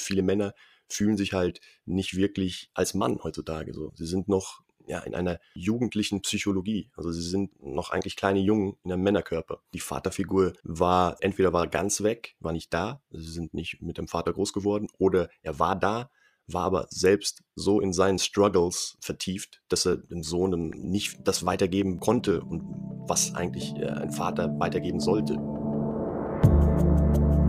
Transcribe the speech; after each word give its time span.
viele 0.00 0.22
Männer 0.22 0.54
fühlen 0.88 1.16
sich 1.16 1.32
halt 1.32 1.60
nicht 1.84 2.16
wirklich 2.16 2.70
als 2.74 2.94
Mann 2.94 3.20
heutzutage 3.22 3.72
so. 3.72 3.92
Sie 3.94 4.06
sind 4.06 4.28
noch 4.28 4.62
ja, 4.86 4.98
in 5.00 5.14
einer 5.14 5.38
jugendlichen 5.54 6.20
Psychologie. 6.20 6.90
Also 6.96 7.12
sie 7.12 7.22
sind 7.22 7.62
noch 7.62 7.90
eigentlich 7.90 8.16
kleine 8.16 8.40
Jungen 8.40 8.76
in 8.82 8.92
einem 8.92 9.02
Männerkörper. 9.02 9.62
Die 9.72 9.80
Vaterfigur 9.80 10.52
war, 10.64 11.16
entweder 11.20 11.52
war 11.52 11.68
ganz 11.68 12.02
weg, 12.02 12.34
war 12.40 12.52
nicht 12.52 12.74
da, 12.74 13.00
sie 13.10 13.30
sind 13.30 13.54
nicht 13.54 13.80
mit 13.80 13.98
dem 13.98 14.08
Vater 14.08 14.32
groß 14.32 14.52
geworden, 14.52 14.88
oder 14.98 15.28
er 15.42 15.60
war 15.60 15.76
da, 15.76 16.10
war 16.48 16.64
aber 16.64 16.86
selbst 16.90 17.44
so 17.54 17.80
in 17.80 17.92
seinen 17.92 18.18
Struggles 18.18 18.96
vertieft, 19.00 19.62
dass 19.68 19.86
er 19.86 19.98
dem 19.98 20.24
Sohn 20.24 20.70
nicht 20.70 21.18
das 21.22 21.46
weitergeben 21.46 22.00
konnte 22.00 22.40
und 22.40 22.62
was 23.08 23.34
eigentlich 23.34 23.72
äh, 23.76 23.86
ein 23.86 24.10
Vater 24.10 24.58
weitergeben 24.58 24.98
sollte. 24.98 25.34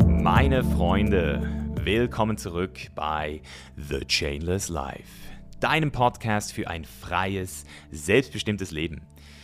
Meine 0.07 0.63
Freunde, 0.63 1.60
willkommen 1.83 2.37
zurück 2.37 2.79
bei 2.95 3.41
The 3.75 4.05
Chainless 4.05 4.69
Life 4.69 5.31
deinem 5.61 5.91
Podcast 5.91 6.53
für 6.53 6.67
ein 6.67 6.85
freies, 6.85 7.65
selbstbestimmtes 7.91 8.71
Leben. 8.71 9.01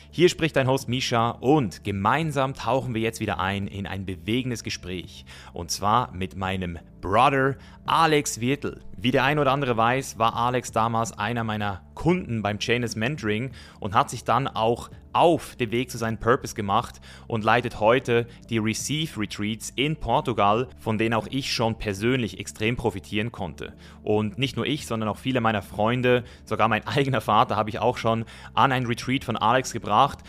Hier 0.10 0.30
spricht 0.30 0.56
dein 0.56 0.68
Host 0.68 0.90
Misha 0.90 1.30
und 1.30 1.84
gemeinsam 1.84 2.56
tauchen 2.56 2.96
wir 2.96 3.02
jetzt 3.02 3.20
wieder 3.20 3.40
ein 3.40 3.68
in 3.68 3.86
ein 3.86 4.06
bewegendes 4.06 4.64
Gespräch. 4.64 5.26
Und 5.54 5.70
zwar 5.70 6.12
mit 6.14 6.36
meinem 6.36 6.80
Brother 7.08 7.56
Alex 7.86 8.42
Wirtel. 8.42 8.82
Wie 8.98 9.12
der 9.12 9.24
ein 9.24 9.40
oder 9.40 9.54
andere 9.54 9.78
weiß, 9.78 10.20
war 10.20 10.36
Alex 10.36 10.74
damals 10.74 11.18
einer 11.18 11.46
meiner 11.46 11.84
Kunden 11.94 12.42
beim 12.42 12.60
Chainless 12.60 12.98
Mentoring 12.98 13.52
und 13.80 13.96
hat 13.96 14.10
sich 14.10 14.26
dann 14.26 14.50
auch 14.50 14.90
auf 15.14 15.56
den 15.56 15.72
Weg 15.72 15.90
zu 15.90 15.98
seinem 15.98 16.18
Purpose 16.18 16.54
gemacht 16.54 17.00
und 17.28 17.44
leitet 17.44 17.80
heute 17.80 18.28
die 18.50 18.58
Receive 18.58 19.20
Retreats 19.20 19.72
in 19.76 19.96
Portugal, 19.96 20.68
von 20.80 20.98
denen 20.98 21.14
auch 21.14 21.28
ich 21.32 21.54
schon 21.54 21.78
persönlich 21.78 22.40
extrem 22.40 22.76
profitieren 22.76 23.32
konnte. 23.32 23.74
Und 24.04 24.38
nicht 24.38 24.58
nur 24.58 24.66
ich, 24.66 24.86
sondern 24.86 25.10
auch 25.10 25.18
viele 25.18 25.42
meiner 25.42 25.62
Freunde, 25.62 26.24
sogar 26.44 26.68
mein 26.68 26.86
eigener 26.88 27.22
Vater 27.22 27.56
habe 27.56 27.70
ich 27.70 27.80
auch 27.80 27.98
schon 27.98 28.26
an 28.54 28.72
ein 28.72 28.86
Retreat 28.86 29.24
von 29.24 29.38
Alex 29.38 29.72
gebracht 29.72 30.20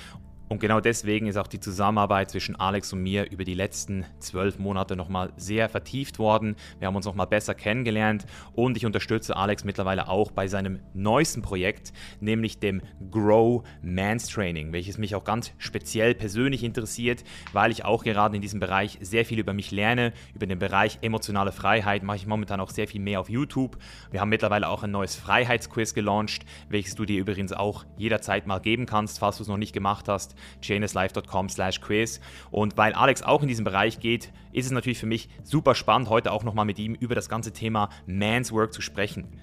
und 0.49 0.61
genau 0.61 0.81
deswegen 0.81 1.27
ist 1.27 1.37
auch 1.37 1.47
die 1.47 1.61
Zusammenarbeit 1.61 2.31
zwischen 2.31 2.57
Alex 2.57 2.93
und 2.95 3.03
mir 3.03 3.31
über 3.31 3.45
die 3.45 3.55
letzten 3.55 4.07
zwölf 4.19 4.59
Monate 4.59 4.97
nochmal 4.97 5.31
sehr 5.37 5.69
vertieft 5.69 6.19
worden. 6.19 6.57
Wir 6.79 6.89
haben 6.89 6.97
uns 6.97 7.05
nochmal 7.05 7.27
besser 7.27 7.55
kennengelernt 7.55 8.25
und 8.55 8.77
ich 8.79 8.87
unterstütze 8.87 9.37
Alex 9.37 9.65
mittlerweile 9.65 10.09
auch 10.09 10.31
bei 10.31 10.49
seinem 10.49 10.81
neuesten 10.95 11.43
Projekt, 11.43 11.93
nämlich 12.21 12.59
dem 12.59 12.81
Grow 13.11 13.63
Mans 13.83 14.29
Training, 14.29 14.73
welches 14.73 14.97
mich 14.97 15.15
auch 15.15 15.25
ganz 15.25 15.53
speziell 15.59 16.15
persönlich 16.15 16.65
interessiert, 16.65 17.25
weil 17.53 17.71
ich 17.71 17.85
auch 17.85 18.03
gerade 18.03 18.35
in 18.35 18.41
diesem 18.41 18.59
Bereich 18.59 18.97
sehr 19.03 19.27
viel 19.27 19.39
über 19.39 19.53
mich 19.53 19.71
lerne. 19.71 20.15
Über 20.35 20.47
den 20.47 20.59
Bereich 20.59 20.99
emotionale 21.03 21.53
Freiheit 21.53 22.03
mache 22.03 22.17
ich 22.17 22.27
momentan 22.27 22.61
auch 22.61 22.71
sehr 22.71 22.89
viel 22.89 23.03
mehr 23.03 23.21
auf 23.21 23.29
YouTube. 23.29 23.77
Wir 24.11 24.23
haben 24.23 24.31
mittlerweile 24.31 24.69
auch 24.69 24.83
ein 24.83 24.93
neues 24.93 25.15
Freiheitsquiz 25.15 25.93
gelauncht, 25.93 26.47
welches 26.71 26.95
du 26.95 27.05
dir 27.05 27.21
übrigens 27.21 27.53
auch 27.53 27.85
jederzeit 27.99 28.47
mal 28.47 28.61
geben 28.61 28.87
kannst, 28.87 29.19
falls 29.19 29.37
du 29.37 29.43
es 29.43 29.49
noch 29.49 29.59
nicht 29.59 29.75
gemacht 29.75 30.09
hast 30.09 30.38
jnslife.com 30.63 31.49
slash 31.49 31.81
quiz. 31.81 32.21
Und 32.51 32.77
weil 32.77 32.93
Alex 32.93 33.23
auch 33.23 33.43
in 33.43 33.49
diesem 33.49 33.65
Bereich 33.65 34.01
geht, 34.01 34.33
ist 34.53 34.67
es 34.67 34.73
natürlich 34.73 34.99
für 34.99 35.07
mich 35.07 35.29
super 35.43 35.75
spannend, 35.75 36.09
heute 36.09 36.33
auch 36.33 36.45
nochmal 36.45 36.65
mit 36.65 36.79
ihm 36.79 36.95
über 36.95 37.15
das 37.15 37.29
ganze 37.29 37.53
Thema 37.53 37.91
Man's 38.07 38.53
Work 38.53 38.73
zu 38.73 38.81
sprechen. 38.81 39.41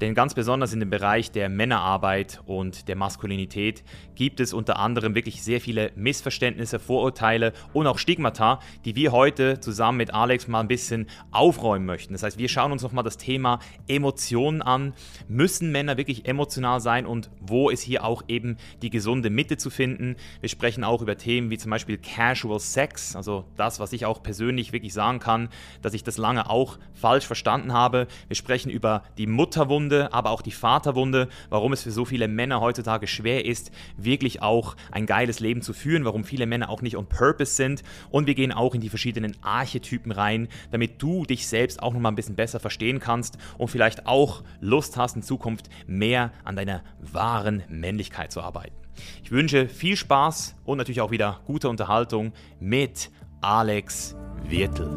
Denn 0.00 0.14
ganz 0.14 0.34
besonders 0.34 0.72
in 0.72 0.80
dem 0.80 0.90
Bereich 0.90 1.32
der 1.32 1.48
Männerarbeit 1.48 2.40
und 2.46 2.88
der 2.88 2.94
Maskulinität 2.94 3.82
gibt 4.14 4.38
es 4.38 4.52
unter 4.52 4.78
anderem 4.78 5.14
wirklich 5.14 5.42
sehr 5.42 5.60
viele 5.60 5.90
Missverständnisse, 5.96 6.78
Vorurteile 6.78 7.52
und 7.72 7.86
auch 7.86 7.98
Stigmata, 7.98 8.60
die 8.84 8.94
wir 8.94 9.10
heute 9.10 9.58
zusammen 9.58 9.98
mit 9.98 10.14
Alex 10.14 10.46
mal 10.46 10.60
ein 10.60 10.68
bisschen 10.68 11.06
aufräumen 11.32 11.86
möchten. 11.86 12.12
Das 12.12 12.22
heißt, 12.22 12.38
wir 12.38 12.48
schauen 12.48 12.70
uns 12.70 12.82
nochmal 12.82 13.04
das 13.04 13.16
Thema 13.16 13.58
Emotionen 13.88 14.62
an. 14.62 14.94
Müssen 15.26 15.72
Männer 15.72 15.96
wirklich 15.96 16.26
emotional 16.26 16.80
sein 16.80 17.04
und 17.04 17.30
wo 17.40 17.68
ist 17.68 17.82
hier 17.82 18.04
auch 18.04 18.22
eben 18.28 18.56
die 18.82 18.90
gesunde 18.90 19.30
Mitte 19.30 19.56
zu 19.56 19.70
finden? 19.70 20.16
Wir 20.40 20.48
sprechen 20.48 20.84
auch 20.84 21.02
über 21.02 21.16
Themen 21.16 21.50
wie 21.50 21.58
zum 21.58 21.70
Beispiel 21.70 21.98
Casual 21.98 22.60
Sex, 22.60 23.16
also 23.16 23.46
das, 23.56 23.80
was 23.80 23.92
ich 23.92 24.06
auch 24.06 24.22
persönlich 24.22 24.72
wirklich 24.72 24.92
sagen 24.92 25.18
kann, 25.18 25.48
dass 25.82 25.94
ich 25.94 26.04
das 26.04 26.18
lange 26.18 26.48
auch 26.48 26.78
falsch 26.94 27.26
verstanden 27.26 27.72
habe. 27.72 28.06
Wir 28.28 28.36
sprechen 28.36 28.70
über 28.70 29.02
die 29.16 29.26
Mutterwunde 29.26 29.87
Mutterwunde, 29.88 30.12
aber 30.12 30.30
auch 30.30 30.42
die 30.42 30.52
Vaterwunde, 30.52 31.28
warum 31.48 31.72
es 31.72 31.82
für 31.82 31.90
so 31.90 32.04
viele 32.04 32.28
Männer 32.28 32.60
heutzutage 32.60 33.06
schwer 33.06 33.44
ist, 33.44 33.70
wirklich 33.96 34.42
auch 34.42 34.76
ein 34.90 35.06
geiles 35.06 35.40
Leben 35.40 35.62
zu 35.62 35.72
führen, 35.72 36.04
warum 36.04 36.24
viele 36.24 36.46
Männer 36.46 36.68
auch 36.68 36.82
nicht 36.82 36.96
on 36.96 37.06
purpose 37.06 37.54
sind. 37.54 37.82
Und 38.10 38.26
wir 38.26 38.34
gehen 38.34 38.52
auch 38.52 38.74
in 38.74 38.80
die 38.80 38.88
verschiedenen 38.88 39.36
Archetypen 39.42 40.12
rein, 40.12 40.48
damit 40.70 41.02
du 41.02 41.24
dich 41.24 41.46
selbst 41.46 41.82
auch 41.82 41.92
nochmal 41.92 42.12
ein 42.12 42.16
bisschen 42.16 42.36
besser 42.36 42.60
verstehen 42.60 43.00
kannst 43.00 43.38
und 43.56 43.68
vielleicht 43.68 44.06
auch 44.06 44.42
Lust 44.60 44.96
hast, 44.96 45.16
in 45.16 45.22
Zukunft 45.22 45.70
mehr 45.86 46.32
an 46.44 46.56
deiner 46.56 46.82
wahren 47.00 47.62
Männlichkeit 47.68 48.32
zu 48.32 48.40
arbeiten. 48.42 48.74
Ich 49.22 49.30
wünsche 49.30 49.68
viel 49.68 49.96
Spaß 49.96 50.56
und 50.64 50.78
natürlich 50.78 51.00
auch 51.00 51.12
wieder 51.12 51.40
gute 51.46 51.68
Unterhaltung 51.68 52.32
mit 52.60 53.10
Alex 53.40 54.16
Wirtel. 54.48 54.88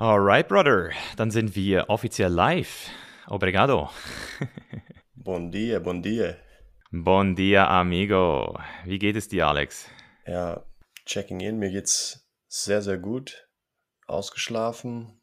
Alright, 0.00 0.48
Brother, 0.48 0.92
dann 1.16 1.30
sind 1.30 1.54
wir 1.54 1.90
offiziell 1.90 2.32
live. 2.32 2.88
Obrigado. 3.26 3.90
bon 5.14 5.50
dia, 5.52 5.78
bon 5.78 6.00
dia. 6.00 6.38
Bon 6.90 7.36
dia, 7.36 7.68
amigo. 7.68 8.58
Wie 8.86 8.98
geht 8.98 9.16
es 9.16 9.28
dir, 9.28 9.46
Alex? 9.46 9.90
Ja, 10.26 10.64
checking 11.04 11.40
in. 11.40 11.58
Mir 11.58 11.70
geht's 11.70 12.26
sehr, 12.48 12.80
sehr 12.80 12.96
gut. 12.96 13.46
Ausgeschlafen 14.06 15.20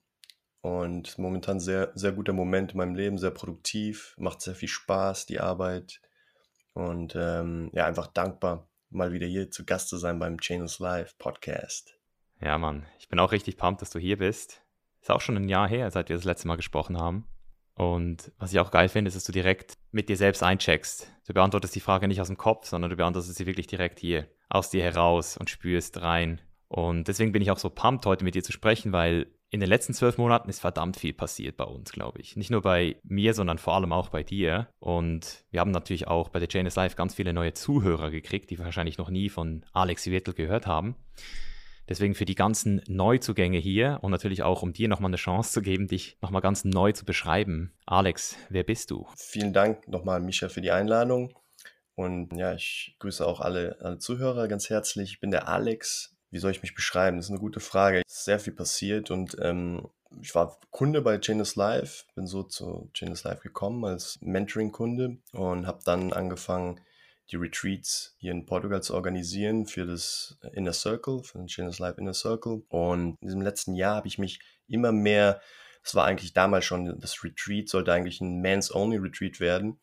und 0.62 1.18
momentan 1.18 1.60
sehr, 1.60 1.92
sehr 1.96 2.12
guter 2.12 2.34
Moment 2.34 2.74
in 2.74 2.78
meinem 2.78 2.94
Leben, 2.94 3.18
sehr 3.18 3.32
produktiv, 3.32 4.14
macht 4.20 4.42
sehr 4.42 4.54
viel 4.54 4.70
Spaß, 4.70 5.26
die 5.26 5.40
Arbeit. 5.40 6.02
Und 6.74 7.16
ähm, 7.16 7.72
ja, 7.74 7.88
einfach 7.88 8.06
dankbar, 8.06 8.70
mal 8.92 9.12
wieder 9.12 9.26
hier 9.26 9.50
zu 9.50 9.66
Gast 9.66 9.90
zu 9.90 9.98
sein 9.98 10.20
beim 10.20 10.40
Chainless 10.40 10.78
Live 10.78 11.18
Podcast. 11.18 11.98
Ja, 12.40 12.60
Mann, 12.60 12.86
ich 13.00 13.10
bin 13.10 13.18
auch 13.18 13.32
richtig 13.32 13.58
pumped, 13.58 13.82
dass 13.82 13.90
du 13.90 13.98
hier 13.98 14.20
bist. 14.20 14.62
Ist 15.02 15.12
auch 15.12 15.22
schon 15.22 15.38
ein 15.38 15.50
Jahr 15.50 15.68
her, 15.68 15.90
seit 15.92 16.10
wir 16.10 16.16
das 16.16 16.26
letzte 16.26 16.48
Mal 16.48 16.58
gesprochen 16.58 16.98
haben. 16.98 17.26
Und 17.74 18.32
was 18.40 18.52
ich 18.52 18.60
auch 18.60 18.72
geil 18.72 18.90
finde, 18.90 19.10
ist, 19.10 19.16
dass 19.16 19.24
du 19.24 19.32
direkt 19.32 19.78
mit 19.92 20.10
dir 20.10 20.18
selbst 20.18 20.42
eincheckst. 20.42 21.12
Du 21.28 21.34
beantwortest 21.34 21.76
die 21.76 21.80
Frage 21.80 22.08
nicht 22.08 22.20
aus 22.20 22.28
dem 22.28 22.38
Kopf, 22.38 22.66
sondern 22.66 22.90
du 22.90 22.98
beantwortest 22.98 23.36
sie 23.36 23.46
wirklich 23.46 23.68
direkt 23.68 24.00
hier, 24.00 24.28
aus 24.50 24.72
dir 24.72 24.84
heraus 24.84 25.38
und 25.38 25.50
spürst 25.50 26.02
rein. 26.02 26.42
Und 26.70 27.08
deswegen 27.08 27.32
bin 27.32 27.42
ich 27.42 27.52
auch 27.52 27.60
so 27.60 27.70
pumped, 27.70 28.06
heute 28.06 28.24
mit 28.24 28.34
dir 28.34 28.44
zu 28.44 28.52
sprechen, 28.52 28.92
weil 28.92 29.28
in 29.50 29.60
den 29.62 29.70
letzten 29.70 29.94
zwölf 29.94 30.18
Monaten 30.18 30.50
ist 30.50 30.60
verdammt 30.60 30.98
viel 30.98 31.14
passiert 31.14 31.56
bei 31.56 31.64
uns, 31.64 31.92
glaube 31.92 32.20
ich. 32.20 32.36
Nicht 32.36 32.52
nur 32.52 32.62
bei 32.62 32.98
mir, 33.04 33.34
sondern 33.34 33.60
vor 33.60 33.76
allem 33.76 33.94
auch 33.94 34.10
bei 34.10 34.24
dir. 34.24 34.68
Und 34.80 35.46
wir 35.52 35.62
haben 35.62 35.72
natürlich 35.72 36.08
auch 36.08 36.30
bei 36.30 36.40
der 36.40 36.50
Janus 36.52 36.76
Live 36.76 36.96
ganz 36.96 37.14
viele 37.14 37.32
neue 37.32 37.54
Zuhörer 37.54 38.12
gekriegt, 38.12 38.50
die 38.50 38.60
wahrscheinlich 38.60 38.98
noch 38.98 39.10
nie 39.10 39.30
von 39.30 39.66
Alex 39.72 40.08
Wirtel 40.08 40.34
gehört 40.34 40.68
haben. 40.68 40.96
Deswegen 41.90 42.16
für 42.16 42.26
die 42.26 42.36
ganzen 42.36 42.82
Neuzugänge 42.88 43.58
hier 43.58 44.00
und 44.02 44.12
natürlich 44.12 44.44
auch, 44.44 44.62
um 44.62 44.74
dir 44.74 44.88
nochmal 44.88 45.10
eine 45.10 45.18
Chance 45.18 45.52
zu 45.52 45.62
geben, 45.62 45.88
dich 45.88 46.18
nochmal 46.22 46.42
ganz 46.42 46.66
neu 46.66 46.92
zu 46.92 47.06
beschreiben. 47.06 47.74
Alex, 47.86 48.36
wer 48.50 48.64
bist 48.64 48.92
du? 48.92 49.08
Vielen 49.16 49.54
Dank 49.54 49.88
nochmal, 49.88 50.20
Micha, 50.20 50.50
für 50.50 50.62
die 50.62 50.72
Einladung. 50.72 51.34
Und 51.96 52.36
ja, 52.38 52.54
ich 52.54 52.96
grüße 53.00 53.26
auch 53.26 53.42
alle, 53.42 53.78
alle 53.80 53.98
Zuhörer 53.98 54.48
ganz 54.48 54.70
herzlich. 54.70 55.14
Ich 55.14 55.20
bin 55.20 55.32
der 55.32 55.48
Alex. 55.48 56.16
Wie 56.30 56.40
soll 56.40 56.52
ich 56.52 56.62
mich 56.62 56.76
beschreiben? 56.76 57.18
Das 57.18 57.28
ist 57.28 57.32
eine 57.32 57.40
gute 57.40 57.60
Frage. 57.60 58.02
Es 58.06 58.18
ist 58.18 58.26
sehr 58.26 58.40
viel 58.40 58.54
passiert 58.54 59.10
und 59.10 59.38
ähm, 59.42 59.88
ich 60.22 60.36
war 60.36 60.60
Kunde 60.72 61.02
bei 61.02 61.20
Janus 61.22 61.56
Live, 61.56 62.06
bin 62.16 62.28
so 62.28 62.44
zu 62.44 62.90
Janus 62.94 63.24
Live 63.24 63.42
gekommen 63.42 63.84
als 63.86 64.20
Mentoring-Kunde 64.22 65.18
und 65.34 65.68
habe 65.68 65.80
dann 65.86 66.14
angefangen, 66.14 66.80
die 67.32 67.36
Retreats 67.36 68.16
hier 68.18 68.32
in 68.32 68.46
Portugal 68.46 68.82
zu 68.82 68.94
organisieren 68.94 69.66
für 69.66 69.86
das 69.86 70.38
Inner 70.54 70.74
Circle, 70.74 71.24
für 71.24 71.38
den 71.38 71.48
Channels 71.48 71.80
Life 71.80 72.00
Inner 72.00 72.14
Circle. 72.14 72.64
Und 72.70 73.18
in 73.22 73.28
diesem 73.28 73.42
letzten 73.42 73.76
Jahr 73.76 73.96
habe 73.96 74.08
ich 74.08 74.18
mich 74.18 74.40
immer 74.68 74.92
mehr, 74.92 75.42
das 75.84 75.96
war 75.96 76.06
eigentlich 76.06 76.34
damals 76.34 76.66
schon, 76.66 77.00
das 77.00 77.24
Retreat 77.24 77.70
sollte 77.70 77.94
eigentlich 77.94 78.22
ein 78.22 78.42
Mans-Only 78.42 78.98
Retreat 78.98 79.40
werden. 79.40 79.80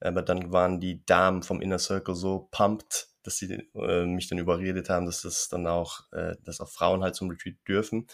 Aber 0.00 0.22
dann 0.22 0.52
waren 0.52 0.80
die 0.80 1.04
Damen 1.04 1.42
vom 1.42 1.60
Inner 1.60 1.78
Circle 1.78 2.14
so 2.14 2.48
pumped, 2.50 3.08
dass 3.22 3.36
sie 3.36 3.68
äh, 3.74 4.06
mich 4.06 4.28
dann 4.28 4.38
überredet 4.38 4.88
haben, 4.88 5.06
dass 5.06 5.22
das 5.22 5.48
dann 5.48 5.66
auch, 5.66 6.10
äh, 6.12 6.36
dass 6.44 6.60
auch 6.60 6.70
Frauen 6.70 7.02
halt 7.02 7.14
zum 7.14 7.28
Retreat 7.28 7.56
dürfen. 7.68 8.06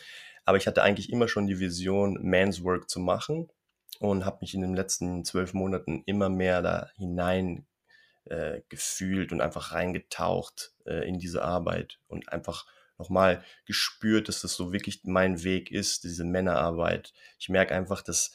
Aber 0.44 0.58
ich 0.58 0.67
hatte 0.67 0.82
eigentlich 0.82 1.11
immer 1.11 1.28
schon 1.28 1.46
die 1.46 1.61
Vision, 1.61 2.19
Man's 2.23 2.62
Work 2.64 2.90
zu 2.90 3.00
machen 3.00 3.49
und 4.00 4.25
habe 4.25 4.38
mich 4.40 4.55
in 4.55 4.61
den 4.61 4.75
letzten 4.75 5.25
zwölf 5.25 5.55
Monaten 5.55 6.02
immer 6.06 6.28
mehr 6.28 6.61
da 6.62 6.90
hinein 6.96 7.67
äh, 8.31 8.62
gefühlt 8.69 9.32
und 9.32 9.40
einfach 9.40 9.73
reingetaucht 9.73 10.73
äh, 10.87 11.08
in 11.08 11.19
diese 11.19 11.43
Arbeit 11.43 11.99
und 12.08 12.32
einfach 12.32 12.67
nochmal 12.99 13.44
gespürt, 13.67 14.28
dass 14.28 14.40
das 14.40 14.55
so 14.55 14.73
wirklich 14.73 15.00
mein 15.05 15.43
Weg 15.44 15.70
ist, 15.70 16.05
diese 16.05 16.25
Männerarbeit. 16.25 17.12
Ich 17.38 17.49
merke 17.49 17.75
einfach, 17.75 18.02
dass 18.02 18.32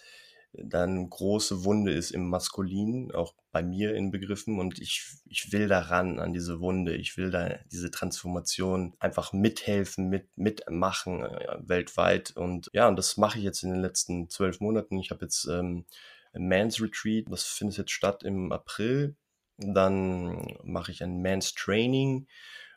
dann 0.53 1.09
große 1.09 1.63
Wunde 1.63 1.93
ist 1.93 2.11
im 2.11 2.29
Maskulin, 2.29 3.11
auch 3.13 3.33
bei 3.51 3.63
mir 3.63 3.95
inbegriffen. 3.95 4.59
Und 4.59 4.79
ich, 4.79 5.05
ich 5.25 5.51
will 5.51 5.67
daran, 5.67 6.19
an 6.19 6.33
diese 6.33 6.59
Wunde. 6.59 6.95
Ich 6.95 7.17
will 7.17 7.31
da 7.31 7.59
diese 7.71 7.91
Transformation 7.91 8.93
einfach 8.99 9.33
mithelfen, 9.33 10.09
mit, 10.09 10.38
mitmachen 10.38 11.23
äh, 11.23 11.57
weltweit. 11.61 12.31
Und 12.35 12.69
ja, 12.73 12.88
und 12.88 12.97
das 12.97 13.17
mache 13.17 13.38
ich 13.38 13.43
jetzt 13.43 13.63
in 13.63 13.71
den 13.71 13.81
letzten 13.81 14.29
zwölf 14.29 14.59
Monaten. 14.59 14.99
Ich 14.99 15.11
habe 15.11 15.25
jetzt 15.25 15.45
ähm, 15.45 15.85
ein 16.33 16.47
Mans 16.47 16.81
Retreat, 16.81 17.25
das 17.29 17.43
findet 17.43 17.77
jetzt 17.77 17.91
statt 17.91 18.23
im 18.23 18.51
April. 18.51 19.15
Dann 19.61 20.57
mache 20.63 20.91
ich 20.91 21.03
ein 21.03 21.21
Mans 21.21 21.53
Training. 21.53 22.27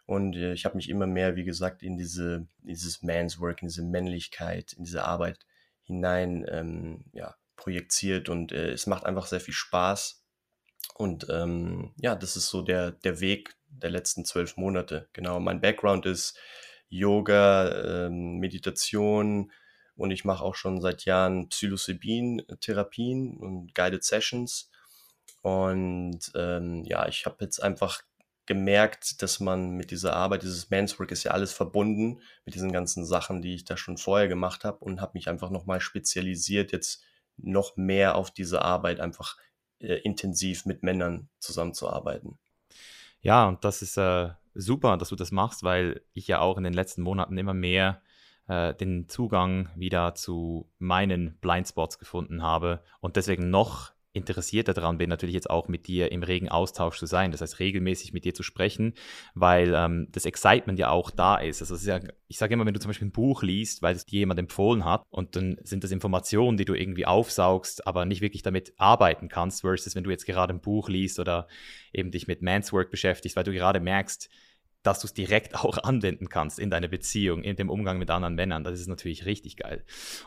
Und 0.07 0.37
äh, 0.37 0.53
ich 0.53 0.65
habe 0.65 0.77
mich 0.77 0.89
immer 0.89 1.07
mehr, 1.07 1.37
wie 1.37 1.45
gesagt, 1.45 1.83
in 1.83 1.97
diese, 1.97 2.47
dieses 2.59 3.03
Man's 3.03 3.41
Work, 3.41 3.63
in 3.63 3.69
diese 3.69 3.83
Männlichkeit, 3.83 4.75
in 4.75 4.85
diese 4.85 5.05
Arbeit 5.05 5.39
hinein 5.83 6.45
ähm, 6.49 7.05
ja, 7.13 7.35
projiziert 7.57 8.29
und 8.29 8.53
äh, 8.53 8.71
es 8.71 8.87
macht 8.87 9.05
einfach 9.05 9.27
sehr 9.27 9.41
viel 9.41 9.55
Spaß. 9.55 10.23
Und 10.95 11.27
ähm, 11.31 11.95
ja, 11.97 12.15
das 12.15 12.37
ist 12.37 12.49
so 12.49 12.63
der, 12.63 12.93
der 12.93 13.21
Weg 13.21 13.55
der 13.69 13.91
letzten 13.91 14.25
zwölf 14.25 14.57
Monate. 14.57 15.09
Genau, 15.13 15.41
mein 15.41 15.61
Background 15.61 16.07
ist 16.07 16.39
Yoga, 16.89 18.07
ähm, 18.07 18.39
Meditation 18.39 19.51
und 19.97 20.11
ich 20.11 20.25
mache 20.25 20.45
auch 20.45 20.55
schon 20.55 20.81
seit 20.81 21.05
Jahren 21.05 21.49
Psilocybin-Therapien 21.49 23.37
und 23.37 23.75
Guided 23.75 24.05
Sessions. 24.05 24.71
Und 25.45 26.33
ähm, 26.35 26.85
ja, 26.85 27.07
ich 27.07 27.27
habe 27.27 27.37
jetzt 27.45 27.63
einfach 27.63 28.01
gemerkt, 28.47 29.21
dass 29.21 29.41
man 29.41 29.73
mit 29.73 29.91
dieser 29.91 30.17
Arbeit, 30.17 30.43
dieses 30.43 30.71
Manswork 30.71 31.11
ist 31.11 31.25
ja 31.25 31.33
alles 31.33 31.53
verbunden 31.53 32.23
mit 32.47 32.55
diesen 32.55 32.73
ganzen 32.73 33.05
Sachen, 33.05 33.43
die 33.43 33.55
ich 33.55 33.67
da 33.67 33.77
schon 33.77 33.99
vorher 33.99 34.27
gemacht 34.27 34.65
habe 34.65 34.79
und 34.79 35.03
habe 35.03 35.13
mich 35.13 35.29
einfach 35.29 35.51
nochmal 35.51 35.83
spezialisiert, 35.83 36.73
jetzt 36.73 37.03
noch 37.37 37.77
mehr 37.77 38.15
auf 38.15 38.31
diese 38.31 38.63
Arbeit 38.63 39.01
einfach 39.01 39.37
äh, 39.81 39.97
intensiv 39.97 40.65
mit 40.65 40.83
Männern 40.83 41.29
zusammenzuarbeiten. 41.41 42.39
Ja, 43.21 43.47
und 43.47 43.65
das 43.67 43.83
ist 43.83 43.99
äh, 43.99 44.31
super, 44.55 44.97
dass 44.97 45.11
du 45.11 45.17
das 45.17 45.31
machst, 45.31 45.63
weil 45.63 46.01
ich 46.15 46.27
ja 46.27 46.39
auch 46.39 46.57
in 46.57 46.65
den 46.65 46.73
letzten 46.73 47.03
Monaten 47.03 47.37
immer 47.37 47.55
mehr 47.55 48.01
äh, 48.49 48.73
den 48.73 49.11
Zugang 49.11 49.69
wieder 49.77 50.15
zu 50.15 50.71
meinen 50.79 51.37
Blindspots 51.43 51.99
gefunden 51.99 52.43
habe 52.43 52.83
und 53.01 53.17
deswegen 53.17 53.51
noch 53.51 53.94
interessierter 54.15 54.73
daran 54.73 54.97
bin, 54.97 55.11
natürlich 55.11 55.35
jetzt 55.35 55.51
auch 55.51 55.69
mit 55.69 55.89
dir 55.89 56.11
im 56.13 56.23
regen 56.23 56.49
Austausch 56.49 56.99
zu 56.99 57.07
sein. 57.07 57.33
Das 57.33 57.41
heißt, 57.41 57.59
regelmäßig 57.59 58.13
mit 58.13 58.25
dir 58.25 58.33
zu 58.33 58.43
sprechen, 58.43 58.95
weil 59.35 59.75
ähm, 59.75 60.09
das 60.13 60.25
Excitement 60.25 60.79
ja 60.79 60.91
auch 60.91 61.11
da 61.11 61.37
ist. 61.37 61.61
Also 61.61 61.75
ist 61.75 61.85
ja, 61.85 62.01
ich 62.29 62.39
sage 62.39 62.55
immer, 62.55 62.65
wenn 62.65 62.75
du 62.75 62.81
zum 62.81 62.91
Beispiel 62.91 63.09
ein 63.09 63.13
Buch 63.13 63.43
liest, 63.43 63.83
weil 63.83 63.97
es 63.97 64.07
dir 64.07 64.21
jemand 64.21 64.39
empfohlen 64.39 64.85
hat 64.85 65.03
und 65.11 65.37
dann 65.37 65.59
sind 65.65 65.85
das 65.85 65.91
Informationen, 65.91 66.57
die 66.57 66.65
du 66.65 66.75
irgendwie 66.75 67.07
aufsaugst, 67.07 67.87
aber 67.87 68.05
nicht 68.05 68.21
wirklich 68.21 68.43
damit 68.43 68.73
arbeiten 68.79 69.29
kannst, 69.29 69.63
versus 69.63 69.97
wenn 69.97 70.05
du 70.05 70.11
jetzt 70.11 70.27
gerade 70.27 70.55
ein 70.55 70.61
Buch 70.61 70.89
liest 70.89 71.19
oder 71.19 71.49
eben 71.93 72.13
dich 72.13 72.29
mit 72.29 72.41
Man's 72.41 72.73
Work 72.73 72.91
beschäftigst, 72.91 73.37
weil 73.37 73.45
du 73.45 73.53
gerade 73.53 73.81
merkst, 73.81 74.31
dass 74.85 75.01
du 75.01 75.09
es 75.09 75.15
direkt 75.15 75.55
auch 75.65 75.79
anwenden 75.79 76.29
kannst 76.29 76.61
in 76.61 76.71
deiner 76.71 76.89
Beziehung, 76.89 77.43
in 77.43 77.57
dem 77.57 77.69
Umgang 77.69 77.99
mit 77.99 78.11
anderen 78.11 78.37
Männern. 78.37 78.63
Das 78.63 78.79
ist 78.79 78.87
natürlich 78.87 79.27
richtig 79.27 79.57
geil. 79.57 79.85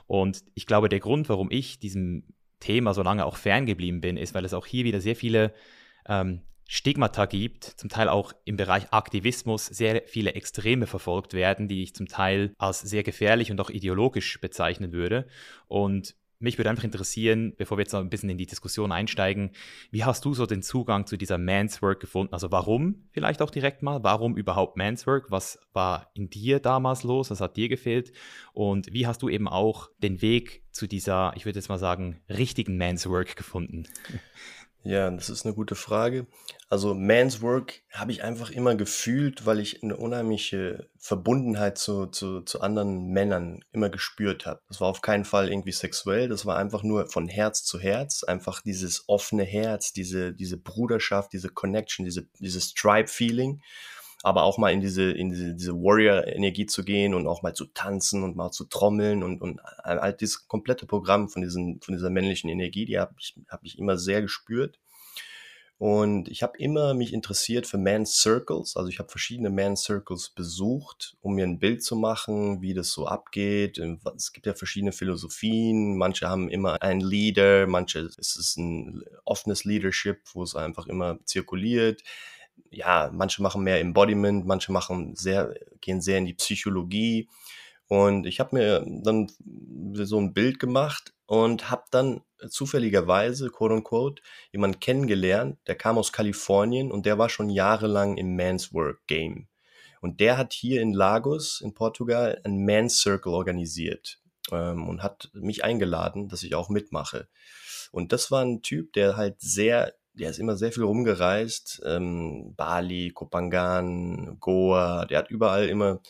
Und 0.08 0.44
ich 0.56 0.66
glaube, 0.66 0.90
der 0.90 1.00
Grund, 1.00 1.30
warum 1.30 1.50
ich 1.50 1.80
diesem 1.80 2.24
Thema 2.60 2.94
so 2.94 3.04
lange 3.04 3.26
auch 3.26 3.38
ferngeblieben 3.38 4.02
bin, 4.02 4.18
ist, 4.18 4.34
weil 4.34 4.46
es 4.46 4.54
auch 4.54 4.66
hier 4.66 4.84
wieder 4.86 5.02
sehr 5.02 5.16
viele 5.16 5.54
ähm, 6.08 6.42
Stigmata 6.68 7.26
gibt, 7.26 7.64
zum 7.64 7.90
Teil 7.90 8.10
auch 8.10 8.34
im 8.44 8.58
Bereich 8.58 8.92
Aktivismus 8.92 9.66
sehr 9.66 10.04
viele 10.06 10.34
Extreme 10.34 10.86
verfolgt 10.86 11.34
werden, 11.34 11.68
die 11.68 11.84
ich 11.84 11.96
zum 11.96 12.08
Teil 12.08 12.54
als 12.58 12.82
sehr 12.82 13.04
gefährlich 13.04 13.52
und 13.52 13.62
auch 13.62 13.70
ideologisch 13.70 14.40
bezeichnen 14.42 14.92
würde. 14.92 15.28
Und 15.68 16.16
mich 16.40 16.58
würde 16.58 16.70
einfach 16.70 16.84
interessieren, 16.84 17.54
bevor 17.58 17.78
wir 17.78 17.84
jetzt 17.84 17.94
noch 17.94 18.00
ein 18.00 18.10
bisschen 18.10 18.30
in 18.30 18.38
die 18.38 18.46
Diskussion 18.46 18.92
einsteigen, 18.92 19.52
wie 19.92 20.04
hast 20.04 20.24
du 20.26 20.34
so 20.34 20.46
den 20.46 20.62
Zugang 20.62 21.08
zu 21.08 21.18
dieser 21.18 21.38
Man's 21.38 21.82
Work 21.82 22.00
gefunden? 22.00 22.34
Also 22.34 22.52
warum 22.52 23.08
vielleicht 23.12 23.42
auch 23.42 23.50
direkt 23.50 23.82
mal? 23.82 24.04
Warum 24.04 24.38
überhaupt 24.38 24.78
Man's 24.78 25.08
Work? 25.08 25.32
Was 25.32 25.60
war 25.74 26.12
in 26.14 26.30
dir 26.30 26.60
damals 26.60 27.04
los? 27.04 27.32
Was 27.32 27.42
hat 27.42 27.58
dir 27.58 27.70
gefehlt? 27.70 28.12
Und 28.54 28.94
wie 28.94 29.08
hast 29.08 29.22
du 29.22 29.30
eben 29.30 29.48
auch 29.48 29.90
den 29.98 30.22
Weg 30.22 30.64
zu 30.72 30.88
dieser, 30.88 31.34
ich 31.36 31.46
würde 31.46 31.60
jetzt 31.60 31.70
mal 31.70 31.80
sagen, 31.80 32.22
richtigen 32.30 32.78
Man's 32.78 33.08
Work 33.10 33.36
gefunden? 33.36 33.88
Ja, 34.84 35.10
das 35.12 35.30
ist 35.30 35.46
eine 35.46 35.54
gute 35.54 35.76
Frage. 35.76 36.28
Also 36.70 36.94
Man's 36.94 37.42
Work 37.42 37.82
habe 37.92 38.12
ich 38.12 38.24
einfach 38.24 38.52
immer 38.52 38.76
gefühlt, 38.76 39.46
weil 39.46 39.60
ich 39.60 39.84
eine 39.84 39.98
unheimliche 39.98 40.90
Verbundenheit 40.98 41.78
zu, 41.78 42.08
zu, 42.08 42.42
zu 42.42 42.62
anderen 42.62 43.08
Männern 43.08 43.64
immer 43.72 43.90
gespürt 43.90 44.46
habe. 44.46 44.62
Das 44.70 44.80
war 44.80 44.88
auf 44.88 45.02
keinen 45.02 45.26
Fall 45.26 45.50
irgendwie 45.50 45.72
sexuell, 45.72 46.30
das 46.30 46.46
war 46.46 46.58
einfach 46.58 46.84
nur 46.84 47.08
von 47.08 47.28
Herz 47.28 47.64
zu 47.64 47.80
Herz, 47.80 48.24
einfach 48.24 48.62
dieses 48.62 49.06
offene 49.08 49.44
Herz, 49.44 49.94
diese, 49.94 50.34
diese 50.34 50.58
Bruderschaft, 50.58 51.34
diese 51.34 51.50
Connection, 51.50 52.06
diese, 52.06 52.28
dieses 52.40 52.74
Tribe-Feeling 52.74 53.62
aber 54.24 54.44
auch 54.44 54.58
mal 54.58 54.72
in 54.72 54.82
diese, 54.82 55.12
in 55.12 55.30
diese, 55.30 55.54
diese 55.54 55.74
Warrior-Energie 55.74 56.66
zu 56.66 56.84
gehen 56.84 57.14
und 57.14 57.28
auch 57.28 57.44
mal 57.44 57.54
zu 57.54 57.66
tanzen 57.66 58.24
und 58.24 58.36
mal 58.36 58.52
zu 58.52 58.66
trommeln 58.66 59.24
und, 59.24 59.42
und 59.42 59.62
halt 59.84 60.22
dieses 60.22 60.48
komplette 60.48 60.86
Programm 60.86 61.30
von, 61.30 61.42
diesen, 61.42 61.80
von 61.82 61.94
dieser 61.94 62.10
männlichen 62.10 62.50
Energie, 62.50 62.86
die 62.86 63.00
habe 63.00 63.14
ich, 63.20 63.36
hab 63.48 63.64
ich 63.64 63.78
immer 63.78 63.98
sehr 63.98 64.22
gespürt. 64.22 64.80
Und 65.80 66.28
ich 66.28 66.42
habe 66.42 66.58
immer 66.58 66.96
mich 66.96 67.14
interessiert 67.14 67.68
für 67.68 67.78
Man's 67.78 68.20
Circles. 68.20 68.76
Also 68.76 68.90
ich 68.90 68.98
habe 68.98 69.10
verschiedene 69.10 69.52
Man's 69.52 69.84
Circles 69.84 70.30
besucht, 70.30 71.16
um 71.22 71.36
mir 71.36 71.46
ein 71.46 71.60
Bild 71.60 71.84
zu 71.84 71.96
machen, 71.96 72.64
wie 72.64 72.74
das 72.74 72.90
so 72.90 73.06
abgeht. 73.06 73.80
Es 74.16 74.34
gibt 74.34 74.48
ja 74.48 74.56
verschiedene 74.56 74.92
Philosophien. 74.92 75.96
Manche 75.96 76.28
haben 76.28 76.50
immer 76.50 76.82
einen 76.82 77.02
Leader, 77.02 77.68
manche 77.68 78.00
ist 78.00 78.38
es 78.38 78.58
ein 78.58 79.04
offenes 79.24 79.66
Leadership, 79.66 80.22
wo 80.34 80.42
es 80.42 80.56
einfach 80.56 80.88
immer 80.88 81.20
zirkuliert 81.26 82.02
ja, 82.70 83.10
manche 83.14 83.42
machen 83.42 83.64
mehr 83.64 83.80
Embodiment, 83.80 84.46
manche 84.46 84.72
machen 84.72 85.16
sehr, 85.16 85.54
gehen 85.82 86.02
sehr 86.02 86.18
in 86.18 86.26
die 86.26 86.34
Psychologie. 86.34 87.30
Und 87.88 88.26
ich 88.26 88.40
habe 88.40 88.56
mir 88.56 88.86
dann 88.86 89.32
so 89.94 90.20
ein 90.20 90.34
Bild 90.34 90.60
gemacht 90.60 91.14
und 91.26 91.70
habe 91.70 91.84
dann 91.92 92.22
zufälligerweise, 92.50 93.50
quote 93.50 93.76
unquote, 93.76 94.22
jemanden 94.52 94.80
kennengelernt, 94.80 95.58
der 95.68 95.76
kam 95.76 95.98
aus 95.98 96.12
Kalifornien 96.12 96.92
und 96.92 97.06
der 97.06 97.18
war 97.18 97.30
schon 97.30 97.50
jahrelang 97.50 98.18
im 98.18 98.36
Man's 98.36 98.74
Work 98.74 99.08
Game. 99.08 99.48
Und 100.02 100.20
der 100.20 100.38
hat 100.38 100.54
hier 100.54 100.82
in 100.82 100.94
Lagos 100.94 101.62
in 101.62 101.74
Portugal 101.74 102.40
ein 102.44 102.64
Man's 102.66 103.02
Circle 103.02 103.34
organisiert 103.34 104.20
ähm, 104.52 104.88
und 104.88 105.02
hat 105.02 105.30
mich 105.34 105.64
eingeladen, 105.64 106.30
dass 106.30 106.44
ich 106.44 106.56
auch 106.56 106.70
mitmache. 106.70 107.28
Und 107.92 108.12
das 108.12 108.32
war 108.32 108.44
ein 108.44 108.62
Typ, 108.62 108.94
der 108.94 109.18
halt 109.18 109.42
sehr 109.42 109.94
der 110.18 110.30
ist 110.32 110.40
immer 110.40 110.58
sehr 110.58 110.72
viel 110.72 110.84
rumgereist. 110.84 111.82
Ähm, 111.86 112.54
Bali, 112.56 113.12
Kopangan, 113.12 114.40
Goa, 114.40 115.06
der 115.06 115.20
hat 115.20 115.30
überall 115.30 115.68
immer 115.68 116.02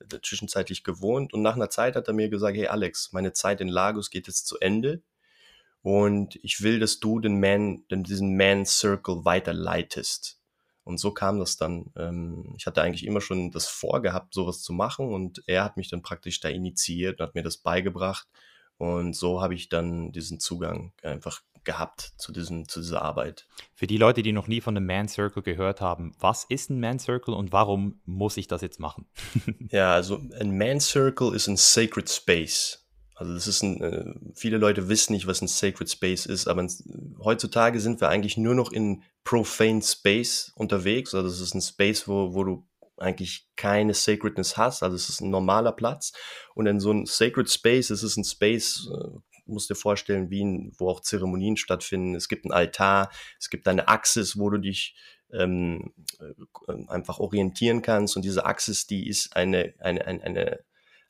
äh, 0.00 0.18
zwischenzeitlich 0.22 0.84
gewohnt. 0.84 1.32
Und 1.32 1.42
nach 1.42 1.56
einer 1.56 1.70
Zeit 1.70 1.96
hat 1.96 2.08
er 2.08 2.14
mir 2.14 2.28
gesagt, 2.28 2.56
hey 2.56 2.68
Alex, 2.68 3.12
meine 3.12 3.32
Zeit 3.32 3.60
in 3.60 3.68
Lagos 3.68 4.10
geht 4.10 4.26
jetzt 4.26 4.46
zu 4.46 4.58
Ende. 4.58 5.02
Und 5.82 6.36
ich 6.42 6.62
will, 6.62 6.80
dass 6.80 7.00
du 7.00 7.20
den 7.20 7.40
Man, 7.40 7.84
diesen 7.90 8.36
Man 8.36 8.66
Circle 8.66 9.24
weiterleitest. 9.24 10.40
Und 10.84 10.98
so 10.98 11.12
kam 11.12 11.38
das 11.40 11.56
dann. 11.56 11.92
Ähm, 11.96 12.54
ich 12.56 12.66
hatte 12.66 12.82
eigentlich 12.82 13.06
immer 13.06 13.20
schon 13.20 13.50
das 13.50 13.66
vorgehabt, 13.66 14.34
sowas 14.34 14.62
zu 14.62 14.72
machen. 14.72 15.12
Und 15.12 15.42
er 15.46 15.64
hat 15.64 15.76
mich 15.76 15.88
dann 15.88 16.02
praktisch 16.02 16.40
da 16.40 16.48
initiiert 16.48 17.20
und 17.20 17.26
hat 17.26 17.34
mir 17.34 17.42
das 17.42 17.58
beigebracht. 17.58 18.28
Und 18.78 19.16
so 19.16 19.40
habe 19.42 19.54
ich 19.54 19.68
dann 19.68 20.12
diesen 20.12 20.38
Zugang 20.38 20.92
einfach 21.02 21.42
gehabt 21.66 22.12
zu, 22.16 22.32
diesem, 22.32 22.66
zu 22.66 22.80
dieser 22.80 23.02
Arbeit. 23.02 23.46
Für 23.74 23.86
die 23.86 23.98
Leute, 23.98 24.22
die 24.22 24.32
noch 24.32 24.48
nie 24.48 24.62
von 24.62 24.74
einem 24.74 24.86
Man 24.86 25.08
Circle 25.08 25.42
gehört 25.42 25.82
haben, 25.82 26.14
was 26.18 26.44
ist 26.44 26.70
ein 26.70 26.80
Man 26.80 26.98
Circle 26.98 27.34
und 27.34 27.52
warum 27.52 28.00
muss 28.06 28.38
ich 28.38 28.48
das 28.48 28.62
jetzt 28.62 28.80
machen? 28.80 29.06
ja, 29.70 29.92
also 29.92 30.22
ein 30.40 30.56
Man 30.56 30.80
Circle 30.80 31.34
ist 31.34 31.48
ein 31.48 31.58
Sacred 31.58 32.08
Space. 32.08 32.86
Also 33.14 33.34
das 33.34 33.46
ist 33.46 33.62
ein, 33.62 33.80
äh, 33.82 34.14
viele 34.34 34.58
Leute 34.58 34.88
wissen 34.88 35.12
nicht, 35.12 35.26
was 35.26 35.42
ein 35.42 35.48
Sacred 35.48 35.90
Space 35.90 36.26
ist, 36.26 36.48
aber 36.48 36.66
heutzutage 37.22 37.80
sind 37.80 38.00
wir 38.00 38.08
eigentlich 38.08 38.36
nur 38.36 38.54
noch 38.54 38.72
in 38.72 39.02
Profane 39.24 39.82
Space 39.82 40.52
unterwegs. 40.54 41.14
Also 41.14 41.28
das 41.28 41.40
ist 41.40 41.54
ein 41.54 41.62
Space, 41.62 42.06
wo, 42.08 42.34
wo 42.34 42.44
du 42.44 42.68
eigentlich 42.98 43.48
keine 43.56 43.94
Sacredness 43.94 44.56
hast, 44.56 44.82
also 44.82 44.96
es 44.96 45.08
ist 45.08 45.20
ein 45.20 45.30
normaler 45.30 45.72
Platz. 45.72 46.12
Und 46.54 46.66
in 46.66 46.80
so 46.80 46.90
einem 46.90 47.06
Sacred 47.06 47.50
Space 47.50 47.90
ist 47.90 48.02
es 48.02 48.16
ein 48.16 48.24
Space, 48.24 48.88
äh, 48.92 49.18
musst 49.46 49.70
dir 49.70 49.74
vorstellen, 49.74 50.30
Wien, 50.30 50.72
wo 50.78 50.88
auch 50.88 51.00
Zeremonien 51.00 51.56
stattfinden. 51.56 52.14
Es 52.14 52.28
gibt 52.28 52.44
einen 52.44 52.52
Altar, 52.52 53.10
es 53.38 53.50
gibt 53.50 53.68
eine 53.68 53.88
Axis, 53.88 54.38
wo 54.38 54.50
du 54.50 54.58
dich 54.58 54.94
ähm, 55.32 55.92
äh, 56.20 56.72
einfach 56.88 57.18
orientieren 57.18 57.82
kannst. 57.82 58.16
Und 58.16 58.24
diese 58.24 58.44
Axis, 58.44 58.86
die 58.86 59.08
ist 59.08 59.34
eine, 59.36 59.74
eine, 59.78 60.06
eine, 60.06 60.22
eine, 60.22 60.60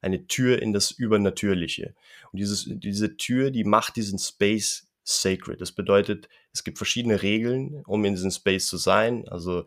eine 0.00 0.26
Tür 0.26 0.60
in 0.60 0.72
das 0.72 0.90
Übernatürliche. 0.90 1.94
Und 2.32 2.38
dieses, 2.38 2.64
diese 2.68 3.16
Tür, 3.16 3.50
die 3.50 3.64
macht 3.64 3.96
diesen 3.96 4.18
Space 4.18 4.88
sacred. 5.04 5.60
Das 5.60 5.72
bedeutet, 5.72 6.28
es 6.52 6.64
gibt 6.64 6.78
verschiedene 6.78 7.22
Regeln, 7.22 7.82
um 7.86 8.04
in 8.04 8.14
diesem 8.14 8.30
Space 8.30 8.66
zu 8.66 8.76
sein. 8.76 9.26
Also 9.28 9.66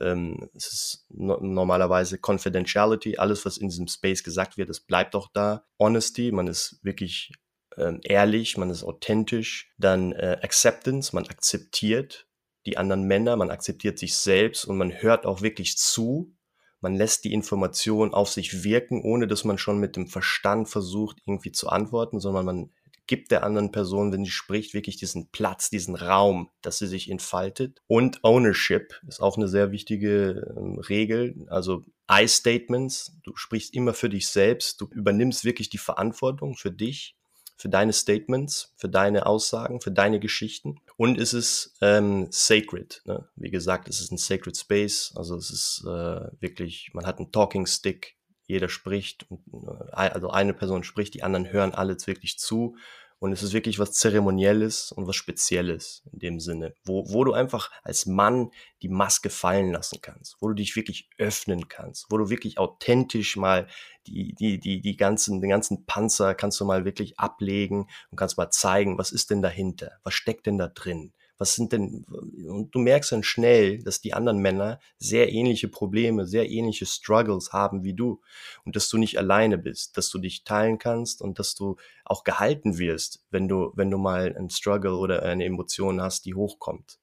ähm, 0.00 0.48
es 0.54 0.72
ist 0.72 1.06
no 1.10 1.38
normalerweise 1.40 2.18
Confidentiality, 2.18 3.18
alles, 3.18 3.44
was 3.44 3.58
in 3.58 3.68
diesem 3.68 3.88
Space 3.88 4.22
gesagt 4.22 4.56
wird, 4.56 4.68
das 4.68 4.80
bleibt 4.80 5.14
auch 5.14 5.28
da. 5.32 5.64
Honesty, 5.78 6.32
man 6.32 6.46
ist 6.46 6.78
wirklich 6.82 7.32
ähm, 7.76 8.00
ehrlich, 8.02 8.56
man 8.56 8.70
ist 8.70 8.84
authentisch, 8.84 9.70
dann 9.78 10.12
äh, 10.12 10.38
Acceptance, 10.42 11.14
man 11.14 11.26
akzeptiert 11.26 12.28
die 12.66 12.76
anderen 12.76 13.04
Männer, 13.04 13.36
man 13.36 13.50
akzeptiert 13.50 13.98
sich 13.98 14.14
selbst 14.16 14.64
und 14.66 14.76
man 14.76 14.92
hört 14.92 15.26
auch 15.26 15.40
wirklich 15.40 15.78
zu. 15.78 16.34
Man 16.80 16.94
lässt 16.94 17.24
die 17.24 17.32
Information 17.32 18.14
auf 18.14 18.28
sich 18.28 18.62
wirken, 18.62 19.02
ohne 19.02 19.26
dass 19.26 19.44
man 19.44 19.58
schon 19.58 19.78
mit 19.78 19.96
dem 19.96 20.06
Verstand 20.06 20.68
versucht, 20.68 21.16
irgendwie 21.26 21.50
zu 21.50 21.68
antworten, 21.68 22.20
sondern 22.20 22.44
man 22.44 22.70
gibt 23.08 23.30
der 23.30 23.42
anderen 23.42 23.72
Person, 23.72 24.12
wenn 24.12 24.24
sie 24.24 24.30
spricht, 24.30 24.74
wirklich 24.74 24.96
diesen 24.96 25.30
Platz, 25.30 25.70
diesen 25.70 25.96
Raum, 25.96 26.50
dass 26.60 26.78
sie 26.78 26.86
sich 26.86 27.10
entfaltet. 27.10 27.82
Und 27.86 28.22
Ownership 28.22 29.00
ist 29.08 29.20
auch 29.20 29.38
eine 29.38 29.48
sehr 29.48 29.72
wichtige 29.72 30.54
ähm, 30.56 30.78
Regel. 30.78 31.46
Also 31.48 31.84
I-Statements, 32.10 33.18
du 33.24 33.34
sprichst 33.34 33.74
immer 33.74 33.94
für 33.94 34.10
dich 34.10 34.28
selbst, 34.28 34.80
du 34.80 34.86
übernimmst 34.92 35.44
wirklich 35.44 35.70
die 35.70 35.78
Verantwortung 35.78 36.54
für 36.54 36.70
dich 36.70 37.17
für 37.58 37.68
deine 37.68 37.92
Statements, 37.92 38.72
für 38.76 38.88
deine 38.88 39.26
Aussagen, 39.26 39.80
für 39.80 39.90
deine 39.90 40.20
Geschichten. 40.20 40.80
Und 40.96 41.18
es 41.18 41.34
ist 41.34 41.76
ähm, 41.82 42.28
sacred. 42.30 43.02
Ne? 43.04 43.28
Wie 43.34 43.50
gesagt, 43.50 43.88
es 43.88 44.00
ist 44.00 44.12
ein 44.12 44.18
sacred 44.18 44.56
space. 44.56 45.12
Also 45.16 45.36
es 45.36 45.50
ist 45.50 45.84
äh, 45.84 46.30
wirklich, 46.40 46.90
man 46.94 47.04
hat 47.04 47.18
einen 47.18 47.32
Talking 47.32 47.66
Stick, 47.66 48.16
jeder 48.46 48.68
spricht, 48.68 49.26
äh, 49.30 49.92
also 49.92 50.30
eine 50.30 50.54
Person 50.54 50.84
spricht, 50.84 51.14
die 51.14 51.24
anderen 51.24 51.52
hören 51.52 51.74
alle 51.74 51.96
wirklich 52.06 52.38
zu. 52.38 52.76
Und 53.20 53.32
es 53.32 53.42
ist 53.42 53.52
wirklich 53.52 53.78
was 53.78 53.92
Zeremonielles 53.92 54.92
und 54.92 55.08
was 55.08 55.16
Spezielles 55.16 56.02
in 56.12 56.20
dem 56.20 56.40
Sinne, 56.40 56.74
wo, 56.84 57.04
wo 57.10 57.24
du 57.24 57.32
einfach 57.32 57.70
als 57.82 58.06
Mann 58.06 58.50
die 58.80 58.88
Maske 58.88 59.28
fallen 59.28 59.72
lassen 59.72 60.00
kannst, 60.00 60.36
wo 60.40 60.48
du 60.48 60.54
dich 60.54 60.76
wirklich 60.76 61.10
öffnen 61.18 61.68
kannst, 61.68 62.06
wo 62.10 62.16
du 62.16 62.30
wirklich 62.30 62.58
authentisch 62.58 63.36
mal 63.36 63.66
die, 64.06 64.34
die, 64.34 64.60
die, 64.60 64.80
die 64.80 64.96
ganzen, 64.96 65.40
den 65.40 65.50
ganzen 65.50 65.84
Panzer 65.84 66.34
kannst 66.34 66.60
du 66.60 66.64
mal 66.64 66.84
wirklich 66.84 67.18
ablegen 67.18 67.88
und 68.10 68.16
kannst 68.16 68.38
mal 68.38 68.50
zeigen, 68.50 68.98
was 68.98 69.10
ist 69.10 69.30
denn 69.30 69.42
dahinter? 69.42 69.98
Was 70.04 70.14
steckt 70.14 70.46
denn 70.46 70.58
da 70.58 70.68
drin? 70.68 71.12
Was 71.38 71.54
sind 71.54 71.72
denn, 71.72 72.04
und 72.48 72.74
du 72.74 72.78
merkst 72.80 73.12
dann 73.12 73.22
schnell, 73.22 73.82
dass 73.82 74.00
die 74.00 74.12
anderen 74.12 74.38
Männer 74.38 74.80
sehr 74.98 75.32
ähnliche 75.32 75.68
Probleme, 75.68 76.26
sehr 76.26 76.50
ähnliche 76.50 76.84
Struggles 76.84 77.52
haben 77.52 77.84
wie 77.84 77.94
du 77.94 78.20
und 78.64 78.76
dass 78.76 78.88
du 78.88 78.98
nicht 78.98 79.18
alleine 79.18 79.56
bist, 79.56 79.96
dass 79.96 80.10
du 80.10 80.18
dich 80.18 80.44
teilen 80.44 80.78
kannst 80.78 81.22
und 81.22 81.38
dass 81.38 81.54
du 81.54 81.76
auch 82.04 82.24
gehalten 82.24 82.78
wirst, 82.78 83.24
wenn 83.30 83.48
du, 83.48 83.72
wenn 83.74 83.90
du 83.90 83.98
mal 83.98 84.34
einen 84.36 84.50
Struggle 84.50 84.96
oder 84.96 85.22
eine 85.22 85.44
Emotion 85.44 86.00
hast, 86.00 86.26
die 86.26 86.34
hochkommt. 86.34 86.98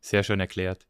Sehr 0.00 0.24
schön 0.24 0.40
erklärt. 0.40 0.86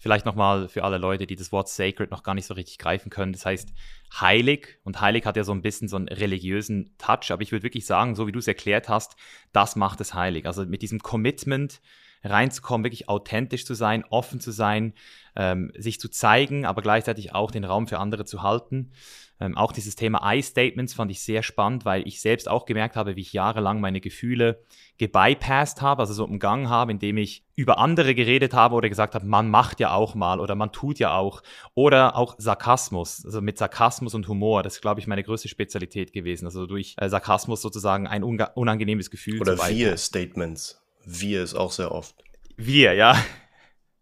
Vielleicht 0.00 0.24
nochmal 0.24 0.68
für 0.68 0.84
alle 0.84 0.96
Leute, 0.96 1.26
die 1.26 1.34
das 1.34 1.50
Wort 1.50 1.68
sacred 1.68 2.12
noch 2.12 2.22
gar 2.22 2.34
nicht 2.34 2.46
so 2.46 2.54
richtig 2.54 2.78
greifen 2.78 3.10
können. 3.10 3.32
Das 3.32 3.44
heißt 3.44 3.70
heilig 4.14 4.78
und 4.84 5.00
heilig 5.00 5.26
hat 5.26 5.36
ja 5.36 5.42
so 5.42 5.50
ein 5.50 5.62
bisschen 5.62 5.88
so 5.88 5.96
einen 5.96 6.06
religiösen 6.06 6.94
Touch, 6.98 7.32
aber 7.32 7.42
ich 7.42 7.50
würde 7.50 7.64
wirklich 7.64 7.84
sagen, 7.84 8.14
so 8.14 8.28
wie 8.28 8.32
du 8.32 8.38
es 8.38 8.46
erklärt 8.46 8.88
hast, 8.88 9.16
das 9.52 9.74
macht 9.74 10.00
es 10.00 10.14
heilig. 10.14 10.46
Also 10.46 10.64
mit 10.66 10.82
diesem 10.82 11.00
Commitment, 11.00 11.80
reinzukommen, 12.22 12.84
wirklich 12.84 13.08
authentisch 13.08 13.64
zu 13.64 13.74
sein, 13.74 14.04
offen 14.10 14.40
zu 14.40 14.50
sein, 14.50 14.94
ähm, 15.36 15.72
sich 15.76 16.00
zu 16.00 16.08
zeigen, 16.08 16.66
aber 16.66 16.82
gleichzeitig 16.82 17.34
auch 17.34 17.50
den 17.50 17.64
Raum 17.64 17.86
für 17.86 17.98
andere 17.98 18.24
zu 18.24 18.42
halten. 18.42 18.92
Ähm, 19.40 19.56
auch 19.56 19.72
dieses 19.72 19.94
Thema 19.94 20.20
I-Statements 20.34 20.94
fand 20.94 21.10
ich 21.12 21.22
sehr 21.22 21.44
spannend, 21.44 21.84
weil 21.84 22.06
ich 22.08 22.20
selbst 22.20 22.48
auch 22.48 22.66
gemerkt 22.66 22.96
habe, 22.96 23.14
wie 23.14 23.20
ich 23.20 23.32
jahrelang 23.32 23.80
meine 23.80 24.00
Gefühle 24.00 24.64
gebypasst 24.98 25.80
habe, 25.80 26.00
also 26.00 26.12
so 26.12 26.24
umgangen 26.24 26.68
habe, 26.68 26.90
indem 26.90 27.18
ich 27.18 27.44
über 27.54 27.78
andere 27.78 28.16
geredet 28.16 28.52
habe 28.52 28.74
oder 28.74 28.88
gesagt 28.88 29.14
habe, 29.14 29.26
man 29.26 29.48
macht 29.48 29.78
ja 29.78 29.92
auch 29.92 30.16
mal 30.16 30.40
oder 30.40 30.56
man 30.56 30.72
tut 30.72 30.98
ja 30.98 31.16
auch. 31.16 31.42
Oder 31.74 32.16
auch 32.16 32.34
Sarkasmus, 32.38 33.24
also 33.24 33.40
mit 33.40 33.58
Sarkasmus 33.58 34.14
und 34.14 34.26
Humor, 34.26 34.64
das 34.64 34.74
ist, 34.74 34.80
glaube 34.80 35.00
ich, 35.00 35.06
meine 35.06 35.22
größte 35.22 35.48
Spezialität 35.48 36.12
gewesen. 36.12 36.46
Also 36.46 36.66
durch 36.66 36.96
äh, 36.98 37.08
Sarkasmus 37.08 37.62
sozusagen 37.62 38.08
ein 38.08 38.24
unangenehmes 38.24 39.08
Gefühl. 39.08 39.40
Oder 39.40 39.56
vier 39.56 39.96
Statements. 39.96 40.82
Wir 41.10 41.42
ist 41.42 41.54
auch 41.54 41.72
sehr 41.72 41.90
oft. 41.90 42.14
Wir, 42.56 42.92
ja. 42.94 43.16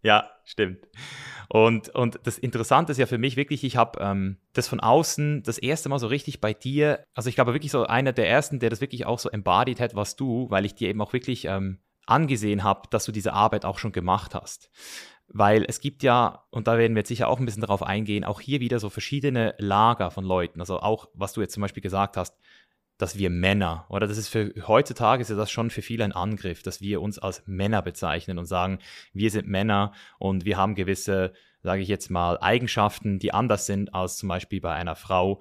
Ja, 0.02 0.30
stimmt. 0.44 0.86
Und, 1.48 1.88
und 1.88 2.20
das 2.22 2.38
Interessante 2.38 2.92
ist 2.92 2.98
ja 2.98 3.06
für 3.06 3.18
mich 3.18 3.36
wirklich, 3.36 3.64
ich 3.64 3.76
habe 3.76 3.98
ähm, 4.00 4.36
das 4.52 4.68
von 4.68 4.78
außen 4.78 5.42
das 5.42 5.58
erste 5.58 5.88
Mal 5.88 5.98
so 5.98 6.06
richtig 6.06 6.40
bei 6.40 6.54
dir, 6.54 7.04
also 7.14 7.28
ich 7.28 7.34
glaube 7.34 7.54
wirklich 7.54 7.72
so 7.72 7.86
einer 7.86 8.12
der 8.12 8.28
ersten, 8.28 8.60
der 8.60 8.70
das 8.70 8.80
wirklich 8.80 9.04
auch 9.04 9.18
so 9.18 9.30
embodied 9.30 9.80
hat, 9.80 9.96
was 9.96 10.14
du, 10.14 10.48
weil 10.48 10.64
ich 10.64 10.76
dir 10.76 10.88
eben 10.88 11.00
auch 11.00 11.12
wirklich 11.12 11.46
ähm, 11.46 11.80
angesehen 12.06 12.62
habe, 12.62 12.82
dass 12.90 13.04
du 13.04 13.10
diese 13.10 13.32
Arbeit 13.32 13.64
auch 13.64 13.80
schon 13.80 13.90
gemacht 13.90 14.36
hast. 14.36 14.70
Weil 15.26 15.64
es 15.66 15.80
gibt 15.80 16.04
ja, 16.04 16.44
und 16.50 16.68
da 16.68 16.78
werden 16.78 16.94
wir 16.94 17.00
jetzt 17.00 17.08
sicher 17.08 17.26
auch 17.26 17.40
ein 17.40 17.46
bisschen 17.46 17.62
darauf 17.62 17.82
eingehen, 17.82 18.22
auch 18.22 18.40
hier 18.40 18.60
wieder 18.60 18.78
so 18.78 18.90
verschiedene 18.90 19.56
Lager 19.58 20.12
von 20.12 20.25
Leuten. 20.25 20.60
Also 20.60 20.78
auch, 20.78 21.08
was 21.14 21.32
du 21.32 21.40
jetzt 21.40 21.54
zum 21.54 21.62
Beispiel 21.62 21.82
gesagt 21.82 22.16
hast, 22.16 22.36
dass 22.98 23.18
wir 23.18 23.30
Männer, 23.30 23.84
oder 23.88 24.06
das 24.06 24.16
ist 24.16 24.28
für 24.28 24.52
heutzutage 24.66 25.20
ist 25.20 25.30
ja 25.30 25.36
das 25.36 25.50
schon 25.50 25.70
für 25.70 25.82
viele 25.82 26.04
ein 26.04 26.12
Angriff, 26.12 26.62
dass 26.62 26.80
wir 26.80 27.02
uns 27.02 27.18
als 27.18 27.42
Männer 27.46 27.82
bezeichnen 27.82 28.38
und 28.38 28.46
sagen, 28.46 28.78
wir 29.12 29.30
sind 29.30 29.48
Männer 29.48 29.92
und 30.18 30.44
wir 30.44 30.56
haben 30.56 30.74
gewisse, 30.74 31.32
sage 31.62 31.82
ich 31.82 31.88
jetzt 31.88 32.10
mal, 32.10 32.38
Eigenschaften, 32.40 33.18
die 33.18 33.34
anders 33.34 33.66
sind 33.66 33.94
als 33.94 34.16
zum 34.16 34.28
Beispiel 34.28 34.60
bei 34.60 34.72
einer 34.72 34.96
Frau. 34.96 35.40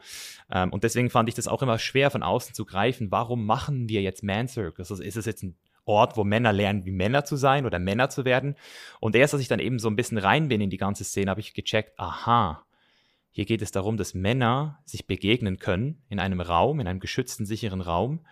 Ähm, 0.52 0.74
und 0.74 0.84
deswegen 0.84 1.10
fand 1.10 1.30
ich 1.30 1.36
das 1.36 1.48
auch 1.48 1.62
immer 1.62 1.80
schwer 1.80 2.12
von 2.12 2.24
außen 2.24 2.54
zu 2.54 2.66
greifen. 2.66 3.12
Warum 3.12 3.46
machen 3.46 3.88
wir 3.88 4.02
jetzt 4.02 4.24
Man 4.24 4.48
Circles? 4.48 4.92
Also 4.92 5.04
ist 5.04 5.16
es 5.16 5.26
jetzt 5.26 5.44
ein 5.44 5.56
Ort, 5.86 6.18
wo 6.18 6.24
Männer 6.24 6.52
lernen, 6.52 6.86
wie 6.86 6.92
Männer 6.92 7.26
zu 7.26 7.36
sein 7.38 7.66
oder 7.66 7.80
Männer 7.80 8.10
zu 8.10 8.26
werden? 8.26 8.56
Und 9.00 9.16
erst, 9.16 9.34
als 9.34 9.42
ich 9.42 9.48
dann 9.48 9.60
eben 9.60 9.80
so 9.80 9.88
ein 9.88 9.96
bisschen 9.96 10.18
rein 10.18 10.50
bin 10.50 10.60
in 10.60 10.72
die 10.72 10.78
ganze 10.78 11.04
Szene, 11.04 11.30
habe 11.30 11.42
ich 11.42 11.54
gecheckt, 11.54 11.98
aha, 12.00 12.66
hier 13.36 13.44
geht 13.44 13.62
es 13.62 13.72
darum, 13.72 13.98
dass 13.98 14.14
Männer 14.14 14.80
sich 14.86 15.08
begegnen 15.08 15.60
können 15.60 16.02
in 16.08 16.22
einem 16.22 16.40
Raum, 16.40 16.80
in 16.80 16.88
einem 16.88 17.02
geschützten, 17.02 17.46
sicheren 17.46 17.82
Raum 17.82 18.26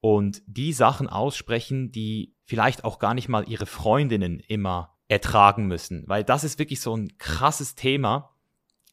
und 0.00 0.42
die 0.46 0.72
Sachen 0.72 1.08
aussprechen, 1.08 1.90
die 1.90 2.36
vielleicht 2.44 2.84
auch 2.84 3.00
gar 3.00 3.14
nicht 3.14 3.28
mal 3.28 3.48
ihre 3.48 3.66
Freundinnen 3.66 4.38
immer 4.38 4.96
ertragen 5.08 5.66
müssen. 5.66 6.04
Weil 6.06 6.22
das 6.22 6.44
ist 6.44 6.60
wirklich 6.60 6.80
so 6.80 6.96
ein 6.96 7.18
krasses 7.18 7.74
Thema, 7.74 8.30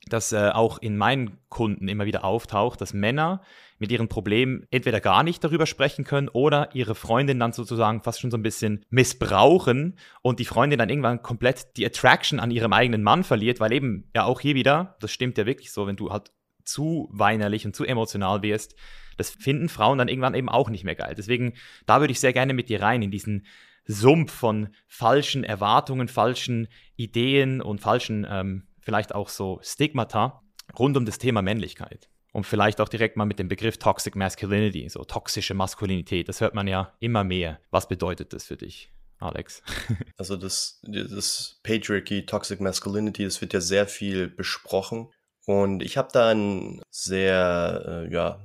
das 0.08 0.32
äh, 0.32 0.50
auch 0.50 0.80
in 0.80 0.98
meinen 0.98 1.38
Kunden 1.50 1.88
immer 1.88 2.08
wieder 2.08 2.24
auftaucht, 2.26 2.82
dass 2.82 2.96
Männer 2.96 3.44
mit 3.82 3.92
ihren 3.92 4.08
Problemen 4.08 4.68
entweder 4.70 5.02
gar 5.02 5.24
nicht 5.24 5.44
darüber 5.44 5.66
sprechen 5.66 6.06
können 6.06 6.30
oder 6.30 6.70
ihre 6.76 6.94
Freundin 6.94 7.40
dann 7.40 7.52
sozusagen 7.52 8.04
fast 8.04 8.22
schon 8.22 8.30
so 8.30 8.38
ein 8.38 8.44
bisschen 8.44 8.86
missbrauchen 8.92 9.98
und 10.22 10.38
die 10.38 10.46
Freundin 10.46 10.78
dann 10.78 10.90
irgendwann 10.90 11.24
komplett 11.24 11.76
die 11.78 11.86
Attraction 11.86 12.40
an 12.40 12.52
ihrem 12.52 12.74
eigenen 12.74 13.02
Mann 13.02 13.24
verliert, 13.24 13.60
weil 13.60 13.74
eben 13.74 14.08
ja 14.16 14.26
auch 14.26 14.40
hier 14.40 14.54
wieder, 14.54 14.98
das 15.00 15.12
stimmt 15.12 15.40
ja 15.40 15.48
wirklich 15.48 15.72
so, 15.72 15.88
wenn 15.88 15.96
du 15.96 16.12
halt 16.12 16.32
zu 16.64 17.10
weinerlich 17.12 17.66
und 17.66 17.76
zu 17.76 17.84
emotional 17.84 18.44
wirst, 18.44 18.76
das 19.18 19.32
finden 19.32 19.68
Frauen 19.68 19.98
dann 19.98 20.10
irgendwann 20.10 20.36
eben 20.36 20.48
auch 20.48 20.70
nicht 20.70 20.84
mehr 20.84 20.96
geil. 20.96 21.16
Deswegen, 21.18 21.54
da 21.88 22.02
würde 22.02 22.12
ich 22.12 22.20
sehr 22.20 22.34
gerne 22.34 22.54
mit 22.54 22.70
dir 22.70 22.84
rein 22.84 23.02
in 23.02 23.10
diesen 23.10 23.48
Sumpf 23.86 24.32
von 24.32 24.70
falschen 24.88 25.44
Erwartungen, 25.44 26.08
falschen 26.08 26.68
Ideen 26.98 27.62
und 27.64 27.82
falschen, 27.82 28.28
ähm, 28.30 28.68
vielleicht 28.80 29.16
auch 29.16 29.30
so 29.30 29.60
Stigmata 29.64 30.44
rund 30.78 30.98
um 30.98 31.06
das 31.06 31.18
Thema 31.18 31.42
Männlichkeit. 31.42 32.12
Und 32.32 32.46
vielleicht 32.46 32.80
auch 32.80 32.88
direkt 32.88 33.18
mal 33.18 33.26
mit 33.26 33.40
dem 33.40 33.50
Begriff 33.50 33.78
Toxic 33.78 34.16
Masculinity, 34.16 34.88
so 34.90 35.04
toxische 35.04 35.54
Maskulinität. 35.54 36.30
Das 36.30 36.40
hört 36.40 36.54
man 36.54 36.68
ja 36.68 36.94
immer 37.00 37.24
mehr. 37.24 37.60
Was 37.72 37.88
bedeutet 37.88 38.32
das 38.32 38.46
für 38.46 38.58
dich? 38.58 38.92
Alex. 39.20 39.62
Also 40.18 40.38
das, 40.38 40.80
das 40.84 41.60
Patriarchy, 41.64 42.26
Toxic 42.26 42.60
Masculinity, 42.60 43.24
das 43.24 43.42
wird 43.42 43.54
ja 43.54 43.62
sehr 43.62 43.88
viel 43.88 44.28
besprochen. 44.28 45.12
Und 45.46 45.82
ich 45.82 45.98
habe 45.98 46.10
da 46.12 46.30
einen 46.30 46.82
sehr 46.90 48.06
äh, 48.08 48.14
ja, 48.14 48.40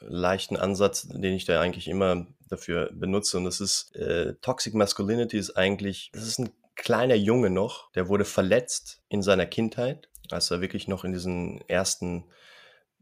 leichten 0.00 0.56
Ansatz, 0.56 1.08
den 1.08 1.34
ich 1.34 1.44
da 1.44 1.60
eigentlich 1.60 1.88
immer 1.88 2.26
dafür 2.48 2.90
benutze. 2.92 3.38
Und 3.38 3.44
das 3.44 3.60
ist, 3.60 3.94
äh, 3.96 4.34
Toxic 4.40 4.74
Masculinity 4.74 5.36
ist 5.36 5.56
eigentlich, 5.56 6.10
das 6.12 6.26
ist 6.26 6.38
ein 6.38 6.50
kleiner 6.76 7.16
Junge 7.16 7.50
noch, 7.50 7.90
der 7.92 8.08
wurde 8.08 8.24
verletzt 8.24 9.02
in 9.08 9.22
seiner 9.22 9.46
Kindheit, 9.46 10.08
als 10.30 10.50
er 10.50 10.60
wirklich 10.60 10.86
noch 10.86 11.04
in 11.04 11.12
diesen 11.12 11.60
ersten 11.68 12.24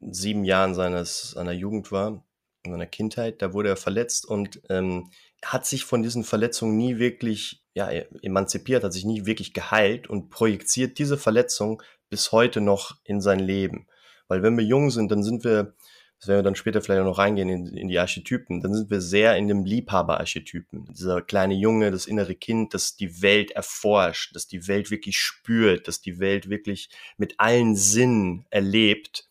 sieben 0.01 0.45
Jahren 0.45 0.75
seines, 0.75 1.31
seiner 1.31 1.53
Jugend 1.53 1.93
war, 1.93 2.25
in 2.65 2.73
seiner 2.73 2.87
Kindheit, 2.87 3.43
da 3.43 3.53
wurde 3.53 3.69
er 3.69 3.77
verletzt 3.77 4.27
und 4.27 4.61
ähm, 4.71 5.11
hat 5.45 5.67
sich 5.67 5.85
von 5.85 6.03
diesen 6.03 6.25
Verletzungen 6.25 6.77
nie 6.77 6.99
wirklich 6.99 7.63
ja, 7.75 7.91
emanzipiert, 8.23 8.85
hat 8.85 8.93
sich 8.93 9.05
nie 9.05 9.27
wirklich 9.27 9.53
geheilt 9.53 10.09
und 10.09 10.31
projiziert 10.31 10.99
diese 10.99 11.19
Verletzung 11.19 11.83
bis 12.09 12.33
heute 12.33 12.61
noch 12.61 12.97
in 13.05 13.21
sein 13.21 13.41
Leben. 13.41 13.87
Weil 14.29 14.43
wenn 14.43 14.57
wir 14.57 14.65
jung 14.65 14.91
sind, 14.91 15.11
dann 15.11 15.23
sind 15.23 15.45
wir, 15.45 15.75
das 16.19 16.29
werden 16.29 16.39
wir 16.39 16.45
dann 16.45 16.55
später 16.55 16.81
vielleicht 16.81 17.03
auch 17.03 17.07
noch 17.07 17.19
reingehen 17.19 17.49
in, 17.49 17.67
in 17.77 17.89
die 17.89 17.99
Archetypen, 17.99 18.61
dann 18.61 18.73
sind 18.73 18.91
wir 18.91 19.01
sehr 19.01 19.37
in 19.37 19.49
dem 19.49 19.65
Liebhaber-Archetypen. 19.65 20.87
Dieser 20.95 21.21
kleine 21.21 21.55
Junge, 21.55 21.91
das 21.91 22.07
innere 22.07 22.35
Kind, 22.35 22.73
das 22.73 22.97
die 22.97 23.21
Welt 23.21 23.51
erforscht, 23.51 24.35
das 24.35 24.47
die 24.47 24.67
Welt 24.69 24.91
wirklich 24.91 25.19
spürt, 25.19 25.89
das 25.89 26.01
die 26.01 26.21
Welt 26.21 26.49
wirklich 26.49 26.89
mit 27.19 27.35
allen 27.39 27.77
Sinnen 27.77 28.47
erlebt 28.51 29.29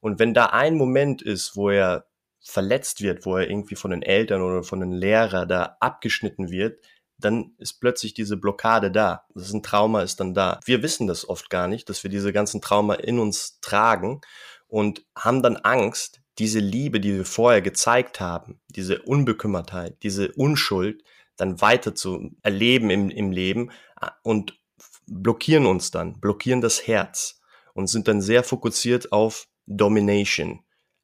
und 0.00 0.18
wenn 0.18 0.34
da 0.34 0.46
ein 0.46 0.76
Moment 0.76 1.22
ist, 1.22 1.56
wo 1.56 1.70
er 1.70 2.06
verletzt 2.40 3.02
wird, 3.02 3.26
wo 3.26 3.36
er 3.36 3.48
irgendwie 3.48 3.76
von 3.76 3.90
den 3.90 4.02
Eltern 4.02 4.42
oder 4.42 4.62
von 4.62 4.80
den 4.80 4.92
Lehrern 4.92 5.48
da 5.48 5.76
abgeschnitten 5.80 6.50
wird, 6.50 6.80
dann 7.18 7.52
ist 7.58 7.80
plötzlich 7.80 8.14
diese 8.14 8.36
Blockade 8.36 8.90
da. 8.90 9.24
Das 9.34 9.48
ist 9.48 9.52
ein 9.52 9.62
Trauma 9.62 10.02
ist 10.02 10.20
dann 10.20 10.34
da. 10.34 10.60
Wir 10.64 10.82
wissen 10.82 11.08
das 11.08 11.28
oft 11.28 11.50
gar 11.50 11.66
nicht, 11.66 11.88
dass 11.88 12.04
wir 12.04 12.10
diese 12.10 12.32
ganzen 12.32 12.60
Trauma 12.60 12.94
in 12.94 13.18
uns 13.18 13.58
tragen 13.60 14.20
und 14.68 15.04
haben 15.16 15.42
dann 15.42 15.56
Angst, 15.56 16.20
diese 16.38 16.60
Liebe, 16.60 17.00
die 17.00 17.16
wir 17.16 17.24
vorher 17.24 17.60
gezeigt 17.60 18.20
haben, 18.20 18.60
diese 18.68 19.02
Unbekümmertheit, 19.02 20.02
diese 20.04 20.30
Unschuld, 20.32 21.02
dann 21.36 21.60
weiter 21.60 21.94
zu 21.94 22.30
erleben 22.42 22.90
im, 22.90 23.10
im 23.10 23.32
Leben 23.32 23.70
und 24.22 24.58
blockieren 25.06 25.66
uns 25.66 25.90
dann, 25.90 26.20
blockieren 26.20 26.60
das 26.60 26.86
Herz 26.86 27.40
und 27.74 27.88
sind 27.88 28.06
dann 28.08 28.20
sehr 28.20 28.44
fokussiert 28.44 29.12
auf 29.12 29.48
Domination, 29.68 30.60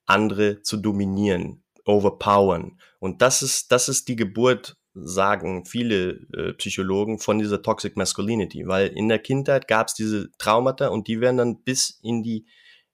andere 0.06 0.62
zu 0.62 0.76
dominieren, 0.76 1.62
overpowern. 1.84 2.78
Und 2.98 3.22
das 3.22 3.42
ist, 3.42 3.70
das 3.70 3.88
ist 3.88 4.08
die 4.08 4.16
Geburt, 4.16 4.76
sagen 4.94 5.64
viele 5.66 6.20
äh, 6.32 6.52
Psychologen, 6.54 7.18
von 7.18 7.38
dieser 7.38 7.62
Toxic 7.62 7.96
Masculinity, 7.96 8.66
weil 8.66 8.88
in 8.88 9.08
der 9.08 9.18
Kindheit 9.18 9.68
gab 9.68 9.88
es 9.88 9.94
diese 9.94 10.30
Traumata 10.38 10.88
und 10.88 11.08
die 11.08 11.20
werden 11.20 11.36
dann 11.36 11.62
bis 11.62 11.98
in 12.02 12.22
die, 12.22 12.46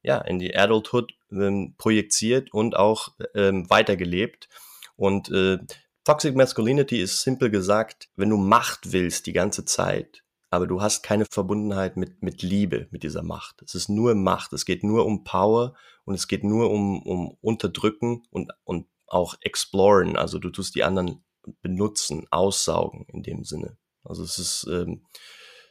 ja, 0.02 0.18
in 0.18 0.38
die 0.38 0.56
Adulthood 0.56 1.12
ähm, 1.30 1.74
projiziert 1.76 2.52
und 2.52 2.76
auch 2.76 3.08
ähm, 3.34 3.68
weitergelebt. 3.68 4.48
Und 4.96 5.30
äh, 5.30 5.58
Toxic 6.04 6.34
Masculinity 6.34 7.00
ist 7.00 7.22
simpel 7.22 7.50
gesagt, 7.50 8.08
wenn 8.16 8.30
du 8.30 8.38
Macht 8.38 8.92
willst 8.92 9.26
die 9.26 9.32
ganze 9.32 9.64
Zeit, 9.64 10.22
aber 10.50 10.66
du 10.66 10.82
hast 10.82 11.02
keine 11.02 11.26
Verbundenheit 11.30 11.96
mit, 11.96 12.22
mit 12.22 12.42
Liebe, 12.42 12.88
mit 12.90 13.04
dieser 13.04 13.22
Macht. 13.22 13.62
Es 13.62 13.74
ist 13.74 13.88
nur 13.88 14.14
Macht, 14.16 14.52
es 14.52 14.64
geht 14.64 14.82
nur 14.82 15.06
um 15.06 15.22
Power 15.22 15.74
und 16.04 16.14
es 16.14 16.26
geht 16.26 16.42
nur 16.42 16.70
um, 16.70 17.02
um 17.02 17.36
Unterdrücken 17.40 18.24
und, 18.30 18.50
und 18.64 18.86
auch 19.06 19.36
exploren. 19.40 20.16
Also 20.16 20.38
du 20.38 20.50
tust 20.50 20.74
die 20.74 20.82
anderen 20.82 21.24
benutzen, 21.62 22.26
aussaugen 22.30 23.06
in 23.12 23.22
dem 23.22 23.44
Sinne. 23.44 23.76
Also 24.02 24.24
es 24.24 24.38
ist 24.38 24.66
ähm, 24.70 25.06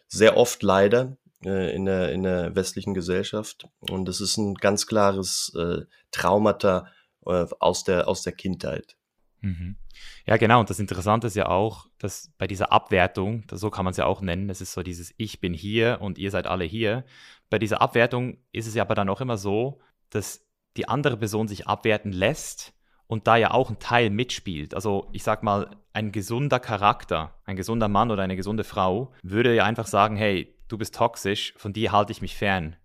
sehr 0.07 0.38
oft 0.38 0.63
leider 0.63 1.17
äh, 1.43 1.75
in, 1.75 1.86
der, 1.86 2.12
in 2.13 2.24
der 2.24 2.55
westlichen 2.55 2.93
Gesellschaft 2.93 3.67
und 3.79 4.07
es 4.07 4.21
ist 4.21 4.38
ein 4.38 4.55
ganz 4.55 4.88
klares 4.88 5.53
äh, 5.57 5.81
Traumata 6.12 6.88
äh, 7.25 7.45
aus, 7.59 7.83
der, 7.83 8.07
aus 8.07 8.24
der 8.24 8.33
Kindheit. 8.33 8.98
Mhm. 9.41 9.77
Ja, 10.25 10.38
genau. 10.38 10.60
Und 10.60 10.69
das 10.69 10.79
Interessante 10.79 11.27
ist 11.27 11.36
ja 11.36 11.48
auch, 11.48 11.88
dass 11.98 12.31
bei 12.38 12.48
dieser 12.48 12.72
Abwertung, 12.72 13.43
so 13.51 13.69
kann 13.69 13.86
man 13.86 13.91
es 13.91 13.98
ja 13.98 14.05
auch 14.05 14.22
nennen, 14.22 14.50
es 14.50 14.62
ist 14.62 14.74
so 14.74 14.84
dieses 14.84 15.13
Ich 15.17 15.39
bin 15.39 15.53
hier 15.53 16.00
und 16.01 16.17
ihr 16.17 16.31
seid 16.31 16.48
alle 16.48 16.65
hier. 16.65 17.05
Bei 17.50 17.60
dieser 17.60 17.81
Abwertung 17.81 18.38
ist 18.51 18.67
es 18.67 18.75
ja 18.75 18.84
aber 18.84 18.96
dann 18.96 19.10
auch 19.10 19.22
immer 19.22 19.38
so, 19.38 19.79
dass 20.10 20.46
die 20.77 20.88
andere 20.88 21.17
Person 21.17 21.48
sich 21.48 21.67
abwerten 21.67 22.12
lässt 22.12 22.74
und 23.08 23.27
da 23.27 23.38
ja 23.38 23.51
auch 23.51 23.69
ein 23.69 23.79
Teil 23.79 24.10
mitspielt. 24.10 24.75
Also 24.75 25.10
ich 25.13 25.24
sag 25.24 25.41
mal, 25.41 25.75
ein 25.93 26.12
gesunder 26.12 26.60
Charakter, 26.60 27.34
ein 27.46 27.55
gesunder 27.55 27.88
Mann 27.88 28.12
oder 28.12 28.24
eine 28.24 28.36
gesunde 28.36 28.63
Frau 28.63 29.13
würde 29.24 29.55
ja 29.55 29.63
einfach 29.63 29.88
sagen, 29.88 30.15
hey, 30.15 30.55
du 30.67 30.77
bist 30.77 30.96
toxisch, 30.96 31.53
von 31.58 31.74
dir 31.74 31.91
halte 31.91 32.12
ich 32.12 32.22
mich 32.22 32.38
fern. 32.38 32.75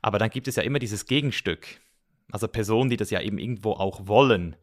Aber 0.00 0.18
dann 0.18 0.30
gibt 0.30 0.48
es 0.48 0.56
ja 0.56 0.62
immer 0.62 0.78
dieses 0.78 1.06
Gegenstück. 1.06 1.80
Also 2.32 2.48
Personen, 2.48 2.90
die 2.90 2.96
das 2.96 3.10
ja 3.10 3.20
eben 3.20 3.38
irgendwo 3.38 3.72
auch 3.72 4.06
wollen. 4.06 4.56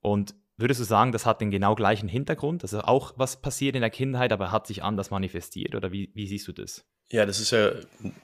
Und 0.00 0.34
Würdest 0.58 0.80
du 0.80 0.84
sagen, 0.84 1.12
das 1.12 1.24
hat 1.24 1.40
den 1.40 1.52
genau 1.52 1.76
gleichen 1.76 2.08
Hintergrund? 2.08 2.64
Also 2.64 2.80
auch 2.80 3.14
was 3.16 3.40
passiert 3.40 3.76
in 3.76 3.80
der 3.80 3.90
Kindheit, 3.90 4.32
aber 4.32 4.50
hat 4.50 4.66
sich 4.66 4.82
anders 4.82 5.10
manifestiert? 5.10 5.76
Oder 5.76 5.92
wie, 5.92 6.10
wie 6.14 6.26
siehst 6.26 6.48
du 6.48 6.52
das? 6.52 6.84
Ja, 7.12 7.24
das 7.24 7.38
ist 7.38 7.52
ja, 7.52 7.70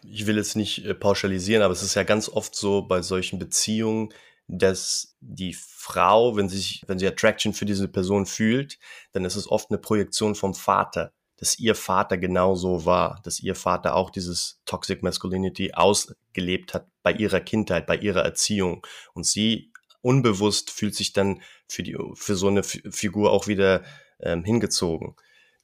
ich 0.02 0.26
will 0.26 0.36
jetzt 0.36 0.56
nicht 0.56 0.84
äh, 0.84 0.94
pauschalisieren, 0.94 1.62
aber 1.62 1.72
es 1.72 1.82
ist 1.82 1.94
ja 1.94 2.02
ganz 2.02 2.28
oft 2.28 2.56
so 2.56 2.82
bei 2.82 3.02
solchen 3.02 3.38
Beziehungen, 3.38 4.12
dass 4.48 5.16
die 5.20 5.54
Frau, 5.54 6.36
wenn 6.36 6.48
sie 6.48 6.58
sich, 6.58 6.82
wenn 6.86 6.98
sie 6.98 7.06
Attraction 7.06 7.54
für 7.54 7.64
diese 7.64 7.88
Person 7.88 8.26
fühlt, 8.26 8.78
dann 9.12 9.24
ist 9.24 9.36
es 9.36 9.48
oft 9.48 9.70
eine 9.70 9.78
Projektion 9.78 10.34
vom 10.34 10.54
Vater, 10.54 11.12
dass 11.36 11.58
ihr 11.58 11.74
Vater 11.74 12.18
genauso 12.18 12.84
war, 12.84 13.20
dass 13.22 13.40
ihr 13.40 13.54
Vater 13.54 13.94
auch 13.94 14.10
dieses 14.10 14.60
Toxic 14.66 15.02
Masculinity 15.02 15.72
ausgelebt 15.72 16.74
hat 16.74 16.88
bei 17.02 17.12
ihrer 17.12 17.40
Kindheit, 17.40 17.86
bei 17.86 17.96
ihrer 17.96 18.22
Erziehung 18.22 18.84
und 19.14 19.24
sie 19.24 19.72
unbewusst 20.04 20.70
fühlt 20.70 20.94
sich 20.94 21.12
dann 21.14 21.40
für, 21.66 21.82
die, 21.82 21.96
für 22.14 22.36
so 22.36 22.48
eine 22.48 22.60
F 22.60 22.78
Figur 22.90 23.32
auch 23.32 23.46
wieder 23.46 23.82
ähm, 24.20 24.44
hingezogen. 24.44 25.16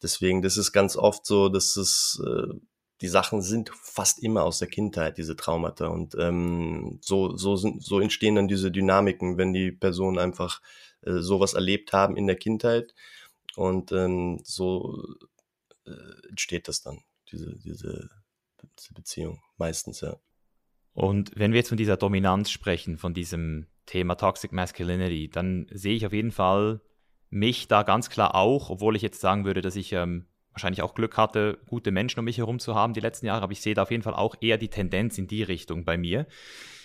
Deswegen, 0.03 0.41
das 0.41 0.57
ist 0.57 0.73
ganz 0.73 0.97
oft 0.97 1.27
so, 1.27 1.51
dass 1.51 1.77
es, 1.77 2.23
äh, 2.27 2.55
die 3.03 3.09
Sachen 3.09 3.43
sind 3.43 3.71
fast 3.83 4.23
immer 4.23 4.45
aus 4.45 4.59
der 4.59 4.69
Kindheit, 4.69 5.19
diese 5.19 5.37
Traumata. 5.37 5.89
Und 5.89 6.15
ähm, 6.19 6.99
so, 7.03 7.37
so, 7.37 7.57
sind, 7.57 7.85
so 7.85 8.01
entstehen 8.01 8.35
dann 8.35 8.49
diese 8.49 8.71
Dynamiken, 8.71 9.37
wenn 9.37 9.53
die 9.53 9.73
Personen 9.73 10.19
einfach 10.19 10.63
äh, 11.03 11.19
sowas 11.19 11.53
erlebt 11.53 11.93
haben 11.93 12.17
in 12.17 12.27
der 12.27 12.37
Kindheit. 12.37 12.95
Und 13.57 13.93
ähm, 13.93 14.41
so 14.43 15.05
äh, 15.87 16.29
entsteht 16.31 16.67
das 16.67 16.81
dann, 16.81 17.03
diese, 17.31 17.59
diese, 17.59 18.09
diese 18.79 18.95
Beziehung, 18.95 19.43
meistens, 19.59 20.01
ja. 20.01 20.17
Und 20.95 21.33
wenn 21.37 21.53
wir 21.53 21.59
jetzt 21.59 21.69
von 21.69 21.79
dieser 21.79 21.97
Dominanz 21.97 22.51
sprechen, 22.51 22.99
von 22.99 23.15
diesem 23.15 23.67
Thema 23.91 24.15
Toxic 24.15 24.53
Masculinity, 24.53 25.29
dann 25.29 25.67
sehe 25.73 25.97
ich 25.97 26.07
auf 26.07 26.13
jeden 26.13 26.31
Fall 26.31 26.81
mich 27.29 27.67
da 27.67 27.83
ganz 27.83 28.09
klar 28.09 28.37
auch, 28.37 28.71
obwohl 28.71 28.95
ich 28.95 29.03
jetzt 29.03 29.21
sagen 29.21 29.45
würde, 29.45 29.63
dass 29.63 29.75
ich 29.75 29.93
ähm, 29.93 30.27
wahrscheinlich 30.53 30.83
auch 30.83 30.95
Glück 30.95 31.17
hatte, 31.17 31.59
gute 31.69 31.91
Menschen 31.91 32.21
um 32.21 32.25
mich 32.25 32.39
herum 32.39 32.61
zu 32.61 32.77
haben 32.77 32.95
die 32.95 33.01
letzten 33.01 33.27
Jahre, 33.27 33.43
aber 33.43 33.53
ich 33.53 33.61
sehe 33.61 33.75
da 33.75 33.83
auf 33.83 33.91
jeden 33.91 34.05
Fall 34.05 34.15
auch 34.15 34.37
eher 34.41 34.59
die 34.59 34.69
Tendenz 34.69 35.19
in 35.19 35.27
die 35.27 35.43
Richtung 35.43 35.85
bei 35.85 35.99
mir. 35.99 36.27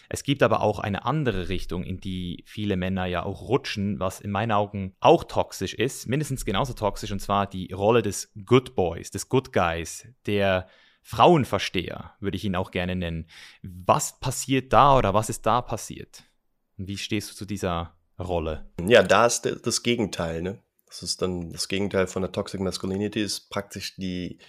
Es 0.09 0.23
gibt 0.23 0.41
aber 0.41 0.61
auch 0.61 0.79
eine 0.79 1.05
andere 1.05 1.49
Richtung, 1.49 1.83
in 1.83 1.99
die 1.99 2.43
viele 2.47 2.75
Männer 2.75 3.05
ja 3.05 3.23
auch 3.23 3.49
rutschen, 3.49 3.99
was 3.99 4.19
in 4.19 4.31
meinen 4.31 4.51
Augen 4.51 4.95
auch 4.99 5.23
toxisch 5.23 5.75
ist, 5.75 6.07
mindestens 6.07 6.43
genauso 6.43 6.73
toxisch, 6.73 7.11
und 7.11 7.19
zwar 7.19 7.47
die 7.47 7.71
Rolle 7.71 8.01
des 8.01 8.31
Good 8.45 8.75
Boys, 8.75 9.11
des 9.11 9.29
Good 9.29 9.53
Guys, 9.53 10.07
der 10.25 10.67
Frauenversteher, 11.01 12.15
würde 12.19 12.37
ich 12.37 12.45
ihn 12.45 12.55
auch 12.55 12.71
gerne 12.71 12.95
nennen. 12.95 13.27
Was 13.61 14.19
passiert 14.19 14.73
da 14.73 14.97
oder 14.97 15.13
was 15.13 15.29
ist 15.29 15.45
da 15.45 15.61
passiert? 15.61 16.23
Wie 16.77 16.97
stehst 16.97 17.31
du 17.31 17.35
zu 17.35 17.45
dieser 17.45 17.95
Rolle? 18.19 18.69
Ja, 18.85 19.03
da 19.03 19.25
ist 19.25 19.45
das 19.63 19.83
Gegenteil. 19.83 20.41
Ne? 20.41 20.61
Das 20.87 21.03
ist 21.03 21.21
dann 21.21 21.51
das 21.51 21.67
Gegenteil 21.67 22.07
von 22.07 22.21
der 22.21 22.31
Toxic 22.31 22.59
Masculinity, 22.59 23.21
ist 23.21 23.49
praktisch 23.49 23.95
die, 23.95 24.39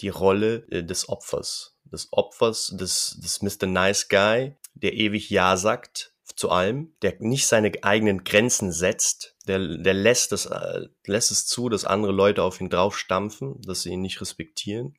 die 0.00 0.08
Rolle 0.08 0.66
äh, 0.70 0.82
des 0.82 1.08
Opfers. 1.08 1.78
Des 1.84 2.08
Opfers, 2.12 2.74
des, 2.76 3.18
des 3.22 3.42
Mr. 3.42 3.66
Nice 3.66 4.08
Guy, 4.08 4.56
der 4.74 4.94
ewig 4.94 5.30
Ja 5.30 5.56
sagt 5.56 6.12
zu 6.34 6.50
allem, 6.50 6.92
der 7.02 7.14
nicht 7.20 7.46
seine 7.46 7.72
eigenen 7.82 8.24
Grenzen 8.24 8.70
setzt, 8.70 9.36
der, 9.46 9.58
der 9.78 9.94
lässt, 9.94 10.32
das, 10.32 10.46
äh, 10.46 10.86
lässt 11.06 11.30
es 11.30 11.46
zu, 11.46 11.68
dass 11.68 11.84
andere 11.84 12.12
Leute 12.12 12.42
auf 12.42 12.60
ihn 12.60 12.68
draufstampfen, 12.68 13.60
dass 13.62 13.82
sie 13.82 13.92
ihn 13.92 14.02
nicht 14.02 14.20
respektieren. 14.20 14.96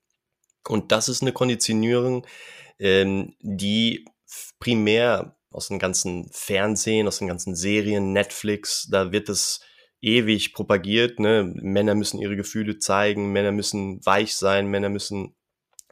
Und 0.68 0.92
das 0.92 1.10
ist 1.10 1.22
eine 1.22 1.34
Konditionierung, 1.34 2.26
ähm, 2.80 3.36
die 3.40 4.06
primär 4.60 5.37
aus 5.58 5.70
dem 5.70 5.80
ganzen 5.80 6.30
Fernsehen, 6.32 7.08
aus 7.08 7.18
den 7.18 7.28
ganzen 7.28 7.56
Serien, 7.56 8.14
Netflix, 8.14 8.88
da 8.92 9.12
wird 9.12 9.28
es 9.28 9.60
ewig 10.02 10.54
propagiert. 10.54 11.20
Ne? 11.20 11.52
Männer 11.56 11.96
müssen 11.96 12.22
ihre 12.22 12.36
Gefühle 12.36 12.78
zeigen, 12.78 13.32
Männer 13.34 13.52
müssen 13.52 14.06
weich 14.06 14.36
sein, 14.36 14.68
Männer 14.68 14.90
müssen 14.90 15.36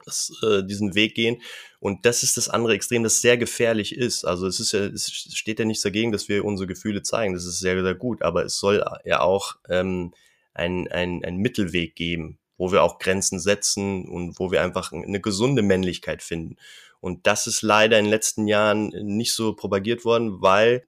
das, 0.05 0.31
äh, 0.43 0.63
diesen 0.63 0.93
Weg 0.93 1.15
gehen. 1.15 1.41
Und 1.79 2.05
das 2.05 2.21
ist 2.21 2.37
das 2.37 2.47
andere 2.47 2.75
Extrem, 2.75 3.01
das 3.01 3.21
sehr 3.21 3.37
gefährlich 3.39 3.95
ist. 3.95 4.23
Also 4.23 4.45
es 4.45 4.59
ist 4.59 4.71
ja, 4.71 4.85
es 4.85 5.11
steht 5.11 5.57
ja 5.57 5.65
nichts 5.65 5.81
dagegen, 5.81 6.11
dass 6.11 6.29
wir 6.29 6.45
unsere 6.45 6.67
Gefühle 6.67 7.01
zeigen. 7.01 7.33
Das 7.33 7.45
ist 7.45 7.59
sehr, 7.59 7.81
sehr 7.81 7.95
gut. 7.95 8.21
Aber 8.21 8.45
es 8.45 8.59
soll 8.59 8.85
ja 9.03 9.21
auch 9.21 9.55
ähm, 9.67 10.13
ein, 10.53 10.87
ein, 10.89 11.25
ein 11.25 11.37
Mittelweg 11.37 11.95
geben, 11.95 12.37
wo 12.57 12.71
wir 12.71 12.83
auch 12.83 12.99
Grenzen 12.99 13.39
setzen 13.39 14.07
und 14.07 14.39
wo 14.39 14.51
wir 14.51 14.61
einfach 14.61 14.91
eine 14.91 15.19
gesunde 15.19 15.61
Männlichkeit 15.61 16.21
finden. 16.23 16.57
Und 17.01 17.27
das 17.27 17.47
ist 17.47 17.61
leider 17.61 17.99
in 17.99 18.05
den 18.05 18.11
letzten 18.11 18.47
Jahren 18.47 18.87
nicht 18.89 19.33
so 19.33 19.53
propagiert 19.53 20.05
worden, 20.05 20.41
weil 20.41 20.87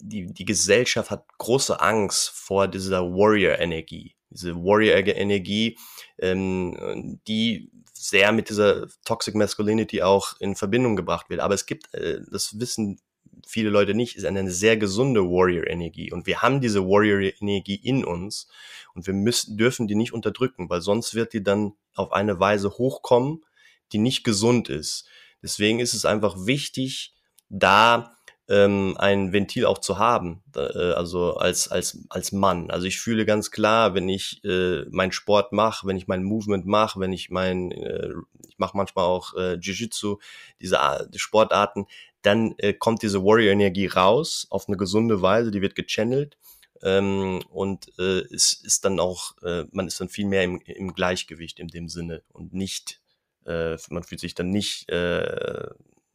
die, 0.00 0.32
die 0.32 0.44
Gesellschaft 0.44 1.10
hat 1.10 1.26
große 1.38 1.80
Angst 1.80 2.30
vor 2.30 2.68
dieser 2.68 3.02
Warrior-Energie. 3.02 4.14
Diese 4.30 4.54
Warrior-Energie, 4.54 5.78
ähm, 6.18 7.20
die 7.26 7.70
sehr 7.92 8.32
mit 8.32 8.48
dieser 8.48 8.86
Toxic 9.04 9.34
Masculinity 9.34 10.02
auch 10.02 10.34
in 10.40 10.54
Verbindung 10.54 10.96
gebracht 10.96 11.28
wird. 11.30 11.40
Aber 11.40 11.54
es 11.54 11.66
gibt, 11.66 11.92
äh, 11.94 12.20
das 12.30 12.58
wissen 12.60 13.00
viele 13.46 13.70
Leute 13.70 13.94
nicht, 13.94 14.16
ist 14.16 14.24
eine 14.24 14.50
sehr 14.50 14.76
gesunde 14.76 15.22
Warrior-Energie. 15.22 16.12
Und 16.12 16.26
wir 16.26 16.42
haben 16.42 16.60
diese 16.60 16.84
Warrior-Energie 16.84 17.76
in 17.76 18.04
uns 18.04 18.48
und 18.94 19.06
wir 19.06 19.14
müssen, 19.14 19.56
dürfen 19.56 19.88
die 19.88 19.94
nicht 19.94 20.12
unterdrücken, 20.12 20.68
weil 20.68 20.80
sonst 20.80 21.14
wird 21.14 21.32
die 21.32 21.42
dann 21.42 21.72
auf 21.94 22.12
eine 22.12 22.40
Weise 22.40 22.70
hochkommen, 22.70 23.44
die 23.92 23.98
nicht 23.98 24.24
gesund 24.24 24.68
ist. 24.68 25.06
Deswegen 25.42 25.78
ist 25.80 25.94
es 25.94 26.04
einfach 26.04 26.46
wichtig, 26.46 27.14
da 27.48 28.18
ähm, 28.48 28.96
ein 28.98 29.32
Ventil 29.32 29.66
auch 29.66 29.78
zu 29.78 29.98
haben, 29.98 30.42
äh, 30.56 30.60
also 30.92 31.36
als, 31.36 31.68
als, 31.68 31.98
als 32.08 32.32
Mann. 32.32 32.70
Also 32.70 32.86
ich 32.86 32.98
fühle 32.98 33.26
ganz 33.26 33.50
klar, 33.50 33.94
wenn 33.94 34.08
ich 34.08 34.42
äh, 34.44 34.84
meinen 34.90 35.12
Sport 35.12 35.52
mache, 35.52 35.86
wenn 35.86 35.96
ich 35.96 36.08
mein 36.08 36.24
Movement 36.24 36.64
mache, 36.64 36.98
wenn 36.98 37.12
ich 37.12 37.28
mein, 37.30 37.72
äh, 37.72 38.10
ich 38.48 38.58
mache 38.58 38.76
manchmal 38.76 39.04
auch 39.04 39.34
äh, 39.34 39.58
Jiu-Jitsu, 39.60 40.16
diese 40.60 40.78
die 41.12 41.18
Sportarten, 41.18 41.86
dann 42.22 42.54
äh, 42.58 42.72
kommt 42.72 43.02
diese 43.02 43.22
Warrior-Energie 43.22 43.86
raus 43.86 44.46
auf 44.50 44.68
eine 44.68 44.76
gesunde 44.76 45.22
Weise, 45.22 45.50
die 45.50 45.62
wird 45.62 45.74
gechannelt 45.74 46.36
ähm, 46.82 47.40
und 47.50 47.92
äh, 47.98 48.22
ist, 48.28 48.64
ist 48.64 48.84
dann 48.84 49.00
auch, 49.00 49.36
äh, 49.42 49.64
man 49.72 49.86
ist 49.86 50.00
dann 50.00 50.08
viel 50.08 50.26
mehr 50.26 50.44
im, 50.44 50.60
im 50.60 50.94
Gleichgewicht 50.94 51.60
in 51.60 51.68
dem 51.68 51.88
Sinne 51.88 52.22
und 52.28 52.52
nicht 52.52 53.00
äh, 53.48 53.78
man 53.88 54.04
fühlt 54.04 54.20
sich 54.20 54.34
dann 54.34 54.50
nicht 54.50 54.88
äh, 54.90 55.68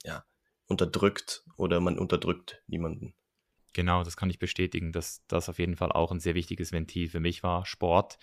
ja, 0.05 0.23
unterdrückt 0.67 1.43
oder 1.57 1.79
man 1.79 1.97
unterdrückt 1.97 2.61
niemanden. 2.67 3.13
Genau, 3.73 4.03
das 4.03 4.15
kann 4.15 4.29
ich 4.29 4.37
bestätigen, 4.37 4.91
dass 4.91 5.25
das 5.27 5.49
auf 5.49 5.57
jeden 5.57 5.75
Fall 5.75 5.91
auch 5.91 6.11
ein 6.11 6.19
sehr 6.19 6.35
wichtiges 6.35 6.71
Ventil 6.71 7.09
für 7.09 7.19
mich 7.19 7.41
war, 7.41 7.65
Sport. 7.65 8.19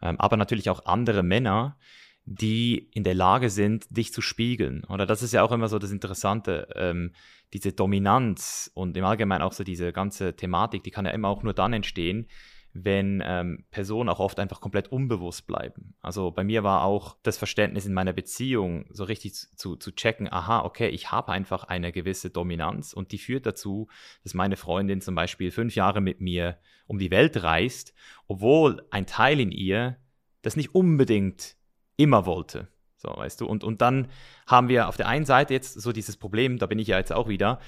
Ähm, 0.00 0.18
aber 0.18 0.38
natürlich 0.38 0.70
auch 0.70 0.86
andere 0.86 1.22
Männer, 1.22 1.78
die 2.26 2.90
in 2.92 3.04
der 3.04 3.14
Lage 3.14 3.50
sind, 3.50 3.86
dich 3.88 4.12
zu 4.12 4.20
spiegeln. 4.20 4.84
Oder 4.84 5.06
das 5.06 5.22
ist 5.22 5.32
ja 5.32 5.42
auch 5.42 5.52
immer 5.52 5.68
so 5.68 5.78
das 5.78 5.92
Interessante, 5.92 6.68
ähm, 6.74 7.12
diese 7.52 7.72
Dominanz 7.72 8.70
und 8.74 8.96
im 8.96 9.04
Allgemeinen 9.04 9.42
auch 9.42 9.52
so 9.52 9.62
diese 9.62 9.92
ganze 9.92 10.34
Thematik, 10.34 10.82
die 10.82 10.90
kann 10.90 11.06
ja 11.06 11.12
immer 11.12 11.28
auch 11.28 11.44
nur 11.44 11.54
dann 11.54 11.72
entstehen, 11.72 12.26
wenn 12.72 13.22
ähm, 13.24 13.64
Personen 13.70 14.08
auch 14.08 14.18
oft 14.18 14.38
einfach 14.40 14.60
komplett 14.60 14.88
unbewusst 14.88 15.46
bleiben. 15.46 15.94
Also 16.00 16.32
bei 16.32 16.42
mir 16.42 16.64
war 16.64 16.82
auch 16.82 17.16
das 17.22 17.38
Verständnis 17.38 17.86
in 17.86 17.94
meiner 17.94 18.12
Beziehung 18.12 18.86
so 18.90 19.04
richtig 19.04 19.34
zu, 19.34 19.76
zu 19.76 19.92
checken, 19.92 20.30
aha, 20.30 20.64
okay, 20.64 20.88
ich 20.88 21.12
habe 21.12 21.32
einfach 21.32 21.64
eine 21.64 21.92
gewisse 21.92 22.30
Dominanz 22.30 22.92
und 22.92 23.12
die 23.12 23.18
führt 23.18 23.46
dazu, 23.46 23.88
dass 24.24 24.34
meine 24.34 24.56
Freundin 24.56 25.00
zum 25.00 25.14
Beispiel 25.14 25.52
fünf 25.52 25.76
Jahre 25.76 26.00
mit 26.00 26.20
mir 26.20 26.58
um 26.88 26.98
die 26.98 27.12
Welt 27.12 27.42
reist, 27.42 27.94
obwohl 28.26 28.84
ein 28.90 29.06
Teil 29.06 29.38
in 29.40 29.52
ihr 29.52 29.96
das 30.42 30.56
nicht 30.56 30.74
unbedingt 30.74 31.55
immer 31.96 32.26
wollte. 32.26 32.68
So, 32.96 33.08
weißt 33.08 33.40
du, 33.40 33.46
und, 33.46 33.62
und 33.62 33.82
dann 33.82 34.08
haben 34.46 34.68
wir 34.68 34.88
auf 34.88 34.96
der 34.96 35.08
einen 35.08 35.26
Seite 35.26 35.52
jetzt 35.54 35.80
so 35.80 35.92
dieses 35.92 36.16
Problem, 36.16 36.58
da 36.58 36.66
bin 36.66 36.78
ich 36.78 36.88
ja 36.88 36.98
jetzt 36.98 37.12
auch 37.12 37.28
wieder, 37.28 37.60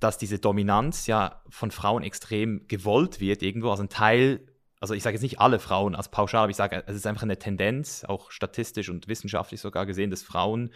dass 0.00 0.18
diese 0.18 0.38
Dominanz 0.38 1.06
ja 1.06 1.42
von 1.48 1.70
Frauen 1.70 2.02
extrem 2.02 2.66
gewollt 2.68 3.20
wird, 3.20 3.42
irgendwo. 3.42 3.70
Also 3.70 3.84
ein 3.84 3.88
Teil, 3.88 4.40
also 4.80 4.94
ich 4.94 5.02
sage 5.02 5.14
jetzt 5.14 5.22
nicht 5.22 5.40
alle 5.40 5.58
Frauen 5.58 5.94
als 5.94 6.10
pauschal, 6.10 6.42
aber 6.42 6.50
ich 6.50 6.56
sage, 6.56 6.82
es 6.86 6.96
ist 6.96 7.06
einfach 7.06 7.22
eine 7.22 7.38
Tendenz, 7.38 8.04
auch 8.04 8.30
statistisch 8.30 8.88
und 8.88 9.08
wissenschaftlich 9.08 9.60
sogar 9.60 9.86
gesehen, 9.86 10.10
dass 10.10 10.22
Frauen 10.22 10.72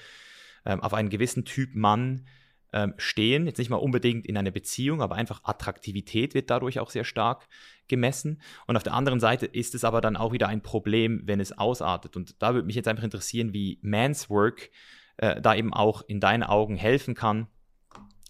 ähm, 0.64 0.80
auf 0.80 0.94
einen 0.94 1.08
gewissen 1.08 1.44
Typ 1.44 1.74
Mann 1.74 2.26
ähm, 2.72 2.94
stehen. 2.96 3.46
Jetzt 3.46 3.58
nicht 3.58 3.70
mal 3.70 3.76
unbedingt 3.76 4.26
in 4.26 4.36
einer 4.36 4.50
Beziehung, 4.50 5.02
aber 5.02 5.14
einfach 5.14 5.40
Attraktivität 5.44 6.34
wird 6.34 6.50
dadurch 6.50 6.80
auch 6.80 6.90
sehr 6.90 7.04
stark 7.04 7.48
gemessen. 7.88 8.40
Und 8.66 8.76
auf 8.76 8.82
der 8.82 8.94
anderen 8.94 9.20
Seite 9.20 9.46
ist 9.46 9.74
es 9.74 9.84
aber 9.84 10.00
dann 10.00 10.16
auch 10.16 10.32
wieder 10.32 10.48
ein 10.48 10.62
Problem, 10.62 11.22
wenn 11.24 11.40
es 11.40 11.56
ausartet. 11.56 12.16
Und 12.16 12.40
da 12.42 12.54
würde 12.54 12.66
mich 12.66 12.76
jetzt 12.76 12.88
einfach 12.88 13.04
interessieren, 13.04 13.52
wie 13.52 13.78
Man's 13.82 14.30
Work 14.30 14.70
äh, 15.18 15.40
da 15.40 15.54
eben 15.54 15.72
auch 15.72 16.02
in 16.06 16.20
deinen 16.20 16.42
Augen 16.42 16.76
helfen 16.76 17.14
kann, 17.14 17.48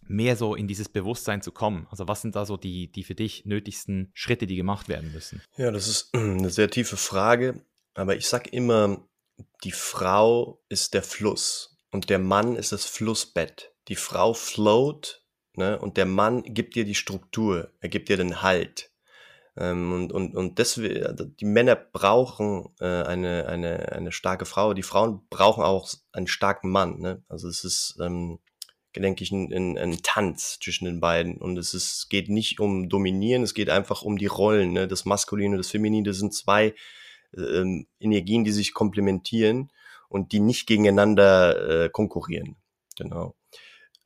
mehr 0.09 0.37
so 0.37 0.55
in 0.55 0.69
dieses 0.69 0.89
Bewusstsein 0.89 1.43
zu 1.43 1.53
kommen? 1.53 1.87
Also 1.91 2.09
was 2.09 2.23
sind 2.23 2.37
da 2.37 2.45
so 2.45 2.57
die, 2.57 2.91
die 2.91 3.05
für 3.05 3.15
dich 3.15 3.45
nötigsten 3.47 4.11
Schritte, 4.15 4.47
die 4.47 4.57
gemacht 4.57 4.89
werden 4.89 5.13
müssen? 5.13 5.43
Ja, 5.57 5.71
das 5.71 5.89
ist 5.89 6.11
eine 6.15 6.51
sehr 6.51 6.71
tiefe 6.71 6.97
Frage, 6.97 7.65
aber 7.95 8.17
ich 8.17 8.29
sage 8.29 8.51
immer, 8.51 9.07
die 9.65 9.73
Frau 9.73 10.63
ist 10.69 10.95
der 10.95 11.03
Fluss 11.03 11.79
und 11.91 12.11
der 12.11 12.19
Mann 12.19 12.57
ist 12.57 12.73
das 12.73 12.85
Flussbett. 12.85 13.72
Die 13.89 13.97
Frau 13.97 14.35
float 14.35 15.25
ne, 15.55 15.79
und 15.79 15.97
der 15.97 16.07
Mann 16.07 16.43
gibt 16.43 16.75
dir 16.75 16.85
die 16.85 16.95
Struktur, 16.95 17.73
er 17.81 17.89
gibt 17.89 18.09
dir 18.09 18.17
den 18.17 18.43
Halt. 18.43 18.91
Ähm, 19.57 19.93
und, 19.93 20.13
und, 20.13 20.35
und 20.35 20.59
deswegen, 20.59 21.05
also 21.05 21.25
die 21.25 21.45
Männer 21.45 21.77
brauchen 21.77 22.71
äh, 22.81 22.87
eine, 22.87 23.47
eine, 23.47 23.93
eine 23.93 24.13
starke 24.13 24.47
Frau, 24.47 24.73
die 24.73 24.83
Frauen 24.83 25.27
brauchen 25.29 25.63
auch 25.63 25.93
einen 26.13 26.27
starken 26.27 26.71
Mann. 26.71 27.01
Ne? 27.01 27.23
Also 27.29 27.49
es 27.49 27.65
ist, 27.65 27.99
ähm, 28.01 28.39
denke 28.97 29.25
ich, 29.25 29.31
ein, 29.31 29.53
ein, 29.53 29.79
ein 29.79 30.03
Tanz 30.03 30.59
zwischen 30.63 30.87
den 30.87 31.01
beiden. 31.01 31.37
Und 31.37 31.59
es 31.59 31.75
ist, 31.75 32.09
geht 32.09 32.29
nicht 32.29 32.61
um 32.61 32.89
Dominieren, 32.89 33.43
es 33.43 33.55
geht 33.55 33.69
einfach 33.69 34.03
um 34.03 34.17
die 34.17 34.27
Rollen. 34.27 34.73
Ne? 34.73 34.89
Das 34.89 35.05
Maskuline 35.05 35.55
und 35.55 35.59
das 35.59 35.71
Feminine, 35.71 36.09
das 36.09 36.19
sind 36.19 36.35
zwei 36.35 36.75
ähm, 37.37 37.87
Energien, 38.01 38.45
die 38.45 38.53
sich 38.53 38.73
komplementieren 38.73 39.71
und 40.09 40.33
die 40.33 40.41
nicht 40.41 40.67
gegeneinander 40.67 41.85
äh, 41.85 41.89
konkurrieren. 41.91 42.57
Genau. 42.97 43.35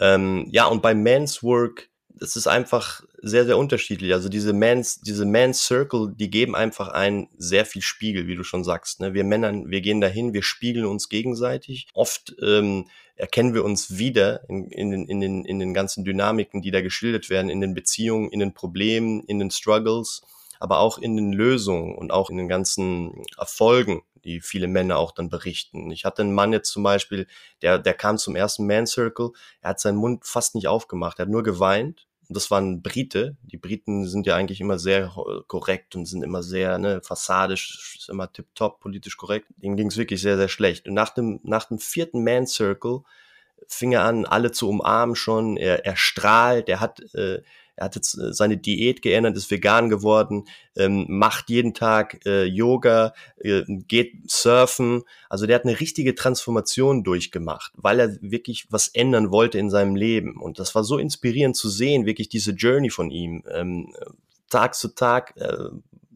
Ähm, 0.00 0.46
ja, 0.50 0.66
und 0.66 0.82
bei 0.82 0.94
Man's 0.94 1.42
Work, 1.42 1.88
das 2.08 2.36
ist 2.36 2.46
einfach 2.46 3.02
sehr, 3.22 3.44
sehr 3.44 3.58
unterschiedlich. 3.58 4.12
Also 4.12 4.28
diese 4.28 4.52
Man's, 4.52 5.00
diese 5.00 5.26
Man's 5.26 5.64
Circle, 5.64 6.12
die 6.14 6.30
geben 6.30 6.54
einfach 6.54 6.88
einen 6.88 7.28
sehr 7.36 7.66
viel 7.66 7.82
Spiegel, 7.82 8.26
wie 8.26 8.36
du 8.36 8.44
schon 8.44 8.64
sagst. 8.64 9.00
Ne? 9.00 9.14
Wir 9.14 9.24
Männern, 9.24 9.70
wir 9.70 9.80
gehen 9.80 10.00
dahin, 10.00 10.32
wir 10.32 10.42
spiegeln 10.42 10.86
uns 10.86 11.08
gegenseitig. 11.08 11.88
Oft 11.92 12.34
ähm, 12.42 12.86
erkennen 13.16 13.54
wir 13.54 13.64
uns 13.64 13.98
wieder 13.98 14.48
in, 14.48 14.70
in, 14.70 14.90
den, 14.90 15.08
in, 15.08 15.20
den, 15.20 15.44
in 15.44 15.58
den 15.58 15.74
ganzen 15.74 16.04
Dynamiken, 16.04 16.62
die 16.62 16.70
da 16.70 16.80
geschildert 16.80 17.30
werden, 17.30 17.50
in 17.50 17.60
den 17.60 17.74
Beziehungen, 17.74 18.30
in 18.30 18.40
den 18.40 18.54
Problemen, 18.54 19.24
in 19.26 19.38
den 19.38 19.50
Struggles, 19.50 20.22
aber 20.60 20.78
auch 20.80 20.98
in 20.98 21.16
den 21.16 21.32
Lösungen 21.32 21.94
und 21.96 22.12
auch 22.12 22.30
in 22.30 22.36
den 22.36 22.48
ganzen 22.48 23.24
Erfolgen, 23.36 24.02
die 24.26 24.40
viele 24.40 24.68
Männer 24.68 24.98
auch 24.98 25.12
dann 25.12 25.30
berichten. 25.30 25.90
Ich 25.90 26.04
hatte 26.04 26.22
einen 26.22 26.34
Mann 26.34 26.52
jetzt 26.52 26.70
zum 26.70 26.82
Beispiel, 26.82 27.26
der, 27.62 27.78
der 27.78 27.94
kam 27.94 28.18
zum 28.18 28.36
ersten 28.36 28.66
Man 28.66 28.86
Circle, 28.86 29.30
er 29.60 29.70
hat 29.70 29.80
seinen 29.80 29.96
Mund 29.96 30.26
fast 30.26 30.54
nicht 30.54 30.68
aufgemacht, 30.68 31.18
er 31.18 31.22
hat 31.22 31.30
nur 31.30 31.42
geweint 31.42 32.06
das 32.28 32.50
war 32.50 32.60
ein 32.60 32.82
Brite. 32.82 33.36
Die 33.42 33.56
Briten 33.56 34.06
sind 34.06 34.26
ja 34.26 34.34
eigentlich 34.36 34.60
immer 34.60 34.78
sehr 34.78 35.12
korrekt 35.46 35.94
und 35.94 36.06
sind 36.06 36.22
immer 36.22 36.42
sehr 36.42 36.78
ne, 36.78 37.00
fassadisch, 37.02 37.96
ist 37.98 38.08
immer 38.08 38.32
tipptopp, 38.32 38.80
politisch 38.80 39.16
korrekt. 39.16 39.48
Dem 39.56 39.76
ging 39.76 39.88
es 39.88 39.96
wirklich 39.96 40.20
sehr, 40.20 40.36
sehr 40.36 40.48
schlecht. 40.48 40.88
Und 40.88 40.94
nach 40.94 41.10
dem, 41.10 41.40
nach 41.44 41.66
dem 41.66 41.78
vierten 41.78 42.24
Man 42.24 42.46
Circle 42.46 43.02
fing 43.68 43.92
er 43.92 44.04
an, 44.04 44.26
alle 44.26 44.50
zu 44.50 44.68
umarmen 44.68 45.14
schon. 45.14 45.56
Er, 45.56 45.84
er 45.84 45.96
strahlt, 45.96 46.68
er 46.68 46.80
hat, 46.80 47.00
äh, 47.14 47.42
er 47.76 47.84
hat 47.84 47.94
jetzt 47.94 48.18
äh, 48.18 48.32
seine 48.32 48.56
Diät 48.56 49.02
geändert, 49.02 49.36
ist 49.36 49.50
vegan 49.50 49.88
geworden, 49.88 50.48
ähm, 50.76 51.06
macht 51.08 51.50
jeden 51.50 51.74
Tag 51.74 52.24
äh, 52.26 52.44
Yoga, 52.44 53.14
äh, 53.38 53.62
geht 53.66 54.30
surfen. 54.30 55.04
Also 55.28 55.46
der 55.46 55.56
hat 55.56 55.64
eine 55.64 55.78
richtige 55.78 56.14
Transformation 56.14 57.04
durchgemacht, 57.04 57.72
weil 57.76 58.00
er 58.00 58.16
wirklich 58.20 58.66
was 58.70 58.88
ändern 58.88 59.30
wollte 59.30 59.58
in 59.58 59.70
seinem 59.70 59.94
Leben. 59.94 60.40
Und 60.40 60.58
das 60.58 60.74
war 60.74 60.84
so 60.84 60.98
inspirierend 60.98 61.56
zu 61.56 61.68
sehen, 61.68 62.06
wirklich 62.06 62.28
diese 62.28 62.52
Journey 62.52 62.90
von 62.90 63.10
ihm. 63.10 63.44
Ähm, 63.52 63.94
Tag 64.48 64.74
zu 64.74 64.94
Tag 64.94 65.36
äh, 65.36 65.68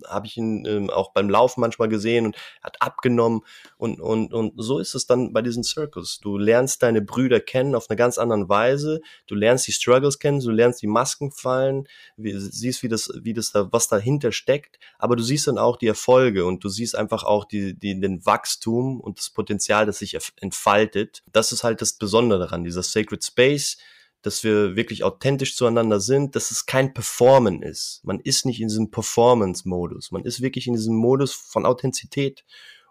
habe 0.09 0.27
ich 0.27 0.37
ihn 0.37 0.65
ähm, 0.67 0.91
auch 0.91 1.13
beim 1.13 1.29
Laufen 1.29 1.61
manchmal 1.61 1.89
gesehen 1.89 2.27
und 2.27 2.37
hat 2.63 2.81
abgenommen 2.81 3.43
und, 3.77 4.01
und, 4.01 4.33
und 4.33 4.53
so 4.57 4.79
ist 4.79 4.95
es 4.95 5.07
dann 5.07 5.33
bei 5.33 5.43
diesen 5.43 5.63
Circles. 5.63 6.21
Du 6.21 6.39
lernst 6.39 6.83
deine 6.83 7.03
Brüder 7.03 7.41
kennen 7.41 7.75
auf 7.75 7.89
eine 7.89 7.97
ganz 7.97 8.19
andere 8.19 8.49
Weise, 8.49 9.01
du 9.27 9.35
lernst 9.35 9.67
die 9.67 9.73
Struggles 9.73 10.19
kennen, 10.19 10.41
du 10.41 10.51
lernst 10.51 10.83
die 10.83 10.87
Masken 10.87 11.33
fallen, 11.33 11.87
wie, 12.17 12.39
siehst, 12.39 12.83
wie 12.83 12.89
das, 12.89 13.11
wie 13.23 13.35
das 13.35 13.53
da, 13.53 13.73
was 13.73 13.89
dahinter 13.89 14.33
steckt, 14.33 14.79
aber 14.99 15.17
du 15.17 15.23
siehst 15.23 15.47
dann 15.47 15.59
auch 15.59 15.77
die 15.77 15.89
Erfolge 15.89 16.45
und 16.45 16.65
du 16.65 16.69
siehst 16.69 16.97
einfach 16.97 17.25
auch 17.25 17.45
die, 17.45 17.79
die, 17.79 17.99
den 18.01 18.25
Wachstum 18.27 19.01
und 19.01 19.19
das 19.19 19.31
Potenzial, 19.31 19.87
das 19.87 19.99
sich 19.99 20.17
entfaltet. 20.41 21.23
Das 21.33 21.53
ist 21.53 21.65
halt 21.65 21.81
das 21.81 21.95
Besondere 21.95 22.41
daran, 22.41 22.65
dieser 22.65 22.83
Sacred 22.83 23.25
Space, 23.25 23.79
dass 24.23 24.45
wir 24.45 24.77
wirklich 24.77 25.03
authentisch 25.05 25.57
zueinander 25.57 26.01
sind, 26.01 26.37
dass 26.37 26.51
es 26.51 26.67
kein 26.67 26.93
Performen 26.93 27.63
ist. 27.63 28.01
Man 28.05 28.21
ist 28.21 28.45
nicht 28.45 28.61
in 28.61 28.69
diesem 28.69 28.91
Performance-Modus. 28.91 30.13
Man 30.13 30.25
ist 30.25 30.43
wirklich 30.43 30.67
in 30.67 30.75
diesem 30.75 30.97
Modus 30.97 31.33
von 31.33 31.65
Authentizität. 31.65 32.45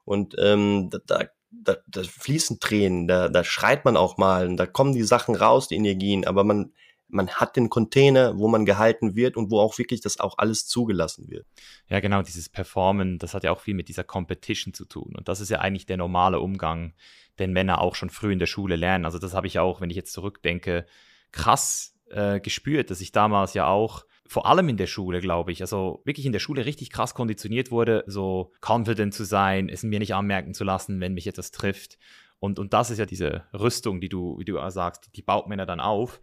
Und 0.05 0.35
ähm, 0.39 0.89
da, 0.89 1.25
da, 1.51 1.77
da 1.87 2.03
fließen 2.03 2.59
Tränen, 2.59 3.07
da, 3.07 3.29
da 3.29 3.43
schreit 3.43 3.85
man 3.85 3.97
auch 3.97 4.17
mal, 4.17 4.55
da 4.55 4.65
kommen 4.65 4.93
die 4.93 5.03
Sachen 5.03 5.35
raus, 5.35 5.67
die 5.67 5.75
Energien, 5.75 6.25
aber 6.25 6.43
man, 6.43 6.73
man 7.07 7.29
hat 7.29 7.55
den 7.55 7.69
Container, 7.69 8.37
wo 8.37 8.47
man 8.47 8.65
gehalten 8.65 9.15
wird 9.15 9.35
und 9.35 9.51
wo 9.51 9.59
auch 9.59 9.77
wirklich 9.77 10.01
das 10.01 10.19
auch 10.19 10.37
alles 10.37 10.67
zugelassen 10.67 11.29
wird. 11.29 11.45
Ja, 11.89 11.99
genau, 11.99 12.21
dieses 12.21 12.49
Performen, 12.49 13.17
das 13.19 13.33
hat 13.33 13.43
ja 13.43 13.51
auch 13.51 13.59
viel 13.59 13.73
mit 13.73 13.87
dieser 13.87 14.03
Competition 14.03 14.73
zu 14.73 14.85
tun. 14.85 15.13
Und 15.15 15.27
das 15.27 15.41
ist 15.41 15.49
ja 15.49 15.59
eigentlich 15.59 15.85
der 15.85 15.97
normale 15.97 16.39
Umgang, 16.39 16.93
den 17.39 17.51
Männer 17.51 17.81
auch 17.81 17.95
schon 17.95 18.09
früh 18.09 18.33
in 18.33 18.39
der 18.39 18.45
Schule 18.45 18.75
lernen. 18.75 19.05
Also 19.05 19.17
das 19.17 19.33
habe 19.33 19.47
ich 19.47 19.59
auch, 19.59 19.81
wenn 19.81 19.89
ich 19.89 19.95
jetzt 19.95 20.13
zurückdenke, 20.13 20.85
krass 21.31 21.95
äh, 22.09 22.39
gespürt, 22.39 22.89
dass 22.89 23.01
ich 23.01 23.11
damals 23.11 23.53
ja 23.53 23.67
auch 23.67 24.05
vor 24.27 24.45
allem 24.45 24.69
in 24.69 24.77
der 24.77 24.87
Schule, 24.87 25.21
glaube 25.21 25.51
ich, 25.51 25.61
also 25.61 26.01
wirklich 26.05 26.25
in 26.25 26.31
der 26.31 26.39
Schule 26.39 26.65
richtig 26.65 26.91
krass 26.91 27.15
konditioniert 27.15 27.71
wurde, 27.71 28.03
so 28.05 28.53
confident 28.61 29.13
zu 29.13 29.23
sein, 29.23 29.69
es 29.69 29.81
mir 29.81 29.97
nicht 29.97 30.13
anmerken 30.13 30.53
zu 30.53 30.63
lassen, 30.63 30.99
wenn 31.01 31.15
mich 31.15 31.25
etwas 31.25 31.49
trifft. 31.49 31.97
Und, 32.39 32.59
und 32.59 32.73
das 32.73 32.91
ist 32.91 32.99
ja 32.99 33.07
diese 33.07 33.45
Rüstung, 33.53 33.99
die 34.01 34.07
du, 34.07 34.37
wie 34.37 34.45
du 34.45 34.57
sagst, 34.69 35.09
die 35.15 35.23
baut 35.23 35.47
Männer 35.47 35.65
dann 35.65 35.79
auf. 35.79 36.21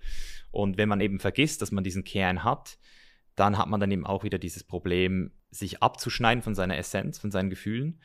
Und 0.53 0.79
wenn 0.79 0.89
man 0.89 1.01
eben 1.01 1.19
vergisst, 1.19 1.63
dass 1.63 1.73
man 1.73 1.83
diesen 1.83 2.05
Kern 2.05 2.45
hat, 2.45 2.79
dann 3.35 3.59
hat 3.59 3.69
man 3.69 3.81
dann 3.81 3.91
eben 3.91 4.07
auch 4.07 4.23
wieder 4.23 4.39
dieses 4.39 4.63
Problem, 4.63 5.33
sich 5.51 5.83
abzuschneiden 5.83 6.43
von 6.43 6.55
seiner 6.55 6.79
Essenz, 6.79 7.19
von 7.19 7.33
seinen 7.33 7.51
Gefühlen 7.51 8.01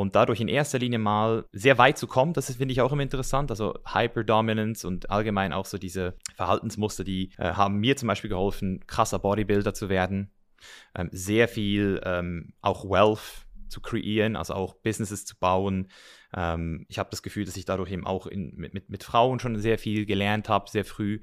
und 0.00 0.16
dadurch 0.16 0.40
in 0.40 0.48
erster 0.48 0.78
Linie 0.78 0.98
mal 0.98 1.44
sehr 1.52 1.78
weit 1.78 1.98
zu 1.98 2.06
kommen, 2.06 2.32
das 2.32 2.54
finde 2.54 2.72
ich 2.72 2.80
auch 2.80 2.92
immer 2.92 3.02
interessant. 3.02 3.50
Also 3.50 3.74
Hyperdominance 3.86 4.86
und 4.86 5.10
allgemein 5.10 5.52
auch 5.52 5.66
so 5.66 5.78
diese 5.78 6.14
Verhaltensmuster, 6.34 7.04
die 7.04 7.30
äh, 7.38 7.52
haben 7.52 7.76
mir 7.76 7.96
zum 7.96 8.06
Beispiel 8.08 8.30
geholfen, 8.30 8.80
krasser 8.86 9.18
Bodybuilder 9.18 9.74
zu 9.74 9.88
werden, 9.88 10.30
ähm, 10.94 11.10
sehr 11.12 11.48
viel 11.48 12.00
ähm, 12.04 12.54
auch 12.60 12.84
Wealth 12.84 13.46
zu 13.68 13.80
kreieren, 13.80 14.36
also 14.36 14.54
auch 14.54 14.74
Businesses 14.74 15.24
zu 15.24 15.36
bauen. 15.38 15.88
Ähm, 16.34 16.86
ich 16.88 16.98
habe 16.98 17.10
das 17.10 17.22
Gefühl, 17.22 17.44
dass 17.44 17.56
ich 17.56 17.64
dadurch 17.64 17.92
eben 17.92 18.06
auch 18.06 18.26
in, 18.26 18.54
mit, 18.56 18.74
mit, 18.74 18.90
mit 18.90 19.04
Frauen 19.04 19.38
schon 19.38 19.58
sehr 19.58 19.78
viel 19.78 20.06
gelernt 20.06 20.48
habe, 20.48 20.70
sehr 20.70 20.84
früh. 20.84 21.20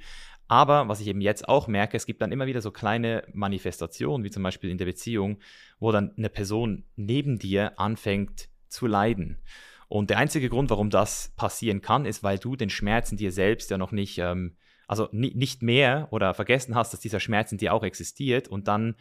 Aber 0.47 0.87
was 0.87 1.01
ich 1.01 1.07
eben 1.07 1.19
jetzt 1.19 1.49
auch 1.49 1.67
merke, 1.67 1.97
es 1.97 2.05
gibt 2.05 2.21
dann 2.21 2.31
immer 2.31 2.45
wieder 2.47 2.61
so 2.61 2.71
kleine 2.71 3.23
Manifestationen, 3.33 4.23
wie 4.23 4.31
zum 4.31 4.43
Beispiel 4.43 4.69
in 4.69 4.77
der 4.77 4.85
Beziehung, 4.85 5.39
wo 5.79 5.91
dann 5.91 6.13
eine 6.17 6.29
Person 6.29 6.85
neben 6.95 7.37
dir 7.37 7.77
anfängt, 7.79 8.49
zu 8.69 8.87
leiden. 8.87 9.37
Und 9.87 10.09
der 10.09 10.17
einzige 10.17 10.49
Grund, 10.49 10.69
warum 10.69 10.89
das 10.89 11.33
passieren 11.37 11.81
kann, 11.81 12.05
ist, 12.05 12.23
weil 12.23 12.39
du 12.39 12.55
den 12.55 12.69
Schmerz 12.69 13.11
in 13.11 13.17
dir 13.17 13.31
selbst 13.31 13.69
ja 13.71 13.77
noch 13.77 13.91
nicht 13.91 14.17
ähm, 14.17 14.57
also 14.87 15.09
nicht 15.11 15.61
mehr 15.61 16.07
oder 16.11 16.33
vergessen 16.33 16.73
hast, 16.73 16.93
dass 16.93 17.01
dieser 17.01 17.19
Schmerz 17.19 17.51
in 17.51 17.57
dir 17.57 17.73
auch 17.73 17.83
existiert 17.83 18.47
und 18.47 18.67
dann 18.67 18.95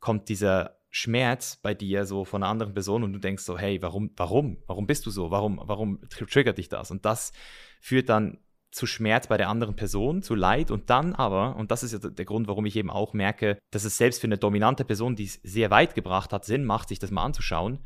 kommt 0.00 0.28
dieser 0.28 0.76
Schmerz 0.90 1.56
bei 1.62 1.74
dir 1.74 2.06
so 2.06 2.24
von 2.24 2.42
einer 2.42 2.50
anderen 2.50 2.74
Person 2.74 3.04
und 3.04 3.12
du 3.12 3.18
denkst 3.18 3.44
so, 3.44 3.58
hey, 3.58 3.80
warum, 3.80 4.10
warum, 4.16 4.58
warum 4.66 4.86
bist 4.86 5.06
du 5.06 5.10
so? 5.10 5.30
Warum, 5.30 5.60
warum 5.62 6.00
triggert 6.08 6.58
dich 6.58 6.68
das? 6.68 6.90
Und 6.90 7.04
das 7.04 7.32
führt 7.80 8.08
dann 8.08 8.38
zu 8.70 8.86
Schmerz 8.86 9.28
bei 9.28 9.36
der 9.36 9.48
anderen 9.48 9.76
Person, 9.76 10.22
zu 10.22 10.34
Leid 10.34 10.70
und 10.70 10.90
dann 10.90 11.14
aber, 11.14 11.56
und 11.56 11.70
das 11.70 11.82
ist 11.82 11.92
ja 11.92 12.10
der 12.10 12.24
Grund, 12.24 12.48
warum 12.48 12.66
ich 12.66 12.76
eben 12.76 12.90
auch 12.90 13.12
merke, 13.12 13.58
dass 13.70 13.84
es 13.84 13.96
selbst 13.96 14.20
für 14.20 14.26
eine 14.26 14.38
dominante 14.38 14.84
Person, 14.84 15.16
die 15.16 15.24
es 15.24 15.40
sehr 15.42 15.70
weit 15.70 15.94
gebracht 15.94 16.32
hat, 16.32 16.44
Sinn 16.44 16.64
macht, 16.64 16.88
sich 16.88 16.98
das 16.98 17.10
mal 17.10 17.24
anzuschauen, 17.24 17.78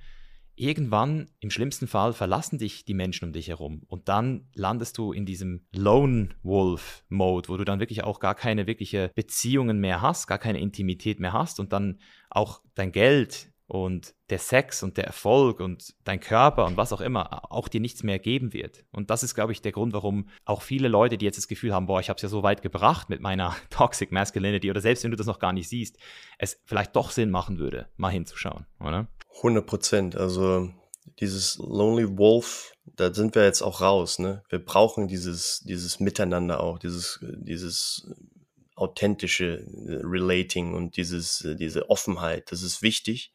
irgendwann, 0.54 1.30
im 1.40 1.50
schlimmsten 1.50 1.86
Fall, 1.86 2.12
verlassen 2.12 2.58
dich 2.58 2.84
die 2.84 2.94
Menschen 2.94 3.26
um 3.26 3.32
dich 3.32 3.48
herum. 3.48 3.82
Und 3.88 4.08
dann 4.08 4.48
landest 4.54 4.98
du 4.98 5.12
in 5.12 5.26
diesem 5.26 5.66
Lone 5.72 6.30
Wolf-Mode, 6.42 7.48
wo 7.48 7.56
du 7.56 7.64
dann 7.64 7.80
wirklich 7.80 8.04
auch 8.04 8.20
gar 8.20 8.34
keine 8.34 8.66
wirkliche 8.66 9.10
Beziehungen 9.14 9.80
mehr 9.80 10.02
hast, 10.02 10.26
gar 10.26 10.38
keine 10.38 10.60
Intimität 10.60 11.20
mehr 11.20 11.32
hast 11.32 11.60
und 11.60 11.72
dann 11.72 11.98
auch 12.30 12.60
dein 12.74 12.92
Geld 12.92 13.52
und 13.72 14.14
der 14.28 14.38
Sex 14.38 14.82
und 14.82 14.98
der 14.98 15.06
Erfolg 15.06 15.58
und 15.58 15.94
dein 16.04 16.20
Körper 16.20 16.66
und 16.66 16.76
was 16.76 16.92
auch 16.92 17.00
immer 17.00 17.50
auch 17.50 17.68
dir 17.68 17.80
nichts 17.80 18.02
mehr 18.02 18.18
geben 18.18 18.52
wird. 18.52 18.84
Und 18.90 19.08
das 19.08 19.22
ist, 19.22 19.34
glaube 19.34 19.52
ich, 19.52 19.62
der 19.62 19.72
Grund, 19.72 19.94
warum 19.94 20.28
auch 20.44 20.60
viele 20.60 20.88
Leute, 20.88 21.16
die 21.16 21.24
jetzt 21.24 21.38
das 21.38 21.48
Gefühl 21.48 21.72
haben, 21.72 21.86
boah, 21.86 21.98
ich 21.98 22.10
habe 22.10 22.16
es 22.16 22.22
ja 22.22 22.28
so 22.28 22.42
weit 22.42 22.60
gebracht 22.60 23.08
mit 23.08 23.22
meiner 23.22 23.56
Toxic 23.70 24.12
Masculinity 24.12 24.70
oder 24.70 24.82
selbst 24.82 25.04
wenn 25.04 25.10
du 25.10 25.16
das 25.16 25.26
noch 25.26 25.38
gar 25.38 25.54
nicht 25.54 25.70
siehst, 25.70 25.96
es 26.36 26.60
vielleicht 26.66 26.94
doch 26.96 27.10
Sinn 27.10 27.30
machen 27.30 27.58
würde, 27.58 27.88
mal 27.96 28.10
hinzuschauen, 28.10 28.66
oder? 28.78 29.08
100 29.36 29.66
Prozent. 29.66 30.16
Also 30.16 30.70
dieses 31.20 31.58
Lonely 31.58 32.18
Wolf, 32.18 32.72
da 32.84 33.12
sind 33.12 33.34
wir 33.34 33.44
jetzt 33.44 33.62
auch 33.62 33.80
raus. 33.80 34.18
Ne? 34.18 34.42
Wir 34.48 34.58
brauchen 34.58 35.08
dieses, 35.08 35.60
dieses 35.60 36.00
Miteinander 36.00 36.60
auch, 36.60 36.78
dieses, 36.78 37.20
dieses 37.22 38.08
authentische 38.74 39.64
Relating 39.76 40.74
und 40.74 40.96
dieses, 40.96 41.46
diese 41.58 41.90
Offenheit. 41.90 42.50
Das 42.50 42.62
ist 42.62 42.82
wichtig. 42.82 43.32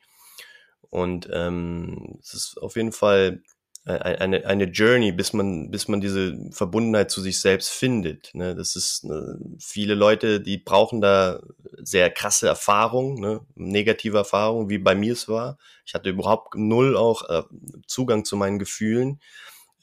Und 0.90 1.30
ähm, 1.32 2.18
es 2.22 2.34
ist 2.34 2.58
auf 2.62 2.76
jeden 2.76 2.92
Fall 2.92 3.42
eine, 3.88 4.46
eine 4.46 4.66
Journey, 4.66 5.14
bis 5.14 5.32
man, 5.32 5.72
bis 5.72 5.88
man 5.88 6.02
diese 6.02 6.38
Verbundenheit 6.52 7.10
zu 7.10 7.22
sich 7.22 7.40
selbst 7.40 7.70
findet. 7.70 8.34
Ne? 8.34 8.54
Das 8.54 8.76
ist 8.76 9.06
ne, 9.06 9.40
viele 9.60 9.96
Leute, 9.96 10.42
die 10.42 10.58
brauchen 10.58 11.00
da 11.00 11.40
sehr 11.78 12.10
krasse 12.10 12.48
Erfahrungen, 12.48 13.20
ne? 13.20 13.42
negative 13.56 14.18
Erfahrungen, 14.18 14.70
wie 14.70 14.78
bei 14.78 14.94
mir 14.94 15.14
es 15.14 15.30
war. 15.30 15.58
Ich 15.86 15.94
hatte 15.94 16.10
überhaupt 16.10 16.56
null 16.56 16.98
auch 16.98 17.30
äh, 17.30 17.44
Zugang 17.88 18.26
zu 18.26 18.36
meinen 18.36 18.60
Gefühlen. 18.60 19.22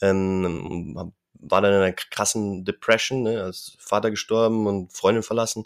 Ähm, 0.02 1.12
war 1.32 1.62
dann 1.62 1.72
in 1.72 1.80
einer 1.80 1.92
krassen 1.92 2.64
Depression, 2.64 3.22
ne? 3.22 3.42
als 3.42 3.76
Vater 3.78 4.10
gestorben 4.10 4.66
und 4.66 4.92
Freundin 4.92 5.22
verlassen. 5.22 5.64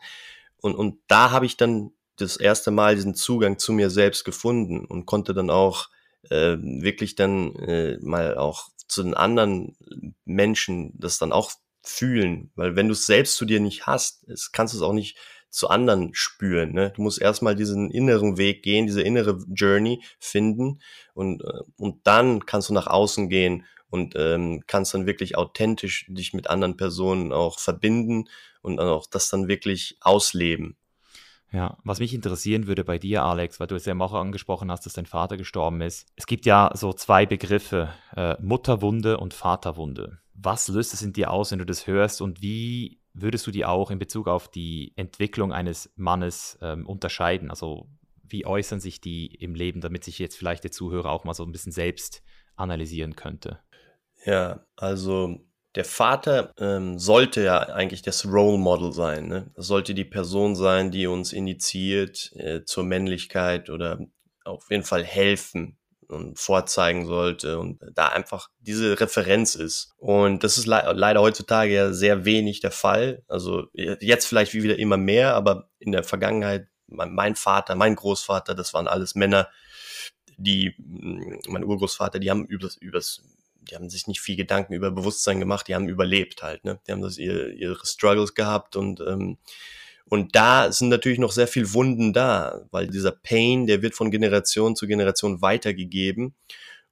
Und, 0.60 0.76
und 0.76 1.00
da 1.08 1.32
habe 1.32 1.46
ich 1.46 1.56
dann 1.56 1.90
das 2.16 2.36
erste 2.36 2.70
Mal 2.70 2.94
diesen 2.94 3.14
Zugang 3.14 3.58
zu 3.58 3.72
mir 3.72 3.90
selbst 3.90 4.24
gefunden 4.24 4.84
und 4.84 5.06
konnte 5.06 5.34
dann 5.34 5.50
auch 5.50 5.88
äh, 6.30 6.56
wirklich 6.60 7.14
dann 7.14 7.54
äh, 7.56 7.98
mal 8.00 8.36
auch 8.36 8.68
zu 8.86 9.02
den 9.02 9.14
anderen 9.14 9.76
Menschen 10.24 10.92
das 10.98 11.18
dann 11.18 11.32
auch 11.32 11.52
fühlen. 11.82 12.50
Weil 12.54 12.76
wenn 12.76 12.88
du 12.88 12.92
es 12.92 13.06
selbst 13.06 13.36
zu 13.36 13.44
dir 13.44 13.60
nicht 13.60 13.86
hast, 13.86 14.26
kannst 14.52 14.74
du 14.74 14.78
es 14.78 14.82
auch 14.82 14.92
nicht 14.92 15.16
zu 15.50 15.68
anderen 15.68 16.10
spüren. 16.14 16.72
Ne? 16.72 16.92
Du 16.94 17.02
musst 17.02 17.20
erstmal 17.20 17.56
diesen 17.56 17.90
inneren 17.90 18.36
Weg 18.36 18.62
gehen, 18.62 18.86
diese 18.86 19.02
innere 19.02 19.38
Journey 19.48 20.02
finden 20.18 20.80
und, 21.14 21.42
äh, 21.42 21.62
und 21.76 22.06
dann 22.06 22.44
kannst 22.44 22.68
du 22.68 22.74
nach 22.74 22.86
außen 22.86 23.28
gehen 23.28 23.64
und 23.90 24.14
ähm, 24.16 24.62
kannst 24.66 24.92
dann 24.92 25.06
wirklich 25.06 25.36
authentisch 25.36 26.06
dich 26.08 26.34
mit 26.34 26.50
anderen 26.50 26.76
Personen 26.76 27.32
auch 27.32 27.58
verbinden 27.58 28.28
und 28.60 28.78
auch 28.80 29.06
das 29.06 29.30
dann 29.30 29.48
wirklich 29.48 29.96
ausleben. 30.00 30.76
Ja, 31.50 31.78
was 31.82 31.98
mich 31.98 32.12
interessieren 32.12 32.66
würde 32.66 32.84
bei 32.84 32.98
dir, 32.98 33.22
Alex, 33.22 33.58
weil 33.58 33.68
du 33.68 33.74
es 33.74 33.86
ja 33.86 33.98
auch 33.98 34.12
angesprochen 34.12 34.70
hast, 34.70 34.84
dass 34.84 34.92
dein 34.92 35.06
Vater 35.06 35.36
gestorben 35.38 35.80
ist. 35.80 36.06
Es 36.16 36.26
gibt 36.26 36.44
ja 36.44 36.70
so 36.74 36.92
zwei 36.92 37.24
Begriffe, 37.24 37.88
äh, 38.14 38.36
Mutterwunde 38.40 39.16
und 39.18 39.32
Vaterwunde. 39.32 40.18
Was 40.34 40.68
löst 40.68 40.92
es 40.92 41.02
in 41.02 41.14
dir 41.14 41.30
aus, 41.30 41.50
wenn 41.50 41.58
du 41.58 41.66
das 41.66 41.86
hörst 41.86 42.20
und 42.20 42.42
wie 42.42 43.00
würdest 43.14 43.46
du 43.46 43.50
die 43.50 43.64
auch 43.64 43.90
in 43.90 43.98
Bezug 43.98 44.28
auf 44.28 44.48
die 44.48 44.92
Entwicklung 44.96 45.52
eines 45.52 45.90
Mannes 45.96 46.58
ähm, 46.60 46.86
unterscheiden? 46.86 47.50
Also 47.50 47.88
wie 48.22 48.44
äußern 48.44 48.78
sich 48.78 49.00
die 49.00 49.26
im 49.26 49.54
Leben, 49.54 49.80
damit 49.80 50.04
sich 50.04 50.18
jetzt 50.18 50.36
vielleicht 50.36 50.64
der 50.64 50.70
Zuhörer 50.70 51.10
auch 51.10 51.24
mal 51.24 51.34
so 51.34 51.44
ein 51.44 51.52
bisschen 51.52 51.72
selbst 51.72 52.22
analysieren 52.56 53.16
könnte? 53.16 53.58
Ja, 54.24 54.66
also 54.76 55.40
der 55.78 55.84
Vater 55.84 56.52
ähm, 56.58 56.98
sollte 56.98 57.44
ja 57.44 57.60
eigentlich 57.60 58.02
das 58.02 58.26
Role 58.26 58.58
Model 58.58 58.92
sein. 58.92 59.28
Ne? 59.28 59.48
Das 59.54 59.68
sollte 59.68 59.94
die 59.94 60.04
Person 60.04 60.56
sein, 60.56 60.90
die 60.90 61.06
uns 61.06 61.32
initiiert 61.32 62.32
äh, 62.34 62.64
zur 62.64 62.82
Männlichkeit 62.82 63.70
oder 63.70 64.00
auf 64.44 64.68
jeden 64.70 64.82
Fall 64.82 65.04
helfen 65.04 65.78
und 66.08 66.36
vorzeigen 66.36 67.06
sollte 67.06 67.60
und 67.60 67.78
da 67.94 68.08
einfach 68.08 68.48
diese 68.58 68.98
Referenz 68.98 69.54
ist. 69.54 69.94
Und 69.98 70.42
das 70.42 70.58
ist 70.58 70.66
le 70.66 70.82
leider 70.96 71.20
heutzutage 71.20 71.72
ja 71.72 71.92
sehr 71.92 72.24
wenig 72.24 72.58
der 72.58 72.72
Fall. 72.72 73.22
Also 73.28 73.68
jetzt 73.72 74.26
vielleicht 74.26 74.54
wie 74.54 74.64
wieder 74.64 74.80
immer 74.80 74.96
mehr, 74.96 75.34
aber 75.34 75.70
in 75.78 75.92
der 75.92 76.02
Vergangenheit, 76.02 76.66
mein, 76.88 77.36
Vater, 77.36 77.76
mein 77.76 77.94
Großvater, 77.94 78.56
das 78.56 78.74
waren 78.74 78.88
alles 78.88 79.14
Männer, 79.14 79.48
die, 80.38 80.74
mein 81.46 81.62
Urgroßvater, 81.62 82.18
die 82.18 82.30
haben 82.30 82.46
übers, 82.46 82.76
übers 82.76 83.22
die 83.70 83.76
haben 83.76 83.90
sich 83.90 84.06
nicht 84.06 84.20
viel 84.20 84.36
Gedanken 84.36 84.74
über 84.74 84.90
Bewusstsein 84.90 85.40
gemacht, 85.40 85.68
die 85.68 85.74
haben 85.74 85.88
überlebt 85.88 86.42
halt, 86.42 86.64
ne? 86.64 86.80
Die 86.86 86.92
haben 86.92 87.02
das 87.02 87.18
ihre, 87.18 87.52
ihre 87.52 87.84
Struggles 87.84 88.34
gehabt 88.34 88.76
und 88.76 89.00
ähm, 89.00 89.38
und 90.10 90.34
da 90.34 90.72
sind 90.72 90.88
natürlich 90.88 91.18
noch 91.18 91.32
sehr 91.32 91.48
viel 91.48 91.74
Wunden 91.74 92.12
da, 92.12 92.62
weil 92.70 92.88
dieser 92.88 93.12
Pain, 93.12 93.66
der 93.66 93.82
wird 93.82 93.94
von 93.94 94.10
Generation 94.10 94.74
zu 94.74 94.86
Generation 94.86 95.42
weitergegeben. 95.42 96.34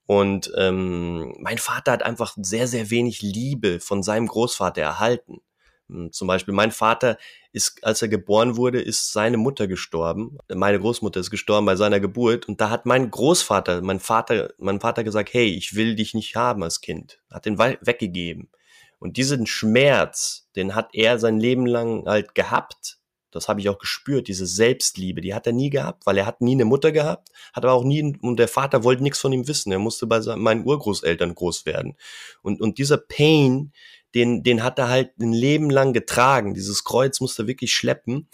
Und 0.04 0.52
ähm, 0.56 1.34
mein 1.38 1.58
Vater 1.58 1.92
hat 1.92 2.02
einfach 2.02 2.36
sehr, 2.40 2.68
sehr 2.68 2.90
wenig 2.90 3.22
Liebe 3.22 3.80
von 3.80 4.02
seinem 4.02 4.26
Großvater 4.26 4.82
erhalten. 4.82 5.40
Hm, 5.88 6.12
zum 6.12 6.28
Beispiel 6.28 6.54
mein 6.54 6.72
Vater 6.72 7.18
ist, 7.52 7.82
als 7.84 8.02
er 8.02 8.08
geboren 8.08 8.56
wurde, 8.56 8.80
ist 8.80 9.12
seine 9.12 9.36
Mutter 9.36 9.66
gestorben. 9.66 10.38
Meine 10.52 10.78
Großmutter 10.78 11.20
ist 11.20 11.30
gestorben 11.30 11.66
bei 11.66 11.76
seiner 11.76 12.00
Geburt. 12.00 12.48
Und 12.48 12.60
da 12.60 12.70
hat 12.70 12.86
mein 12.86 13.10
Großvater, 13.10 13.82
mein 13.82 14.00
Vater, 14.00 14.52
mein 14.58 14.80
Vater 14.80 15.04
gesagt, 15.04 15.32
hey, 15.32 15.46
ich 15.46 15.74
will 15.74 15.94
dich 15.94 16.14
nicht 16.14 16.36
haben 16.36 16.62
als 16.62 16.80
Kind. 16.80 17.20
Hat 17.30 17.46
den 17.46 17.58
weggegeben. 17.58 18.50
Und 18.98 19.16
diesen 19.16 19.46
Schmerz, 19.46 20.48
den 20.56 20.74
hat 20.74 20.90
er 20.92 21.18
sein 21.18 21.38
Leben 21.38 21.66
lang 21.66 22.06
halt 22.06 22.34
gehabt. 22.34 22.98
Das 23.30 23.48
habe 23.48 23.60
ich 23.60 23.68
auch 23.68 23.78
gespürt, 23.78 24.28
diese 24.28 24.46
Selbstliebe, 24.46 25.20
die 25.20 25.34
hat 25.34 25.46
er 25.46 25.52
nie 25.52 25.68
gehabt, 25.68 26.06
weil 26.06 26.16
er 26.16 26.24
hat 26.24 26.40
nie 26.40 26.52
eine 26.52 26.64
Mutter 26.64 26.90
gehabt, 26.90 27.28
hat 27.52 27.64
aber 27.64 27.74
auch 27.74 27.84
nie, 27.84 28.16
und 28.22 28.38
der 28.38 28.48
Vater 28.48 28.82
wollte 28.82 29.02
nichts 29.02 29.20
von 29.20 29.32
ihm 29.32 29.46
wissen. 29.46 29.70
Er 29.72 29.78
musste 29.78 30.06
bei 30.06 30.20
meinen 30.36 30.64
Urgroßeltern 30.64 31.34
groß 31.34 31.66
werden. 31.66 31.96
Und, 32.40 32.62
und 32.62 32.78
dieser 32.78 32.96
Pain, 32.96 33.72
den, 34.16 34.42
den 34.42 34.62
hat 34.62 34.78
er 34.78 34.88
halt 34.88 35.18
ein 35.20 35.34
Leben 35.34 35.68
lang 35.68 35.92
getragen. 35.92 36.54
Dieses 36.54 36.84
Kreuz 36.84 37.20
musste 37.20 37.42
er 37.42 37.48
wirklich 37.48 37.74
schleppen 37.74 38.28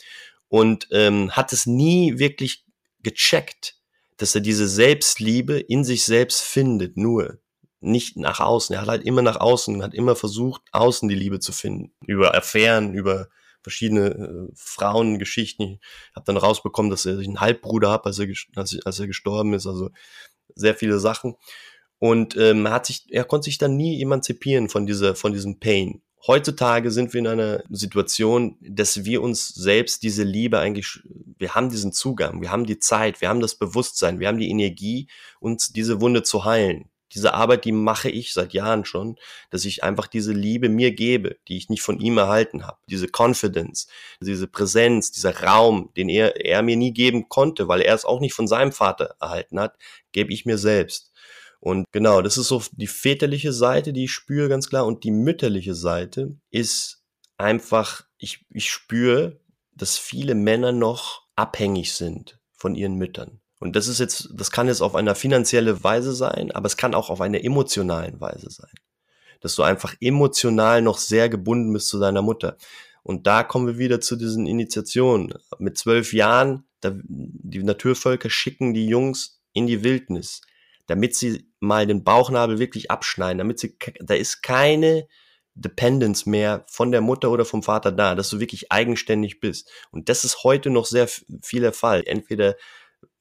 und 0.46 0.86
ähm, 0.92 1.32
hat 1.32 1.52
es 1.52 1.66
nie 1.66 2.20
wirklich 2.20 2.64
gecheckt, 3.02 3.76
dass 4.16 4.32
er 4.36 4.42
diese 4.42 4.68
Selbstliebe 4.68 5.58
in 5.58 5.82
sich 5.82 6.04
selbst 6.04 6.40
findet, 6.40 6.96
nur 6.96 7.40
nicht 7.80 8.16
nach 8.16 8.38
außen. 8.38 8.76
Er 8.76 8.82
hat 8.82 8.88
halt 8.88 9.04
immer 9.04 9.22
nach 9.22 9.40
außen, 9.40 9.82
hat 9.82 9.92
immer 9.92 10.14
versucht, 10.14 10.62
außen 10.70 11.08
die 11.08 11.16
Liebe 11.16 11.40
zu 11.40 11.50
finden. 11.50 11.92
Über 12.06 12.32
Affären, 12.36 12.94
über 12.94 13.28
verschiedene 13.60 14.10
äh, 14.10 14.52
Frauengeschichten. 14.54 15.80
Ich 16.10 16.14
habe 16.14 16.26
dann 16.26 16.36
rausbekommen, 16.36 16.92
dass 16.92 17.06
er 17.06 17.16
sich 17.16 17.26
einen 17.26 17.40
Halbbruder 17.40 17.90
hat, 17.90 18.06
als 18.06 18.20
er, 18.20 18.28
als, 18.54 18.78
als 18.84 19.00
er 19.00 19.08
gestorben 19.08 19.52
ist. 19.52 19.66
Also 19.66 19.90
sehr 20.54 20.76
viele 20.76 21.00
Sachen. 21.00 21.34
Und 22.02 22.36
ähm, 22.36 22.68
hat 22.68 22.86
sich, 22.86 23.06
er 23.10 23.22
konnte 23.22 23.44
sich 23.44 23.58
dann 23.58 23.76
nie 23.76 24.02
emanzipieren 24.02 24.68
von 24.68 24.86
dieser, 24.86 25.14
von 25.14 25.32
diesem 25.32 25.60
Pain. 25.60 26.02
Heutzutage 26.26 26.90
sind 26.90 27.12
wir 27.12 27.20
in 27.20 27.28
einer 27.28 27.62
Situation, 27.70 28.56
dass 28.60 29.04
wir 29.04 29.22
uns 29.22 29.50
selbst 29.50 30.02
diese 30.02 30.24
Liebe 30.24 30.58
eigentlich, 30.58 30.98
wir 31.38 31.54
haben 31.54 31.68
diesen 31.68 31.92
Zugang, 31.92 32.42
wir 32.42 32.50
haben 32.50 32.66
die 32.66 32.80
Zeit, 32.80 33.20
wir 33.20 33.28
haben 33.28 33.38
das 33.38 33.54
Bewusstsein, 33.54 34.18
wir 34.18 34.26
haben 34.26 34.38
die 34.38 34.50
Energie, 34.50 35.06
uns 35.38 35.72
diese 35.72 36.00
Wunde 36.00 36.24
zu 36.24 36.44
heilen. 36.44 36.90
Diese 37.14 37.34
Arbeit, 37.34 37.66
die 37.66 37.72
mache 37.72 38.10
ich 38.10 38.32
seit 38.32 38.52
Jahren 38.52 38.84
schon, 38.84 39.14
dass 39.50 39.64
ich 39.64 39.84
einfach 39.84 40.08
diese 40.08 40.32
Liebe 40.32 40.68
mir 40.68 40.90
gebe, 40.90 41.36
die 41.46 41.56
ich 41.56 41.68
nicht 41.68 41.82
von 41.82 42.00
ihm 42.00 42.18
erhalten 42.18 42.66
habe. 42.66 42.78
Diese 42.90 43.06
Confidence, 43.06 43.86
diese 44.20 44.48
Präsenz, 44.48 45.12
dieser 45.12 45.44
Raum, 45.44 45.90
den 45.96 46.08
er, 46.08 46.44
er 46.44 46.62
mir 46.62 46.76
nie 46.76 46.92
geben 46.92 47.28
konnte, 47.28 47.68
weil 47.68 47.80
er 47.80 47.94
es 47.94 48.04
auch 48.04 48.18
nicht 48.18 48.34
von 48.34 48.48
seinem 48.48 48.72
Vater 48.72 49.14
erhalten 49.20 49.60
hat, 49.60 49.76
gebe 50.10 50.32
ich 50.32 50.46
mir 50.46 50.58
selbst. 50.58 51.11
Und 51.62 51.86
genau, 51.92 52.22
das 52.22 52.38
ist 52.38 52.48
so 52.48 52.60
die 52.72 52.88
väterliche 52.88 53.52
Seite, 53.52 53.92
die 53.92 54.04
ich 54.04 54.12
spüre 54.12 54.48
ganz 54.48 54.68
klar. 54.68 54.84
Und 54.84 55.04
die 55.04 55.12
mütterliche 55.12 55.76
Seite 55.76 56.36
ist 56.50 57.04
einfach, 57.38 58.02
ich, 58.18 58.44
ich 58.50 58.68
spüre, 58.68 59.38
dass 59.72 59.96
viele 59.96 60.34
Männer 60.34 60.72
noch 60.72 61.22
abhängig 61.36 61.94
sind 61.94 62.40
von 62.52 62.74
ihren 62.74 62.96
Müttern. 62.96 63.40
Und 63.60 63.76
das 63.76 63.86
ist 63.86 64.00
jetzt, 64.00 64.30
das 64.34 64.50
kann 64.50 64.66
jetzt 64.66 64.80
auf 64.80 64.96
einer 64.96 65.14
finanzielle 65.14 65.84
Weise 65.84 66.16
sein, 66.16 66.50
aber 66.50 66.66
es 66.66 66.76
kann 66.76 66.94
auch 66.94 67.10
auf 67.10 67.20
einer 67.20 67.44
emotionalen 67.44 68.20
Weise 68.20 68.50
sein. 68.50 68.72
Dass 69.40 69.54
du 69.54 69.62
einfach 69.62 69.94
emotional 70.00 70.82
noch 70.82 70.98
sehr 70.98 71.28
gebunden 71.28 71.72
bist 71.72 71.86
zu 71.86 72.00
deiner 72.00 72.22
Mutter. 72.22 72.56
Und 73.04 73.28
da 73.28 73.44
kommen 73.44 73.68
wir 73.68 73.78
wieder 73.78 74.00
zu 74.00 74.16
diesen 74.16 74.46
Initiationen. 74.46 75.34
Mit 75.60 75.78
zwölf 75.78 76.12
Jahren, 76.12 76.64
da, 76.80 76.92
die 77.04 77.62
Naturvölker 77.62 78.30
schicken 78.30 78.74
die 78.74 78.88
Jungs 78.88 79.40
in 79.52 79.68
die 79.68 79.84
Wildnis, 79.84 80.40
damit 80.86 81.14
sie 81.14 81.48
mal 81.60 81.86
den 81.86 82.04
Bauchnabel 82.04 82.58
wirklich 82.58 82.90
abschneiden, 82.90 83.38
damit 83.38 83.58
sie, 83.58 83.76
da 84.00 84.14
ist 84.14 84.42
keine 84.42 85.06
Dependence 85.54 86.26
mehr 86.26 86.64
von 86.68 86.92
der 86.92 87.00
Mutter 87.00 87.30
oder 87.30 87.44
vom 87.44 87.62
Vater 87.62 87.92
da, 87.92 88.14
dass 88.14 88.30
du 88.30 88.40
wirklich 88.40 88.72
eigenständig 88.72 89.40
bist. 89.40 89.70
Und 89.90 90.08
das 90.08 90.24
ist 90.24 90.44
heute 90.44 90.70
noch 90.70 90.86
sehr 90.86 91.08
viel 91.08 91.60
der 91.60 91.72
Fall. 91.72 92.02
Entweder 92.06 92.56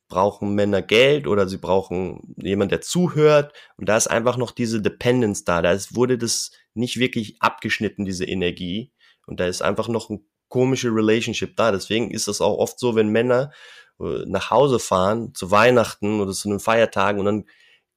brauchen 0.08 0.56
Männer 0.56 0.82
Geld 0.82 1.26
oder 1.26 1.48
sie 1.48 1.58
brauchen 1.58 2.36
jemand, 2.38 2.72
der 2.72 2.82
zuhört. 2.82 3.54
Und 3.78 3.90
da 3.90 3.98
ist 3.98 4.08
einfach 4.08 4.38
noch 4.38 4.52
diese 4.52 4.82
Dependence 4.82 5.44
da. 5.46 5.62
Da 5.62 5.72
ist, 5.72 5.96
wurde 5.96 6.18
das 6.18 6.52
nicht 6.74 7.00
wirklich 7.00 7.42
abgeschnitten, 7.42 8.06
diese 8.06 8.26
Energie. 8.26 8.92
Und 9.26 9.40
da 9.40 9.48
ist 9.48 9.62
einfach 9.62 9.88
noch 9.88 10.10
ein 10.10 10.26
komische 10.48 10.90
Relationship 10.90 11.56
da. 11.56 11.72
Deswegen 11.72 12.12
ist 12.12 12.28
das 12.28 12.42
auch 12.42 12.58
oft 12.58 12.78
so, 12.78 12.96
wenn 12.96 13.08
Männer 13.10 13.52
nach 14.00 14.50
Hause 14.50 14.80
fahren 14.80 15.34
zu 15.36 15.52
Weihnachten 15.52 16.20
oder 16.20 16.32
zu 16.32 16.50
einem 16.50 16.60
Feiertag 16.60 17.18
und 17.18 17.26
dann 17.26 17.46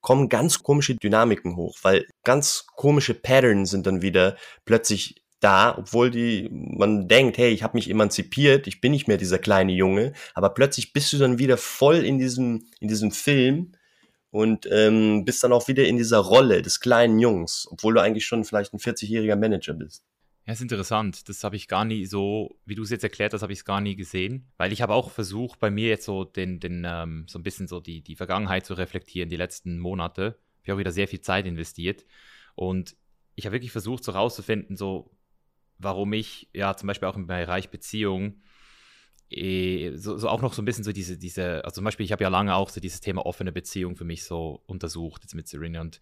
kommen 0.01 0.29
ganz 0.29 0.63
komische 0.63 0.97
Dynamiken 0.97 1.57
hoch, 1.57 1.79
weil 1.83 2.07
ganz 2.25 2.67
komische 2.77 3.15
Patterns 3.15 3.71
sind 3.71 3.87
dann 3.87 4.03
wieder 4.03 4.37
plötzlich 4.67 5.25
da, 5.41 5.77
obwohl 5.79 6.11
die 6.11 6.49
man 6.51 7.09
denkt, 7.09 7.39
hey, 7.39 7.51
ich 7.51 7.63
habe 7.63 7.77
mich 7.77 7.89
emanzipiert, 7.91 8.67
ich 8.67 8.81
bin 8.81 8.93
nicht 8.93 9.09
mehr 9.09 9.17
dieser 9.17 9.39
kleine 9.39 9.73
Junge, 9.73 10.13
aber 10.35 10.51
plötzlich 10.51 10.93
bist 10.93 11.13
du 11.13 11.19
dann 11.19 11.39
wieder 11.39 11.57
voll 11.57 12.05
in 12.05 12.19
diesem 12.19 12.67
in 12.81 12.89
diesem 12.89 13.13
Film 13.13 13.73
und 14.31 14.69
ähm, 14.71 15.25
bist 15.25 15.45
dann 15.45 15.53
auch 15.53 15.69
wieder 15.69 15.85
in 15.85 15.97
dieser 15.97 16.19
Rolle 16.19 16.61
des 16.61 16.81
kleinen 16.81 17.19
Jungs, 17.19 17.69
obwohl 17.71 17.95
du 17.95 18.01
eigentlich 18.01 18.27
schon 18.27 18.45
vielleicht 18.45 18.75
ein 18.75 18.81
40-jähriger 18.81 19.37
Manager 19.37 19.75
bist. 19.75 20.03
Ja, 20.47 20.53
ist 20.53 20.61
interessant. 20.61 21.29
Das 21.29 21.43
habe 21.43 21.57
ich 21.57 21.69
gar 21.69 21.87
nie 21.87 22.05
so, 22.05 22.59
wie 22.67 22.75
du 22.75 22.83
es 22.83 22.91
jetzt 22.91 23.03
erklärt 23.03 23.33
hast, 23.33 23.41
habe 23.43 23.53
ich 23.53 23.61
es 23.61 23.65
gar 23.65 23.81
nie 23.81 23.97
gesehen. 23.97 24.53
Weil 24.59 24.73
ich 24.73 24.83
habe 24.83 24.93
auch 24.93 25.11
versucht, 25.11 25.59
bei 25.59 25.71
mir 25.71 25.89
jetzt 25.89 26.05
so 26.05 26.25
den, 26.25 26.61
den, 26.61 26.85
ähm, 26.87 27.25
so 27.29 27.39
ein 27.39 27.43
bisschen 27.43 27.67
so 27.67 27.81
die, 27.81 28.03
die 28.03 28.17
Vergangenheit 28.17 28.67
zu 28.67 28.75
reflektieren, 28.75 29.31
die 29.31 29.37
letzten 29.37 29.79
Monate. 29.79 30.39
Ich 30.63 30.69
habe 30.69 30.77
auch 30.77 30.81
wieder 30.81 30.93
sehr 30.93 31.09
viel 31.09 31.21
Zeit 31.21 31.47
investiert. 31.47 32.05
Und 32.55 32.95
ich 33.37 33.47
habe 33.47 33.55
wirklich 33.55 33.73
versucht, 33.73 34.05
so 34.05 34.13
rauszufinden, 34.13 34.77
so, 34.77 35.17
warum 35.79 36.13
ich, 36.13 36.51
ja, 36.53 36.77
zum 36.77 36.89
Beispiel 36.89 37.09
auch 37.09 37.17
im 37.17 37.27
Bereich 37.27 37.71
Beziehung, 37.71 38.43
eh, 39.31 39.97
so, 39.97 40.19
so, 40.19 40.29
auch 40.29 40.43
noch 40.43 40.53
so 40.53 40.61
ein 40.61 40.67
bisschen 40.67 40.85
so 40.85 40.93
diese, 40.93 41.19
diese, 41.19 41.65
also 41.65 41.77
zum 41.77 41.85
Beispiel, 41.85 42.05
ich 42.05 42.13
habe 42.13 42.23
ja 42.23 42.29
lange 42.29 42.55
auch 42.55 42.69
so 42.69 42.81
dieses 42.81 43.01
Thema 43.01 43.25
offene 43.25 43.51
Beziehung 43.51 43.97
für 43.97 44.05
mich 44.05 44.25
so 44.25 44.63
untersucht, 44.67 45.23
jetzt 45.23 45.35
mit 45.35 45.49
Serena 45.49 45.81
und 45.81 46.01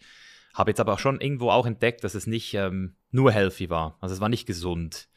habe 0.55 0.71
jetzt 0.71 0.81
aber 0.81 0.95
auch 0.95 0.99
schon 0.99 1.21
irgendwo 1.21 1.51
auch 1.51 1.67
entdeckt, 1.67 2.05
dass 2.05 2.15
es 2.15 2.27
nicht 2.27 2.55
ähm, 2.55 2.97
nur 3.11 3.33
healthy 3.33 3.71
war. 3.71 3.97
Also 4.01 4.15
es 4.15 4.21
war 4.21 4.29
nicht 4.29 4.47
gesund, 4.47 5.09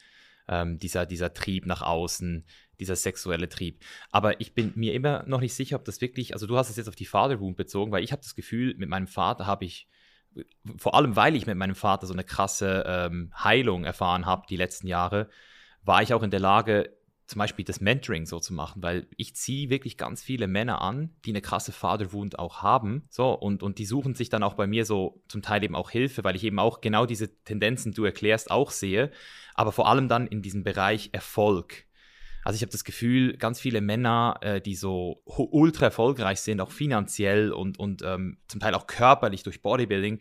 ähm, 0.48 0.78
dieser, 0.78 1.06
dieser 1.06 1.34
Trieb 1.34 1.66
nach 1.66 1.82
außen, 1.82 2.46
dieser 2.80 2.96
sexuelle 2.96 3.50
Trieb. 3.50 3.82
Aber 4.12 4.40
ich 4.42 4.54
bin 4.54 4.74
mir 4.76 4.94
immer 4.94 5.24
noch 5.28 5.42
nicht 5.42 5.54
sicher, 5.54 5.76
ob 5.76 5.86
das 5.86 6.02
wirklich, 6.02 6.34
also 6.34 6.48
du 6.48 6.58
hast 6.58 6.70
es 6.70 6.78
jetzt 6.78 6.88
auf 6.88 6.96
die 6.96 7.06
Father 7.06 7.40
Wound 7.40 7.58
bezogen, 7.58 7.92
weil 7.92 8.04
ich 8.04 8.12
habe 8.12 8.22
das 8.22 8.36
Gefühl, 8.36 8.76
mit 8.78 8.90
meinem 8.90 9.08
Vater 9.08 9.46
habe 9.46 9.66
ich, 9.66 9.88
vor 10.78 10.96
allem 10.96 11.16
weil 11.16 11.36
ich 11.36 11.46
mit 11.46 11.58
meinem 11.58 11.76
Vater 11.76 12.08
so 12.08 12.14
eine 12.14 12.24
krasse 12.24 12.84
ähm, 12.86 13.32
Heilung 13.38 13.86
erfahren 13.86 14.26
habe 14.26 14.46
die 14.50 14.58
letzten 14.58 14.88
Jahre, 14.88 15.30
war 15.84 16.02
ich 16.02 16.14
auch 16.14 16.24
in 16.24 16.32
der 16.32 16.40
Lage, 16.40 16.92
zum 17.28 17.40
Beispiel 17.40 17.66
das 17.66 17.82
Mentoring 17.82 18.26
so 18.26 18.40
zu 18.40 18.54
machen, 18.54 18.84
weil 18.84 19.08
ich 19.18 19.36
ziehe 19.36 19.70
wirklich 19.70 19.98
ganz 19.98 20.22
viele 20.22 20.48
Männer 20.48 20.82
an, 20.82 21.16
die 21.26 21.32
eine 21.32 21.42
krasse 21.42 21.72
Vaterwund 21.72 22.38
auch 22.38 22.62
haben, 22.62 23.08
so 23.10 23.34
und, 23.34 23.64
und 23.64 23.80
die 23.80 23.86
suchen 23.86 24.14
sich 24.14 24.30
dann 24.30 24.44
auch 24.44 24.54
bei 24.54 24.68
mir 24.68 24.86
so 24.86 25.24
zum 25.28 25.42
Teil 25.42 25.64
eben 25.64 25.76
auch 25.76 25.90
Hilfe, 25.90 26.24
weil 26.24 26.36
ich 26.36 26.44
eben 26.44 26.60
auch 26.60 26.82
genau 26.82 27.06
diese 27.06 27.36
Tendenzen, 27.44 27.94
du 27.94 28.06
erklärst, 28.06 28.52
auch 28.52 28.72
sehe, 28.72 29.12
aber 29.56 29.72
vor 29.72 29.88
allem 29.88 30.08
dann 30.08 30.28
in 30.28 30.42
diesem 30.42 30.64
Bereich 30.64 31.10
Erfolg. 31.14 31.86
Also 32.44 32.58
ich 32.58 32.62
habe 32.62 32.72
das 32.72 32.84
Gefühl, 32.84 33.38
ganz 33.38 33.60
viele 33.60 33.82
Männer, 33.82 34.38
äh, 34.42 34.62
die 34.62 34.76
so 34.76 35.24
ultra 35.26 35.86
erfolgreich 35.86 36.42
sind, 36.42 36.62
auch 36.62 36.72
finanziell 36.72 37.52
und, 37.52 37.80
und 37.80 38.04
ähm, 38.04 38.38
zum 38.48 38.60
Teil 38.60 38.76
auch 38.76 38.86
körperlich 38.86 39.42
durch 39.42 39.64
Bodybuilding, 39.64 40.20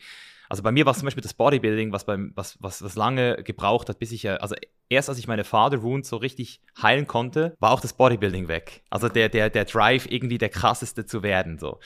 also 0.54 0.62
bei 0.62 0.70
mir 0.70 0.86
war 0.86 0.92
es 0.92 0.98
zum 0.98 1.06
Beispiel 1.06 1.20
das 1.20 1.34
Bodybuilding, 1.34 1.90
was, 1.90 2.06
beim, 2.06 2.30
was, 2.36 2.56
was, 2.60 2.80
was 2.80 2.94
lange 2.94 3.42
gebraucht 3.42 3.88
hat, 3.88 3.98
bis 3.98 4.12
ich, 4.12 4.30
also 4.30 4.54
erst 4.88 5.08
als 5.08 5.18
ich 5.18 5.26
meine 5.26 5.42
Father 5.42 5.82
Wound 5.82 6.06
so 6.06 6.16
richtig 6.16 6.60
heilen 6.80 7.08
konnte, 7.08 7.56
war 7.58 7.72
auch 7.72 7.80
das 7.80 7.94
Bodybuilding 7.94 8.46
weg. 8.46 8.84
Also 8.88 9.08
der, 9.08 9.28
der, 9.28 9.50
der 9.50 9.64
Drive, 9.64 10.06
irgendwie 10.08 10.38
der 10.38 10.50
krasseste 10.50 11.06
zu 11.06 11.24
werden. 11.24 11.58
So. 11.58 11.80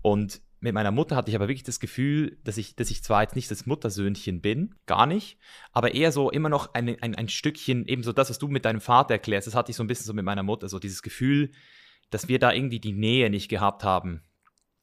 Und 0.00 0.40
mit 0.60 0.72
meiner 0.72 0.92
Mutter 0.92 1.14
hatte 1.14 1.28
ich 1.28 1.36
aber 1.36 1.48
wirklich 1.48 1.62
das 1.62 1.78
Gefühl, 1.78 2.38
dass 2.42 2.56
ich, 2.56 2.74
dass 2.74 2.90
ich 2.90 3.04
zwar 3.04 3.20
jetzt 3.20 3.36
nicht 3.36 3.50
das 3.50 3.66
Muttersöhnchen 3.66 4.40
bin, 4.40 4.74
gar 4.86 5.04
nicht, 5.04 5.36
aber 5.72 5.92
eher 5.92 6.10
so 6.10 6.30
immer 6.30 6.48
noch 6.48 6.72
ein, 6.72 6.96
ein, 7.02 7.16
ein 7.16 7.28
Stückchen, 7.28 7.86
eben 7.86 8.02
so 8.02 8.14
das, 8.14 8.30
was 8.30 8.38
du 8.38 8.48
mit 8.48 8.64
deinem 8.64 8.80
Vater 8.80 9.12
erklärst, 9.12 9.46
das 9.46 9.54
hatte 9.54 9.72
ich 9.72 9.76
so 9.76 9.84
ein 9.84 9.88
bisschen 9.88 10.06
so 10.06 10.14
mit 10.14 10.24
meiner 10.24 10.42
Mutter, 10.42 10.70
so 10.70 10.78
dieses 10.78 11.02
Gefühl, 11.02 11.50
dass 12.08 12.28
wir 12.28 12.38
da 12.38 12.50
irgendwie 12.50 12.80
die 12.80 12.94
Nähe 12.94 13.28
nicht 13.28 13.50
gehabt 13.50 13.84
haben 13.84 14.22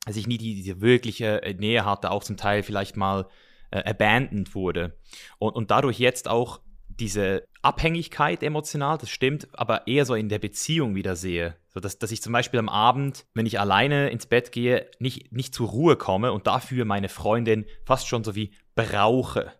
dass 0.05 0.15
ich 0.15 0.27
nie 0.27 0.37
die, 0.37 0.55
diese 0.55 0.81
wirkliche 0.81 1.43
äh, 1.43 1.53
Nähe 1.53 1.85
hatte, 1.85 2.11
auch 2.11 2.23
zum 2.23 2.37
Teil 2.37 2.63
vielleicht 2.63 2.97
mal 2.97 3.27
äh, 3.71 3.83
abandoned 3.89 4.55
wurde. 4.55 4.97
Und, 5.39 5.55
und 5.55 5.71
dadurch 5.71 5.99
jetzt 5.99 6.27
auch 6.27 6.59
diese 6.87 7.47
Abhängigkeit 7.61 8.43
emotional, 8.43 8.97
das 8.97 9.09
stimmt, 9.09 9.47
aber 9.53 9.87
eher 9.87 10.05
so 10.05 10.15
in 10.15 10.29
der 10.29 10.39
Beziehung 10.39 10.95
wieder 10.95 11.15
sehe. 11.15 11.55
So 11.73 11.79
dass, 11.79 11.97
dass 11.97 12.11
ich 12.11 12.21
zum 12.21 12.33
Beispiel 12.33 12.59
am 12.59 12.69
Abend, 12.69 13.25
wenn 13.33 13.45
ich 13.45 13.59
alleine 13.59 14.09
ins 14.09 14.27
Bett 14.27 14.51
gehe, 14.51 14.89
nicht, 14.99 15.31
nicht 15.31 15.55
zur 15.55 15.69
Ruhe 15.69 15.95
komme 15.95 16.31
und 16.33 16.45
dafür 16.45 16.85
meine 16.85 17.09
Freundin 17.09 17.65
fast 17.83 18.07
schon 18.07 18.23
so 18.23 18.35
wie 18.35 18.51
brauche. 18.75 19.51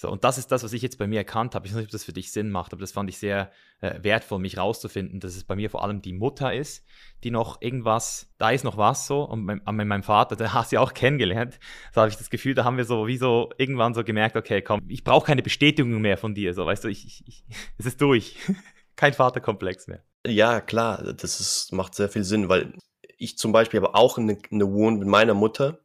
So, 0.00 0.08
und 0.08 0.22
das 0.22 0.38
ist 0.38 0.52
das, 0.52 0.62
was 0.62 0.72
ich 0.72 0.80
jetzt 0.80 0.96
bei 0.96 1.08
mir 1.08 1.18
erkannt 1.18 1.56
habe. 1.56 1.66
Ich 1.66 1.72
weiß 1.72 1.78
nicht, 1.78 1.88
ob 1.88 1.90
das 1.90 2.04
für 2.04 2.12
dich 2.12 2.30
Sinn 2.30 2.50
macht, 2.50 2.72
aber 2.72 2.80
das 2.80 2.92
fand 2.92 3.10
ich 3.10 3.18
sehr 3.18 3.50
äh, 3.80 3.98
wertvoll, 4.00 4.38
mich 4.38 4.56
rauszufinden, 4.56 5.18
dass 5.18 5.34
es 5.34 5.42
bei 5.42 5.56
mir 5.56 5.70
vor 5.70 5.82
allem 5.82 6.02
die 6.02 6.12
Mutter 6.12 6.54
ist, 6.54 6.86
die 7.24 7.32
noch 7.32 7.60
irgendwas, 7.60 8.32
da 8.38 8.50
ist 8.50 8.62
noch 8.62 8.76
was 8.76 9.08
so. 9.08 9.24
Und 9.24 9.44
mein, 9.44 9.60
mit 9.72 9.86
meinem 9.88 10.04
Vater, 10.04 10.36
der 10.36 10.54
hast 10.54 10.70
du 10.70 10.76
ja 10.76 10.82
auch 10.82 10.94
kennengelernt. 10.94 11.58
Da 11.94 12.02
habe 12.02 12.10
ich 12.10 12.16
das 12.16 12.30
Gefühl, 12.30 12.54
da 12.54 12.62
haben 12.62 12.76
wir 12.76 12.84
so 12.84 13.08
wie 13.08 13.16
so 13.16 13.50
irgendwann 13.58 13.92
so 13.92 14.04
gemerkt, 14.04 14.36
okay, 14.36 14.62
komm, 14.62 14.82
ich 14.86 15.02
brauche 15.02 15.26
keine 15.26 15.42
Bestätigung 15.42 16.00
mehr 16.00 16.16
von 16.16 16.32
dir. 16.32 16.54
So, 16.54 16.64
weißt 16.64 16.84
du, 16.84 16.88
ich, 16.88 17.04
ich, 17.04 17.24
ich 17.26 17.44
es 17.78 17.86
ist 17.86 18.00
durch. 18.00 18.36
Kein 18.94 19.14
Vaterkomplex 19.14 19.88
mehr. 19.88 20.04
Ja, 20.24 20.60
klar, 20.60 21.12
das 21.12 21.40
ist, 21.40 21.72
macht 21.72 21.96
sehr 21.96 22.08
viel 22.08 22.22
Sinn, 22.22 22.48
weil 22.48 22.72
ich 23.18 23.36
zum 23.36 23.50
Beispiel 23.50 23.80
aber 23.80 23.96
auch 23.96 24.16
eine, 24.16 24.38
eine 24.52 24.72
Wohn 24.72 25.00
mit 25.00 25.08
meiner 25.08 25.34
Mutter 25.34 25.80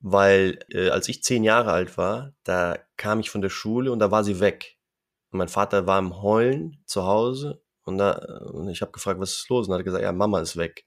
weil 0.00 0.58
äh, 0.70 0.88
als 0.88 1.08
ich 1.08 1.22
zehn 1.22 1.44
Jahre 1.44 1.72
alt 1.72 1.96
war, 1.96 2.32
da 2.44 2.78
kam 2.96 3.20
ich 3.20 3.30
von 3.30 3.42
der 3.42 3.50
Schule 3.50 3.92
und 3.92 3.98
da 3.98 4.10
war 4.10 4.24
sie 4.24 4.40
weg. 4.40 4.76
Und 5.30 5.38
mein 5.38 5.48
Vater 5.48 5.86
war 5.86 5.98
im 5.98 6.22
Heulen 6.22 6.82
zu 6.86 7.04
Hause 7.04 7.62
und, 7.84 7.98
da, 7.98 8.12
und 8.52 8.68
ich 8.68 8.82
habe 8.82 8.92
gefragt, 8.92 9.20
was 9.20 9.32
ist 9.32 9.48
los? 9.48 9.66
Und 9.66 9.74
er 9.74 9.78
hat 9.78 9.84
gesagt, 9.84 10.02
ja, 10.02 10.12
Mama 10.12 10.40
ist 10.40 10.56
weg. 10.56 10.84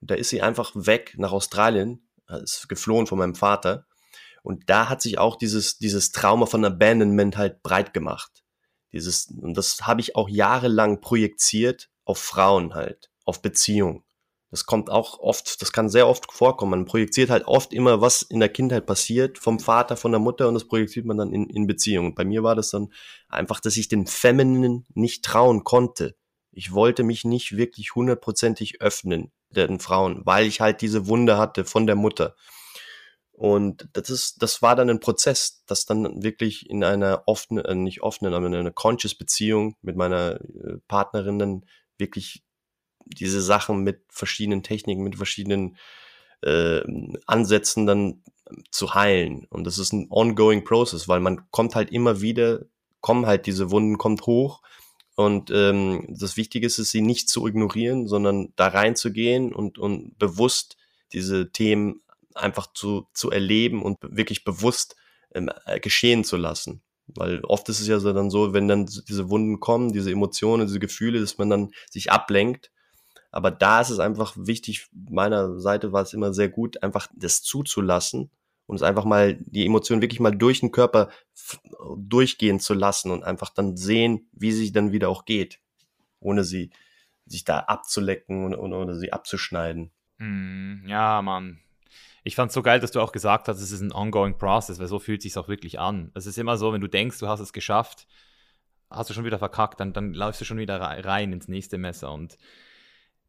Und 0.00 0.10
da 0.10 0.14
ist 0.14 0.30
sie 0.30 0.42
einfach 0.42 0.72
weg 0.74 1.14
nach 1.16 1.32
Australien, 1.32 2.08
ist 2.42 2.68
geflohen 2.68 3.06
von 3.06 3.18
meinem 3.18 3.34
Vater. 3.34 3.86
Und 4.42 4.68
da 4.70 4.88
hat 4.88 5.02
sich 5.02 5.18
auch 5.18 5.36
dieses, 5.36 5.78
dieses 5.78 6.12
Trauma 6.12 6.46
von 6.46 6.64
Abandonment 6.64 7.36
halt 7.36 7.62
breit 7.62 7.92
gemacht. 7.94 8.44
Dieses, 8.92 9.26
und 9.26 9.56
das 9.56 9.86
habe 9.86 10.00
ich 10.00 10.16
auch 10.16 10.28
jahrelang 10.28 11.00
projiziert 11.00 11.90
auf 12.04 12.18
Frauen 12.18 12.74
halt, 12.74 13.10
auf 13.24 13.42
Beziehungen. 13.42 14.05
Das 14.50 14.64
kommt 14.64 14.90
auch 14.90 15.18
oft, 15.18 15.60
das 15.60 15.72
kann 15.72 15.88
sehr 15.88 16.06
oft 16.06 16.30
vorkommen. 16.32 16.70
Man 16.70 16.84
projiziert 16.84 17.30
halt 17.30 17.46
oft 17.46 17.72
immer, 17.72 18.00
was 18.00 18.22
in 18.22 18.38
der 18.38 18.48
Kindheit 18.48 18.86
passiert, 18.86 19.38
vom 19.38 19.58
Vater, 19.58 19.96
von 19.96 20.12
der 20.12 20.20
Mutter 20.20 20.46
und 20.46 20.54
das 20.54 20.66
projiziert 20.66 21.04
man 21.04 21.18
dann 21.18 21.32
in, 21.32 21.48
in 21.50 21.66
Beziehungen. 21.66 22.14
Bei 22.14 22.24
mir 22.24 22.42
war 22.42 22.54
das 22.54 22.70
dann 22.70 22.92
einfach, 23.28 23.60
dass 23.60 23.76
ich 23.76 23.88
den 23.88 24.06
Femininen 24.06 24.86
nicht 24.94 25.24
trauen 25.24 25.64
konnte. 25.64 26.16
Ich 26.52 26.72
wollte 26.72 27.02
mich 27.02 27.24
nicht 27.24 27.56
wirklich 27.56 27.94
hundertprozentig 27.94 28.80
öffnen 28.80 29.32
den 29.50 29.80
Frauen, 29.80 30.22
weil 30.24 30.46
ich 30.46 30.60
halt 30.60 30.80
diese 30.80 31.06
Wunde 31.06 31.38
hatte 31.38 31.64
von 31.64 31.86
der 31.86 31.96
Mutter. 31.96 32.34
Und 33.32 33.88
das 33.92 34.08
ist, 34.08 34.42
das 34.42 34.62
war 34.62 34.74
dann 34.76 34.88
ein 34.88 35.00
Prozess, 35.00 35.62
das 35.66 35.84
dann 35.84 36.22
wirklich 36.22 36.70
in 36.70 36.82
einer 36.82 37.24
offenen, 37.26 37.82
nicht 37.82 38.02
offenen, 38.02 38.32
aber 38.32 38.46
in 38.46 38.54
einer 38.54 38.70
conscious 38.70 39.14
Beziehung 39.14 39.76
mit 39.82 39.94
meiner 39.94 40.40
äh, 40.40 40.78
Partnerin 40.88 41.38
dann 41.38 41.66
wirklich 41.98 42.45
diese 43.06 43.40
Sachen 43.40 43.82
mit 43.82 44.02
verschiedenen 44.08 44.62
Techniken, 44.62 45.02
mit 45.02 45.16
verschiedenen 45.16 45.76
äh, 46.42 46.82
Ansätzen 47.26 47.86
dann 47.86 48.22
zu 48.70 48.94
heilen. 48.94 49.46
Und 49.50 49.64
das 49.64 49.78
ist 49.78 49.92
ein 49.92 50.06
ongoing 50.10 50.64
process, 50.64 51.08
weil 51.08 51.20
man 51.20 51.50
kommt 51.50 51.74
halt 51.74 51.90
immer 51.90 52.20
wieder, 52.20 52.64
kommen 53.00 53.26
halt 53.26 53.46
diese 53.46 53.70
Wunden, 53.70 53.98
kommt 53.98 54.26
hoch. 54.26 54.62
Und 55.14 55.50
ähm, 55.50 56.04
das 56.08 56.36
Wichtige 56.36 56.66
ist 56.66 56.78
es, 56.78 56.90
sie 56.90 57.00
nicht 57.00 57.28
zu 57.28 57.46
ignorieren, 57.46 58.06
sondern 58.06 58.52
da 58.56 58.68
reinzugehen 58.68 59.54
und, 59.54 59.78
und 59.78 60.18
bewusst 60.18 60.76
diese 61.12 61.50
Themen 61.50 62.02
einfach 62.34 62.72
zu, 62.74 63.08
zu 63.14 63.30
erleben 63.30 63.82
und 63.82 63.98
wirklich 64.02 64.44
bewusst 64.44 64.94
ähm, 65.34 65.50
äh, 65.64 65.80
geschehen 65.80 66.22
zu 66.22 66.36
lassen. 66.36 66.82
Weil 67.06 67.40
oft 67.44 67.68
ist 67.68 67.80
es 67.80 67.86
ja 67.86 67.98
so 67.98 68.12
dann 68.12 68.30
so, 68.30 68.52
wenn 68.52 68.68
dann 68.68 68.86
diese 68.86 69.30
Wunden 69.30 69.60
kommen, 69.60 69.92
diese 69.92 70.10
Emotionen, 70.10 70.66
diese 70.66 70.80
Gefühle, 70.80 71.20
dass 71.20 71.38
man 71.38 71.48
dann 71.48 71.70
sich 71.88 72.10
ablenkt 72.10 72.70
aber 73.36 73.50
da 73.50 73.82
ist 73.82 73.90
es 73.90 73.98
einfach 73.98 74.34
wichtig, 74.38 74.88
meiner 74.92 75.60
Seite 75.60 75.92
war 75.92 76.00
es 76.00 76.14
immer 76.14 76.32
sehr 76.32 76.48
gut, 76.48 76.82
einfach 76.82 77.06
das 77.14 77.42
zuzulassen 77.42 78.30
und 78.64 78.76
es 78.76 78.82
einfach 78.82 79.04
mal, 79.04 79.36
die 79.38 79.66
Emotionen 79.66 80.00
wirklich 80.00 80.20
mal 80.20 80.34
durch 80.34 80.60
den 80.60 80.72
Körper 80.72 81.10
durchgehen 81.98 82.60
zu 82.60 82.72
lassen 82.72 83.10
und 83.10 83.24
einfach 83.24 83.50
dann 83.50 83.76
sehen, 83.76 84.26
wie 84.32 84.52
sie 84.52 84.72
dann 84.72 84.90
wieder 84.90 85.10
auch 85.10 85.26
geht, 85.26 85.60
ohne 86.18 86.44
sie 86.44 86.70
sich 87.26 87.44
da 87.44 87.58
abzulecken 87.58 88.46
und, 88.46 88.54
und 88.54 88.72
oder 88.72 88.94
sie 88.94 89.12
abzuschneiden. 89.12 89.90
Mm, 90.16 90.88
ja, 90.88 91.20
Mann. 91.20 91.58
Ich 92.24 92.36
fand 92.36 92.48
es 92.48 92.54
so 92.54 92.62
geil, 92.62 92.80
dass 92.80 92.92
du 92.92 93.02
auch 93.02 93.12
gesagt 93.12 93.48
hast, 93.48 93.60
es 93.60 93.70
ist 93.70 93.82
ein 93.82 93.92
ongoing 93.92 94.38
process, 94.38 94.78
weil 94.78 94.88
so 94.88 94.98
fühlt 94.98 95.18
es 95.18 95.24
sich 95.24 95.36
auch 95.36 95.48
wirklich 95.48 95.78
an. 95.78 96.10
Es 96.14 96.24
ist 96.24 96.38
immer 96.38 96.56
so, 96.56 96.72
wenn 96.72 96.80
du 96.80 96.88
denkst, 96.88 97.18
du 97.18 97.28
hast 97.28 97.40
es 97.40 97.52
geschafft, 97.52 98.06
hast 98.88 99.10
du 99.10 99.14
schon 99.14 99.26
wieder 99.26 99.38
verkackt, 99.38 99.78
dann, 99.78 99.92
dann 99.92 100.14
läufst 100.14 100.40
du 100.40 100.46
schon 100.46 100.56
wieder 100.56 100.80
rein 100.80 101.34
ins 101.34 101.48
nächste 101.48 101.76
Messer. 101.76 102.10
Und 102.12 102.38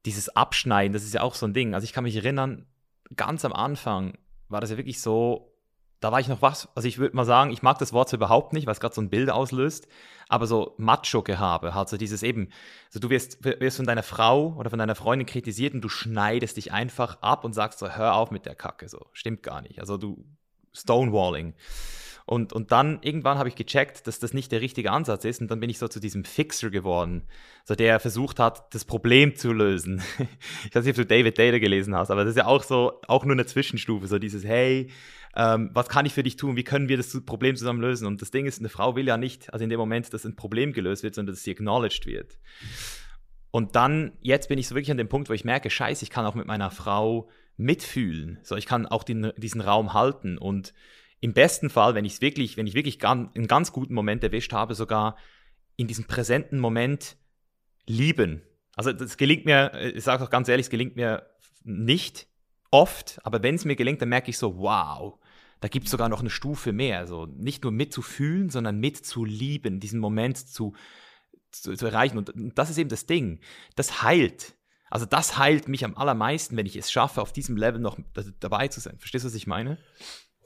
dieses 0.05 0.29
Abschneiden, 0.29 0.93
das 0.93 1.03
ist 1.03 1.13
ja 1.13 1.21
auch 1.21 1.35
so 1.35 1.45
ein 1.45 1.53
Ding. 1.53 1.73
Also 1.73 1.85
ich 1.85 1.93
kann 1.93 2.03
mich 2.03 2.15
erinnern, 2.15 2.65
ganz 3.15 3.45
am 3.45 3.53
Anfang 3.53 4.17
war 4.49 4.61
das 4.61 4.69
ja 4.69 4.77
wirklich 4.77 5.01
so, 5.01 5.53
da 5.99 6.11
war 6.11 6.19
ich 6.19 6.27
noch 6.27 6.41
was, 6.41 6.69
also 6.75 6.87
ich 6.87 6.97
würde 6.97 7.15
mal 7.15 7.25
sagen, 7.25 7.51
ich 7.51 7.63
mag 7.63 7.79
das 7.79 7.91
Wort 7.91 8.09
so 8.09 8.17
überhaupt 8.17 8.53
nicht, 8.53 8.67
weil 8.67 8.73
es 8.73 8.79
gerade 8.79 8.95
so 8.95 9.01
ein 9.01 9.09
Bild 9.09 9.29
auslöst, 9.29 9.87
aber 10.29 10.45
so 10.45 10.75
Macho-Gehabe, 10.77 11.73
halt 11.73 11.89
so 11.89 11.97
dieses 11.97 12.23
eben, 12.23 12.49
so 12.89 12.99
du 12.99 13.09
wirst, 13.09 13.43
wirst 13.43 13.77
von 13.77 13.85
deiner 13.85 14.03
Frau 14.03 14.53
oder 14.57 14.69
von 14.69 14.79
deiner 14.79 14.95
Freundin 14.95 15.25
kritisiert 15.25 15.73
und 15.73 15.81
du 15.81 15.89
schneidest 15.89 16.57
dich 16.57 16.71
einfach 16.71 17.21
ab 17.21 17.43
und 17.43 17.53
sagst 17.53 17.79
so, 17.79 17.89
hör 17.89 18.15
auf 18.15 18.31
mit 18.31 18.45
der 18.45 18.55
Kacke, 18.55 18.87
so, 18.87 19.07
stimmt 19.13 19.43
gar 19.43 19.61
nicht, 19.61 19.79
also 19.79 19.97
du, 19.97 20.23
Stonewalling. 20.73 21.55
Und, 22.29 22.51
und 22.51 22.73
dann 22.73 22.99
irgendwann 23.03 23.37
habe 23.37 23.47
ich 23.47 23.55
gecheckt, 23.55 24.05
dass 24.05 24.19
das 24.19 24.33
nicht 24.33 24.51
der 24.51 24.59
richtige 24.59 24.91
Ansatz 24.91 25.23
ist. 25.23 25.39
Und 25.39 25.49
dann 25.49 25.61
bin 25.61 25.69
ich 25.69 25.79
so 25.79 25.87
zu 25.87 26.01
diesem 26.01 26.25
Fixer 26.25 26.69
geworden, 26.69 27.23
so 27.63 27.73
der 27.73 28.01
versucht 28.01 28.37
hat, 28.37 28.73
das 28.75 28.83
Problem 28.83 29.37
zu 29.37 29.53
lösen. 29.53 30.03
ich 30.67 30.75
weiß 30.75 30.83
nicht, 30.83 30.99
ob 30.99 31.07
du 31.07 31.15
David 31.15 31.35
Taylor 31.35 31.59
gelesen 31.59 31.95
hast, 31.95 32.11
aber 32.11 32.25
das 32.25 32.31
ist 32.31 32.37
ja 32.37 32.45
auch 32.45 32.63
so, 32.63 32.99
auch 33.07 33.23
nur 33.23 33.33
eine 33.33 33.45
Zwischenstufe, 33.45 34.07
so 34.07 34.19
dieses, 34.19 34.43
hey, 34.43 34.91
ähm, 35.37 35.69
was 35.73 35.87
kann 35.87 36.05
ich 36.05 36.13
für 36.13 36.23
dich 36.23 36.35
tun? 36.35 36.57
Wie 36.57 36.65
können 36.65 36.89
wir 36.89 36.97
das 36.97 37.17
Problem 37.25 37.55
zusammen 37.55 37.79
lösen? 37.79 38.05
Und 38.05 38.21
das 38.21 38.29
Ding 38.29 38.45
ist, 38.45 38.59
eine 38.59 38.67
Frau 38.67 38.97
will 38.97 39.07
ja 39.07 39.15
nicht, 39.15 39.53
also 39.53 39.63
in 39.63 39.69
dem 39.69 39.79
Moment, 39.79 40.13
dass 40.13 40.25
ein 40.25 40.35
Problem 40.35 40.73
gelöst 40.73 41.03
wird, 41.03 41.15
sondern 41.15 41.33
dass 41.33 41.45
sie 41.45 41.51
acknowledged 41.51 42.07
wird. 42.07 42.37
Und 43.51 43.77
dann, 43.77 44.11
jetzt 44.21 44.49
bin 44.49 44.59
ich 44.59 44.67
so 44.67 44.75
wirklich 44.75 44.91
an 44.91 44.97
dem 44.97 45.07
Punkt, 45.07 45.29
wo 45.29 45.33
ich 45.33 45.45
merke, 45.45 45.69
scheiße, 45.69 46.03
ich 46.03 46.09
kann 46.09 46.25
auch 46.25 46.35
mit 46.35 46.45
meiner 46.45 46.71
Frau 46.71 47.29
mitfühlen. 47.55 48.39
So, 48.43 48.57
ich 48.57 48.65
kann 48.65 48.85
auch 48.85 49.03
den, 49.03 49.31
diesen 49.37 49.61
Raum 49.61 49.93
halten 49.93 50.37
und 50.37 50.73
im 51.19 51.33
besten 51.33 51.69
Fall, 51.69 51.95
wenn 51.95 52.05
ich 52.05 52.13
es 52.13 52.21
wirklich, 52.21 52.57
wenn 52.57 52.67
ich 52.67 52.73
wirklich 52.73 53.03
einen 53.05 53.47
ganz 53.47 53.71
guten 53.71 53.93
Moment 53.93 54.23
erwischt 54.23 54.53
habe, 54.53 54.75
sogar 54.75 55.17
in 55.75 55.87
diesem 55.87 56.05
präsenten 56.05 56.59
Moment 56.59 57.17
lieben. 57.87 58.41
Also 58.75 58.93
das 58.93 59.17
gelingt 59.17 59.45
mir, 59.45 59.71
ich 59.95 60.03
sage 60.03 60.23
auch 60.23 60.29
ganz 60.29 60.47
ehrlich, 60.47 60.67
es 60.67 60.69
gelingt 60.69 60.95
mir 60.95 61.27
nicht 61.63 62.27
oft, 62.71 63.19
aber 63.23 63.41
wenn 63.41 63.55
es 63.55 63.65
mir 63.65 63.75
gelingt, 63.75 64.01
dann 64.01 64.09
merke 64.09 64.29
ich 64.29 64.37
so, 64.37 64.57
wow, 64.57 65.19
da 65.59 65.67
gibt 65.67 65.85
es 65.85 65.91
sogar 65.91 66.09
noch 66.09 66.19
eine 66.19 66.29
Stufe 66.29 66.71
mehr. 66.71 66.99
Also 66.99 67.25
nicht 67.25 67.63
nur 67.63 67.71
mitzufühlen, 67.71 68.49
sondern 68.49 68.79
mitzulieben, 68.79 69.79
diesen 69.79 69.99
Moment 69.99 70.37
zu, 70.37 70.73
zu, 71.51 71.75
zu 71.75 71.85
erreichen. 71.85 72.17
Und 72.17 72.57
das 72.57 72.69
ist 72.69 72.77
eben 72.77 72.89
das 72.89 73.05
Ding. 73.05 73.39
Das 73.75 74.03
heilt. 74.03 74.55
Also 74.89 75.05
das 75.05 75.37
heilt 75.37 75.67
mich 75.67 75.83
am 75.83 75.97
allermeisten, 75.97 76.55
wenn 76.55 76.65
ich 76.65 76.75
es 76.75 76.91
schaffe, 76.91 77.21
auf 77.21 77.33
diesem 77.33 77.57
Level 77.57 77.81
noch 77.81 77.97
dabei 78.39 78.67
zu 78.67 78.79
sein. 78.79 78.99
Verstehst 78.99 79.25
du, 79.25 79.27
was 79.27 79.35
ich 79.35 79.47
meine? 79.47 79.77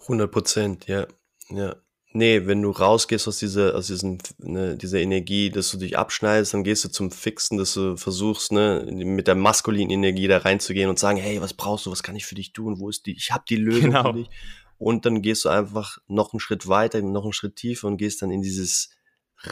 100 0.01 0.31
Prozent, 0.31 0.87
ja. 0.87 1.07
ja. 1.49 1.75
Nee, 2.13 2.45
wenn 2.45 2.61
du 2.61 2.71
rausgehst 2.71 3.27
aus 3.29 3.39
dieser, 3.39 3.73
aus 3.73 3.87
diesem, 3.87 4.17
ne, 4.39 4.75
dieser 4.75 4.99
Energie, 4.99 5.49
dass 5.49 5.71
du 5.71 5.77
dich 5.77 5.97
abschneidest, 5.97 6.53
dann 6.53 6.65
gehst 6.65 6.83
du 6.83 6.89
zum 6.89 7.09
Fixen, 7.09 7.57
dass 7.57 7.73
du 7.73 7.95
versuchst, 7.95 8.51
ne, 8.51 8.85
mit 8.91 9.27
der 9.27 9.35
maskulinen 9.35 9.91
Energie 9.91 10.27
da 10.27 10.39
reinzugehen 10.39 10.89
und 10.89 10.99
sagen, 10.99 11.17
hey, 11.17 11.39
was 11.41 11.53
brauchst 11.53 11.85
du, 11.85 11.91
was 11.91 12.03
kann 12.03 12.17
ich 12.17 12.25
für 12.25 12.35
dich 12.35 12.51
tun, 12.51 12.79
wo 12.79 12.89
ist 12.89 13.05
die, 13.05 13.15
ich 13.15 13.31
hab 13.31 13.45
die 13.45 13.55
Lösung 13.55 13.91
genau. 13.91 14.11
für 14.11 14.17
dich. 14.17 14.29
Und 14.77 15.05
dann 15.05 15.21
gehst 15.21 15.45
du 15.45 15.49
einfach 15.49 15.99
noch 16.07 16.33
einen 16.33 16.41
Schritt 16.41 16.67
weiter, 16.67 17.01
noch 17.01 17.23
einen 17.23 17.33
Schritt 17.33 17.55
tiefer 17.55 17.87
und 17.87 17.97
gehst 17.97 18.21
dann 18.21 18.31
in 18.31 18.41
dieses 18.41 18.89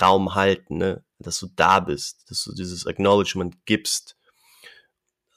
Raum 0.01 0.35
halten, 0.35 0.77
ne, 0.77 1.03
dass 1.19 1.39
du 1.39 1.47
da 1.55 1.79
bist, 1.79 2.29
dass 2.29 2.43
du 2.43 2.53
dieses 2.53 2.85
Acknowledgement 2.85 3.65
gibst. 3.65 4.17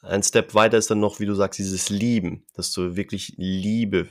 Ein 0.00 0.22
Step 0.24 0.54
weiter 0.54 0.78
ist 0.78 0.90
dann 0.90 0.98
noch, 0.98 1.20
wie 1.20 1.26
du 1.26 1.34
sagst, 1.34 1.58
dieses 1.58 1.88
Lieben, 1.88 2.44
dass 2.54 2.72
du 2.72 2.96
wirklich 2.96 3.34
Liebe 3.36 4.08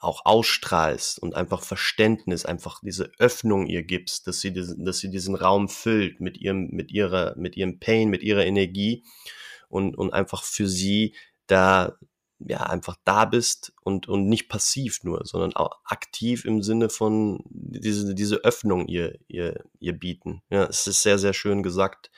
auch 0.00 0.24
ausstrahlst 0.24 1.18
und 1.18 1.34
einfach 1.34 1.62
Verständnis, 1.62 2.46
einfach 2.46 2.80
diese 2.82 3.12
Öffnung 3.18 3.66
ihr 3.66 3.82
gibst, 3.82 4.26
dass 4.26 4.40
sie 4.40 4.52
diesen, 4.52 4.84
dass 4.84 4.98
sie 4.98 5.10
diesen 5.10 5.34
Raum 5.34 5.68
füllt 5.68 6.20
mit 6.20 6.38
ihrem, 6.38 6.68
mit 6.70 6.90
ihrer, 6.90 7.34
mit 7.36 7.56
ihrem 7.56 7.78
Pain, 7.78 8.08
mit 8.08 8.22
ihrer 8.22 8.44
Energie 8.46 9.04
und, 9.68 9.96
und 9.96 10.12
einfach 10.12 10.42
für 10.42 10.66
sie 10.66 11.14
da, 11.46 11.98
ja, 12.38 12.62
einfach 12.62 12.96
da 13.04 13.26
bist 13.26 13.74
und, 13.82 14.08
und 14.08 14.26
nicht 14.26 14.48
passiv 14.48 15.04
nur, 15.04 15.26
sondern 15.26 15.54
auch 15.54 15.78
aktiv 15.84 16.46
im 16.46 16.62
Sinne 16.62 16.88
von 16.88 17.42
diese, 17.44 18.14
diese 18.14 18.36
Öffnung 18.36 18.88
ihr, 18.88 19.18
ihr, 19.28 19.64
ihr 19.80 19.92
bieten. 19.92 20.42
Ja, 20.48 20.64
es 20.64 20.86
ist 20.86 21.02
sehr, 21.02 21.18
sehr 21.18 21.34
schön 21.34 21.62
gesagt. 21.62 22.10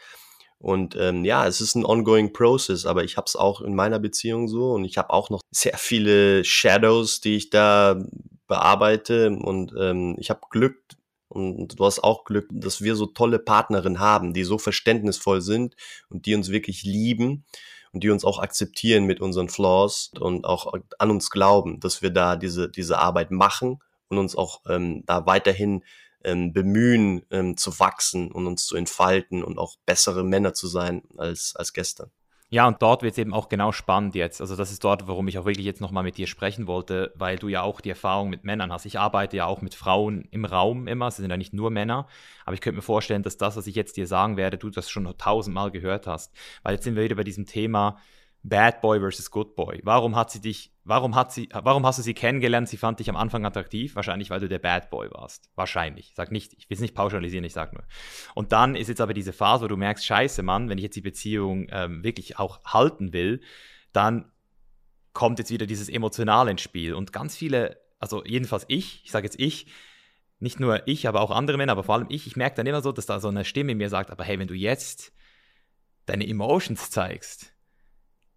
Und 0.63 0.95
ähm, 0.97 1.25
ja, 1.25 1.45
es 1.49 1.61
ist 1.61 1.75
ein 1.75 1.85
ongoing 1.85 2.33
process, 2.33 2.87
aber 2.87 3.03
ich 3.03 3.17
habe 3.17 3.25
es 3.27 3.35
auch 3.35 3.63
in 3.63 3.75
meiner 3.75 3.99
Beziehung 3.99 4.47
so 4.47 4.71
und 4.71 4.85
ich 4.85 4.97
habe 4.97 5.11
auch 5.11 5.29
noch 5.29 5.41
sehr 5.51 5.77
viele 5.77 6.45
Shadows, 6.45 7.21
die 7.21 7.35
ich 7.35 7.51
da 7.51 8.01
bearbeite. 8.47 9.31
Und 9.31 9.75
ähm, 9.77 10.15
ich 10.21 10.31
habe 10.31 10.43
Glück 10.51 10.79
und 11.27 11.81
du 11.81 11.85
hast 11.85 12.05
auch 12.05 12.23
Glück, 12.25 12.49
dass 12.53 12.81
wir 12.81 12.95
so 12.95 13.07
tolle 13.07 13.41
Partnerinnen 13.41 13.99
haben, 13.99 14.35
die 14.35 14.45
so 14.45 14.57
verständnisvoll 14.57 15.41
sind 15.41 15.75
und 16.09 16.27
die 16.27 16.35
uns 16.37 16.51
wirklich 16.51 16.85
lieben 16.85 17.45
und 17.93 18.05
die 18.05 18.11
uns 18.11 18.25
auch 18.25 18.39
akzeptieren 18.39 19.05
mit 19.05 19.21
unseren 19.21 19.49
Flaws 19.49 20.13
und 20.21 20.45
auch 20.45 20.73
an 20.99 21.11
uns 21.11 21.31
glauben, 21.31 21.81
dass 21.81 22.03
wir 22.03 22.11
da 22.11 22.37
diese, 22.37 22.69
diese 22.71 22.99
Arbeit 22.99 23.33
machen 23.33 23.81
und 24.09 24.19
uns 24.19 24.37
auch 24.37 24.61
ähm, 24.69 25.03
da 25.07 25.27
weiterhin 25.27 25.83
ähm, 26.25 26.53
bemühen, 26.53 27.25
ähm, 27.31 27.57
zu 27.57 27.79
wachsen 27.79 28.31
und 28.31 28.47
uns 28.47 28.67
zu 28.67 28.77
entfalten 28.77 29.43
und 29.43 29.59
auch 29.59 29.77
bessere 29.87 30.25
Männer 30.25 30.55
zu 30.55 30.67
sein 30.67 31.03
als, 31.17 31.55
als 31.57 31.73
gestern. 31.73 32.11
Ja, 32.53 32.69
und 32.69 32.83
dort 32.83 33.03
wird 33.03 33.13
es 33.13 33.19
eben 33.19 33.33
auch 33.33 33.49
genau 33.49 33.73
spannend 33.73 34.15
jetzt. 34.15 34.43
Also 34.43 34.57
das 34.57 34.71
ist 34.71 34.85
dort, 34.85 35.09
warum 35.09 35.27
ich 35.27 35.39
auch 35.39 35.47
wirklich 35.47 35.65
jetzt 35.65 35.81
nochmal 35.81 36.03
mit 36.03 36.19
dir 36.19 36.27
sprechen 36.27 36.67
wollte, 36.67 37.11
weil 37.15 37.39
du 37.39 37.49
ja 37.49 37.63
auch 37.63 37.81
die 37.81 37.89
Erfahrung 37.89 38.29
mit 38.29 38.45
Männern 38.45 38.71
hast. 38.71 38.85
Ich 38.85 38.99
arbeite 38.99 39.39
ja 39.39 39.47
auch 39.47 39.63
mit 39.63 39.75
Frauen 39.75 40.29
im 40.31 40.45
Raum 40.45 40.87
immer, 40.87 41.07
es 41.07 41.17
sind 41.17 41.31
ja 41.31 41.39
nicht 41.39 41.55
nur 41.55 41.71
Männer, 41.71 42.09
aber 42.45 42.53
ich 42.53 42.61
könnte 42.61 42.77
mir 42.77 42.83
vorstellen, 42.83 43.23
dass 43.23 43.39
das, 43.39 43.57
was 43.57 43.67
ich 43.67 43.75
jetzt 43.75 43.97
dir 43.97 44.07
sagen 44.07 44.37
werde, 44.37 44.59
du 44.59 44.69
das 44.69 44.91
schon 44.91 45.11
tausendmal 45.17 45.71
gehört 45.71 46.07
hast. 46.07 46.35
Weil 46.63 46.75
jetzt 46.75 46.85
sind 46.85 46.95
wir 46.95 47.05
wieder 47.05 47.17
bei 47.17 47.25
diesem 47.25 47.47
Thema, 47.47 47.97
Bad 48.45 48.81
Boy 48.81 48.99
versus 48.99 49.31
Good 49.31 49.55
Boy. 49.55 49.81
Warum 49.85 50.17
hat 50.17 50.31
sie 50.31 50.41
dich, 50.41 50.73
warum 50.85 51.15
hat 51.15 51.33
sie, 51.33 51.49
warum 51.53 51.87
hast 51.87 51.99
du 51.99 52.03
sie 52.03 52.15
kennengelernt? 52.15 52.69
Sie 52.69 52.77
fand 52.77 52.99
dich 52.99 53.09
am 53.09 53.17
Anfang 53.17 53.47
attraktiv, 53.47 53.95
wahrscheinlich, 53.95 54.31
weil 54.31 54.41
du 54.41 54.49
der 54.49 54.59
Bad 54.59 54.91
Boy 54.91 55.11
warst. 55.13 55.51
Wahrscheinlich. 55.55 56.09
Ich 56.11 56.15
sag 56.17 56.33
nicht, 56.33 56.53
ich 56.55 56.69
will 56.69 56.75
es 56.75 56.81
nicht 56.81 56.95
pauschalisieren, 56.95 57.45
ich 57.45 57.53
sag 57.53 57.73
nur. 57.73 57.85
Und 58.35 58.53
dann 58.53 58.75
ist 58.75 58.89
jetzt 58.89 59.01
aber 59.01 59.15
diese 59.15 59.33
Phase, 59.33 59.65
wo 59.65 59.69
du 59.69 59.77
merkst, 59.77 60.05
scheiße, 60.05 60.43
Mann, 60.43 60.69
wenn 60.69 60.79
ich 60.79 60.85
jetzt 60.85 60.97
die 60.97 61.03
Beziehung 61.03 61.69
ähm, 61.71 62.03
wirklich 62.03 62.39
auch 62.39 62.65
halten 62.65 63.13
will, 63.13 63.41
dann 63.93 64.33
kommt 65.13 65.39
jetzt 65.39 65.51
wieder 65.51 65.67
dieses 65.67 65.89
Emotionale 65.89 66.51
ins 66.51 66.63
Spiel. 66.63 66.95
Und 66.95 67.13
ganz 67.13 67.37
viele, 67.37 67.81
also 68.01 68.25
jedenfalls 68.25 68.65
ich, 68.67 69.05
ich 69.05 69.13
sage 69.13 69.27
jetzt 69.27 69.39
ich, 69.39 69.67
nicht 70.41 70.59
nur 70.59 70.89
ich, 70.89 71.07
aber 71.07 71.21
auch 71.21 71.31
andere 71.31 71.57
Männer, 71.59 71.73
aber 71.73 71.85
vor 71.85 71.95
allem 71.95 72.09
ich, 72.09 72.27
ich 72.27 72.35
merke 72.35 72.57
dann 72.57 72.67
immer 72.67 72.83
so, 72.83 72.91
dass 72.91 73.07
da 73.07 73.21
so 73.21 73.29
eine 73.29 73.45
Stimme 73.45 73.73
in 73.73 73.79
mir 73.79 73.89
sagt, 73.89 74.11
aber 74.11 74.25
hey, 74.25 74.41
wenn 74.41 74.49
du 74.49 74.55
jetzt 74.55 75.13
deine 76.07 76.27
Emotions 76.27 76.91
zeigst, 76.91 77.52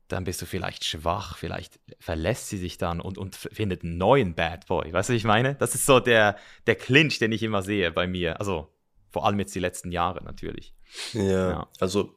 dann 0.08 0.24
bist 0.24 0.42
du 0.42 0.46
vielleicht 0.46 0.86
schwach, 0.86 1.38
vielleicht 1.38 1.80
verlässt 2.00 2.50
sie 2.50 2.58
sich 2.58 2.78
dann 2.78 3.02
und, 3.02 3.18
und 3.18 3.36
findet 3.36 3.84
einen 3.84 3.98
neuen 3.98 4.36
Bad 4.36 4.68
Boy. 4.68 4.94
Weißt 4.94 5.10
du, 5.10 5.14
was 5.14 5.18
ich 5.18 5.24
meine? 5.24 5.56
Das 5.56 5.76
ist 5.76 5.86
so 5.86 6.00
der, 6.00 6.38
der 6.68 6.76
Clinch, 6.76 7.20
den 7.20 7.32
ich 7.32 7.44
immer 7.44 7.64
sehe 7.64 7.92
bei 7.92 8.08
mir. 8.08 8.40
Also 8.40 8.72
vor 9.10 9.26
allem 9.26 9.40
jetzt 9.40 9.56
die 9.56 9.60
letzten 9.60 9.92
Jahre 9.92 10.24
natürlich. 10.24 10.76
Ja, 11.14 11.50
ja. 11.50 11.70
also 11.80 12.16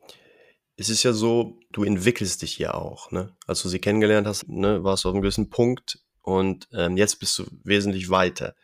es 0.77 0.89
ist 0.89 1.03
ja 1.03 1.13
so, 1.13 1.59
du 1.73 1.83
entwickelst 1.85 2.43
dich 2.43 2.59
ja 2.59 2.75
auch. 2.75 3.11
Ne? 3.11 3.35
Als 3.47 3.63
du 3.63 3.69
sie 3.69 3.81
kennengelernt 3.81 4.27
hast, 4.27 4.49
ne, 4.49 4.85
warst 4.85 5.05
du 5.05 5.09
auf 5.09 5.15
einem 5.15 5.23
gewissen 5.23 5.51
Punkt 5.51 6.01
und 6.23 6.69
ähm, 6.73 6.97
jetzt 6.97 7.21
bist 7.21 7.39
du 7.39 7.47
wesentlich 7.65 8.11
weiter. 8.11 8.55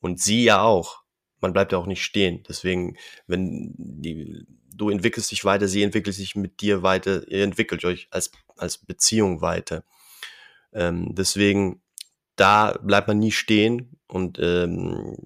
Und 0.00 0.20
sie 0.20 0.44
ja 0.44 0.62
auch. 0.62 1.02
Man 1.40 1.52
bleibt 1.52 1.72
ja 1.72 1.78
auch 1.78 1.86
nicht 1.86 2.02
stehen. 2.02 2.42
Deswegen, 2.48 2.96
wenn 3.26 3.74
die, 3.76 4.46
du 4.76 4.90
entwickelst 4.90 5.30
dich 5.30 5.44
weiter, 5.44 5.68
sie 5.68 5.82
entwickelt 5.82 6.16
sich 6.16 6.36
mit 6.36 6.60
dir 6.60 6.82
weiter, 6.82 7.26
ihr 7.28 7.44
entwickelt 7.44 7.84
euch 7.84 8.08
als 8.10 8.30
als 8.56 8.78
Beziehung 8.78 9.40
weiter. 9.40 9.84
Ähm, 10.72 11.14
deswegen, 11.14 11.82
da 12.36 12.78
bleibt 12.82 13.08
man 13.08 13.18
nie 13.18 13.32
stehen 13.32 13.98
und 14.06 14.38
ähm, 14.40 15.16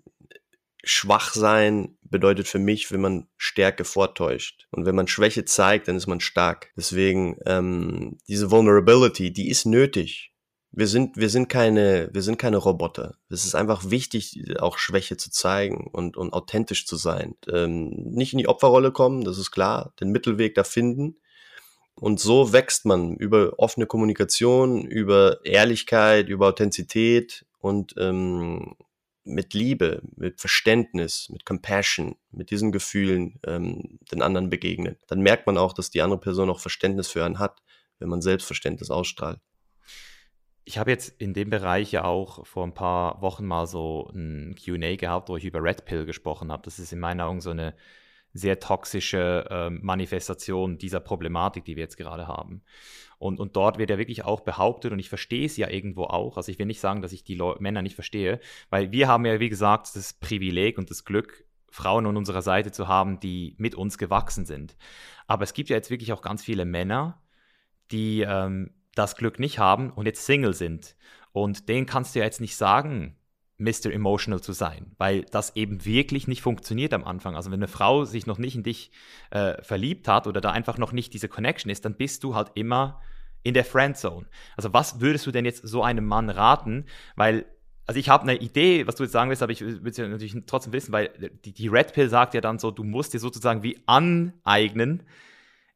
schwach 0.84 1.34
sein 1.34 1.98
bedeutet 2.02 2.48
für 2.48 2.58
mich, 2.58 2.90
wenn 2.90 3.00
man 3.00 3.28
Stärke 3.36 3.84
vortäuscht. 3.84 4.66
Und 4.70 4.86
wenn 4.86 4.94
man 4.94 5.08
Schwäche 5.08 5.44
zeigt, 5.44 5.88
dann 5.88 5.96
ist 5.96 6.06
man 6.06 6.20
stark. 6.20 6.72
Deswegen, 6.76 7.36
ähm, 7.44 8.18
diese 8.28 8.50
Vulnerability, 8.50 9.32
die 9.32 9.48
ist 9.50 9.66
nötig. 9.66 10.32
Wir 10.70 10.86
sind, 10.86 11.16
wir 11.16 11.30
sind 11.30 11.48
keine, 11.48 12.10
wir 12.12 12.22
sind 12.22 12.38
keine 12.38 12.58
Roboter. 12.58 13.16
Es 13.30 13.44
ist 13.44 13.54
einfach 13.54 13.90
wichtig, 13.90 14.60
auch 14.60 14.78
Schwäche 14.78 15.16
zu 15.16 15.30
zeigen 15.30 15.88
und, 15.90 16.16
und 16.16 16.32
authentisch 16.32 16.86
zu 16.86 16.96
sein. 16.96 17.36
Ähm, 17.50 17.88
nicht 17.88 18.32
in 18.32 18.38
die 18.38 18.48
Opferrolle 18.48 18.92
kommen, 18.92 19.24
das 19.24 19.38
ist 19.38 19.50
klar, 19.50 19.92
den 20.00 20.10
Mittelweg 20.10 20.54
da 20.54 20.64
finden, 20.64 21.16
und 22.00 22.20
so 22.20 22.52
wächst 22.52 22.84
man 22.84 23.16
über 23.16 23.58
offene 23.58 23.86
Kommunikation, 23.86 24.84
über 24.84 25.44
Ehrlichkeit, 25.44 26.28
über 26.28 26.46
Authentizität 26.46 27.44
und 27.58 27.94
ähm, 27.98 28.76
mit 29.24 29.52
Liebe, 29.52 30.02
mit 30.16 30.40
Verständnis, 30.40 31.28
mit 31.28 31.44
Compassion, 31.44 32.16
mit 32.30 32.50
diesen 32.50 32.70
Gefühlen 32.70 33.40
ähm, 33.44 33.98
den 34.12 34.22
anderen 34.22 34.48
begegnen, 34.48 34.96
dann 35.08 35.20
merkt 35.20 35.46
man 35.46 35.58
auch, 35.58 35.72
dass 35.72 35.90
die 35.90 36.00
andere 36.00 36.20
Person 36.20 36.50
auch 36.50 36.60
Verständnis 36.60 37.08
für 37.08 37.24
einen 37.24 37.40
hat, 37.40 37.62
wenn 37.98 38.08
man 38.08 38.22
Selbstverständnis 38.22 38.90
ausstrahlt. 38.90 39.40
Ich 40.68 40.76
habe 40.76 40.90
jetzt 40.90 41.18
in 41.18 41.32
dem 41.32 41.48
Bereich 41.48 41.92
ja 41.92 42.04
auch 42.04 42.44
vor 42.46 42.62
ein 42.62 42.74
paar 42.74 43.22
Wochen 43.22 43.46
mal 43.46 43.66
so 43.66 44.10
ein 44.12 44.54
QA 44.54 44.96
gehabt, 44.96 45.30
wo 45.30 45.36
ich 45.38 45.46
über 45.46 45.62
Red 45.62 45.86
Pill 45.86 46.04
gesprochen 46.04 46.52
habe. 46.52 46.62
Das 46.62 46.78
ist 46.78 46.92
in 46.92 47.00
meinen 47.00 47.22
Augen 47.22 47.40
so 47.40 47.48
eine 47.48 47.74
sehr 48.34 48.60
toxische 48.60 49.46
äh, 49.48 49.70
Manifestation 49.70 50.76
dieser 50.76 51.00
Problematik, 51.00 51.64
die 51.64 51.76
wir 51.76 51.84
jetzt 51.84 51.96
gerade 51.96 52.28
haben. 52.28 52.60
Und, 53.18 53.40
und 53.40 53.56
dort 53.56 53.78
wird 53.78 53.88
ja 53.88 53.96
wirklich 53.96 54.26
auch 54.26 54.40
behauptet, 54.40 54.92
und 54.92 54.98
ich 54.98 55.08
verstehe 55.08 55.46
es 55.46 55.56
ja 55.56 55.70
irgendwo 55.70 56.04
auch, 56.04 56.36
also 56.36 56.52
ich 56.52 56.58
will 56.58 56.66
nicht 56.66 56.80
sagen, 56.80 57.00
dass 57.00 57.12
ich 57.12 57.24
die 57.24 57.34
Leu 57.34 57.54
Männer 57.60 57.80
nicht 57.80 57.94
verstehe, 57.94 58.38
weil 58.68 58.92
wir 58.92 59.08
haben 59.08 59.24
ja, 59.24 59.40
wie 59.40 59.48
gesagt, 59.48 59.96
das 59.96 60.12
Privileg 60.12 60.76
und 60.76 60.90
das 60.90 61.06
Glück, 61.06 61.46
Frauen 61.70 62.04
an 62.04 62.18
unserer 62.18 62.42
Seite 62.42 62.72
zu 62.72 62.88
haben, 62.88 63.20
die 63.20 63.54
mit 63.56 63.74
uns 63.74 63.96
gewachsen 63.96 64.44
sind. 64.44 64.76
Aber 65.26 65.44
es 65.44 65.54
gibt 65.54 65.70
ja 65.70 65.76
jetzt 65.76 65.88
wirklich 65.88 66.12
auch 66.12 66.20
ganz 66.20 66.44
viele 66.44 66.66
Männer, 66.66 67.22
die 67.90 68.20
ähm, 68.20 68.74
das 68.98 69.16
Glück 69.16 69.38
nicht 69.38 69.58
haben 69.58 69.90
und 69.90 70.06
jetzt 70.06 70.26
Single 70.26 70.54
sind. 70.54 70.96
Und 71.32 71.68
denen 71.68 71.86
kannst 71.86 72.14
du 72.14 72.18
ja 72.18 72.24
jetzt 72.24 72.40
nicht 72.40 72.56
sagen, 72.56 73.16
Mr. 73.58 73.92
Emotional 73.92 74.40
zu 74.40 74.52
sein, 74.52 74.92
weil 74.98 75.22
das 75.22 75.56
eben 75.56 75.84
wirklich 75.84 76.28
nicht 76.28 76.42
funktioniert 76.42 76.94
am 76.94 77.04
Anfang. 77.04 77.34
Also 77.34 77.50
wenn 77.50 77.58
eine 77.58 77.68
Frau 77.68 78.04
sich 78.04 78.26
noch 78.26 78.38
nicht 78.38 78.54
in 78.54 78.62
dich 78.62 78.92
äh, 79.30 79.60
verliebt 79.62 80.06
hat 80.06 80.28
oder 80.28 80.40
da 80.40 80.52
einfach 80.52 80.78
noch 80.78 80.92
nicht 80.92 81.12
diese 81.12 81.28
Connection 81.28 81.70
ist, 81.70 81.84
dann 81.84 81.96
bist 81.96 82.22
du 82.22 82.36
halt 82.36 82.52
immer 82.54 83.00
in 83.42 83.54
der 83.54 83.64
Friendzone. 83.64 84.26
Also 84.56 84.72
was 84.72 85.00
würdest 85.00 85.26
du 85.26 85.32
denn 85.32 85.44
jetzt 85.44 85.66
so 85.66 85.82
einem 85.82 86.06
Mann 86.06 86.30
raten? 86.30 86.86
Weil, 87.16 87.46
also 87.86 87.98
ich 87.98 88.08
habe 88.08 88.22
eine 88.22 88.36
Idee, 88.36 88.86
was 88.86 88.94
du 88.94 89.02
jetzt 89.02 89.12
sagen 89.12 89.28
willst, 89.28 89.42
aber 89.42 89.52
ich 89.52 89.60
will 89.60 89.80
es 89.84 89.96
ja 89.96 90.06
natürlich 90.06 90.36
trotzdem 90.46 90.72
wissen, 90.72 90.92
weil 90.92 91.10
die, 91.44 91.52
die 91.52 91.68
Red 91.68 91.92
Pill 91.92 92.08
sagt 92.08 92.34
ja 92.34 92.40
dann 92.40 92.60
so, 92.60 92.70
du 92.70 92.84
musst 92.84 93.12
dir 93.12 93.20
sozusagen 93.20 93.64
wie 93.64 93.80
aneignen, 93.86 95.02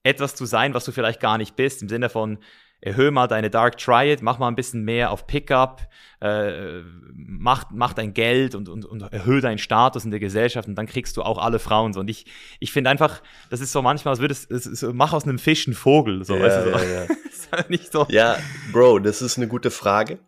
etwas 0.05 0.37
zu 0.37 0.45
sein, 0.45 0.75
was 0.75 0.85
du 0.85 0.93
vielleicht 0.93 1.21
gar 1.21 1.39
nicht 1.39 1.57
bist, 1.57 1.83
im 1.83 1.89
Sinne 1.89 2.09
von, 2.09 2.39
erhöhe 2.83 3.13
mal 3.13 3.29
deine 3.29 3.49
Dark 3.49 3.79
Triad, 3.79 4.23
mach 4.23 4.39
mal 4.39 4.49
ein 4.49 4.57
bisschen 4.57 4.83
mehr 4.85 5.13
auf 5.13 5.27
Pickup, 5.27 5.89
äh, 6.21 6.81
mach, 7.15 7.71
mach 7.71 7.95
dein 7.95 8.13
Geld 8.13 8.55
und, 8.55 8.69
und, 8.69 8.85
und 8.85 9.03
erhöhe 9.13 9.41
deinen 9.41 9.59
Status 9.59 10.05
in 10.05 10.11
der 10.11 10.21
Gesellschaft 10.21 10.69
und 10.69 10.75
dann 10.75 10.87
kriegst 10.87 11.17
du 11.17 11.23
auch 11.23 11.39
alle 11.39 11.61
Frauen 11.61 11.93
so. 11.93 12.01
Und 12.01 12.11
ich, 12.11 12.27
ich 12.59 12.73
finde 12.73 12.91
einfach, 12.91 13.23
das 13.51 13.61
ist 13.61 13.73
so 13.73 13.83
manchmal, 13.83 14.13
als 14.13 14.21
würdest 14.21 14.51
du, 14.83 14.93
mach 14.93 15.13
aus 15.13 15.25
einem 15.25 15.39
Fisch 15.39 15.67
einen 15.67 15.75
Vogel. 15.75 16.25
So, 16.25 16.37
ja, 16.37 16.43
weißt 16.43 16.59
du, 16.59 16.73
so. 16.73 16.79
Ja, 16.79 17.05
ja. 17.05 17.65
nicht 17.69 17.93
so. 17.93 18.07
ja, 18.11 18.37
Bro, 18.73 18.99
das 18.99 19.23
ist 19.23 19.37
eine 19.37 19.47
gute 19.47 19.71
Frage. 19.71 20.19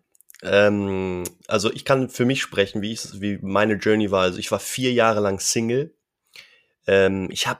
Ähm, 0.41 1.23
also 1.47 1.71
ich 1.73 1.83
kann 1.83 2.09
für 2.09 2.25
mich 2.25 2.41
sprechen, 2.41 2.81
wie, 2.81 2.93
ich, 2.93 3.19
wie 3.19 3.37
meine 3.41 3.73
Journey 3.73 4.11
war. 4.11 4.21
Also 4.21 4.39
ich 4.39 4.51
war 4.51 4.59
vier 4.59 4.93
Jahre 4.93 5.19
lang 5.19 5.39
Single. 5.39 5.93
Ähm, 6.87 7.27
ich 7.31 7.47
habe 7.47 7.59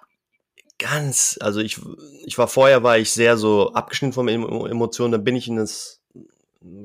ganz, 0.78 1.38
also 1.42 1.60
ich, 1.60 1.80
ich 2.26 2.38
war 2.38 2.48
vorher, 2.48 2.84
war 2.84 2.98
ich 2.98 3.12
sehr 3.12 3.38
so 3.38 3.74
abgeschnitten 3.74 4.14
von 4.14 4.28
Emotionen, 4.28 5.12
dann 5.12 5.24
bin 5.24 5.36
ich 5.36 5.48
in 5.48 5.58
das 5.58 6.02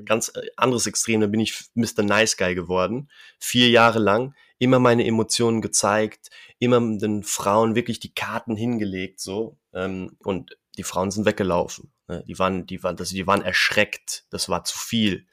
ganz 0.05 0.29
äh, 0.35 0.47
anderes 0.55 0.87
Extrem, 0.87 1.21
dann 1.21 1.31
bin 1.31 1.39
ich 1.39 1.65
Mr. 1.73 2.03
Nice 2.03 2.37
Guy 2.37 2.55
geworden, 2.55 3.09
vier 3.39 3.69
Jahre 3.69 3.99
lang, 3.99 4.35
immer 4.59 4.79
meine 4.79 5.05
Emotionen 5.05 5.61
gezeigt, 5.61 6.29
immer 6.59 6.79
den 6.79 7.23
Frauen 7.23 7.75
wirklich 7.75 7.99
die 7.99 8.13
Karten 8.13 8.55
hingelegt, 8.55 9.19
so, 9.19 9.57
ähm, 9.73 10.15
und 10.19 10.57
die 10.77 10.83
Frauen 10.83 11.11
sind 11.11 11.25
weggelaufen, 11.25 11.91
ne? 12.07 12.23
die 12.27 12.37
waren, 12.39 12.65
die 12.65 12.83
waren, 12.83 12.95
das, 12.95 13.09
die 13.09 13.27
waren 13.27 13.41
erschreckt, 13.41 14.25
das 14.29 14.49
war 14.49 14.63
zu 14.63 14.77
viel. 14.77 15.27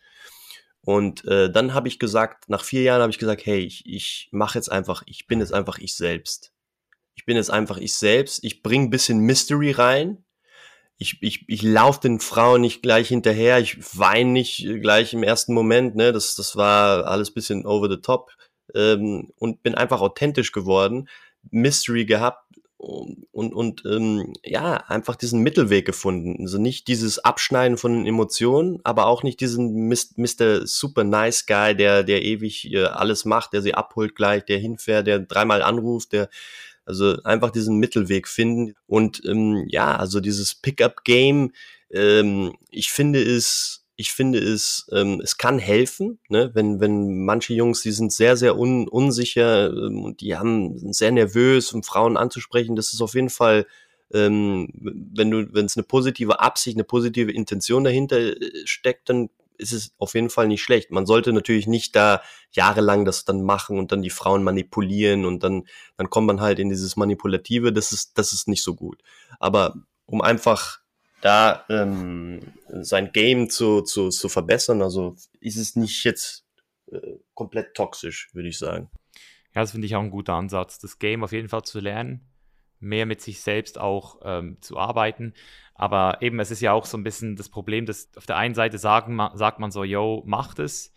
Und 0.81 1.25
äh, 1.27 1.51
dann 1.53 1.75
habe 1.75 1.89
ich 1.89 1.99
gesagt, 1.99 2.49
nach 2.49 2.65
vier 2.65 2.83
Jahren 2.83 3.03
habe 3.03 3.11
ich 3.11 3.19
gesagt, 3.19 3.45
hey, 3.45 3.59
ich, 3.59 3.85
ich 3.85 4.29
mache 4.33 4.57
jetzt 4.59 4.73
einfach, 4.73 5.03
ich 5.07 5.27
bin 5.27 5.41
jetzt 5.41 5.53
einfach 5.53 5.79
ich 5.79 5.95
selbst 5.95 6.53
ich 7.19 7.25
bin 7.25 7.37
jetzt 7.37 7.51
einfach 7.51 7.79
ich 7.79 7.95
selbst. 7.95 8.45
Ich 8.45 8.63
bringe 8.63 8.85
ein 8.85 8.91
bisschen 8.91 9.19
Mystery 9.19 9.73
rein. 9.73 10.25
Ich, 10.99 11.19
ich, 11.21 11.45
ich 11.49 11.63
laufe 11.63 12.01
den 12.01 12.21
Frauen 12.21 12.61
nicht 12.61 12.81
gleich 12.81 13.09
hinterher. 13.09 13.59
Ich 13.59 13.99
weine 13.99 14.31
nicht 14.31 14.65
gleich 14.81 15.15
im 15.15 15.25
ersten 15.25 15.53
Moment. 15.53 15.97
Ne? 15.97 16.13
Das, 16.13 16.37
das 16.37 16.55
war 16.55 17.09
alles 17.09 17.35
bisschen 17.35 17.67
over 17.67 17.91
the 17.91 18.01
top. 18.01 18.31
Ähm, 18.73 19.33
und 19.37 19.65
bin 19.65 19.75
einfach 19.75 20.01
authentisch 20.01 20.53
geworden. 20.53 21.09
Mystery 21.51 22.05
gehabt 22.05 22.45
und, 22.77 23.27
und, 23.33 23.53
und 23.53 23.83
ähm, 23.85 24.33
ja, 24.45 24.75
einfach 24.87 25.17
diesen 25.17 25.43
Mittelweg 25.43 25.85
gefunden. 25.85 26.37
Also 26.43 26.59
nicht 26.59 26.87
dieses 26.87 27.19
Abschneiden 27.19 27.79
von 27.79 28.07
Emotionen, 28.07 28.79
aber 28.85 29.07
auch 29.07 29.25
nicht 29.25 29.41
diesen 29.41 29.89
Mr. 29.89 30.65
Super 30.69 31.03
Nice 31.03 31.47
Guy, 31.47 31.75
der, 31.75 32.05
der 32.05 32.23
ewig 32.23 32.73
äh, 32.73 32.85
alles 32.85 33.25
macht, 33.25 33.53
der 33.53 33.63
sie 33.63 33.75
abholt 33.75 34.15
gleich, 34.15 34.45
der 34.45 34.59
hinfährt, 34.59 35.09
der 35.09 35.19
dreimal 35.19 35.63
anruft, 35.63 36.13
der 36.13 36.29
also 36.89 37.23
einfach 37.23 37.51
diesen 37.51 37.79
Mittelweg 37.79 38.27
finden. 38.27 38.75
Und 38.87 39.23
ähm, 39.25 39.65
ja, 39.69 39.97
also 39.97 40.21
dieses 40.21 40.55
Pickup-Game, 40.55 41.53
ähm, 41.91 42.57
ich 42.71 42.91
finde 42.91 43.23
es, 43.23 43.85
ich 43.97 44.13
finde 44.13 44.39
es, 44.39 44.87
ähm, 44.93 45.21
es 45.23 45.37
kann 45.39 45.59
helfen, 45.59 46.19
ne? 46.29 46.51
wenn, 46.55 46.81
wenn 46.81 47.25
manche 47.25 47.55
Jungs, 47.55 47.83
die 47.83 47.91
sind 47.91 48.13
sehr, 48.13 48.37
sehr 48.37 48.59
un, 48.59 48.89
unsicher 48.89 49.71
ähm, 49.71 50.03
und 50.05 50.21
die 50.21 50.37
haben 50.37 50.79
sind 50.79 50.95
sehr 50.95 51.13
nervös, 51.13 51.73
um 51.73 51.83
Frauen 51.83 52.17
anzusprechen. 52.17 52.77
Das 52.77 52.93
ist 52.93 53.01
auf 53.01 53.15
jeden 53.15 53.31
Fall 53.31 53.67
ähm, 54.13 54.69
wenn 54.75 55.31
du, 55.31 55.53
wenn 55.53 55.67
es 55.67 55.77
eine 55.77 55.85
positive 55.85 56.41
Absicht, 56.41 56.77
eine 56.77 56.85
positive 56.85 57.31
Intention 57.31 57.85
dahinter 57.85 58.19
äh, 58.19 58.51
steckt, 58.65 59.11
dann 59.11 59.29
ist 59.59 59.73
es 59.73 59.93
auf 59.99 60.15
jeden 60.15 60.31
Fall 60.31 60.49
nicht 60.49 60.63
schlecht. 60.63 60.91
Man 60.91 61.07
sollte 61.07 61.33
natürlich 61.33 61.67
nicht 61.67 61.95
da 61.95 62.23
jahrelang 62.53 63.05
das 63.05 63.25
dann 63.25 63.43
machen 63.43 63.79
und 63.79 63.93
dann 63.93 64.03
die 64.03 64.11
Frauen 64.11 64.43
manipulieren 64.43 65.25
und 65.25 65.43
dann, 65.43 65.65
dann 65.97 66.11
kommt 66.11 66.27
man 66.27 66.41
halt 66.41 66.59
in 66.59 66.71
dieses 66.71 66.97
Manipulative. 66.97 67.73
Das 67.73 67.93
ist, 67.93 68.17
das 68.19 68.33
ist 68.33 68.49
nicht 68.49 68.63
so 68.63 68.75
gut. 68.75 69.03
Aber 69.39 69.75
um 70.07 70.23
einfach 70.23 70.81
da 71.21 71.65
ähm, 71.69 72.41
sein 72.69 73.13
Game 73.13 73.51
zu, 73.51 73.83
zu, 73.83 74.09
zu 74.11 74.29
verbessern, 74.29 74.83
also 74.83 75.17
ist 75.41 75.57
es 75.57 75.77
nicht 75.77 76.05
jetzt 76.05 76.45
äh, 76.91 77.17
komplett 77.35 77.75
toxisch, 77.75 78.31
würde 78.33 78.49
ich 78.49 78.59
sagen. 78.59 78.91
Ja, 79.55 79.63
das 79.63 79.73
finde 79.73 79.87
ich 79.87 79.97
auch 79.97 80.03
ein 80.03 80.11
guter 80.11 80.35
Ansatz, 80.35 80.79
das 80.79 80.99
Game 80.99 81.25
auf 81.25 81.33
jeden 81.33 81.49
Fall 81.49 81.63
zu 81.63 81.81
lernen, 81.81 82.29
mehr 82.79 83.07
mit 83.07 83.21
sich 83.21 83.41
selbst 83.41 83.79
auch 83.79 84.21
ähm, 84.23 84.59
zu 84.61 84.79
arbeiten. 84.79 85.35
Aber 85.79 86.21
eben, 86.23 86.41
es 86.41 86.51
ist 86.51 86.61
ja 86.61 86.73
auch 86.73 86.85
so 86.85 86.99
ein 86.99 87.05
bisschen 87.05 87.37
das 87.37 87.49
Problem, 87.49 87.87
dass 87.87 88.11
auf 88.17 88.27
der 88.27 88.37
einen 88.37 88.55
Seite 88.55 88.79
sagen, 88.79 89.17
sagt 89.35 89.61
man 89.61 89.71
so, 89.71 89.85
yo, 89.85 90.25
macht 90.27 90.59
es. 90.59 90.93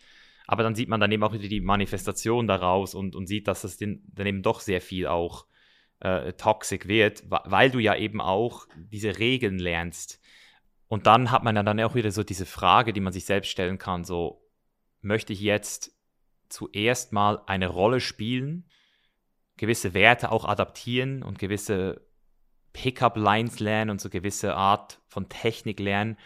Aber 0.48 0.64
dann 0.64 0.74
sieht 0.74 0.88
man 0.88 1.00
dann 1.00 1.12
eben 1.12 1.22
auch 1.22 1.32
wieder 1.32 1.48
die 1.48 1.60
Manifestation 1.60 2.48
daraus 2.48 2.94
und, 2.96 3.14
und 3.14 3.28
sieht, 3.28 3.46
dass 3.46 3.62
das 3.62 3.78
dann 3.78 4.02
eben 4.18 4.42
doch 4.42 4.58
sehr 4.58 4.80
viel 4.80 5.06
auch 5.06 5.46
äh, 6.00 6.32
toxisch 6.32 6.88
wird, 6.88 7.22
weil 7.28 7.70
du 7.70 7.78
ja 7.78 7.94
eben 7.94 8.20
auch 8.20 8.66
diese 8.74 9.20
Regeln 9.20 9.60
lernst. 9.60 10.20
Und 10.88 11.06
dann 11.06 11.30
hat 11.30 11.44
man 11.44 11.54
ja 11.54 11.62
dann 11.62 11.80
auch 11.80 11.94
wieder 11.94 12.10
so 12.10 12.24
diese 12.24 12.44
Frage, 12.44 12.92
die 12.92 13.00
man 13.00 13.12
sich 13.12 13.24
selbst 13.24 13.50
stellen 13.50 13.78
kann, 13.78 14.02
so, 14.04 14.42
möchte 15.00 15.32
ich 15.32 15.40
jetzt 15.40 15.96
zuerst 16.48 17.12
mal 17.12 17.40
eine 17.46 17.68
Rolle 17.68 18.00
spielen, 18.00 18.68
gewisse 19.56 19.94
Werte 19.94 20.32
auch 20.32 20.44
adaptieren 20.44 21.22
und 21.22 21.38
gewisse 21.38 22.04
Pickup-Lines 22.72 23.60
lernen 23.60 23.90
und 23.90 24.00
so 24.00 24.08
gewisse 24.08 24.54
Art 24.54 25.00
von 25.06 25.28
Technik 25.28 25.80
lernen, 25.80 26.16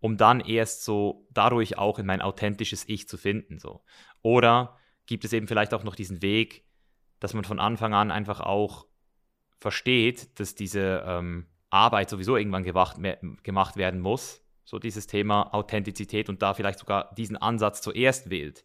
um 0.00 0.16
dann 0.16 0.40
erst 0.40 0.84
so 0.84 1.26
dadurch 1.30 1.78
auch 1.78 1.98
in 1.98 2.06
mein 2.06 2.22
authentisches 2.22 2.88
Ich 2.88 3.08
zu 3.08 3.16
finden. 3.16 3.58
So. 3.58 3.82
Oder 4.22 4.76
gibt 5.06 5.24
es 5.24 5.32
eben 5.32 5.48
vielleicht 5.48 5.74
auch 5.74 5.84
noch 5.84 5.94
diesen 5.94 6.22
Weg, 6.22 6.64
dass 7.20 7.34
man 7.34 7.44
von 7.44 7.60
Anfang 7.60 7.94
an 7.94 8.10
einfach 8.10 8.40
auch 8.40 8.86
versteht, 9.58 10.38
dass 10.38 10.54
diese 10.54 11.02
ähm, 11.06 11.46
Arbeit 11.70 12.10
sowieso 12.10 12.36
irgendwann 12.36 12.64
gewacht, 12.64 12.98
gemacht 13.42 13.76
werden 13.76 14.00
muss. 14.00 14.42
So 14.64 14.78
dieses 14.78 15.06
Thema 15.06 15.54
Authentizität 15.54 16.28
und 16.28 16.42
da 16.42 16.54
vielleicht 16.54 16.80
sogar 16.80 17.14
diesen 17.14 17.36
Ansatz 17.36 17.80
zuerst 17.82 18.30
wählt. 18.30 18.64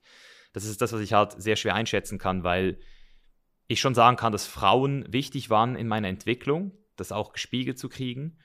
Das 0.53 0.65
ist 0.65 0.81
das, 0.81 0.93
was 0.93 1.01
ich 1.01 1.13
halt 1.13 1.39
sehr 1.41 1.55
schwer 1.55 1.75
einschätzen 1.75 2.17
kann, 2.17 2.43
weil 2.43 2.79
ich 3.67 3.79
schon 3.79 3.95
sagen 3.95 4.17
kann, 4.17 4.33
dass 4.33 4.47
Frauen 4.47 5.05
wichtig 5.11 5.49
waren 5.49 5.75
in 5.75 5.87
meiner 5.87 6.09
Entwicklung, 6.09 6.71
das 7.01 7.11
auch 7.11 7.33
gespiegelt 7.33 7.77
zu 7.77 7.89
kriegen. 7.89 8.37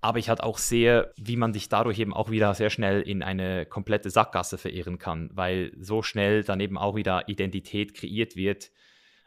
Aber 0.00 0.18
ich 0.18 0.28
halt 0.28 0.42
auch 0.42 0.58
sehe, 0.58 1.12
wie 1.16 1.36
man 1.36 1.52
sich 1.52 1.68
dadurch 1.68 1.98
eben 1.98 2.12
auch 2.12 2.30
wieder 2.30 2.54
sehr 2.54 2.70
schnell 2.70 3.02
in 3.02 3.22
eine 3.22 3.66
komplette 3.66 4.10
Sackgasse 4.10 4.58
verirren 4.58 4.98
kann, 4.98 5.30
weil 5.32 5.72
so 5.78 6.02
schnell 6.02 6.42
dann 6.42 6.60
eben 6.60 6.76
auch 6.76 6.96
wieder 6.96 7.28
Identität 7.28 7.94
kreiert 7.94 8.34
wird 8.34 8.70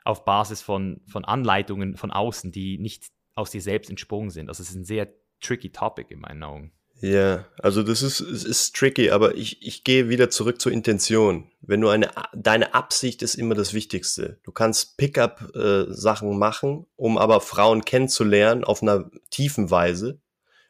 auf 0.04 0.24
Basis 0.24 0.62
von, 0.62 1.02
von 1.08 1.26
Anleitungen 1.26 1.96
von 1.96 2.12
außen, 2.12 2.52
die 2.52 2.78
nicht 2.78 3.08
aus 3.34 3.52
dir 3.52 3.62
selbst 3.62 3.90
entsprungen 3.90 4.30
sind. 4.30 4.50
Also 4.50 4.62
es 4.62 4.70
ist 4.70 4.76
ein 4.76 4.86
sehr 4.86 5.14
tricky 5.42 5.72
Topic 5.72 6.14
in 6.14 6.20
meinen 6.20 6.44
Augen. 6.44 6.72
Ja, 7.02 7.46
also 7.60 7.84
das 7.84 8.02
ist, 8.02 8.22
ist 8.22 8.76
tricky, 8.76 9.12
aber 9.12 9.36
ich, 9.36 9.62
ich 9.62 9.84
gehe 9.84 10.08
wieder 10.08 10.30
zurück 10.30 10.62
zur 10.62 10.72
Intention. 10.72 11.52
Wenn 11.62 11.82
du 11.82 11.90
eine, 11.90 12.10
deine 12.34 12.74
Absicht 12.74 13.22
ist 13.22 13.36
immer 13.36 13.54
das 13.54 13.74
Wichtigste. 13.74 14.40
Du 14.44 14.52
kannst 14.52 14.98
Pickup-Sachen 14.98 16.32
äh, 16.32 16.36
machen, 16.36 16.86
um 16.96 17.18
aber 17.18 17.42
Frauen 17.42 17.84
kennenzulernen 17.84 18.64
auf 18.64 18.82
einer 18.82 19.12
tiefen 19.30 19.72
Weise. 19.72 20.20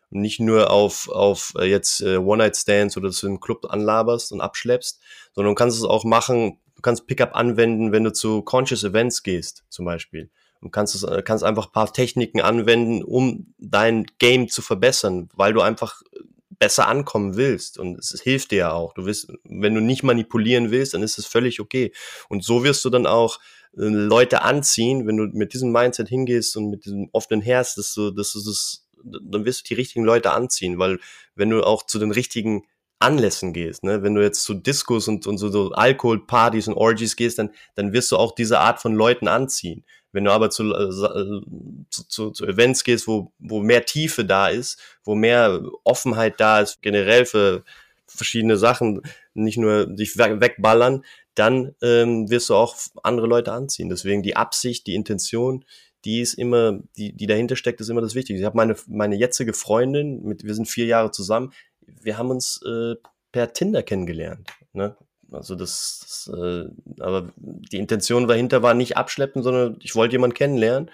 nicht 0.10 0.40
nur 0.40 0.72
auf, 0.72 1.10
auf 1.10 1.54
äh, 1.60 1.66
jetzt 1.66 2.02
äh, 2.02 2.18
One-Night-Stands 2.18 2.98
oder 2.98 3.10
dass 3.10 3.20
du 3.20 3.28
im 3.28 3.40
Club 3.40 3.66
anlaberst 3.70 4.32
und 4.32 4.42
abschleppst, 4.42 5.02
sondern 5.34 5.52
du 5.52 5.56
kannst 5.56 5.78
es 5.78 5.84
auch 5.84 6.06
machen, 6.06 6.60
du 6.76 6.82
kannst 6.82 7.08
Pickup 7.08 7.36
anwenden, 7.36 7.92
wenn 7.92 8.04
du 8.04 8.14
zu 8.14 8.42
Conscious 8.42 8.84
Events 8.84 9.24
gehst, 9.24 9.64
zum 9.70 9.86
Beispiel. 9.86 10.30
Und 10.66 10.72
kannst, 10.72 10.96
es, 10.96 11.04
äh, 11.04 11.22
kannst 11.24 11.44
einfach 11.44 11.68
ein 11.68 11.72
paar 11.72 11.94
Techniken 11.94 12.42
anwenden, 12.42 13.04
um 13.04 13.54
dein 13.60 14.08
Game 14.18 14.50
zu 14.50 14.64
verbessern, 14.64 15.30
weil 15.36 15.54
du 15.54 15.62
einfach 15.62 16.02
besser 16.50 16.88
ankommen 16.88 17.36
willst. 17.36 17.78
Und 17.78 18.00
es, 18.00 18.20
hilft 18.20 18.50
dir 18.50 18.58
ja 18.58 18.72
auch. 18.74 18.94
Du 18.94 19.06
wirst, 19.06 19.32
wenn 19.44 19.76
du 19.76 19.80
nicht 19.80 20.02
manipulieren 20.02 20.72
willst, 20.72 20.96
dann 20.96 21.04
ist 21.04 21.20
es 21.20 21.28
völlig 21.28 21.60
okay. 21.60 21.94
Und 22.30 22.44
so 22.44 22.64
wirst 22.64 22.84
du 22.84 22.90
dann 22.90 23.06
auch 23.06 23.40
äh, 23.78 23.84
Leute 23.84 24.42
anziehen, 24.42 25.06
wenn 25.06 25.18
du 25.18 25.28
mit 25.38 25.54
diesem 25.54 25.72
Mindset 25.72 26.10
hingehst 26.10 26.58
und 26.58 26.72
mit 26.72 26.86
diesem 26.86 27.10
offenen 27.12 27.42
Herz, 27.42 27.76
dass 27.76 27.94
du, 27.94 28.10
dass 28.10 28.34
du 28.34 28.40
das 28.40 28.82
dann 29.06 29.46
wirst 29.46 29.62
du 29.62 29.68
die 29.68 29.74
richtigen 29.76 30.04
Leute 30.04 30.32
anziehen, 30.32 30.80
weil 30.80 31.00
wenn 31.36 31.52
du 31.52 31.64
auch 31.64 31.86
zu 31.86 32.00
den 32.00 32.10
richtigen 32.10 32.64
Anlässen 33.00 33.54
gehst, 33.54 33.84
ne, 33.84 34.04
wenn 34.04 34.16
du 34.16 34.24
jetzt 34.24 34.44
zu 34.44 34.54
Discos 34.54 35.08
und, 35.08 35.28
und 35.28 35.38
so, 35.38 35.50
so 35.52 35.72
Alkoholpartys 35.72 36.68
und 36.68 36.76
Orgies 36.76 37.16
gehst, 37.16 37.38
dann, 37.38 37.52
dann 37.76 37.94
wirst 37.94 38.12
du 38.12 38.18
auch 38.18 38.34
diese 38.34 38.60
Art 38.60 38.82
von 38.82 38.96
Leuten 38.96 39.28
anziehen. 39.28 39.86
Wenn 40.16 40.24
du 40.24 40.32
aber 40.32 40.50
zu, 40.50 40.74
äh, 40.74 41.42
zu, 41.90 42.08
zu, 42.08 42.32
zu 42.32 42.48
Events 42.48 42.86
gehst, 42.86 43.06
wo, 43.06 43.34
wo 43.38 43.60
mehr 43.60 43.84
Tiefe 43.84 44.24
da 44.24 44.48
ist, 44.48 44.80
wo 45.04 45.14
mehr 45.14 45.62
Offenheit 45.84 46.40
da 46.40 46.62
ist, 46.62 46.82
generell 46.82 47.26
für 47.26 47.66
verschiedene 48.08 48.56
Sachen, 48.56 49.02
nicht 49.34 49.58
nur 49.58 49.88
dich 49.88 50.18
wegballern, 50.18 51.04
dann 51.34 51.76
ähm, 51.82 52.30
wirst 52.30 52.50
du 52.50 52.56
auch 52.56 52.78
andere 53.04 53.28
Leute 53.28 53.52
anziehen. 53.52 53.90
Deswegen 53.90 54.24
die 54.24 54.38
Absicht, 54.38 54.88
die 54.88 54.96
Intention, 54.96 55.66
die 56.06 56.22
ist 56.22 56.36
immer, 56.36 56.80
die, 56.96 57.12
die 57.12 57.28
dahinter 57.28 57.58
steckt, 57.58 57.82
ist 57.82 57.90
immer 57.90 58.00
das 58.00 58.16
Wichtige. 58.16 58.40
Ich 58.40 58.46
habe 58.46 58.56
meine, 58.56 58.78
meine 58.88 59.18
jetzige 59.18 59.52
Freundin, 59.52 60.24
mit, 60.24 60.46
wir 60.46 60.54
sind 60.54 60.70
vier 60.70 60.86
Jahre 60.86 61.12
zusammen, 61.12 61.52
wir 61.82 62.18
haben 62.18 62.30
uns 62.30 62.62
äh, 62.66 62.96
per 63.34 63.52
Tinder 63.52 63.84
kennengelernt. 63.84 64.50
Ne? 64.72 64.96
Also 65.36 65.56
das, 65.56 66.00
das 66.28 66.34
äh, 66.36 66.66
aber 67.00 67.32
die 67.38 67.78
Intention 67.78 68.28
dahinter 68.28 68.64
war 68.64 68.74
nicht 68.74 68.98
abschleppen, 68.98 69.44
sondern 69.44 69.78
ich 69.82 69.96
wollte 69.96 70.14
jemanden 70.14 70.36
kennenlernen, 70.36 70.92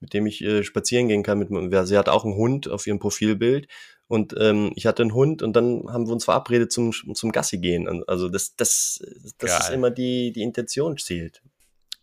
mit 0.00 0.14
dem 0.14 0.26
ich 0.26 0.42
äh, 0.42 0.62
spazieren 0.62 1.08
gehen 1.08 1.22
kann. 1.22 1.38
Mit, 1.38 1.48
sie 1.86 1.98
hat 1.98 2.08
auch 2.08 2.24
einen 2.24 2.34
Hund 2.34 2.68
auf 2.68 2.86
ihrem 2.86 2.98
Profilbild 2.98 3.68
und 4.06 4.34
ähm, 4.38 4.72
ich 4.74 4.86
hatte 4.86 5.02
einen 5.02 5.14
Hund 5.14 5.42
und 5.42 5.54
dann 5.54 5.84
haben 5.88 6.06
wir 6.06 6.12
uns 6.12 6.24
verabredet 6.24 6.72
zum, 6.72 6.92
zum 6.92 7.32
Gassi 7.32 7.58
gehen. 7.58 8.02
Also 8.08 8.28
das, 8.28 8.56
das, 8.56 9.00
das 9.38 9.60
ist 9.60 9.70
immer 9.70 9.90
die, 9.90 10.32
die 10.32 10.42
Intention 10.42 10.96
zählt. 10.96 11.42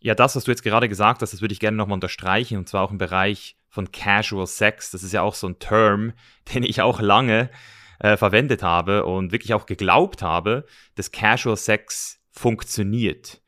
Ja, 0.00 0.14
das, 0.14 0.36
was 0.36 0.44
du 0.44 0.50
jetzt 0.50 0.62
gerade 0.62 0.88
gesagt 0.88 1.22
hast, 1.22 1.32
das 1.32 1.40
würde 1.40 1.52
ich 1.52 1.60
gerne 1.60 1.76
nochmal 1.76 1.96
unterstreichen, 1.96 2.56
und 2.56 2.68
zwar 2.68 2.84
auch 2.84 2.92
im 2.92 2.98
Bereich 2.98 3.56
von 3.68 3.90
Casual 3.92 4.46
Sex. 4.46 4.90
Das 4.90 5.02
ist 5.02 5.12
ja 5.12 5.22
auch 5.22 5.34
so 5.34 5.48
ein 5.48 5.58
Term, 5.58 6.12
den 6.54 6.62
ich 6.62 6.80
auch 6.80 7.00
lange 7.00 7.50
äh, 7.98 8.16
verwendet 8.16 8.62
habe 8.62 9.04
und 9.04 9.32
wirklich 9.32 9.54
auch 9.54 9.66
geglaubt 9.66 10.22
habe, 10.22 10.64
dass 10.94 11.12
Casual 11.12 11.56
Sex 11.56 12.20
funktioniert 12.30 13.42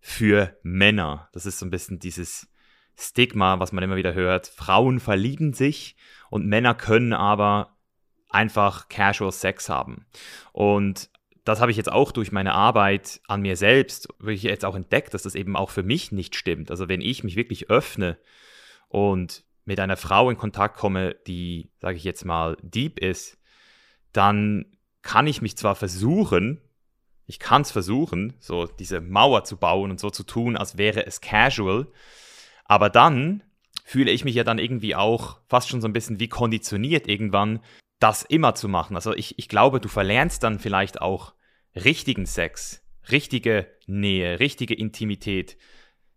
für 0.00 0.58
Männer. 0.62 1.28
Das 1.32 1.46
ist 1.46 1.58
so 1.58 1.66
ein 1.66 1.70
bisschen 1.70 1.98
dieses 1.98 2.48
Stigma, 2.98 3.60
was 3.60 3.72
man 3.72 3.84
immer 3.84 3.96
wieder 3.96 4.14
hört. 4.14 4.48
Frauen 4.48 5.00
verlieben 5.00 5.52
sich 5.52 5.96
und 6.30 6.46
Männer 6.46 6.74
können 6.74 7.12
aber 7.12 7.76
einfach 8.28 8.88
Casual 8.88 9.32
Sex 9.32 9.68
haben. 9.68 10.06
Und 10.52 11.10
das 11.44 11.60
habe 11.60 11.70
ich 11.70 11.76
jetzt 11.76 11.90
auch 11.90 12.12
durch 12.12 12.32
meine 12.32 12.54
Arbeit 12.54 13.20
an 13.26 13.42
mir 13.42 13.56
selbst 13.56 14.08
wirklich 14.18 14.42
jetzt 14.42 14.64
auch 14.64 14.76
entdeckt, 14.76 15.12
dass 15.14 15.22
das 15.22 15.34
eben 15.34 15.56
auch 15.56 15.70
für 15.70 15.82
mich 15.82 16.12
nicht 16.12 16.36
stimmt. 16.36 16.70
Also 16.70 16.88
wenn 16.88 17.00
ich 17.00 17.24
mich 17.24 17.36
wirklich 17.36 17.70
öffne 17.70 18.18
und 18.88 19.44
mit 19.64 19.80
einer 19.80 19.96
Frau 19.96 20.30
in 20.30 20.36
Kontakt 20.36 20.76
komme, 20.76 21.16
die, 21.26 21.70
sage 21.80 21.96
ich 21.96 22.04
jetzt 22.04 22.24
mal, 22.24 22.56
deep 22.62 22.98
ist, 22.98 23.38
dann 24.12 24.66
kann 25.02 25.26
ich 25.26 25.42
mich 25.42 25.56
zwar 25.56 25.74
versuchen, 25.74 26.60
ich 27.26 27.38
kann 27.38 27.62
es 27.62 27.72
versuchen, 27.72 28.34
so 28.40 28.66
diese 28.66 29.00
Mauer 29.00 29.44
zu 29.44 29.56
bauen 29.56 29.90
und 29.90 30.00
so 30.00 30.10
zu 30.10 30.22
tun, 30.22 30.56
als 30.56 30.76
wäre 30.78 31.06
es 31.06 31.20
casual, 31.20 31.86
aber 32.64 32.90
dann 32.90 33.42
fühle 33.84 34.10
ich 34.10 34.24
mich 34.24 34.34
ja 34.34 34.44
dann 34.44 34.58
irgendwie 34.58 34.94
auch 34.94 35.40
fast 35.48 35.68
schon 35.68 35.80
so 35.80 35.88
ein 35.88 35.92
bisschen 35.92 36.20
wie 36.20 36.28
konditioniert 36.28 37.08
irgendwann, 37.08 37.60
das 37.98 38.22
immer 38.22 38.54
zu 38.54 38.68
machen. 38.68 38.96
Also 38.96 39.14
ich, 39.14 39.38
ich 39.38 39.48
glaube, 39.48 39.80
du 39.80 39.88
verlernst 39.88 40.42
dann 40.42 40.58
vielleicht 40.58 41.00
auch 41.00 41.34
richtigen 41.74 42.26
Sex, 42.26 42.82
richtige 43.10 43.66
Nähe, 43.86 44.40
richtige 44.40 44.74
Intimität, 44.74 45.56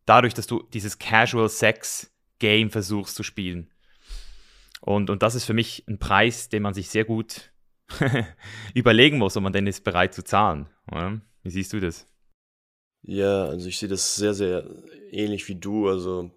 dadurch, 0.05 0.33
dass 0.33 0.47
du 0.47 0.63
dieses 0.73 0.99
Casual 0.99 1.49
Sex 1.49 2.11
Game 2.39 2.69
versuchst 2.69 3.15
zu 3.15 3.23
spielen. 3.23 3.71
Und, 4.81 5.09
und 5.09 5.23
das 5.23 5.35
ist 5.35 5.45
für 5.45 5.53
mich 5.53 5.83
ein 5.87 5.99
Preis, 5.99 6.49
den 6.49 6.61
man 6.61 6.73
sich 6.73 6.89
sehr 6.89 7.05
gut 7.05 7.51
überlegen 8.73 9.17
muss, 9.17 9.37
ob 9.37 9.43
man 9.43 9.53
denn 9.53 9.67
ist 9.67 9.83
bereit 9.83 10.13
zu 10.13 10.23
zahlen. 10.23 10.67
Oder? 10.91 11.21
Wie 11.43 11.49
siehst 11.49 11.73
du 11.73 11.79
das? 11.79 12.07
Ja, 13.03 13.45
also 13.45 13.67
ich 13.67 13.77
sehe 13.77 13.89
das 13.89 14.15
sehr, 14.15 14.33
sehr 14.33 14.67
ähnlich 15.11 15.47
wie 15.47 15.55
du. 15.55 15.87
Also 15.87 16.31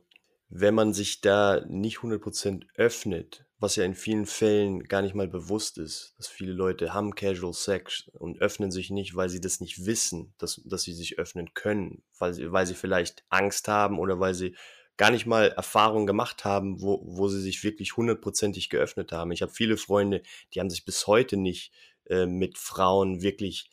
wenn 0.49 0.75
man 0.75 0.93
sich 0.93 1.21
da 1.21 1.65
nicht 1.67 1.99
100% 1.99 2.65
öffnet 2.75 3.49
was 3.61 3.77
ja 3.77 3.85
in 3.85 3.95
vielen 3.95 4.27
Fällen 4.27 4.85
gar 4.85 5.03
nicht 5.03 5.15
mal 5.15 5.27
bewusst 5.27 5.79
ist, 5.79 6.15
dass 6.17 6.29
viele 6.29 6.53
Leute 6.53 6.95
haben 6.95 7.15
Casual 7.15 7.53
Sex 7.53 8.09
und 8.13 8.41
öffnen 8.41 8.71
sich 8.71 8.91
nicht, 8.91 9.17
weil 9.17 9.29
sie 9.29 9.41
das 9.41 9.61
nicht 9.61 9.85
wissen, 9.85 10.35
dass, 10.39 10.63
dass 10.65 10.83
sie 10.83 10.93
sich 10.93 11.19
öffnen 11.19 11.55
können, 11.55 12.03
weil 12.19 12.35
sie, 12.35 12.53
weil 12.53 12.67
sie 12.67 12.75
vielleicht 12.75 13.25
Angst 13.29 13.67
haben 13.67 13.99
oder 13.99 14.21
weil 14.21 14.35
sie 14.35 14.55
gar 14.99 15.11
nicht 15.11 15.25
mal 15.25 15.49
Erfahrungen 15.49 16.07
gemacht 16.07 16.45
haben, 16.45 16.83
wo, 16.83 17.01
wo 17.03 17.29
sie 17.29 17.41
sich 17.41 17.65
wirklich 17.65 17.97
hundertprozentig 17.97 18.69
geöffnet 18.69 19.13
haben. 19.13 19.33
Ich 19.33 19.41
habe 19.41 19.53
viele 19.53 19.79
Freunde, 19.79 20.23
die 20.53 20.61
haben 20.61 20.69
sich 20.69 20.85
bis 20.85 21.07
heute 21.07 21.39
nicht 21.39 21.73
äh, 22.07 22.27
mit 22.27 22.59
Frauen 22.59 23.23
wirklich 23.23 23.71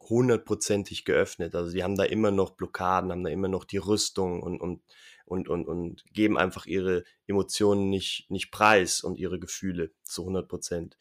hundertprozentig 0.00 1.04
geöffnet. 1.04 1.54
Also 1.54 1.72
die 1.72 1.82
haben 1.82 1.96
da 1.96 2.04
immer 2.04 2.30
noch 2.30 2.50
Blockaden, 2.50 3.10
haben 3.10 3.24
da 3.24 3.30
immer 3.30 3.48
noch 3.48 3.64
die 3.64 3.78
Rüstung 3.78 4.42
und, 4.42 4.60
und 4.60 4.80
und, 5.26 5.48
und, 5.48 5.66
und 5.66 6.04
geben 6.12 6.38
einfach 6.38 6.66
ihre 6.66 7.04
Emotionen 7.26 7.88
nicht, 7.88 8.30
nicht 8.30 8.50
preis 8.50 9.00
und 9.00 9.18
ihre 9.18 9.38
Gefühle 9.38 9.90
zu 10.02 10.22
100 10.22 10.48
Prozent. 10.48 10.96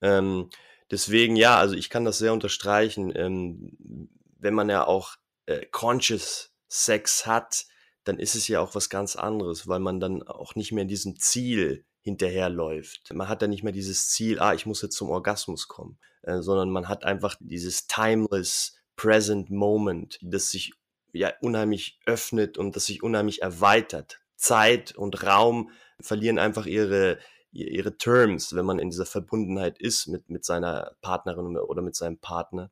Ähm, 0.00 0.48
deswegen, 0.90 1.36
ja, 1.36 1.58
also 1.58 1.74
ich 1.74 1.90
kann 1.90 2.04
das 2.04 2.18
sehr 2.18 2.32
unterstreichen. 2.32 3.12
Ähm, 3.16 4.16
wenn 4.38 4.54
man 4.54 4.68
ja 4.68 4.86
auch 4.86 5.16
äh, 5.46 5.66
conscious 5.66 6.54
Sex 6.68 7.26
hat, 7.26 7.66
dann 8.08 8.18
ist 8.18 8.34
es 8.34 8.48
ja 8.48 8.60
auch 8.60 8.74
was 8.74 8.88
ganz 8.88 9.16
anderes, 9.16 9.68
weil 9.68 9.80
man 9.80 10.00
dann 10.00 10.22
auch 10.22 10.54
nicht 10.54 10.72
mehr 10.72 10.86
diesem 10.86 11.18
Ziel 11.20 11.84
hinterherläuft. 12.00 13.12
Man 13.12 13.28
hat 13.28 13.42
dann 13.42 13.50
nicht 13.50 13.62
mehr 13.62 13.72
dieses 13.72 14.08
Ziel, 14.08 14.40
ah, 14.40 14.54
ich 14.54 14.64
muss 14.64 14.80
jetzt 14.80 14.96
zum 14.96 15.10
Orgasmus 15.10 15.68
kommen, 15.68 15.98
äh, 16.22 16.40
sondern 16.40 16.70
man 16.70 16.88
hat 16.88 17.04
einfach 17.04 17.36
dieses 17.38 17.86
timeless 17.86 18.76
present 18.96 19.50
moment, 19.50 20.18
das 20.22 20.50
sich 20.50 20.72
ja 21.12 21.34
unheimlich 21.42 22.00
öffnet 22.06 22.56
und 22.56 22.76
das 22.76 22.86
sich 22.86 23.02
unheimlich 23.02 23.42
erweitert. 23.42 24.20
Zeit 24.36 24.96
und 24.96 25.22
Raum 25.24 25.70
verlieren 26.00 26.38
einfach 26.38 26.64
ihre, 26.64 27.18
ihre 27.52 27.98
Terms, 27.98 28.54
wenn 28.54 28.64
man 28.64 28.78
in 28.78 28.88
dieser 28.88 29.04
Verbundenheit 29.04 29.78
ist 29.78 30.06
mit, 30.06 30.30
mit 30.30 30.46
seiner 30.46 30.96
Partnerin 31.02 31.58
oder 31.58 31.82
mit 31.82 31.94
seinem 31.94 32.16
Partner. 32.16 32.70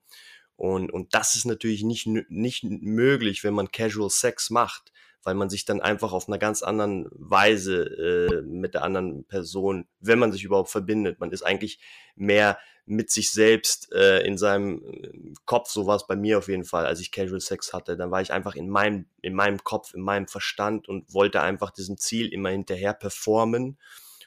Und, 0.56 0.90
und 0.90 1.14
das 1.14 1.34
ist 1.34 1.44
natürlich 1.44 1.82
nicht, 1.82 2.06
nicht 2.06 2.64
möglich, 2.64 3.44
wenn 3.44 3.52
man 3.52 3.70
Casual 3.70 4.08
Sex 4.08 4.48
macht, 4.48 4.92
weil 5.26 5.34
man 5.34 5.50
sich 5.50 5.64
dann 5.64 5.80
einfach 5.80 6.12
auf 6.12 6.28
einer 6.28 6.38
ganz 6.38 6.62
anderen 6.62 7.08
Weise 7.10 7.82
äh, 7.82 8.42
mit 8.42 8.74
der 8.74 8.84
anderen 8.84 9.24
Person, 9.24 9.88
wenn 9.98 10.20
man 10.20 10.30
sich 10.30 10.44
überhaupt 10.44 10.70
verbindet, 10.70 11.18
man 11.18 11.32
ist 11.32 11.42
eigentlich 11.42 11.80
mehr 12.14 12.58
mit 12.84 13.10
sich 13.10 13.32
selbst 13.32 13.92
äh, 13.92 14.24
in 14.24 14.38
seinem 14.38 14.84
äh, 14.84 15.34
Kopf, 15.44 15.68
so 15.70 15.84
war 15.84 15.96
es 15.96 16.06
bei 16.06 16.14
mir 16.14 16.38
auf 16.38 16.46
jeden 16.46 16.64
Fall, 16.64 16.86
als 16.86 17.00
ich 17.00 17.10
Casual 17.10 17.40
Sex 17.40 17.72
hatte, 17.72 17.96
dann 17.96 18.12
war 18.12 18.22
ich 18.22 18.32
einfach 18.32 18.54
in 18.54 18.68
meinem, 18.68 19.06
in 19.20 19.34
meinem 19.34 19.64
Kopf, 19.64 19.94
in 19.94 20.00
meinem 20.00 20.28
Verstand 20.28 20.88
und 20.88 21.12
wollte 21.12 21.40
einfach 21.40 21.72
diesem 21.72 21.98
Ziel 21.98 22.32
immer 22.32 22.50
hinterher 22.50 22.94
performen 22.94 23.78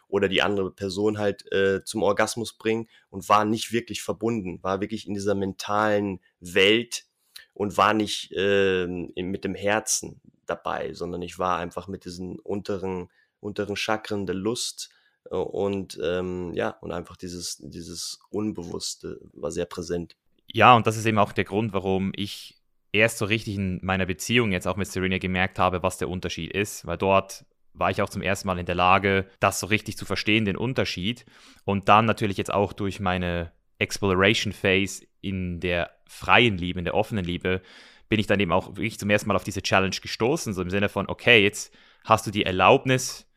oder 0.10 0.28
die 0.28 0.42
andere 0.42 0.70
Person 0.70 1.18
halt 1.18 1.50
äh, 1.54 1.82
zum 1.86 2.04
Orgasmus 2.04 2.58
bringen 2.58 2.90
und 3.10 3.30
war 3.30 3.46
nicht 3.46 3.72
wirklich 3.72 4.02
verbunden, 4.02 4.62
war 4.64 4.82
wirklich 4.82 5.08
in 5.08 5.14
dieser 5.14 5.36
mentalen 5.36 6.20
Welt 6.42 7.06
und 7.54 7.78
war 7.78 7.94
nicht 7.94 8.34
äh, 8.34 8.86
mit 8.86 9.46
dem 9.46 9.56
Herzen 9.56 10.20
dabei, 10.50 10.94
sondern 10.94 11.22
ich 11.22 11.40
war 11.40 11.58
einfach 11.58 11.88
mit 11.88 12.06
diesen 12.06 12.40
unteren, 12.40 13.10
unteren 13.40 13.76
Chakren 13.76 14.26
der 14.26 14.36
Lust 14.36 14.90
äh, 15.30 15.36
und 15.36 16.00
ähm, 16.04 16.54
ja, 16.54 16.70
und 16.82 16.92
einfach 16.92 17.18
dieses, 17.18 17.58
dieses 17.60 18.20
Unbewusste 18.30 19.20
war 19.34 19.52
sehr 19.52 19.66
präsent. 19.66 20.16
Ja, 20.52 20.76
und 20.76 20.88
das 20.88 20.98
ist 20.98 21.06
eben 21.06 21.20
auch 21.20 21.32
der 21.32 21.46
Grund, 21.46 21.74
warum 21.74 22.12
ich 22.16 22.60
erst 22.92 23.20
so 23.20 23.26
richtig 23.26 23.56
in 23.56 23.80
meiner 23.84 24.06
Beziehung 24.06 24.52
jetzt 24.52 24.68
auch 24.68 24.78
mit 24.78 24.88
Serena 24.88 25.20
gemerkt 25.20 25.60
habe, 25.60 25.84
was 25.84 25.98
der 25.98 26.10
Unterschied 26.10 26.52
ist, 26.54 26.86
weil 26.88 26.98
dort 26.98 27.46
war 27.74 27.92
ich 27.92 28.02
auch 28.02 28.10
zum 28.10 28.22
ersten 28.22 28.48
Mal 28.48 28.60
in 28.60 28.66
der 28.66 28.76
Lage, 28.76 29.28
das 29.40 29.60
so 29.60 29.68
richtig 29.68 29.96
zu 29.98 30.06
verstehen, 30.06 30.46
den 30.46 30.58
Unterschied. 30.58 31.26
Und 31.66 31.88
dann 31.88 32.06
natürlich 32.06 32.38
jetzt 32.38 32.52
auch 32.52 32.74
durch 32.74 33.00
meine 33.00 33.52
Exploration 33.78 34.54
Phase 34.54 35.06
in 35.22 35.60
der 35.60 35.92
freien 36.08 36.58
Liebe, 36.58 36.80
in 36.80 36.86
der 36.86 36.96
offenen 36.96 37.24
Liebe, 37.24 37.62
bin 38.10 38.20
ich 38.20 38.28
dann 38.28 38.40
eben 38.40 38.52
auch 38.52 38.70
wirklich 38.70 39.00
zum 39.00 39.10
ersten 39.10 39.28
Mal 39.28 39.36
auf 39.36 39.44
diese 39.44 39.62
Challenge 39.62 39.96
gestoßen, 39.96 40.54
so 40.54 40.62
im 40.62 40.70
Sinne 40.70 40.90
von, 40.90 41.08
okay, 41.08 41.42
jetzt 41.42 41.74
hast 42.04 42.28
du 42.28 42.32
die 42.32 42.46
Erlaubnis, 42.46 43.28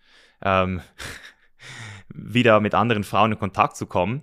ähm, 0.43 0.81
wieder 2.09 2.61
mit 2.61 2.75
anderen 2.75 3.05
Frauen 3.05 3.33
in 3.33 3.39
Kontakt 3.39 3.77
zu 3.77 3.87
kommen. 3.87 4.23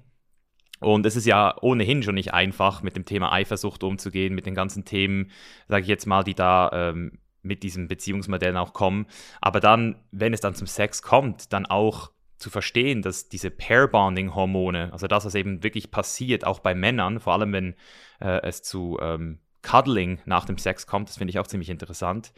Und 0.80 1.06
es 1.06 1.16
ist 1.16 1.26
ja 1.26 1.56
ohnehin 1.62 2.04
schon 2.04 2.16
nicht 2.16 2.34
einfach, 2.34 2.84
mit 2.84 2.96
dem 2.96 3.06
Thema 3.06 3.32
Eifersucht 3.32 3.84
umzugehen, 3.84 4.34
mit 4.34 4.46
den 4.46 4.56
ganzen 4.56 4.86
Themen, 4.86 5.32
sage 5.68 5.84
ich 5.84 5.90
jetzt 5.90 6.06
mal, 6.06 6.24
die 6.24 6.36
da 6.36 6.70
ähm, 6.74 7.20
mit 7.42 7.64
diesen 7.64 7.88
Beziehungsmodellen 7.88 8.58
auch 8.58 8.74
kommen. 8.74 9.06
Aber 9.42 9.60
dann, 9.60 10.02
wenn 10.12 10.34
es 10.34 10.42
dann 10.42 10.56
zum 10.56 10.68
Sex 10.68 11.02
kommt, 11.02 11.54
dann 11.54 11.66
auch 11.66 12.12
zu 12.38 12.50
verstehen, 12.50 13.02
dass 13.02 13.28
diese 13.28 13.52
Pair-Bonding-Hormone, 13.52 14.94
also 14.94 15.08
das, 15.08 15.26
was 15.26 15.36
eben 15.36 15.64
wirklich 15.64 15.92
passiert, 15.92 16.46
auch 16.46 16.60
bei 16.60 16.74
Männern, 16.74 17.20
vor 17.20 17.34
allem 17.34 17.52
wenn 17.52 17.76
äh, 18.22 18.42
es 18.44 18.62
zu 18.62 18.98
ähm, 19.02 19.40
Cuddling 19.62 20.20
nach 20.26 20.46
dem 20.46 20.58
Sex 20.58 20.88
kommt, 20.88 21.10
das 21.10 21.18
finde 21.18 21.32
ich 21.32 21.40
auch 21.40 21.48
ziemlich 21.48 21.70
interessant, 21.70 22.34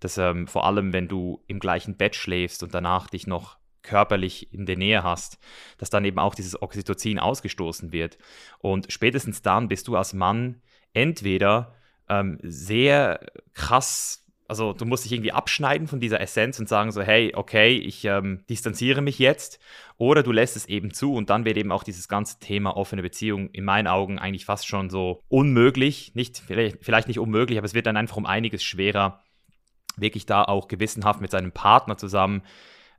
dass 0.00 0.18
ähm, 0.18 0.46
vor 0.46 0.66
allem, 0.66 0.92
wenn 0.92 1.08
du 1.08 1.42
im 1.46 1.58
gleichen 1.58 1.96
Bett 1.96 2.14
schläfst 2.14 2.62
und 2.62 2.74
danach 2.74 3.08
dich 3.08 3.26
noch 3.26 3.56
körperlich 3.82 4.52
in 4.52 4.66
der 4.66 4.76
Nähe 4.76 5.02
hast, 5.02 5.38
dass 5.78 5.90
dann 5.90 6.04
eben 6.04 6.18
auch 6.18 6.34
dieses 6.34 6.60
Oxytocin 6.60 7.18
ausgestoßen 7.18 7.92
wird. 7.92 8.18
Und 8.58 8.92
spätestens 8.92 9.42
dann 9.42 9.68
bist 9.68 9.88
du 9.88 9.96
als 9.96 10.12
Mann 10.12 10.60
entweder 10.92 11.74
ähm, 12.08 12.38
sehr 12.42 13.20
krass 13.54 14.25
also 14.48 14.72
du 14.72 14.84
musst 14.84 15.04
dich 15.04 15.12
irgendwie 15.12 15.32
abschneiden 15.32 15.88
von 15.88 16.00
dieser 16.00 16.20
Essenz 16.20 16.58
und 16.58 16.68
sagen 16.68 16.92
so, 16.92 17.02
hey, 17.02 17.32
okay, 17.34 17.76
ich 17.76 18.04
ähm, 18.04 18.44
distanziere 18.48 19.02
mich 19.02 19.18
jetzt. 19.18 19.58
Oder 19.98 20.22
du 20.22 20.32
lässt 20.32 20.56
es 20.56 20.66
eben 20.66 20.92
zu 20.92 21.14
und 21.14 21.30
dann 21.30 21.44
wird 21.44 21.56
eben 21.56 21.72
auch 21.72 21.82
dieses 21.82 22.08
ganze 22.08 22.38
Thema 22.38 22.76
offene 22.76 23.02
Beziehung 23.02 23.50
in 23.50 23.64
meinen 23.64 23.86
Augen 23.86 24.18
eigentlich 24.18 24.44
fast 24.44 24.66
schon 24.66 24.90
so 24.90 25.22
unmöglich. 25.28 26.14
Nicht, 26.14 26.38
vielleicht, 26.38 26.84
vielleicht 26.84 27.08
nicht 27.08 27.18
unmöglich, 27.18 27.58
aber 27.58 27.66
es 27.66 27.74
wird 27.74 27.86
dann 27.86 27.96
einfach 27.96 28.16
um 28.16 28.26
einiges 28.26 28.62
schwerer, 28.62 29.22
wirklich 29.96 30.26
da 30.26 30.44
auch 30.44 30.68
gewissenhaft 30.68 31.20
mit 31.20 31.30
seinem 31.30 31.52
Partner 31.52 31.96
zusammen 31.96 32.42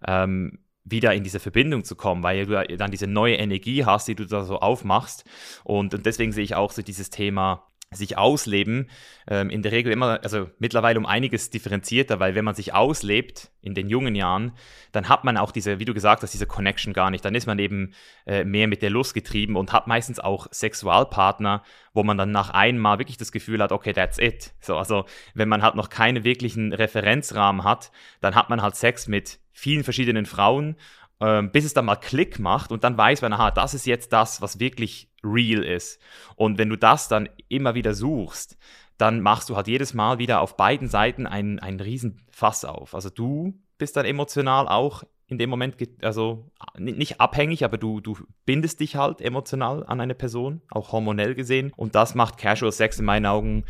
ähm, 0.05 0.59
wieder 0.83 1.13
in 1.13 1.23
diese 1.23 1.39
Verbindung 1.39 1.83
zu 1.83 1.95
kommen, 1.95 2.23
weil 2.23 2.45
du 2.45 2.77
dann 2.77 2.91
diese 2.91 3.07
neue 3.07 3.35
Energie 3.35 3.85
hast, 3.85 4.07
die 4.07 4.15
du 4.15 4.25
da 4.25 4.43
so 4.43 4.59
aufmachst. 4.59 5.25
Und, 5.63 5.93
und 5.93 6.05
deswegen 6.05 6.31
sehe 6.31 6.43
ich 6.43 6.55
auch 6.55 6.71
so 6.71 6.81
dieses 6.81 7.09
Thema 7.09 7.67
sich 7.91 8.17
ausleben, 8.17 8.89
ähm, 9.29 9.49
in 9.49 9.61
der 9.61 9.71
Regel 9.71 9.93
immer, 9.93 10.19
also 10.21 10.49
mittlerweile 10.59 10.99
um 10.99 11.05
einiges 11.05 11.49
differenzierter, 11.49 12.19
weil 12.19 12.35
wenn 12.35 12.43
man 12.43 12.53
sich 12.53 12.73
auslebt 12.73 13.49
in 13.61 13.75
den 13.75 13.87
jungen 13.87 14.13
Jahren, 14.13 14.51
dann 14.91 15.07
hat 15.07 15.23
man 15.23 15.37
auch 15.37 15.51
diese, 15.51 15.79
wie 15.79 15.85
du 15.85 15.93
gesagt 15.93 16.21
hast, 16.21 16.33
diese 16.33 16.47
Connection 16.47 16.91
gar 16.91 17.11
nicht. 17.11 17.23
Dann 17.23 17.33
ist 17.33 17.47
man 17.47 17.59
eben 17.59 17.93
äh, 18.25 18.43
mehr 18.43 18.67
mit 18.67 18.81
der 18.81 18.89
Lust 18.89 19.13
getrieben 19.13 19.55
und 19.55 19.71
hat 19.71 19.87
meistens 19.87 20.19
auch 20.19 20.47
Sexualpartner, 20.51 21.63
wo 21.93 22.03
man 22.03 22.17
dann 22.17 22.31
nach 22.31 22.49
einmal 22.49 22.99
wirklich 22.99 23.17
das 23.17 23.31
Gefühl 23.31 23.61
hat, 23.61 23.71
okay, 23.71 23.93
that's 23.93 24.19
it. 24.19 24.53
So, 24.59 24.77
also 24.77 25.05
wenn 25.33 25.47
man 25.47 25.61
halt 25.63 25.75
noch 25.75 25.89
keinen 25.89 26.25
wirklichen 26.25 26.73
Referenzrahmen 26.73 27.63
hat, 27.63 27.91
dann 28.19 28.35
hat 28.35 28.49
man 28.49 28.61
halt 28.61 28.75
Sex 28.75 29.07
mit 29.07 29.39
vielen 29.53 29.85
verschiedenen 29.85 30.25
Frauen 30.25 30.75
ähm, 31.19 31.51
bis 31.51 31.65
es 31.65 31.73
dann 31.73 31.85
mal 31.85 31.95
Klick 31.95 32.39
macht 32.39 32.71
und 32.71 32.83
dann 32.83 32.97
weiß 32.97 33.21
man, 33.21 33.33
aha, 33.33 33.51
das 33.51 33.73
ist 33.73 33.87
jetzt 33.87 34.13
das, 34.13 34.41
was 34.41 34.59
wirklich 34.59 35.09
real 35.27 35.63
ist. 35.63 35.99
Und 36.35 36.57
wenn 36.57 36.69
du 36.69 36.77
das 36.77 37.07
dann 37.07 37.29
immer 37.49 37.75
wieder 37.75 37.93
suchst, 37.93 38.57
dann 38.97 39.21
machst 39.21 39.49
du 39.49 39.55
halt 39.55 39.67
jedes 39.67 39.93
Mal 39.93 40.17
wieder 40.17 40.41
auf 40.41 40.57
beiden 40.57 40.87
Seiten 40.87 41.27
einen, 41.27 41.59
einen 41.59 41.79
riesen 41.79 42.21
Fass 42.31 42.65
auf. 42.65 42.95
Also 42.95 43.09
du 43.09 43.53
bist 43.77 43.95
dann 43.95 44.05
emotional 44.05 44.67
auch 44.67 45.03
in 45.27 45.37
dem 45.37 45.49
Moment, 45.49 45.75
also 46.01 46.49
nicht 46.77 47.19
abhängig, 47.19 47.65
aber 47.65 47.77
du, 47.77 47.99
du 47.99 48.17
bindest 48.45 48.79
dich 48.79 48.95
halt 48.95 49.21
emotional 49.21 49.85
an 49.85 49.99
eine 49.99 50.15
Person, 50.15 50.61
auch 50.69 50.93
hormonell 50.93 51.35
gesehen. 51.35 51.73
Und 51.75 51.95
das 51.95 52.15
macht 52.15 52.37
Casual 52.37 52.71
Sex 52.71 52.99
in 52.99 53.05
meinen 53.05 53.25
Augen 53.25 53.65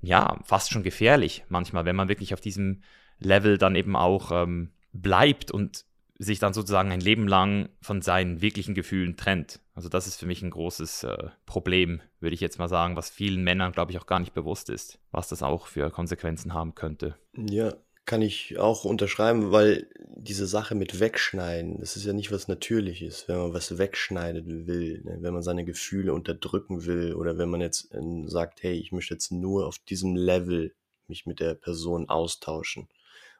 ja 0.00 0.38
fast 0.44 0.70
schon 0.70 0.84
gefährlich 0.84 1.44
manchmal, 1.48 1.84
wenn 1.84 1.96
man 1.96 2.08
wirklich 2.08 2.32
auf 2.32 2.40
diesem 2.40 2.82
Level 3.18 3.58
dann 3.58 3.74
eben 3.74 3.96
auch 3.96 4.30
ähm, 4.30 4.70
bleibt 4.92 5.50
und 5.50 5.84
sich 6.18 6.38
dann 6.38 6.52
sozusagen 6.52 6.92
ein 6.92 7.00
Leben 7.00 7.26
lang 7.26 7.68
von 7.80 8.00
seinen 8.00 8.40
wirklichen 8.40 8.74
Gefühlen 8.74 9.16
trennt. 9.16 9.60
Also 9.78 9.88
das 9.88 10.08
ist 10.08 10.16
für 10.16 10.26
mich 10.26 10.42
ein 10.42 10.50
großes 10.50 11.04
äh, 11.04 11.28
Problem, 11.46 12.00
würde 12.18 12.34
ich 12.34 12.40
jetzt 12.40 12.58
mal 12.58 12.68
sagen, 12.68 12.96
was 12.96 13.10
vielen 13.10 13.44
Männern, 13.44 13.70
glaube 13.70 13.92
ich, 13.92 13.98
auch 14.00 14.06
gar 14.06 14.18
nicht 14.18 14.34
bewusst 14.34 14.70
ist, 14.70 14.98
was 15.12 15.28
das 15.28 15.40
auch 15.40 15.68
für 15.68 15.88
Konsequenzen 15.92 16.52
haben 16.52 16.74
könnte. 16.74 17.14
Ja, 17.36 17.76
kann 18.04 18.20
ich 18.20 18.58
auch 18.58 18.84
unterschreiben, 18.84 19.52
weil 19.52 19.88
diese 20.16 20.48
Sache 20.48 20.74
mit 20.74 20.98
Wegschneiden, 20.98 21.78
das 21.78 21.94
ist 21.94 22.04
ja 22.04 22.12
nicht 22.12 22.32
was 22.32 22.48
Natürliches, 22.48 23.28
wenn 23.28 23.36
man 23.36 23.54
was 23.54 23.78
wegschneiden 23.78 24.66
will, 24.66 25.00
ne? 25.04 25.18
wenn 25.20 25.32
man 25.32 25.44
seine 25.44 25.64
Gefühle 25.64 26.12
unterdrücken 26.12 26.84
will 26.84 27.14
oder 27.14 27.38
wenn 27.38 27.48
man 27.48 27.60
jetzt 27.60 27.94
äh, 27.94 28.00
sagt, 28.26 28.64
hey, 28.64 28.74
ich 28.74 28.90
möchte 28.90 29.14
jetzt 29.14 29.30
nur 29.30 29.68
auf 29.68 29.78
diesem 29.78 30.16
Level 30.16 30.74
mich 31.06 31.24
mit 31.24 31.38
der 31.38 31.54
Person 31.54 32.08
austauschen. 32.08 32.88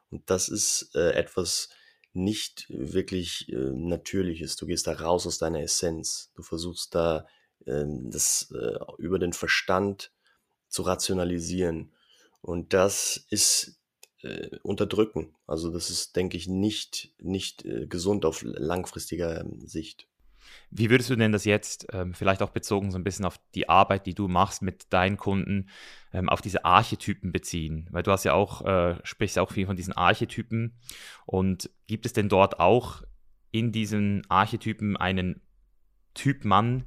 Und 0.09 0.29
das 0.29 0.47
ist 0.47 0.91
äh, 0.95 1.11
etwas, 1.11 1.67
nicht 2.13 2.65
wirklich 2.69 3.49
äh, 3.49 3.55
natürlich 3.55 4.41
ist. 4.41 4.61
Du 4.61 4.65
gehst 4.65 4.87
da 4.87 4.93
raus 4.93 5.27
aus 5.27 5.37
deiner 5.37 5.61
Essenz. 5.61 6.31
Du 6.35 6.43
versuchst 6.43 6.95
da 6.95 7.27
äh, 7.65 7.85
das 7.87 8.51
äh, 8.51 8.77
über 8.97 9.19
den 9.19 9.33
Verstand 9.33 10.11
zu 10.67 10.83
rationalisieren. 10.83 11.91
Und 12.41 12.73
das 12.73 13.25
ist 13.29 13.79
äh, 14.21 14.57
unterdrücken. 14.63 15.35
Also 15.47 15.71
das 15.71 15.89
ist, 15.89 16.15
denke 16.15 16.37
ich, 16.37 16.47
nicht, 16.47 17.13
nicht 17.19 17.65
äh, 17.65 17.87
gesund 17.87 18.25
auf 18.25 18.41
langfristiger 18.43 19.41
ähm, 19.41 19.59
Sicht. 19.65 20.07
Wie 20.71 20.89
würdest 20.89 21.09
du 21.09 21.15
denn 21.15 21.31
das 21.31 21.45
jetzt, 21.45 21.87
ähm, 21.93 22.13
vielleicht 22.13 22.41
auch 22.41 22.51
bezogen 22.51 22.91
so 22.91 22.97
ein 22.97 23.03
bisschen 23.03 23.25
auf 23.25 23.39
die 23.55 23.69
Arbeit, 23.69 24.05
die 24.05 24.13
du 24.13 24.27
machst 24.27 24.61
mit 24.61 24.91
deinen 24.93 25.17
Kunden, 25.17 25.69
ähm, 26.13 26.29
auf 26.29 26.41
diese 26.41 26.65
Archetypen 26.65 27.31
beziehen? 27.31 27.87
Weil 27.91 28.03
du 28.03 28.11
hast 28.11 28.23
ja 28.23 28.33
auch, 28.33 28.65
äh, 28.65 28.95
sprichst 29.03 29.39
auch 29.39 29.51
viel 29.51 29.65
von 29.65 29.75
diesen 29.75 29.93
Archetypen. 29.93 30.77
Und 31.25 31.69
gibt 31.87 32.05
es 32.05 32.13
denn 32.13 32.29
dort 32.29 32.59
auch 32.59 33.03
in 33.51 33.71
diesen 33.71 34.23
Archetypen 34.29 34.97
einen 34.97 35.41
Typ 36.13 36.45
Mann, 36.45 36.85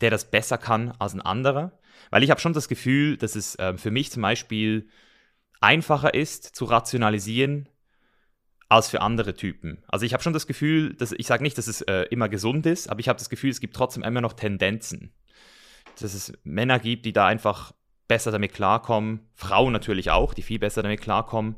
der 0.00 0.10
das 0.10 0.30
besser 0.30 0.58
kann 0.58 0.92
als 0.98 1.14
ein 1.14 1.20
anderer? 1.20 1.78
Weil 2.10 2.22
ich 2.22 2.30
habe 2.30 2.40
schon 2.40 2.52
das 2.54 2.68
Gefühl, 2.68 3.16
dass 3.16 3.36
es 3.36 3.56
äh, 3.56 3.76
für 3.76 3.90
mich 3.90 4.10
zum 4.10 4.22
Beispiel 4.22 4.88
einfacher 5.60 6.14
ist 6.14 6.44
zu 6.56 6.64
rationalisieren, 6.64 7.68
als 8.72 8.88
für 8.88 9.02
andere 9.02 9.34
Typen. 9.34 9.82
Also 9.86 10.06
ich 10.06 10.14
habe 10.14 10.22
schon 10.22 10.32
das 10.32 10.46
Gefühl, 10.46 10.94
dass 10.94 11.12
ich 11.12 11.26
sage 11.26 11.42
nicht, 11.42 11.58
dass 11.58 11.66
es 11.66 11.82
äh, 11.82 12.06
immer 12.10 12.28
gesund 12.28 12.64
ist, 12.64 12.88
aber 12.88 13.00
ich 13.00 13.08
habe 13.08 13.18
das 13.18 13.28
Gefühl, 13.28 13.50
es 13.50 13.60
gibt 13.60 13.76
trotzdem 13.76 14.02
immer 14.02 14.22
noch 14.22 14.32
Tendenzen. 14.32 15.12
Dass 16.00 16.14
es 16.14 16.32
Männer 16.42 16.78
gibt, 16.78 17.04
die 17.04 17.12
da 17.12 17.26
einfach 17.26 17.72
besser 18.08 18.30
damit 18.30 18.54
klarkommen, 18.54 19.20
Frauen 19.34 19.72
natürlich 19.72 20.10
auch, 20.10 20.32
die 20.32 20.42
viel 20.42 20.58
besser 20.58 20.82
damit 20.82 21.02
klarkommen. 21.02 21.56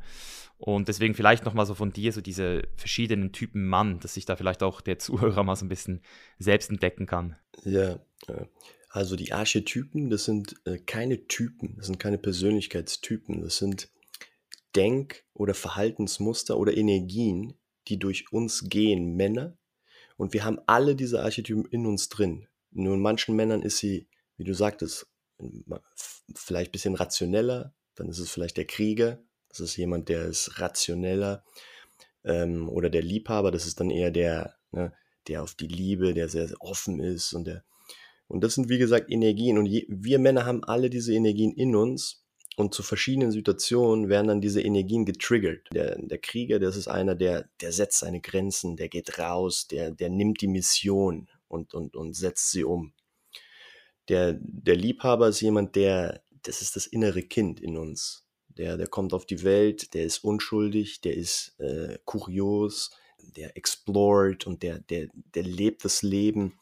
Und 0.56 0.88
deswegen 0.88 1.14
vielleicht 1.14 1.44
nochmal 1.44 1.66
so 1.66 1.74
von 1.74 1.92
dir, 1.92 2.12
so 2.12 2.20
diese 2.20 2.62
verschiedenen 2.76 3.32
Typen 3.32 3.66
Mann, 3.66 4.00
dass 4.00 4.14
sich 4.14 4.24
da 4.24 4.34
vielleicht 4.34 4.62
auch 4.62 4.80
der 4.80 4.98
Zuhörer 4.98 5.44
mal 5.44 5.56
so 5.56 5.64
ein 5.64 5.68
bisschen 5.68 6.02
selbst 6.38 6.70
entdecken 6.70 7.06
kann. 7.06 7.36
Ja, 7.64 8.00
also 8.88 9.14
die 9.14 9.32
Archetypen, 9.32 10.10
das 10.10 10.24
sind 10.24 10.56
äh, 10.64 10.78
keine 10.78 11.26
Typen, 11.28 11.76
das 11.76 11.86
sind 11.86 12.00
keine 12.00 12.18
Persönlichkeitstypen, 12.18 13.42
das 13.42 13.58
sind 13.58 13.88
Denk- 14.74 15.24
oder 15.34 15.54
Verhaltensmuster 15.54 16.58
oder 16.58 16.76
Energien, 16.76 17.54
die 17.88 17.98
durch 17.98 18.32
uns 18.32 18.68
gehen, 18.68 19.14
Männer. 19.16 19.56
Und 20.16 20.32
wir 20.32 20.44
haben 20.44 20.60
alle 20.66 20.96
diese 20.96 21.22
Archetypen 21.22 21.66
in 21.66 21.86
uns 21.86 22.08
drin. 22.08 22.46
Nur 22.70 22.94
in 22.94 23.02
manchen 23.02 23.36
Männern 23.36 23.62
ist 23.62 23.78
sie, 23.78 24.08
wie 24.36 24.44
du 24.44 24.54
sagtest, 24.54 25.06
vielleicht 26.34 26.70
ein 26.70 26.72
bisschen 26.72 26.94
rationeller. 26.94 27.74
Dann 27.94 28.08
ist 28.08 28.18
es 28.18 28.30
vielleicht 28.30 28.56
der 28.56 28.66
Krieger. 28.66 29.22
Das 29.48 29.60
ist 29.60 29.76
jemand, 29.76 30.08
der 30.08 30.26
ist 30.26 30.60
rationeller. 30.60 31.44
Ähm, 32.24 32.68
oder 32.68 32.90
der 32.90 33.02
Liebhaber, 33.02 33.50
das 33.50 33.66
ist 33.66 33.80
dann 33.80 33.90
eher 33.90 34.10
der, 34.10 34.56
ne, 34.72 34.92
der 35.28 35.42
auf 35.42 35.54
die 35.54 35.68
Liebe, 35.68 36.14
der 36.14 36.28
sehr, 36.28 36.48
sehr 36.48 36.60
offen 36.60 37.00
ist. 37.00 37.32
Und, 37.32 37.46
der, 37.46 37.64
und 38.26 38.42
das 38.42 38.54
sind, 38.54 38.68
wie 38.68 38.78
gesagt, 38.78 39.10
Energien. 39.10 39.58
Und 39.58 39.66
je, 39.66 39.86
wir 39.88 40.18
Männer 40.18 40.46
haben 40.46 40.64
alle 40.64 40.90
diese 40.90 41.14
Energien 41.14 41.52
in 41.52 41.76
uns. 41.76 42.23
Und 42.56 42.72
zu 42.72 42.82
verschiedenen 42.82 43.32
Situationen 43.32 44.08
werden 44.08 44.28
dann 44.28 44.40
diese 44.40 44.60
Energien 44.60 45.04
getriggert. 45.04 45.68
Der, 45.72 45.98
der 46.00 46.18
Krieger, 46.18 46.60
das 46.60 46.76
ist 46.76 46.86
einer, 46.86 47.16
der, 47.16 47.48
der 47.60 47.72
setzt 47.72 47.98
seine 47.98 48.20
Grenzen, 48.20 48.76
der 48.76 48.88
geht 48.88 49.18
raus, 49.18 49.66
der, 49.66 49.90
der 49.90 50.08
nimmt 50.08 50.40
die 50.40 50.46
Mission 50.46 51.28
und, 51.48 51.74
und, 51.74 51.96
und 51.96 52.14
setzt 52.14 52.50
sie 52.50 52.64
um. 52.64 52.92
Der, 54.08 54.38
der 54.40 54.76
Liebhaber 54.76 55.28
ist 55.28 55.40
jemand, 55.40 55.74
der, 55.74 56.22
das 56.42 56.62
ist 56.62 56.76
das 56.76 56.86
innere 56.86 57.22
Kind 57.22 57.60
in 57.60 57.76
uns. 57.76 58.24
Der, 58.48 58.76
der 58.76 58.86
kommt 58.86 59.14
auf 59.14 59.26
die 59.26 59.42
Welt, 59.42 59.94
der 59.94 60.04
ist 60.04 60.22
unschuldig, 60.22 61.00
der 61.00 61.14
ist 61.16 61.58
äh, 61.58 61.98
kurios, 62.04 62.92
der 63.18 63.56
explored 63.56 64.46
und 64.46 64.62
der, 64.62 64.78
der, 64.78 65.08
der 65.34 65.42
lebt 65.42 65.84
das 65.84 66.02
Leben 66.02 66.56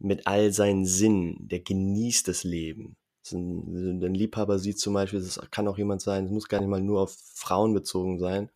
mit 0.00 0.26
all 0.26 0.52
seinen 0.52 0.86
Sinnen, 0.86 1.36
der 1.46 1.60
genießt 1.60 2.26
das 2.26 2.42
Leben 2.42 2.96
ein, 3.32 4.02
ein 4.02 4.14
Liebhaber 4.14 4.58
sieht 4.58 4.78
zum 4.78 4.94
Beispiel, 4.94 5.20
das 5.20 5.40
kann 5.50 5.68
auch 5.68 5.78
jemand 5.78 6.02
sein, 6.02 6.26
es 6.26 6.30
muss 6.30 6.48
gar 6.48 6.60
nicht 6.60 6.68
mal 6.68 6.80
nur 6.80 7.00
auf 7.02 7.16
Frauen 7.34 7.74
bezogen 7.74 8.18
sein 8.18 8.50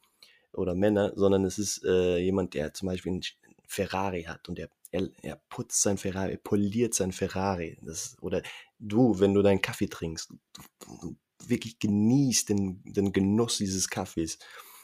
oder 0.53 0.75
Männer, 0.75 1.13
sondern 1.17 1.45
es 1.45 1.59
ist 1.59 1.85
äh, 1.85 2.19
jemand, 2.19 2.55
der 2.55 2.75
zum 2.75 2.89
Beispiel 2.89 3.13
einen 3.13 3.23
Ferrari 3.67 4.25
hat 4.25 4.49
und 4.49 4.59
er, 4.59 4.69
er, 4.91 5.09
er 5.23 5.41
putzt 5.49 5.83
sein 5.83 5.99
Ferrari, 5.99 6.33
er 6.33 6.39
poliert 6.39 6.95
sein 6.95 7.13
Ferrari. 7.13 7.79
Das, 7.83 8.17
oder 8.21 8.43
du, 8.79 9.19
wenn 9.19 9.35
du 9.35 9.43
deinen 9.43 9.63
Kaffee 9.63 9.89
trinkst, 9.89 10.31
du, 10.31 10.99
du 11.01 11.17
wirklich 11.49 11.79
genießt 11.79 12.49
den, 12.49 12.83
den 12.85 13.13
Genuss 13.13 13.59
dieses 13.59 13.89
Kaffees. 13.89 14.39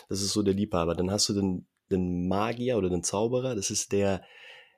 Das 0.09 0.23
ist 0.23 0.33
so 0.33 0.43
der 0.43 0.55
Liebhaber. 0.55 0.95
Dann 0.95 1.11
hast 1.11 1.29
du 1.29 1.35
den, 1.35 1.67
den 1.91 2.29
Magier 2.29 2.77
oder 2.79 2.91
den 2.91 3.03
Zauberer. 3.03 3.55
Das 3.55 3.71
ist 3.71 3.93
der, 3.93 4.23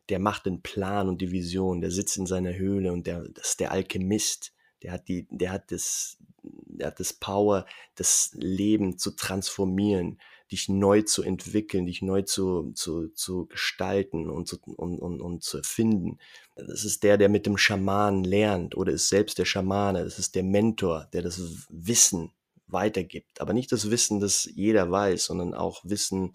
der 0.08 0.18
macht 0.18 0.46
den 0.46 0.62
Plan 0.62 1.08
und 1.08 1.20
die 1.20 1.32
Vision. 1.32 1.80
Der 1.80 1.90
sitzt 1.90 2.16
in 2.16 2.26
seiner 2.26 2.54
Höhle 2.54 2.92
und 2.92 3.06
der, 3.06 3.28
das 3.28 3.50
ist 3.50 3.60
der 3.60 3.72
Alchemist. 3.72 4.52
Der 4.82 4.92
hat 4.92 5.08
die, 5.08 5.26
der 5.30 5.52
hat 5.52 5.70
das, 5.70 6.18
der 6.42 6.88
hat 6.88 7.00
das 7.00 7.12
Power, 7.12 7.66
das 7.94 8.30
Leben 8.34 8.98
zu 8.98 9.12
transformieren, 9.12 10.20
dich 10.50 10.68
neu 10.68 11.02
zu 11.02 11.22
entwickeln, 11.22 11.86
dich 11.86 12.02
neu 12.02 12.22
zu, 12.22 12.72
zu, 12.72 13.08
zu 13.08 13.46
gestalten 13.46 14.28
und 14.28 14.46
zu, 14.46 14.58
und, 14.76 14.98
und, 14.98 15.20
und 15.20 15.42
zu 15.42 15.58
erfinden. 15.58 16.18
Das 16.56 16.84
ist 16.84 17.02
der, 17.02 17.16
der 17.16 17.28
mit 17.28 17.46
dem 17.46 17.56
Schamanen 17.56 18.24
lernt 18.24 18.76
oder 18.76 18.92
ist 18.92 19.08
selbst 19.08 19.38
der 19.38 19.46
Schamane. 19.46 20.04
Das 20.04 20.18
ist 20.18 20.34
der 20.34 20.42
Mentor, 20.42 21.08
der 21.12 21.22
das 21.22 21.40
Wissen 21.70 22.32
weitergibt. 22.66 23.40
Aber 23.40 23.52
nicht 23.52 23.72
das 23.72 23.90
Wissen, 23.90 24.20
das 24.20 24.44
jeder 24.44 24.90
weiß, 24.90 25.24
sondern 25.24 25.54
auch 25.54 25.82
Wissen, 25.84 26.32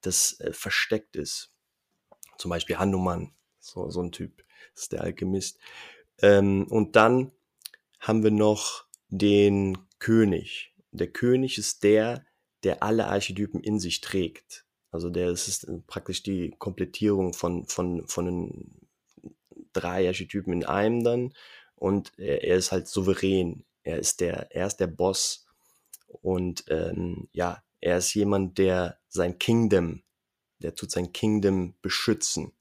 das 0.00 0.38
äh, 0.40 0.52
versteckt 0.52 1.16
ist. 1.16 1.52
Zum 2.38 2.50
Beispiel 2.50 2.78
Hanuman, 2.78 3.32
so, 3.58 3.90
so 3.90 4.00
ein 4.00 4.12
Typ, 4.12 4.44
ist 4.74 4.92
der 4.92 5.02
Alchemist. 5.02 5.58
Ähm, 6.20 6.66
und 6.70 6.96
dann 6.96 7.32
haben 7.98 8.22
wir 8.22 8.30
noch 8.30 8.84
den 9.08 9.78
König. 9.98 10.74
Der 10.92 11.08
König 11.08 11.58
ist 11.58 11.82
der, 11.82 12.24
der 12.64 12.82
alle 12.82 13.06
Archetypen 13.08 13.60
in 13.60 13.78
sich 13.78 14.00
trägt. 14.00 14.64
Also 14.90 15.10
der 15.10 15.28
es 15.28 15.48
ist 15.48 15.70
praktisch 15.86 16.22
die 16.22 16.54
Komplettierung 16.58 17.34
von, 17.34 17.66
von, 17.66 18.06
von 18.06 18.24
den 18.24 18.88
drei 19.72 20.06
Archetypen 20.06 20.52
in 20.52 20.64
einem 20.64 21.04
dann. 21.04 21.34
Und 21.74 22.12
er, 22.18 22.44
er 22.44 22.56
ist 22.56 22.72
halt 22.72 22.88
souverän. 22.88 23.64
Er 23.82 23.98
ist 23.98 24.20
der, 24.20 24.54
er 24.54 24.66
ist 24.66 24.78
der 24.78 24.86
Boss. 24.86 25.46
Und 26.06 26.64
ähm, 26.68 27.28
ja, 27.32 27.62
er 27.80 27.98
ist 27.98 28.14
jemand, 28.14 28.58
der 28.58 28.98
sein 29.08 29.38
Kingdom, 29.38 30.02
der 30.58 30.74
tut 30.74 30.90
sein 30.90 31.12
Kingdom 31.12 31.74
beschützen. 31.82 32.52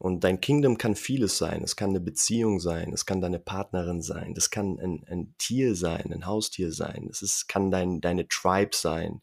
Und 0.00 0.24
dein 0.24 0.40
Kingdom 0.40 0.78
kann 0.78 0.96
vieles 0.96 1.36
sein. 1.36 1.62
Es 1.62 1.76
kann 1.76 1.90
eine 1.90 2.00
Beziehung 2.00 2.58
sein, 2.58 2.94
es 2.94 3.04
kann 3.04 3.20
deine 3.20 3.38
Partnerin 3.38 4.00
sein, 4.00 4.32
das 4.32 4.48
kann 4.48 4.80
ein, 4.80 5.04
ein 5.06 5.34
Tier 5.36 5.76
sein, 5.76 6.10
ein 6.10 6.24
Haustier 6.24 6.72
sein, 6.72 7.06
es 7.10 7.20
ist, 7.20 7.48
kann 7.48 7.70
dein, 7.70 8.00
deine 8.00 8.26
Tribe 8.26 8.74
sein, 8.74 9.20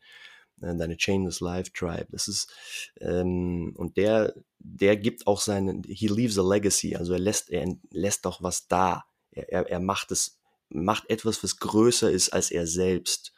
äh, 0.61 0.75
deine 0.75 0.95
Chainless 0.95 1.39
Life 1.39 1.71
Tribe. 1.73 2.05
Das 2.11 2.27
ist, 2.27 2.53
ähm, 3.01 3.73
und 3.75 3.97
der, 3.97 4.35
der 4.59 4.97
gibt 4.97 5.25
auch 5.25 5.41
seinen, 5.41 5.81
he 5.81 6.09
leaves 6.09 6.37
a 6.37 6.43
legacy, 6.47 6.95
also 6.95 7.13
er 7.13 7.19
lässt, 7.19 7.49
er 7.49 7.75
lässt 7.89 8.27
auch 8.27 8.43
was 8.43 8.67
da. 8.67 9.05
Er, 9.31 9.51
er, 9.51 9.67
er 9.71 9.79
macht 9.79 10.11
es, 10.11 10.37
macht 10.69 11.09
etwas, 11.09 11.43
was 11.43 11.57
größer 11.57 12.11
ist 12.11 12.33
als 12.33 12.51
er 12.51 12.67
selbst. 12.67 13.33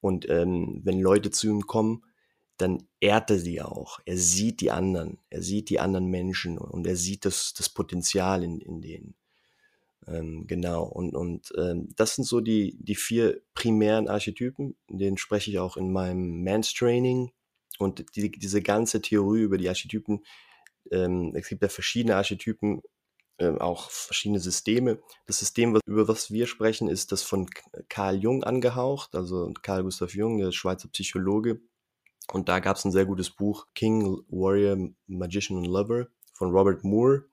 Und 0.00 0.26
ähm, 0.30 0.80
wenn 0.84 1.00
Leute 1.00 1.30
zu 1.30 1.48
ihm 1.48 1.66
kommen, 1.66 2.02
dann 2.56 2.86
ehrt 3.00 3.30
er 3.30 3.38
sie 3.38 3.60
auch. 3.62 4.00
Er 4.04 4.16
sieht 4.16 4.60
die 4.60 4.70
anderen, 4.70 5.18
er 5.30 5.42
sieht 5.42 5.70
die 5.70 5.80
anderen 5.80 6.06
Menschen 6.06 6.58
und 6.58 6.86
er 6.86 6.96
sieht 6.96 7.24
das, 7.24 7.54
das 7.54 7.68
Potenzial 7.68 8.44
in, 8.44 8.60
in 8.60 8.80
denen. 8.80 9.14
Ähm, 10.06 10.46
genau, 10.46 10.84
und, 10.84 11.14
und 11.14 11.52
ähm, 11.56 11.88
das 11.96 12.16
sind 12.16 12.24
so 12.24 12.40
die, 12.40 12.76
die 12.80 12.96
vier 12.96 13.40
primären 13.54 14.08
Archetypen, 14.08 14.76
denen 14.88 15.16
spreche 15.16 15.50
ich 15.50 15.58
auch 15.58 15.76
in 15.76 15.92
meinem 15.92 16.42
Mans-Training. 16.42 17.32
Und 17.78 18.16
die, 18.16 18.30
diese 18.30 18.62
ganze 18.62 19.00
Theorie 19.00 19.42
über 19.42 19.58
die 19.58 19.68
Archetypen, 19.68 20.24
ähm, 20.90 21.32
es 21.34 21.48
gibt 21.48 21.62
ja 21.62 21.68
verschiedene 21.68 22.16
Archetypen, 22.16 22.82
ähm, 23.38 23.58
auch 23.58 23.90
verschiedene 23.90 24.40
Systeme. 24.40 25.00
Das 25.26 25.38
System, 25.38 25.78
über 25.86 26.08
was 26.08 26.30
wir 26.30 26.46
sprechen, 26.46 26.88
ist 26.88 27.12
das 27.12 27.22
von 27.22 27.48
Carl 27.88 28.16
Jung 28.16 28.44
angehaucht, 28.44 29.14
also 29.14 29.52
Carl 29.62 29.84
Gustav 29.84 30.14
Jung, 30.14 30.38
der 30.38 30.52
Schweizer 30.52 30.88
Psychologe, 30.88 31.60
und 32.30 32.48
da 32.48 32.60
gab 32.60 32.76
es 32.76 32.84
ein 32.84 32.92
sehr 32.92 33.06
gutes 33.06 33.30
Buch, 33.30 33.66
King, 33.74 34.22
Warrior, 34.28 34.90
Magician 35.06 35.58
and 35.58 35.66
Lover 35.66 36.08
von 36.32 36.50
Robert 36.50 36.84
Moore. 36.84 37.24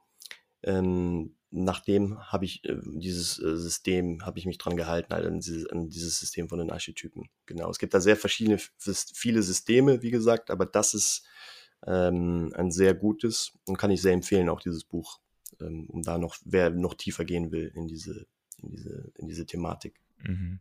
Ähm, 0.63 1.35
nachdem 1.51 2.19
habe 2.19 2.45
ich 2.45 2.63
äh, 2.65 2.75
dieses 2.83 3.39
äh, 3.39 3.55
System, 3.55 4.25
habe 4.25 4.39
ich 4.39 4.45
mich 4.45 4.57
dran 4.57 4.77
gehalten, 4.77 5.13
halt 5.13 5.25
an, 5.25 5.39
dieses, 5.39 5.67
an 5.67 5.89
dieses 5.89 6.19
System 6.19 6.49
von 6.49 6.59
den 6.59 6.71
Archetypen. 6.71 7.29
Genau. 7.45 7.69
Es 7.69 7.79
gibt 7.79 7.93
da 7.93 7.99
sehr 7.99 8.17
verschiedene, 8.17 8.59
viele 9.13 9.41
Systeme, 9.41 10.01
wie 10.01 10.11
gesagt, 10.11 10.51
aber 10.51 10.65
das 10.65 10.93
ist 10.93 11.25
ähm, 11.85 12.51
ein 12.55 12.71
sehr 12.71 12.93
gutes 12.93 13.53
und 13.65 13.77
kann 13.77 13.91
ich 13.91 14.01
sehr 14.01 14.13
empfehlen, 14.13 14.49
auch 14.49 14.61
dieses 14.61 14.83
Buch, 14.83 15.19
ähm, 15.61 15.87
um 15.89 16.01
da 16.01 16.17
noch, 16.17 16.35
wer 16.45 16.69
noch 16.69 16.93
tiefer 16.93 17.25
gehen 17.25 17.51
will 17.51 17.71
in 17.75 17.87
diese, 17.87 18.27
in 18.61 18.69
diese, 18.69 19.11
in 19.15 19.27
diese 19.27 19.45
Thematik. 19.45 19.99
Mhm. 20.23 20.59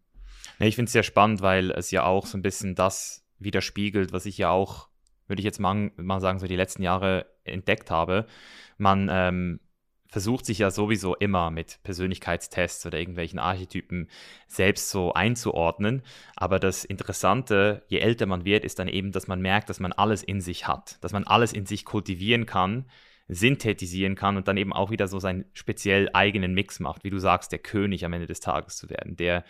Ja, 0.59 0.67
ich 0.67 0.77
finde 0.77 0.87
es 0.87 0.93
sehr 0.93 1.03
spannend, 1.03 1.41
weil 1.41 1.71
es 1.73 1.91
ja 1.91 2.05
auch 2.05 2.27
so 2.27 2.39
ein 2.39 2.43
bisschen 2.43 2.75
das 2.75 3.25
widerspiegelt, 3.39 4.13
was 4.13 4.27
ich 4.27 4.39
ja 4.39 4.51
auch, 4.51 4.89
würde 5.27 5.41
ich 5.41 5.45
jetzt 5.45 5.61
mal, 5.61 5.91
sagen, 6.21 6.39
so 6.39 6.47
die 6.47 6.57
letzten 6.57 6.83
Jahre 6.83 7.27
entdeckt 7.45 7.91
habe. 7.91 8.27
Man 8.77 9.09
ähm, 9.11 9.61
versucht 10.09 10.47
sich 10.47 10.59
ja 10.59 10.71
sowieso 10.71 11.15
immer 11.15 11.51
mit 11.51 11.81
Persönlichkeitstests 11.83 12.87
oder 12.87 12.99
irgendwelchen 12.99 13.39
Archetypen 13.39 14.09
selbst 14.47 14.91
so 14.91 15.13
einzuordnen. 15.13 16.03
Aber 16.35 16.59
das 16.59 16.85
Interessante, 16.85 17.85
je 17.89 17.99
älter 17.99 18.27
man 18.27 18.45
wird, 18.45 18.65
ist 18.65 18.79
dann 18.79 18.89
eben, 18.89 19.13
dass 19.13 19.29
man 19.29 19.41
merkt, 19.41 19.69
dass 19.69 19.81
man 19.81 19.93
alles 19.93 20.23
in 20.23 20.41
sich 20.41 20.67
hat, 20.67 21.03
dass 21.03 21.13
man 21.13 21.25
alles 21.25 21.53
in 21.53 21.67
sich 21.67 21.85
kultivieren 21.85 22.47
kann, 22.47 22.87
synthetisieren 23.29 24.15
kann 24.15 24.39
und 24.39 24.49
dann 24.49 24.57
eben 24.57 24.73
auch 24.73 24.91
wieder 24.91 25.09
so 25.09 25.19
seinen 25.19 25.45
speziell 25.53 26.09
eigenen 26.15 26.55
Mix 26.55 26.81
macht, 26.81 27.05
wie 27.05 27.11
du 27.11 27.19
sagst, 27.19 27.53
der 27.53 27.59
König 27.59 28.07
am 28.07 28.15
Ende 28.15 28.27
des 28.27 28.41
Tages 28.41 28.77
zu 28.77 28.89
werden, 28.89 29.17
der 29.17 29.45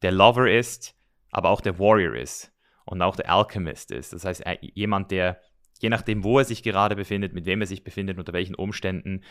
der 0.00 0.12
Lover 0.12 0.50
ist, 0.50 0.94
aber 1.30 1.50
auch 1.50 1.60
der 1.60 1.78
Warrior 1.78 2.14
ist 2.14 2.50
und 2.90 3.00
auch 3.02 3.16
der 3.16 3.30
Alchemist 3.30 3.92
ist. 3.92 4.12
Das 4.12 4.24
heißt, 4.24 4.44
jemand, 4.60 5.10
der, 5.10 5.40
je 5.78 5.88
nachdem, 5.88 6.24
wo 6.24 6.38
er 6.38 6.44
sich 6.44 6.62
gerade 6.62 6.96
befindet, 6.96 7.32
mit 7.32 7.46
wem 7.46 7.60
er 7.60 7.66
sich 7.66 7.84
befindet, 7.84 8.18
unter 8.18 8.32
welchen 8.32 8.56
Umständen, 8.56 9.22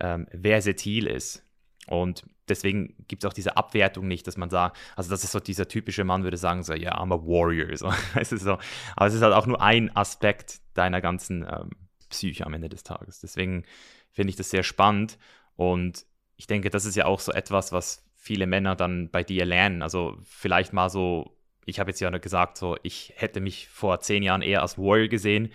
ähm, 0.00 0.26
versatil 0.32 1.06
ist. 1.06 1.46
Und 1.86 2.24
deswegen 2.48 2.94
gibt 3.08 3.22
es 3.22 3.28
auch 3.28 3.34
diese 3.34 3.58
Abwertung 3.58 4.08
nicht, 4.08 4.26
dass 4.26 4.38
man 4.38 4.48
sagt, 4.48 4.78
also 4.96 5.10
das 5.10 5.22
ist 5.22 5.32
so 5.32 5.40
dieser 5.40 5.68
typische 5.68 6.04
Mann 6.04 6.24
würde 6.24 6.38
sagen, 6.38 6.62
so, 6.62 6.72
ja, 6.72 6.92
yeah, 6.92 6.98
I'm 6.98 7.12
a 7.12 7.18
warrior. 7.18 7.76
So. 7.76 7.92
es 8.18 8.32
ist 8.32 8.42
so, 8.42 8.58
aber 8.96 9.06
es 9.06 9.14
ist 9.14 9.22
halt 9.22 9.34
auch 9.34 9.46
nur 9.46 9.60
ein 9.60 9.94
Aspekt 9.94 10.60
deiner 10.72 11.02
ganzen 11.02 11.42
ähm, 11.42 11.70
Psyche 12.08 12.46
am 12.46 12.54
Ende 12.54 12.70
des 12.70 12.84
Tages. 12.84 13.20
Deswegen 13.20 13.64
finde 14.12 14.30
ich 14.30 14.36
das 14.36 14.48
sehr 14.48 14.62
spannend 14.62 15.18
und 15.56 16.06
ich 16.36 16.46
denke, 16.46 16.70
das 16.70 16.86
ist 16.86 16.96
ja 16.96 17.04
auch 17.04 17.20
so 17.20 17.32
etwas, 17.32 17.70
was 17.70 18.02
viele 18.16 18.46
Männer 18.46 18.74
dann 18.74 19.10
bei 19.10 19.22
dir 19.22 19.44
lernen. 19.44 19.82
Also 19.82 20.16
vielleicht 20.22 20.72
mal 20.72 20.88
so 20.88 21.33
ich 21.66 21.80
habe 21.80 21.90
jetzt 21.90 22.00
ja 22.00 22.10
gesagt, 22.10 22.58
so, 22.58 22.76
ich 22.82 23.12
hätte 23.16 23.40
mich 23.40 23.68
vor 23.68 24.00
zehn 24.00 24.22
Jahren 24.22 24.42
eher 24.42 24.62
als 24.62 24.78
Warrior 24.78 25.08
gesehen. 25.08 25.52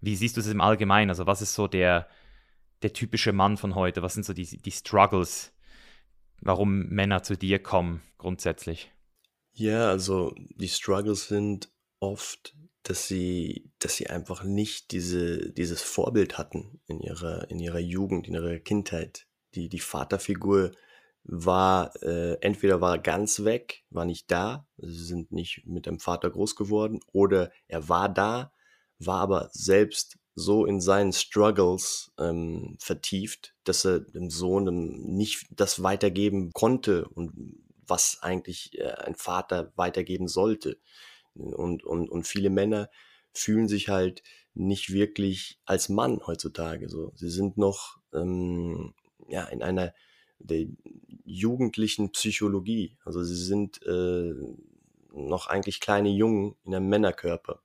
Wie 0.00 0.16
siehst 0.16 0.36
du 0.36 0.40
es 0.40 0.46
im 0.46 0.60
Allgemeinen? 0.60 1.10
Also, 1.10 1.26
was 1.26 1.42
ist 1.42 1.54
so 1.54 1.66
der, 1.66 2.08
der 2.82 2.92
typische 2.92 3.32
Mann 3.32 3.56
von 3.56 3.74
heute? 3.74 4.02
Was 4.02 4.14
sind 4.14 4.24
so 4.24 4.32
die, 4.32 4.44
die 4.44 4.70
Struggles, 4.70 5.52
warum 6.40 6.88
Männer 6.88 7.22
zu 7.22 7.36
dir 7.36 7.62
kommen, 7.62 8.02
grundsätzlich? 8.18 8.90
Ja, 9.52 9.88
also 9.88 10.34
die 10.56 10.68
Struggles 10.68 11.28
sind 11.28 11.70
oft, 11.98 12.56
dass 12.82 13.06
sie, 13.08 13.70
dass 13.78 13.96
sie 13.96 14.08
einfach 14.08 14.44
nicht 14.44 14.92
diese, 14.92 15.52
dieses 15.52 15.82
Vorbild 15.82 16.38
hatten 16.38 16.80
in 16.86 17.00
ihrer, 17.00 17.50
in 17.50 17.58
ihrer 17.58 17.78
Jugend, 17.78 18.26
in 18.26 18.34
ihrer 18.34 18.58
Kindheit. 18.58 19.26
Die, 19.54 19.68
die 19.68 19.80
Vaterfigur 19.80 20.70
war 21.24 21.94
äh, 22.02 22.34
entweder 22.40 22.80
war 22.80 22.98
ganz 22.98 23.44
weg, 23.44 23.84
war 23.90 24.04
nicht 24.04 24.30
da, 24.30 24.66
sie 24.78 25.04
sind 25.04 25.32
nicht 25.32 25.66
mit 25.66 25.86
dem 25.86 26.00
Vater 26.00 26.30
groß 26.30 26.56
geworden, 26.56 27.00
oder 27.12 27.50
er 27.68 27.88
war 27.88 28.08
da, 28.08 28.52
war 28.98 29.20
aber 29.20 29.50
selbst 29.52 30.18
so 30.34 30.64
in 30.64 30.80
seinen 30.80 31.12
Struggles 31.12 32.12
ähm, 32.18 32.76
vertieft, 32.80 33.54
dass 33.64 33.84
er 33.84 34.00
dem 34.00 34.30
Sohn 34.30 34.64
nicht 35.14 35.46
das 35.50 35.82
weitergeben 35.82 36.52
konnte 36.52 37.06
und 37.08 37.32
was 37.86 38.18
eigentlich 38.22 38.78
äh, 38.78 38.92
ein 38.92 39.14
Vater 39.14 39.72
weitergeben 39.76 40.28
sollte. 40.28 40.78
Und, 41.34 41.84
und, 41.84 42.08
und 42.08 42.26
viele 42.26 42.50
Männer 42.50 42.90
fühlen 43.32 43.68
sich 43.68 43.88
halt 43.88 44.22
nicht 44.54 44.92
wirklich 44.92 45.60
als 45.64 45.88
Mann 45.88 46.20
heutzutage. 46.26 46.88
So, 46.88 47.12
sie 47.14 47.30
sind 47.30 47.56
noch 47.56 47.98
ähm, 48.12 48.94
ja 49.28 49.44
in 49.44 49.62
einer 49.62 49.94
der 50.40 50.66
jugendlichen 51.24 52.10
Psychologie. 52.10 52.96
Also 53.04 53.22
sie 53.22 53.36
sind 53.36 53.80
äh, 53.86 54.32
noch 55.12 55.46
eigentlich 55.46 55.80
kleine 55.80 56.10
Jungen 56.10 56.56
in 56.64 56.74
einem 56.74 56.88
Männerkörper. 56.88 57.62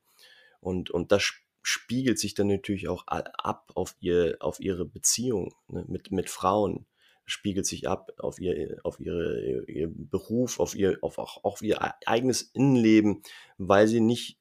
Und, 0.59 0.91
und 0.91 1.11
das 1.11 1.33
spiegelt 1.61 2.19
sich 2.19 2.35
dann 2.35 2.47
natürlich 2.47 2.87
auch 2.87 3.07
ab 3.07 3.71
auf, 3.73 3.95
ihr, 3.99 4.37
auf 4.39 4.59
ihre 4.59 4.85
Beziehung 4.85 5.53
ne, 5.67 5.83
mit, 5.87 6.11
mit 6.11 6.29
Frauen, 6.29 6.85
spiegelt 7.25 7.65
sich 7.65 7.87
ab 7.87 8.11
auf, 8.19 8.39
ihr, 8.39 8.79
auf 8.83 8.99
ihre, 8.99 9.65
ihr 9.67 9.89
Beruf, 9.91 10.59
auf 10.59 10.75
ihr, 10.75 10.99
auf, 11.01 11.17
auch, 11.17 11.43
auf 11.43 11.61
ihr 11.63 11.81
eigenes 12.07 12.43
Innenleben, 12.43 13.23
weil 13.57 13.87
sie 13.87 13.99
nicht, 13.99 14.37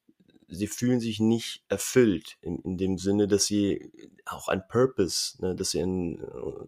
sie 0.47 0.67
fühlen 0.67 0.99
sich 0.99 1.19
nicht 1.19 1.63
erfüllt 1.67 2.37
in, 2.41 2.59
in 2.59 2.77
dem 2.77 2.97
Sinne, 2.99 3.27
dass 3.27 3.45
sie 3.45 3.91
auch 4.25 4.47
ein 4.47 4.67
Purpose, 4.67 5.41
ne, 5.41 5.55
dass 5.55 5.71
sie 5.71 5.81
ein, 5.81 6.23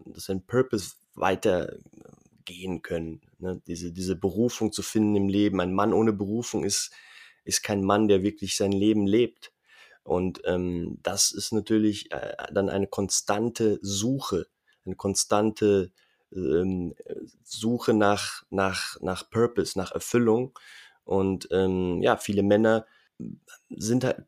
dass 0.06 0.24
sie 0.24 0.32
ein 0.32 0.44
Purpose 0.44 0.96
weitergehen 1.20 2.82
können. 2.82 3.20
Ne? 3.38 3.60
Diese, 3.66 3.92
diese 3.92 4.16
Berufung 4.16 4.72
zu 4.72 4.82
finden 4.82 5.16
im 5.16 5.28
Leben. 5.28 5.60
Ein 5.60 5.74
Mann 5.74 5.92
ohne 5.92 6.12
Berufung 6.12 6.64
ist, 6.64 6.92
ist 7.44 7.62
kein 7.62 7.82
Mann, 7.82 8.08
der 8.08 8.22
wirklich 8.22 8.56
sein 8.56 8.72
Leben 8.72 9.06
lebt. 9.06 9.52
Und 10.02 10.40
ähm, 10.44 10.98
das 11.02 11.30
ist 11.30 11.52
natürlich 11.52 12.10
äh, 12.12 12.34
dann 12.52 12.68
eine 12.70 12.86
konstante 12.86 13.78
Suche, 13.82 14.46
eine 14.86 14.96
konstante 14.96 15.92
ähm, 16.32 16.94
Suche 17.42 17.92
nach, 17.92 18.42
nach, 18.50 18.98
nach 19.00 19.28
Purpose, 19.28 19.78
nach 19.78 19.92
Erfüllung. 19.92 20.58
Und 21.04 21.48
ähm, 21.50 22.00
ja, 22.02 22.16
viele 22.16 22.42
Männer 22.42 22.86
sind 23.68 24.04
halt, 24.04 24.24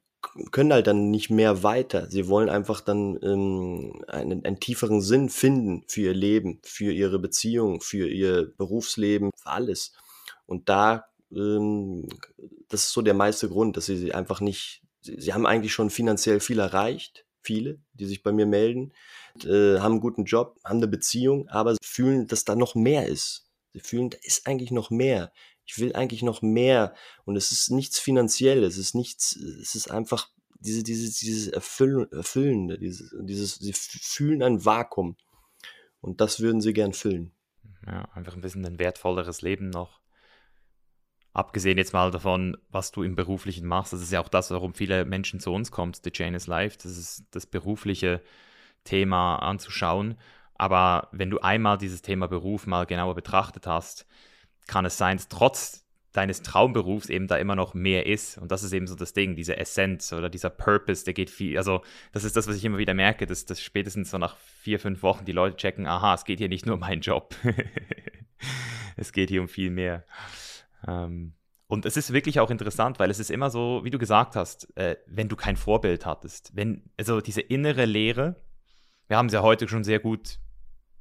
können 0.50 0.72
halt 0.72 0.86
dann 0.86 1.10
nicht 1.10 1.30
mehr 1.30 1.62
weiter. 1.62 2.10
Sie 2.10 2.28
wollen 2.28 2.48
einfach 2.48 2.80
dann 2.80 3.18
ähm, 3.22 4.04
einen, 4.06 4.44
einen 4.44 4.60
tieferen 4.60 5.00
Sinn 5.00 5.28
finden 5.28 5.84
für 5.86 6.02
ihr 6.02 6.14
Leben, 6.14 6.60
für 6.62 6.92
ihre 6.92 7.18
Beziehung, 7.18 7.80
für 7.80 8.08
ihr 8.08 8.52
Berufsleben, 8.56 9.30
für 9.36 9.50
alles. 9.50 9.92
Und 10.46 10.68
da, 10.68 11.06
ähm, 11.32 12.06
das 12.68 12.86
ist 12.86 12.92
so 12.92 13.02
der 13.02 13.14
meiste 13.14 13.48
Grund, 13.48 13.76
dass 13.76 13.86
sie 13.86 14.12
einfach 14.12 14.40
nicht, 14.40 14.82
sie, 15.00 15.20
sie 15.20 15.32
haben 15.32 15.46
eigentlich 15.46 15.72
schon 15.72 15.90
finanziell 15.90 16.40
viel 16.40 16.58
erreicht, 16.58 17.24
viele, 17.42 17.78
die 17.94 18.06
sich 18.06 18.22
bei 18.22 18.32
mir 18.32 18.46
melden, 18.46 18.92
äh, 19.44 19.78
haben 19.78 19.92
einen 19.92 20.00
guten 20.00 20.24
Job, 20.24 20.58
haben 20.64 20.78
eine 20.78 20.88
Beziehung, 20.88 21.48
aber 21.48 21.76
fühlen, 21.82 22.26
dass 22.26 22.44
da 22.44 22.54
noch 22.54 22.74
mehr 22.74 23.06
ist. 23.06 23.46
Sie 23.72 23.80
fühlen, 23.80 24.10
da 24.10 24.18
ist 24.22 24.46
eigentlich 24.46 24.70
noch 24.72 24.90
mehr 24.90 25.32
ich 25.70 25.78
will 25.78 25.94
eigentlich 25.94 26.22
noch 26.22 26.42
mehr. 26.42 26.94
Und 27.24 27.36
es 27.36 27.52
ist 27.52 27.70
nichts 27.70 27.98
Finanzielles, 27.98 28.74
es 28.74 28.86
ist 28.86 28.94
nichts, 28.94 29.36
es 29.36 29.74
ist 29.74 29.90
einfach 29.90 30.28
diese, 30.58 30.82
diese, 30.82 31.06
dieses 31.18 31.48
Erfüllen, 31.48 32.10
Erfüllende, 32.12 32.78
dieses, 32.78 33.14
dieses, 33.20 33.54
sie 33.56 33.72
fühlen 33.72 34.42
ein 34.42 34.64
Vakuum. 34.64 35.16
Und 36.00 36.20
das 36.20 36.40
würden 36.40 36.60
sie 36.60 36.72
gern 36.72 36.92
füllen. 36.92 37.32
Ja, 37.86 38.08
einfach 38.14 38.34
ein 38.34 38.40
bisschen 38.40 38.66
ein 38.66 38.78
wertvolleres 38.78 39.42
Leben 39.42 39.70
noch. 39.70 40.00
Abgesehen 41.32 41.78
jetzt 41.78 41.92
mal 41.92 42.10
davon, 42.10 42.56
was 42.70 42.90
du 42.90 43.04
im 43.04 43.14
Beruflichen 43.14 43.66
machst, 43.66 43.92
das 43.92 44.02
ist 44.02 44.10
ja 44.10 44.20
auch 44.20 44.28
das, 44.28 44.50
warum 44.50 44.74
viele 44.74 45.04
Menschen 45.04 45.38
zu 45.38 45.52
uns 45.52 45.70
kommen, 45.70 45.92
The 45.94 46.10
Chain 46.10 46.34
is 46.34 46.48
Life, 46.48 46.78
das 46.82 46.96
ist 46.96 47.26
das 47.30 47.46
berufliche 47.46 48.20
Thema 48.82 49.36
anzuschauen. 49.36 50.18
Aber 50.54 51.08
wenn 51.12 51.30
du 51.30 51.38
einmal 51.38 51.78
dieses 51.78 52.02
Thema 52.02 52.26
Beruf 52.26 52.66
mal 52.66 52.86
genauer 52.86 53.14
betrachtet 53.14 53.68
hast, 53.68 54.06
kann 54.66 54.84
es 54.84 54.98
sein, 54.98 55.16
dass 55.16 55.28
trotz 55.28 55.80
deines 56.12 56.42
Traumberufs 56.42 57.08
eben 57.08 57.28
da 57.28 57.36
immer 57.36 57.54
noch 57.54 57.74
mehr 57.74 58.06
ist. 58.06 58.36
Und 58.38 58.50
das 58.50 58.62
ist 58.62 58.72
eben 58.72 58.86
so 58.86 58.96
das 58.96 59.12
Ding, 59.12 59.36
diese 59.36 59.56
Essenz 59.56 60.12
oder 60.12 60.28
dieser 60.28 60.50
Purpose, 60.50 61.04
der 61.04 61.14
geht 61.14 61.30
viel, 61.30 61.56
also 61.56 61.82
das 62.12 62.24
ist 62.24 62.36
das, 62.36 62.48
was 62.48 62.56
ich 62.56 62.64
immer 62.64 62.78
wieder 62.78 62.94
merke, 62.94 63.26
dass, 63.26 63.46
dass 63.46 63.62
spätestens 63.62 64.10
so 64.10 64.18
nach 64.18 64.36
vier, 64.36 64.80
fünf 64.80 65.02
Wochen 65.02 65.24
die 65.24 65.32
Leute 65.32 65.56
checken, 65.56 65.86
aha, 65.86 66.14
es 66.14 66.24
geht 66.24 66.38
hier 66.38 66.48
nicht 66.48 66.66
nur 66.66 66.74
um 66.74 66.80
meinen 66.80 67.00
Job. 67.00 67.34
es 68.96 69.12
geht 69.12 69.30
hier 69.30 69.40
um 69.40 69.48
viel 69.48 69.70
mehr. 69.70 70.04
Ähm, 70.86 71.34
und 71.68 71.86
es 71.86 71.96
ist 71.96 72.12
wirklich 72.12 72.40
auch 72.40 72.50
interessant, 72.50 72.98
weil 72.98 73.10
es 73.10 73.20
ist 73.20 73.30
immer 73.30 73.48
so, 73.48 73.82
wie 73.84 73.90
du 73.90 73.98
gesagt 73.98 74.34
hast, 74.34 74.76
äh, 74.76 74.96
wenn 75.06 75.28
du 75.28 75.36
kein 75.36 75.56
Vorbild 75.56 76.04
hattest, 76.04 76.50
wenn, 76.56 76.90
also 76.96 77.20
diese 77.20 77.40
innere 77.40 77.84
Lehre, 77.84 78.42
wir 79.06 79.16
haben 79.16 79.26
es 79.26 79.32
ja 79.32 79.42
heute 79.42 79.68
schon 79.68 79.84
sehr 79.84 80.00
gut 80.00 80.40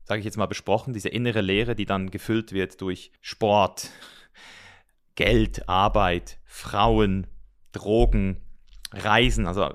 sage 0.10 0.20
ich 0.20 0.26
jetzt 0.26 0.38
mal, 0.38 0.48
besprochen, 0.48 0.92
diese 0.92 1.10
innere 1.10 1.42
Leere, 1.42 1.76
die 1.76 1.86
dann 1.86 2.10
gefüllt 2.10 2.52
wird 2.52 2.82
durch 2.82 3.12
Sport, 3.22 3.92
Geld, 5.14 5.70
Arbeit, 5.70 6.40
Frauen, 6.46 7.28
Drogen, 7.74 8.42
Reisen, 8.92 9.46
also 9.46 9.72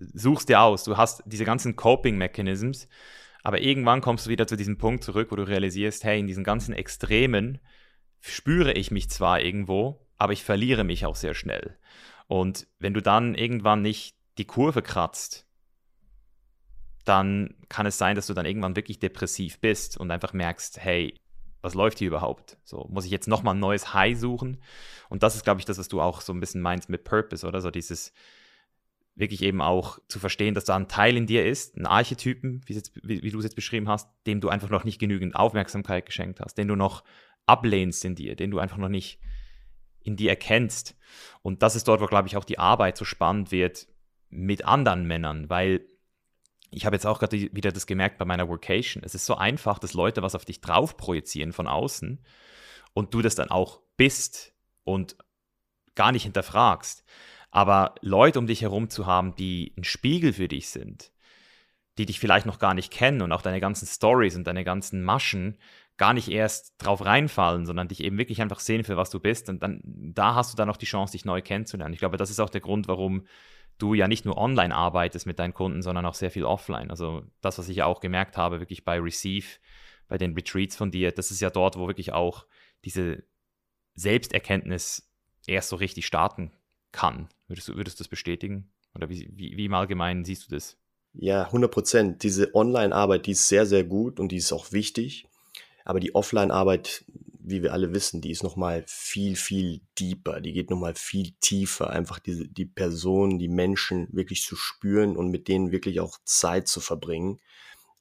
suchst 0.00 0.48
dir 0.48 0.62
aus, 0.62 0.82
du 0.82 0.96
hast 0.96 1.22
diese 1.26 1.44
ganzen 1.44 1.76
Coping-Mechanisms, 1.76 2.88
aber 3.44 3.60
irgendwann 3.60 4.00
kommst 4.00 4.26
du 4.26 4.30
wieder 4.30 4.48
zu 4.48 4.56
diesem 4.56 4.78
Punkt 4.78 5.04
zurück, 5.04 5.28
wo 5.30 5.36
du 5.36 5.46
realisierst, 5.46 6.02
hey, 6.02 6.18
in 6.18 6.26
diesen 6.26 6.42
ganzen 6.42 6.74
Extremen 6.74 7.60
spüre 8.18 8.72
ich 8.72 8.90
mich 8.90 9.08
zwar 9.10 9.40
irgendwo, 9.42 10.04
aber 10.16 10.32
ich 10.32 10.42
verliere 10.42 10.82
mich 10.82 11.06
auch 11.06 11.14
sehr 11.14 11.34
schnell. 11.34 11.78
Und 12.26 12.66
wenn 12.80 12.94
du 12.94 13.00
dann 13.00 13.36
irgendwann 13.36 13.82
nicht 13.82 14.16
die 14.38 14.44
Kurve 14.44 14.82
kratzt, 14.82 15.47
dann 17.08 17.54
kann 17.68 17.86
es 17.86 17.98
sein, 17.98 18.16
dass 18.16 18.26
du 18.26 18.34
dann 18.34 18.46
irgendwann 18.46 18.76
wirklich 18.76 18.98
depressiv 18.98 19.60
bist 19.60 19.96
und 19.96 20.10
einfach 20.10 20.32
merkst, 20.32 20.78
hey, 20.78 21.14
was 21.60 21.74
läuft 21.74 21.98
hier 21.98 22.08
überhaupt? 22.08 22.56
So, 22.64 22.86
muss 22.90 23.04
ich 23.04 23.10
jetzt 23.10 23.28
nochmal 23.28 23.54
ein 23.54 23.60
neues 23.60 23.92
High 23.92 24.18
suchen? 24.18 24.58
Und 25.08 25.22
das 25.22 25.34
ist, 25.34 25.44
glaube 25.44 25.60
ich, 25.60 25.66
das, 25.66 25.78
was 25.78 25.88
du 25.88 26.00
auch 26.00 26.20
so 26.20 26.32
ein 26.32 26.40
bisschen 26.40 26.60
meinst 26.60 26.88
mit 26.88 27.04
Purpose, 27.04 27.46
oder? 27.46 27.60
So 27.60 27.70
dieses 27.70 28.12
wirklich 29.16 29.42
eben 29.42 29.60
auch 29.60 29.98
zu 30.06 30.20
verstehen, 30.20 30.54
dass 30.54 30.64
da 30.64 30.76
ein 30.76 30.86
Teil 30.86 31.16
in 31.16 31.26
dir 31.26 31.44
ist, 31.44 31.76
ein 31.76 31.86
Archetypen, 31.86 32.60
wie, 32.66 32.80
wie, 33.02 33.22
wie 33.22 33.30
du 33.30 33.38
es 33.38 33.44
jetzt 33.44 33.56
beschrieben 33.56 33.88
hast, 33.88 34.08
dem 34.26 34.40
du 34.40 34.48
einfach 34.48 34.70
noch 34.70 34.84
nicht 34.84 35.00
genügend 35.00 35.34
Aufmerksamkeit 35.34 36.06
geschenkt 36.06 36.40
hast, 36.40 36.56
den 36.56 36.68
du 36.68 36.76
noch 36.76 37.02
ablehnst 37.44 38.04
in 38.04 38.14
dir, 38.14 38.36
den 38.36 38.52
du 38.52 38.60
einfach 38.60 38.76
noch 38.76 38.88
nicht 38.88 39.18
in 40.00 40.16
dir 40.16 40.30
erkennst. 40.30 40.96
Und 41.42 41.62
das 41.62 41.74
ist 41.74 41.88
dort, 41.88 42.00
wo, 42.00 42.06
glaube 42.06 42.28
ich, 42.28 42.36
auch 42.36 42.44
die 42.44 42.60
Arbeit 42.60 42.96
so 42.96 43.04
spannend 43.04 43.50
wird 43.50 43.88
mit 44.30 44.64
anderen 44.64 45.06
Männern, 45.06 45.50
weil 45.50 45.84
ich 46.70 46.86
habe 46.86 46.96
jetzt 46.96 47.06
auch 47.06 47.18
gerade 47.18 47.54
wieder 47.54 47.72
das 47.72 47.86
gemerkt 47.86 48.18
bei 48.18 48.24
meiner 48.24 48.48
Workation. 48.48 49.02
Es 49.04 49.14
ist 49.14 49.26
so 49.26 49.36
einfach, 49.36 49.78
dass 49.78 49.94
Leute 49.94 50.22
was 50.22 50.34
auf 50.34 50.44
dich 50.44 50.60
drauf 50.60 50.96
projizieren 50.96 51.52
von 51.52 51.66
außen 51.66 52.24
und 52.92 53.14
du 53.14 53.22
das 53.22 53.34
dann 53.34 53.50
auch 53.50 53.80
bist 53.96 54.54
und 54.84 55.16
gar 55.94 56.12
nicht 56.12 56.24
hinterfragst. 56.24 57.04
Aber 57.50 57.94
Leute 58.02 58.38
um 58.38 58.46
dich 58.46 58.62
herum 58.62 58.90
zu 58.90 59.06
haben, 59.06 59.34
die 59.34 59.72
ein 59.76 59.84
Spiegel 59.84 60.32
für 60.32 60.48
dich 60.48 60.68
sind, 60.68 61.12
die 61.96 62.06
dich 62.06 62.20
vielleicht 62.20 62.46
noch 62.46 62.58
gar 62.58 62.74
nicht 62.74 62.92
kennen 62.92 63.22
und 63.22 63.32
auch 63.32 63.42
deine 63.42 63.60
ganzen 63.60 63.86
Stories 63.86 64.36
und 64.36 64.46
deine 64.46 64.64
ganzen 64.64 65.02
Maschen 65.02 65.58
gar 65.96 66.14
nicht 66.14 66.28
erst 66.28 66.74
drauf 66.78 67.04
reinfallen, 67.04 67.66
sondern 67.66 67.88
dich 67.88 68.04
eben 68.04 68.18
wirklich 68.18 68.40
einfach 68.40 68.60
sehen, 68.60 68.84
für 68.84 68.96
was 68.96 69.10
du 69.10 69.18
bist. 69.18 69.48
Und 69.48 69.62
dann, 69.62 69.80
da 69.84 70.36
hast 70.36 70.52
du 70.52 70.56
dann 70.56 70.68
noch 70.68 70.76
die 70.76 70.86
Chance, 70.86 71.12
dich 71.12 71.24
neu 71.24 71.42
kennenzulernen. 71.42 71.92
Ich 71.92 71.98
glaube, 71.98 72.16
das 72.16 72.30
ist 72.30 72.38
auch 72.38 72.50
der 72.50 72.60
Grund, 72.60 72.86
warum 72.86 73.26
du 73.78 73.94
ja 73.94 74.08
nicht 74.08 74.24
nur 74.24 74.36
online 74.36 74.74
arbeitest 74.74 75.26
mit 75.26 75.38
deinen 75.38 75.54
Kunden, 75.54 75.82
sondern 75.82 76.04
auch 76.06 76.14
sehr 76.14 76.30
viel 76.30 76.44
offline. 76.44 76.90
Also 76.90 77.22
das, 77.40 77.58
was 77.58 77.68
ich 77.68 77.76
ja 77.76 77.86
auch 77.86 78.00
gemerkt 78.00 78.36
habe, 78.36 78.60
wirklich 78.60 78.84
bei 78.84 78.98
Receive, 78.98 79.46
bei 80.08 80.18
den 80.18 80.34
Retreats 80.34 80.76
von 80.76 80.90
dir, 80.90 81.12
das 81.12 81.30
ist 81.30 81.40
ja 81.40 81.50
dort, 81.50 81.76
wo 81.78 81.86
wirklich 81.86 82.12
auch 82.12 82.46
diese 82.84 83.24
Selbsterkenntnis 83.94 85.10
erst 85.46 85.68
so 85.70 85.76
richtig 85.76 86.06
starten 86.06 86.52
kann. 86.92 87.28
Würdest 87.46 87.68
du, 87.68 87.76
würdest 87.76 87.98
du 87.98 88.04
das 88.04 88.08
bestätigen? 88.08 88.70
Oder 88.94 89.08
wie, 89.08 89.30
wie, 89.32 89.56
wie 89.56 89.64
im 89.66 89.74
Allgemeinen 89.74 90.24
siehst 90.24 90.50
du 90.50 90.54
das? 90.54 90.76
Ja, 91.14 91.44
100 91.44 91.70
Prozent. 91.70 92.22
Diese 92.22 92.54
Online-Arbeit, 92.54 93.26
die 93.26 93.32
ist 93.32 93.48
sehr, 93.48 93.66
sehr 93.66 93.84
gut 93.84 94.20
und 94.20 94.30
die 94.30 94.36
ist 94.36 94.52
auch 94.52 94.72
wichtig. 94.72 95.26
Aber 95.84 96.00
die 96.00 96.14
Offline-Arbeit, 96.14 97.04
wie 97.50 97.62
wir 97.62 97.72
alle 97.72 97.92
wissen, 97.94 98.20
die 98.20 98.30
ist 98.30 98.42
nochmal 98.42 98.84
viel, 98.86 99.36
viel 99.36 99.80
deeper, 99.98 100.40
die 100.40 100.52
geht 100.52 100.70
nochmal 100.70 100.94
viel 100.94 101.32
tiefer, 101.40 101.90
einfach 101.90 102.18
diese, 102.18 102.48
die 102.48 102.66
Personen, 102.66 103.38
die 103.38 103.48
Menschen 103.48 104.08
wirklich 104.12 104.42
zu 104.42 104.56
spüren 104.56 105.16
und 105.16 105.30
mit 105.30 105.48
denen 105.48 105.72
wirklich 105.72 106.00
auch 106.00 106.18
Zeit 106.24 106.68
zu 106.68 106.80
verbringen, 106.80 107.40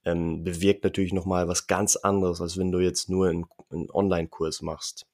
ähm, 0.05 0.43
bewirkt 0.43 0.83
natürlich 0.83 1.13
nochmal 1.13 1.47
was 1.47 1.67
ganz 1.67 1.95
anderes, 1.95 2.41
als 2.41 2.57
wenn 2.57 2.71
du 2.71 2.79
jetzt 2.79 3.09
nur 3.09 3.27
einen, 3.27 3.45
einen 3.69 3.89
Online-Kurs 3.91 4.61
machst. 4.61 5.05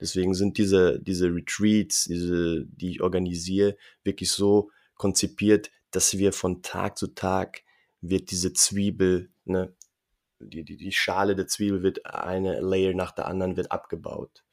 Deswegen 0.00 0.34
sind 0.34 0.58
diese, 0.58 1.00
diese 1.00 1.28
Retreats, 1.28 2.04
diese, 2.04 2.66
die 2.66 2.90
ich 2.90 3.02
organisiere, 3.02 3.76
wirklich 4.04 4.30
so 4.30 4.70
konzipiert, 4.96 5.70
dass 5.90 6.18
wir 6.18 6.32
von 6.32 6.62
Tag 6.62 6.98
zu 6.98 7.08
Tag 7.08 7.62
wird 8.00 8.30
diese 8.30 8.52
Zwiebel 8.52 9.30
ne, 9.44 9.72
die, 10.40 10.64
die, 10.64 10.76
die 10.76 10.92
Schale 10.92 11.36
der 11.36 11.46
Zwiebel 11.46 11.82
wird 11.82 12.06
eine 12.06 12.60
Layer 12.60 12.94
nach 12.94 13.12
der 13.12 13.26
anderen 13.26 13.56
wird 13.56 13.72
abgebaut. 13.72 14.44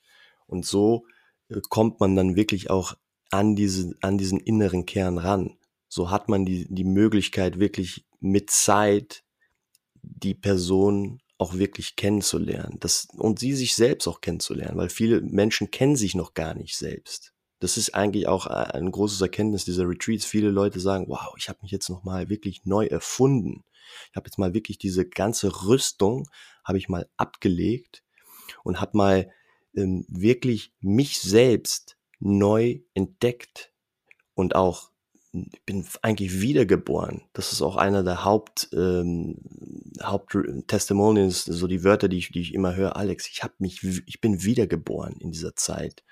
Und 0.48 0.66
so 0.66 1.06
äh, 1.50 1.60
kommt 1.70 2.00
man 2.00 2.16
dann 2.16 2.36
wirklich 2.36 2.70
auch 2.70 2.96
an, 3.30 3.56
diese, 3.56 3.96
an 4.02 4.18
diesen 4.18 4.40
inneren 4.40 4.86
Kern 4.86 5.18
ran. 5.18 5.58
So 5.88 6.10
hat 6.10 6.30
man 6.30 6.46
die, 6.46 6.68
die 6.70 6.84
Möglichkeit, 6.84 7.60
wirklich 7.60 8.06
mit 8.20 8.50
Zeit 8.50 9.24
die 10.02 10.36
Person 10.36 11.22
auch 11.38 11.56
wirklich 11.56 11.96
kennenzulernen. 11.96 12.78
Das, 12.80 13.08
und 13.18 13.40
sie 13.40 13.54
sich 13.54 13.76
selbst 13.76 14.08
auch 14.08 14.22
kennenzulernen, 14.22 14.78
weil 14.78 14.90
viele 14.90 15.22
Menschen 15.22 15.72
kennen 15.72 15.96
sich 15.96 16.16
noch 16.16 16.34
gar 16.34 16.54
nicht 16.54 16.76
selbst. 16.78 17.34
Das 17.60 17.78
ist 17.78 17.96
eigentlich 17.96 18.28
auch 18.28 18.46
ein 18.46 18.92
großes 18.92 19.22
Erkenntnis 19.22 19.66
dieser 19.66 19.88
Retreats. 19.88 20.26
Viele 20.26 20.50
Leute 20.50 20.80
sagen, 20.80 21.06
wow, 21.08 21.34
ich 21.38 21.48
habe 21.48 21.60
mich 21.62 21.72
jetzt 21.72 21.90
nochmal 21.90 22.30
wirklich 22.30 22.66
neu 22.66 22.86
erfunden. 22.86 23.64
Ich 24.10 24.16
habe 24.16 24.28
jetzt 24.28 24.38
mal 24.38 24.54
wirklich 24.54 24.78
diese 24.78 25.08
ganze 25.08 25.66
Rüstung, 25.66 26.30
habe 26.64 26.78
ich 26.78 26.90
mal 26.90 27.08
abgelegt 27.18 28.04
und 28.64 28.80
habe 28.82 28.98
mal 28.98 29.32
ähm, 29.76 30.06
wirklich 30.08 30.74
mich 30.80 31.20
selbst 31.20 31.98
neu 32.20 32.80
entdeckt 32.94 33.72
und 34.36 34.56
auch 34.56 34.92
ich 35.34 35.66
bin 35.66 35.84
eigentlich 36.04 36.42
wiedergeboren. 36.42 37.24
Das 37.34 37.54
ist 37.54 37.64
auch 37.64 37.76
einer 37.76 38.04
der 38.04 38.24
Haupt, 38.24 38.70
ähm, 38.72 39.38
Haupttestimonials, 40.00 41.46
so 41.46 41.66
die 41.66 41.84
Wörter, 41.84 42.08
die 42.08 42.20
ich, 42.20 42.32
die 42.32 42.42
ich 42.42 42.54
immer 42.54 42.76
höre. 42.76 42.96
Alex, 42.96 43.28
ich 43.28 43.42
habe 43.42 43.56
mich, 43.58 43.84
ich 43.84 44.22
bin 44.22 44.44
wiedergeboren 44.44 45.16
in 45.20 45.32
dieser 45.32 45.56
Zeit. 45.56 46.04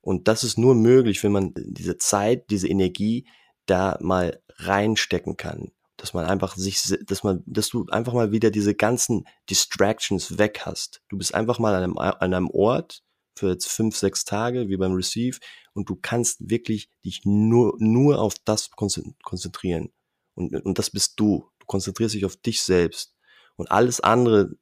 Und 0.00 0.28
das 0.28 0.44
ist 0.44 0.58
nur 0.58 0.76
möglich, 0.76 1.24
wenn 1.24 1.32
man 1.32 1.54
diese 1.56 1.98
Zeit, 1.98 2.50
diese 2.50 2.68
Energie 2.68 3.26
da 3.66 3.98
mal 4.00 4.40
reinstecken 4.58 5.36
kann 5.36 5.72
dass 5.96 6.14
man 6.14 6.26
einfach 6.26 6.56
sich, 6.56 6.82
dass 7.06 7.22
man, 7.22 7.42
dass 7.46 7.68
du 7.68 7.86
einfach 7.86 8.12
mal 8.12 8.32
wieder 8.32 8.50
diese 8.50 8.74
ganzen 8.74 9.26
Distractions 9.48 10.38
weg 10.38 10.60
hast. 10.64 11.02
Du 11.08 11.16
bist 11.16 11.34
einfach 11.34 11.58
mal 11.58 11.74
an 11.74 11.82
einem, 11.82 11.98
an 11.98 12.34
einem 12.34 12.50
Ort 12.50 13.02
für 13.34 13.50
jetzt 13.50 13.68
fünf, 13.68 13.96
sechs 13.96 14.24
Tage, 14.24 14.68
wie 14.68 14.76
beim 14.76 14.92
Receive, 14.92 15.38
und 15.74 15.90
du 15.90 15.96
kannst 15.96 16.48
wirklich 16.48 16.90
dich 17.04 17.22
nur, 17.24 17.76
nur 17.78 18.18
auf 18.18 18.34
das 18.44 18.70
konzentrieren. 18.70 19.92
Und, 20.34 20.54
und 20.54 20.78
das 20.78 20.90
bist 20.90 21.20
du. 21.20 21.50
Du 21.58 21.66
konzentrierst 21.66 22.14
dich 22.14 22.24
auf 22.24 22.36
dich 22.36 22.62
selbst. 22.62 23.14
Und 23.56 23.70
alles 23.70 24.00
andere 24.00 24.56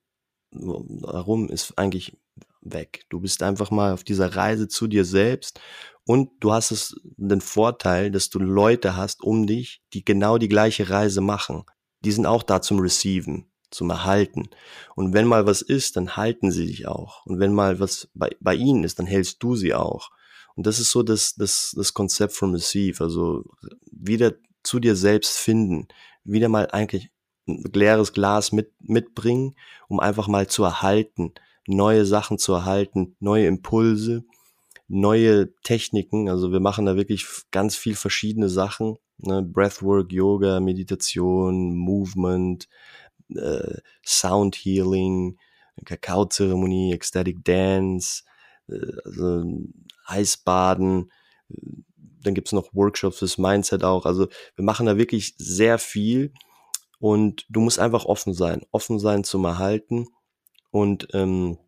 darum 0.51 1.49
ist 1.49 1.77
eigentlich 1.79 2.17
weg. 2.61 3.05
Du 3.11 3.21
bist 3.21 3.43
einfach 3.43 3.71
mal 3.71 3.93
auf 3.93 4.05
dieser 4.05 4.35
Reise 4.35 4.69
zu 4.69 4.87
dir 4.87 5.05
selbst 5.05 5.61
und 6.07 6.31
du 6.41 6.53
hast 6.53 6.71
es 6.71 7.01
den 7.17 7.41
Vorteil, 7.41 8.11
dass 8.11 8.29
du 8.29 8.39
Leute 8.39 8.97
hast 8.97 9.23
um 9.23 9.47
dich, 9.47 9.83
die 9.93 10.05
genau 10.05 10.39
die 10.39 10.49
gleiche 10.49 10.91
Reise 10.91 11.21
machen. 11.21 11.65
Die 12.05 12.13
sind 12.13 12.27
auch 12.27 12.43
da 12.43 12.61
zum 12.61 12.79
Receiven, 12.79 13.51
zum 13.71 13.89
Erhalten. 13.91 14.51
Und 14.95 15.15
wenn 15.15 15.27
mal 15.27 15.47
was 15.47 15.63
ist, 15.63 15.97
dann 15.97 16.17
halten 16.17 16.51
sie 16.51 16.67
dich 16.67 16.87
auch. 16.87 17.25
Und 17.25 17.41
wenn 17.41 17.55
mal 17.55 17.81
was 17.81 18.11
bei, 18.15 18.31
bei 18.41 18.55
ihnen 18.55 18.85
ist, 18.85 18.99
dann 18.99 19.07
hältst 19.07 19.43
du 19.43 19.57
sie 19.57 19.73
auch. 19.73 20.11
Und 20.57 20.67
das 20.67 20.79
ist 20.79 20.91
so 20.91 21.03
das, 21.03 21.35
das, 21.35 21.73
das 21.75 21.95
Konzept 21.95 22.35
from 22.35 22.53
Receive. 22.53 23.03
Also 23.03 23.45
wieder 23.91 24.35
zu 24.63 24.81
dir 24.81 24.97
selbst 24.97 25.39
finden. 25.39 25.89
Wieder 26.23 26.51
mal 26.51 26.71
eigentlich 26.71 27.11
ein 27.49 27.63
leeres 27.73 28.13
Glas 28.13 28.53
mit, 28.53 28.73
mitbringen, 28.81 29.57
um 29.89 30.01
einfach 30.01 30.29
mal 30.29 30.47
zu 30.49 30.65
erhalten, 30.65 31.33
neue 31.67 32.05
Sachen 32.05 32.39
zu 32.39 32.53
erhalten, 32.53 33.17
neue 33.21 33.47
Impulse, 33.47 34.25
neue 34.89 35.55
Techniken. 35.63 36.29
Also 36.29 36.53
wir 36.53 36.61
machen 36.61 36.87
da 36.87 36.97
wirklich 36.97 37.27
ganz 37.51 37.77
viel 37.77 37.95
verschiedene 37.95 38.49
Sachen. 38.49 38.97
Ne? 39.19 39.43
Breathwork, 39.43 40.13
Yoga, 40.13 40.61
Meditation, 40.61 41.77
Movement, 41.77 42.69
äh, 43.35 43.79
Sound 44.05 44.57
Healing, 44.57 45.39
Kakaozeremonie, 45.85 46.93
Ecstatic 46.93 47.45
Dance, 47.45 48.23
äh, 48.69 48.93
also 49.05 49.45
Eisbaden. 50.07 51.11
Dann 51.49 52.35
gibt's 52.35 52.53
noch 52.53 52.75
Workshops 52.75 53.19
fürs 53.19 53.39
Mindset 53.39 53.85
auch. 53.85 54.07
Also 54.07 54.29
wir 54.57 54.65
machen 54.65 54.87
da 54.87 54.97
wirklich 54.97 55.35
sehr 55.39 55.79
viel 55.79 56.33
und 56.99 57.45
du 57.49 57.61
musst 57.61 57.79
einfach 57.79 58.05
offen 58.05 58.35
sein, 58.35 58.65
offen 58.71 58.99
sein 58.99 59.25
zum 59.25 59.45
Erhalten 59.45 60.09
und 60.71 61.09
ähm, 61.13 61.59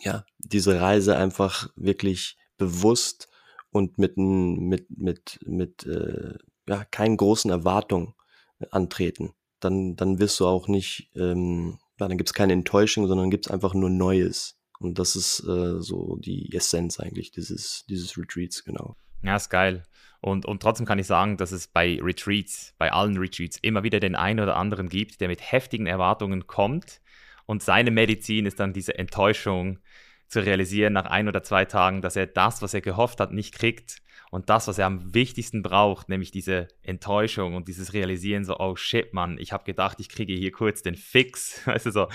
ja, 0.00 0.24
diese 0.38 0.80
Reise 0.80 1.16
einfach 1.16 1.68
wirklich 1.76 2.38
bewusst 2.60 3.28
und 3.72 3.98
mit, 3.98 4.16
mit, 4.16 4.86
mit, 4.96 5.40
mit 5.44 5.84
äh, 5.86 6.34
ja, 6.68 6.84
keinen 6.84 7.16
großen 7.16 7.50
Erwartungen 7.50 8.14
antreten. 8.70 9.32
Dann, 9.58 9.96
dann 9.96 10.20
wirst 10.20 10.38
du 10.38 10.46
auch 10.46 10.68
nicht, 10.68 11.10
ähm, 11.16 11.78
ja, 11.98 12.06
dann 12.06 12.16
gibt's 12.16 12.34
keine 12.34 12.52
Enttäuschung, 12.52 13.08
sondern 13.08 13.30
gibt's 13.30 13.50
einfach 13.50 13.74
nur 13.74 13.90
Neues. 13.90 14.58
Und 14.78 14.98
das 14.98 15.16
ist 15.16 15.40
äh, 15.40 15.80
so 15.80 16.16
die 16.16 16.54
Essenz 16.54 17.00
eigentlich 17.00 17.32
dieses, 17.32 17.84
dieses 17.88 18.16
Retreats, 18.16 18.64
genau. 18.64 18.96
Ja, 19.22 19.36
ist 19.36 19.50
geil. 19.50 19.82
Und, 20.22 20.46
und 20.46 20.62
trotzdem 20.62 20.86
kann 20.86 20.98
ich 20.98 21.06
sagen, 21.06 21.36
dass 21.36 21.52
es 21.52 21.66
bei 21.66 21.98
Retreats, 22.00 22.74
bei 22.78 22.92
allen 22.92 23.16
Retreats, 23.16 23.58
immer 23.60 23.82
wieder 23.82 24.00
den 24.00 24.14
einen 24.14 24.40
oder 24.40 24.56
anderen 24.56 24.88
gibt, 24.88 25.20
der 25.20 25.28
mit 25.28 25.52
heftigen 25.52 25.86
Erwartungen 25.86 26.46
kommt. 26.46 27.00
Und 27.46 27.62
seine 27.62 27.90
Medizin 27.90 28.46
ist 28.46 28.60
dann 28.60 28.72
diese 28.72 28.98
Enttäuschung 28.98 29.78
zu 30.30 30.44
realisieren 30.44 30.92
nach 30.92 31.06
ein 31.06 31.28
oder 31.28 31.42
zwei 31.42 31.64
Tagen, 31.64 32.00
dass 32.00 32.16
er 32.16 32.26
das, 32.26 32.62
was 32.62 32.72
er 32.72 32.80
gehofft 32.80 33.20
hat, 33.20 33.32
nicht 33.32 33.52
kriegt. 33.52 33.96
Und 34.30 34.48
das, 34.48 34.68
was 34.68 34.78
er 34.78 34.86
am 34.86 35.12
wichtigsten 35.12 35.62
braucht, 35.62 36.08
nämlich 36.08 36.30
diese 36.30 36.68
Enttäuschung 36.82 37.56
und 37.56 37.66
dieses 37.66 37.92
Realisieren, 37.94 38.44
so, 38.44 38.56
oh 38.60 38.76
shit, 38.76 39.12
Mann, 39.12 39.38
ich 39.38 39.52
habe 39.52 39.64
gedacht, 39.64 39.98
ich 39.98 40.08
kriege 40.08 40.32
hier 40.32 40.52
kurz 40.52 40.82
den 40.82 40.94
Fix. 40.94 41.60
Weißt 41.66 41.86
du 41.86 41.90
so, 41.90 42.06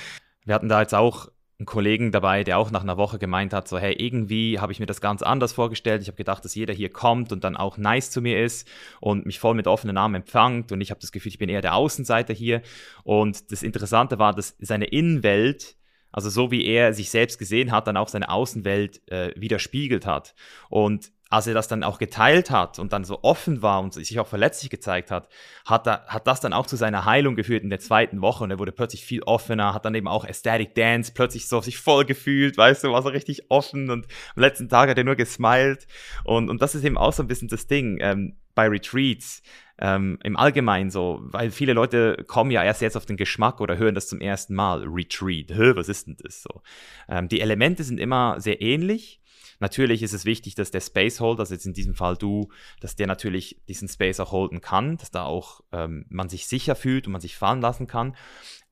wir 0.46 0.56
hatten 0.56 0.70
da 0.70 0.80
jetzt 0.80 0.96
auch 0.96 1.28
einen 1.60 1.66
Kollegen 1.66 2.14
dabei, 2.14 2.46
der 2.46 2.58
auch 2.58 2.72
nach 2.72 2.84
einer 2.84 2.98
Woche 2.98 3.20
gemeint 3.20 3.54
hat, 3.54 3.68
so 3.68 3.78
hey, 3.78 3.94
irgendwie 3.94 4.60
habe 4.60 4.72
ich 4.72 4.80
mir 4.80 4.86
das 4.86 5.02
ganz 5.02 5.22
anders 5.22 5.52
vorgestellt. 5.52 6.02
Ich 6.02 6.08
habe 6.08 6.18
gedacht, 6.18 6.44
dass 6.46 6.56
jeder 6.56 6.74
hier 6.74 6.90
kommt 6.90 7.34
und 7.34 7.44
dann 7.44 7.58
auch 7.58 7.78
nice 7.78 8.12
zu 8.12 8.22
mir 8.22 8.44
ist 8.44 8.68
und 9.02 9.26
mich 9.26 9.40
voll 9.40 9.56
mit 9.56 9.68
offenen 9.68 9.98
Armen 9.98 10.16
empfängt 10.16 10.72
und 10.72 10.80
ich 10.82 10.92
habe 10.92 11.02
das 11.02 11.12
Gefühl, 11.12 11.30
ich 11.30 11.38
bin 11.38 11.50
eher 11.50 11.62
der 11.62 11.76
Außenseiter 11.76 12.34
hier. 12.34 12.62
Und 13.04 13.52
das 13.52 13.64
Interessante 13.64 14.20
war, 14.20 14.34
dass 14.34 14.56
seine 14.60 14.86
Innenwelt, 14.86 15.78
also 16.16 16.30
so 16.30 16.50
wie 16.50 16.66
er 16.66 16.94
sich 16.94 17.10
selbst 17.10 17.38
gesehen 17.38 17.74
hat, 17.74 17.88
dann 17.88 17.98
auch 17.98 18.08
seine 18.08 18.30
Außenwelt 18.30 19.06
äh, 19.12 19.34
widerspiegelt 19.36 20.06
hat. 20.06 20.34
Und 20.70 21.12
als 21.30 21.46
er 21.46 21.54
das 21.54 21.68
dann 21.68 21.84
auch 21.84 21.98
geteilt 21.98 22.52
hat 22.52 22.80
und 22.80 22.94
dann 22.94 23.04
so 23.04 23.20
offen 23.22 23.62
war 23.62 23.82
und 23.82 23.94
sich 23.94 24.18
auch 24.18 24.28
verletzlich 24.28 24.70
gezeigt 24.70 25.12
hat, 25.12 25.28
hat, 25.66 25.86
er, 25.88 26.06
hat 26.08 26.26
das 26.26 26.40
dann 26.40 26.54
auch 26.54 26.68
zu 26.68 26.78
seiner 26.78 27.04
Heilung 27.04 27.36
geführt 27.36 27.64
in 27.64 27.70
der 27.70 27.82
zweiten 27.82 28.22
Woche. 28.22 28.46
Und 28.46 28.52
er 28.52 28.60
wurde 28.60 28.72
plötzlich 28.72 29.04
viel 29.04 29.24
offener, 29.24 29.74
hat 29.74 29.84
dann 29.84 29.94
eben 29.94 30.08
auch 30.08 30.24
Aesthetic 30.24 30.74
Dance 30.74 31.12
plötzlich 31.14 31.50
so 31.50 31.60
sich 31.60 31.78
voll 31.78 32.06
gefühlt, 32.06 32.58
weißt 32.58 32.86
du, 32.86 32.94
war 32.94 33.02
so 33.02 33.10
richtig 33.10 33.52
offen 33.52 33.90
und 33.90 34.06
am 34.38 34.42
letzten 34.42 34.70
Tag 34.70 34.90
hat 34.90 34.98
er 34.98 35.04
nur 35.04 35.18
gesmiled. 35.18 35.86
Und, 36.24 36.50
und 36.50 36.62
das 36.62 36.76
ist 36.76 36.86
eben 36.86 36.98
auch 36.98 37.12
so 37.12 37.24
ein 37.24 37.28
bisschen 37.28 37.50
das 37.50 37.68
Ding. 37.68 37.98
Ähm, 38.00 38.38
bei 38.56 38.68
Retreats. 38.68 39.42
Ähm, 39.78 40.18
im 40.24 40.38
Allgemeinen 40.38 40.90
so, 40.90 41.20
weil 41.24 41.52
viele 41.52 41.74
Leute 41.74 42.24
kommen 42.28 42.50
ja 42.50 42.64
erst 42.64 42.82
jetzt 42.82 42.96
auf 42.96 43.06
den 43.06 43.18
Geschmack 43.18 43.60
oder 43.60 43.78
hören 43.78 43.94
das 43.94 44.08
zum 44.08 44.22
ersten 44.22 44.56
Mal. 44.56 44.84
Retreat, 44.88 45.52
Hö, 45.54 45.76
was 45.76 45.90
ist 45.90 46.08
denn 46.08 46.16
das 46.24 46.42
so? 46.42 46.62
Ähm, 47.10 47.28
die 47.28 47.42
Elemente 47.42 47.84
sind 47.84 48.00
immer 48.00 48.40
sehr 48.40 48.62
ähnlich, 48.62 49.22
Natürlich 49.60 50.04
ist 50.04 50.14
es 50.14 50.26
wichtig, 50.26 50.56
dass 50.56 50.72
der 50.72 50.82
Space 50.82 51.20
Holder, 51.20 51.42
also 51.42 51.54
jetzt 51.54 51.66
in 51.66 51.74
diesem 51.74 51.96
Fall 51.96 52.18
du, 52.18 52.50
dass 52.80 52.96
der 52.96 53.08
natürlich 53.08 53.62
diesen 53.68 53.88
Space 53.88 54.20
auch 54.20 54.32
holden 54.32 54.62
kann, 54.62 54.98
dass 54.98 55.12
da 55.12 55.24
auch 55.24 55.62
ähm, 55.72 56.06
man 56.10 56.30
sich 56.30 56.48
sicher 56.48 56.76
fühlt 56.76 57.08
und 57.08 57.14
man 57.14 57.22
sich 57.22 57.38
fallen 57.38 57.62
lassen 57.62 57.88
kann. 57.88 58.16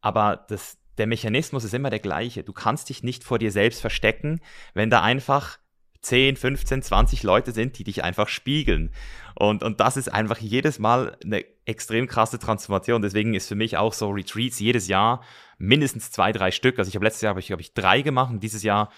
Aber 0.01 0.45
das, 0.49 0.77
der 0.97 1.07
Mechanismus 1.07 1.63
ist 1.63 1.73
immer 1.73 1.89
der 1.89 1.99
gleiche. 1.99 2.43
Du 2.43 2.53
kannst 2.53 2.89
dich 2.89 3.03
nicht 3.03 3.23
vor 3.23 3.39
dir 3.39 3.51
selbst 3.51 3.81
verstecken, 3.81 4.41
wenn 4.73 4.89
da 4.89 5.01
einfach 5.01 5.57
10, 6.04 6.36
15, 6.36 6.82
20 6.84 7.24
Leute 7.24 7.51
sind, 7.51 7.80
die 7.80 7.84
dich 7.84 8.04
einfach 8.04 8.28
spiegeln. 8.28 8.91
Und, 9.36 9.64
und 9.64 9.80
das 9.80 9.97
ist 9.97 10.10
einfach 10.10 10.38
jedes 10.38 10.78
Mal 10.78 11.18
eine 11.24 11.43
extrem 11.66 12.08
krasse 12.08 12.39
Transformation. 12.39 13.01
Deswegen 13.01 13.34
ist 13.34 13.47
für 13.47 13.56
mich 13.56 13.78
auch 13.78 13.93
so 13.93 14.10
Retreats 14.10 14.60
jedes 14.60 14.88
Jahr 14.88 15.24
mindestens 15.58 16.12
zwei, 16.12 16.32
drei 16.32 16.51
Stück. 16.51 16.78
Also 16.78 16.89
ich 16.89 16.95
habe 16.95 17.06
letztes 17.06 17.22
Jahr, 17.22 17.32
habe 17.32 17.39
ich, 17.39 17.47
glaube 17.47 17.62
ich, 17.62 17.74
drei 17.74 18.01
gemacht 18.01 18.32
und 18.32 18.43
dieses 18.43 18.64
Jahr 18.64 18.91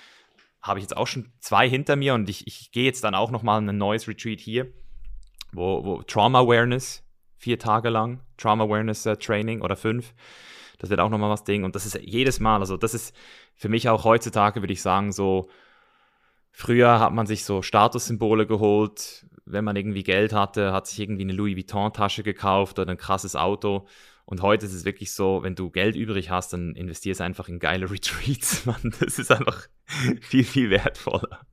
habe 0.62 0.80
ich 0.80 0.84
jetzt 0.84 0.97
auch 0.97 1.06
schon 1.06 1.32
zwei 1.39 1.70
hinter 1.70 1.95
mir 1.95 2.16
und 2.16 2.28
ich, 2.28 2.47
ich 2.47 2.72
gehe 2.72 2.86
jetzt 2.86 3.03
dann 3.03 3.14
auch 3.14 3.30
nochmal 3.30 3.62
ein 3.62 3.78
neues 3.78 4.08
Retreat 4.08 4.39
hier, 4.39 4.68
wo, 5.53 5.86
wo 5.86 6.01
Trauma 6.01 6.39
Awareness, 6.39 7.03
vier 7.38 7.60
Tage 7.60 7.89
lang, 7.89 8.22
Trauma 8.38 8.64
Awareness 8.64 9.06
äh, 9.06 9.16
Training 9.16 9.62
oder 9.62 9.76
fünf. 9.76 10.14
Das 10.80 10.89
wird 10.89 10.99
auch 10.99 11.10
nochmal 11.10 11.30
was 11.30 11.43
Ding. 11.43 11.64
Und 11.64 11.76
das 11.76 11.86
ist 11.86 11.99
jedes 12.01 12.39
Mal, 12.39 12.60
also 12.60 12.78
das 12.78 12.95
ist 12.95 13.16
für 13.53 13.70
mich 13.70 13.88
auch 13.89 14.03
heutzutage, 14.03 14.62
würde 14.62 14.74
ich 14.74 14.82
sagen, 14.82 15.12
so, 15.12 15.49
früher 16.56 16.99
hat 16.99 17.14
man 17.14 17.28
sich 17.28 17.43
so 17.43 17.62
Statussymbole 17.62 18.47
geholt, 18.47 19.28
wenn 19.45 19.66
man 19.66 19.76
irgendwie 19.76 20.03
Geld 20.03 20.34
hatte, 20.34 20.74
hat 20.74 20.88
sich 20.88 20.99
irgendwie 20.99 21.22
eine 21.24 21.34
Louis 21.34 21.56
Vuitton-Tasche 21.56 22.24
gekauft 22.24 22.80
oder 22.80 22.91
ein 22.91 22.97
krasses 22.97 23.36
Auto. 23.36 23.86
Und 24.26 24.41
heute 24.41 24.66
ist 24.66 24.74
es 24.74 24.86
wirklich 24.86 25.12
so, 25.12 25.43
wenn 25.43 25.53
du 25.53 25.70
Geld 25.70 25.95
übrig 25.95 26.32
hast, 26.32 26.53
dann 26.53 26.74
investierst 26.74 27.22
einfach 27.22 27.47
in 27.47 27.60
geile 27.60 27.91
Retreats, 27.91 28.66
Mann. 28.66 28.95
Das 28.99 29.20
ist 29.20 29.32
einfach 29.32 29.68
viel, 30.22 30.43
viel 30.43 30.72
wertvoller. 30.72 31.45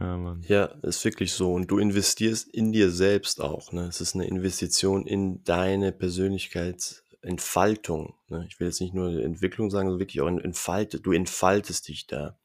Ja, 0.00 0.36
ja, 0.46 0.64
ist 0.82 1.04
wirklich 1.04 1.32
so. 1.32 1.52
Und 1.52 1.70
du 1.70 1.78
investierst 1.78 2.48
in 2.48 2.72
dir 2.72 2.90
selbst 2.90 3.42
auch. 3.42 3.72
Ne? 3.72 3.88
Es 3.88 4.00
ist 4.00 4.14
eine 4.14 4.26
Investition 4.26 5.06
in 5.06 5.44
deine 5.44 5.92
Persönlichkeitsentfaltung. 5.92 8.14
Ne? 8.28 8.46
Ich 8.48 8.58
will 8.60 8.68
jetzt 8.68 8.80
nicht 8.80 8.94
nur 8.94 9.22
Entwicklung 9.22 9.70
sagen, 9.70 9.88
sondern 9.88 10.00
wirklich 10.00 10.22
auch 10.22 10.28
entfaltet. 10.28 11.04
Du 11.04 11.12
entfaltest 11.12 11.88
dich 11.88 12.06
da. 12.06 12.38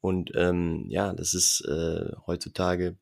Und 0.00 0.32
ähm, 0.34 0.86
ja, 0.88 1.12
das 1.12 1.34
ist 1.34 1.64
äh, 1.66 2.12
heutzutage 2.26 2.96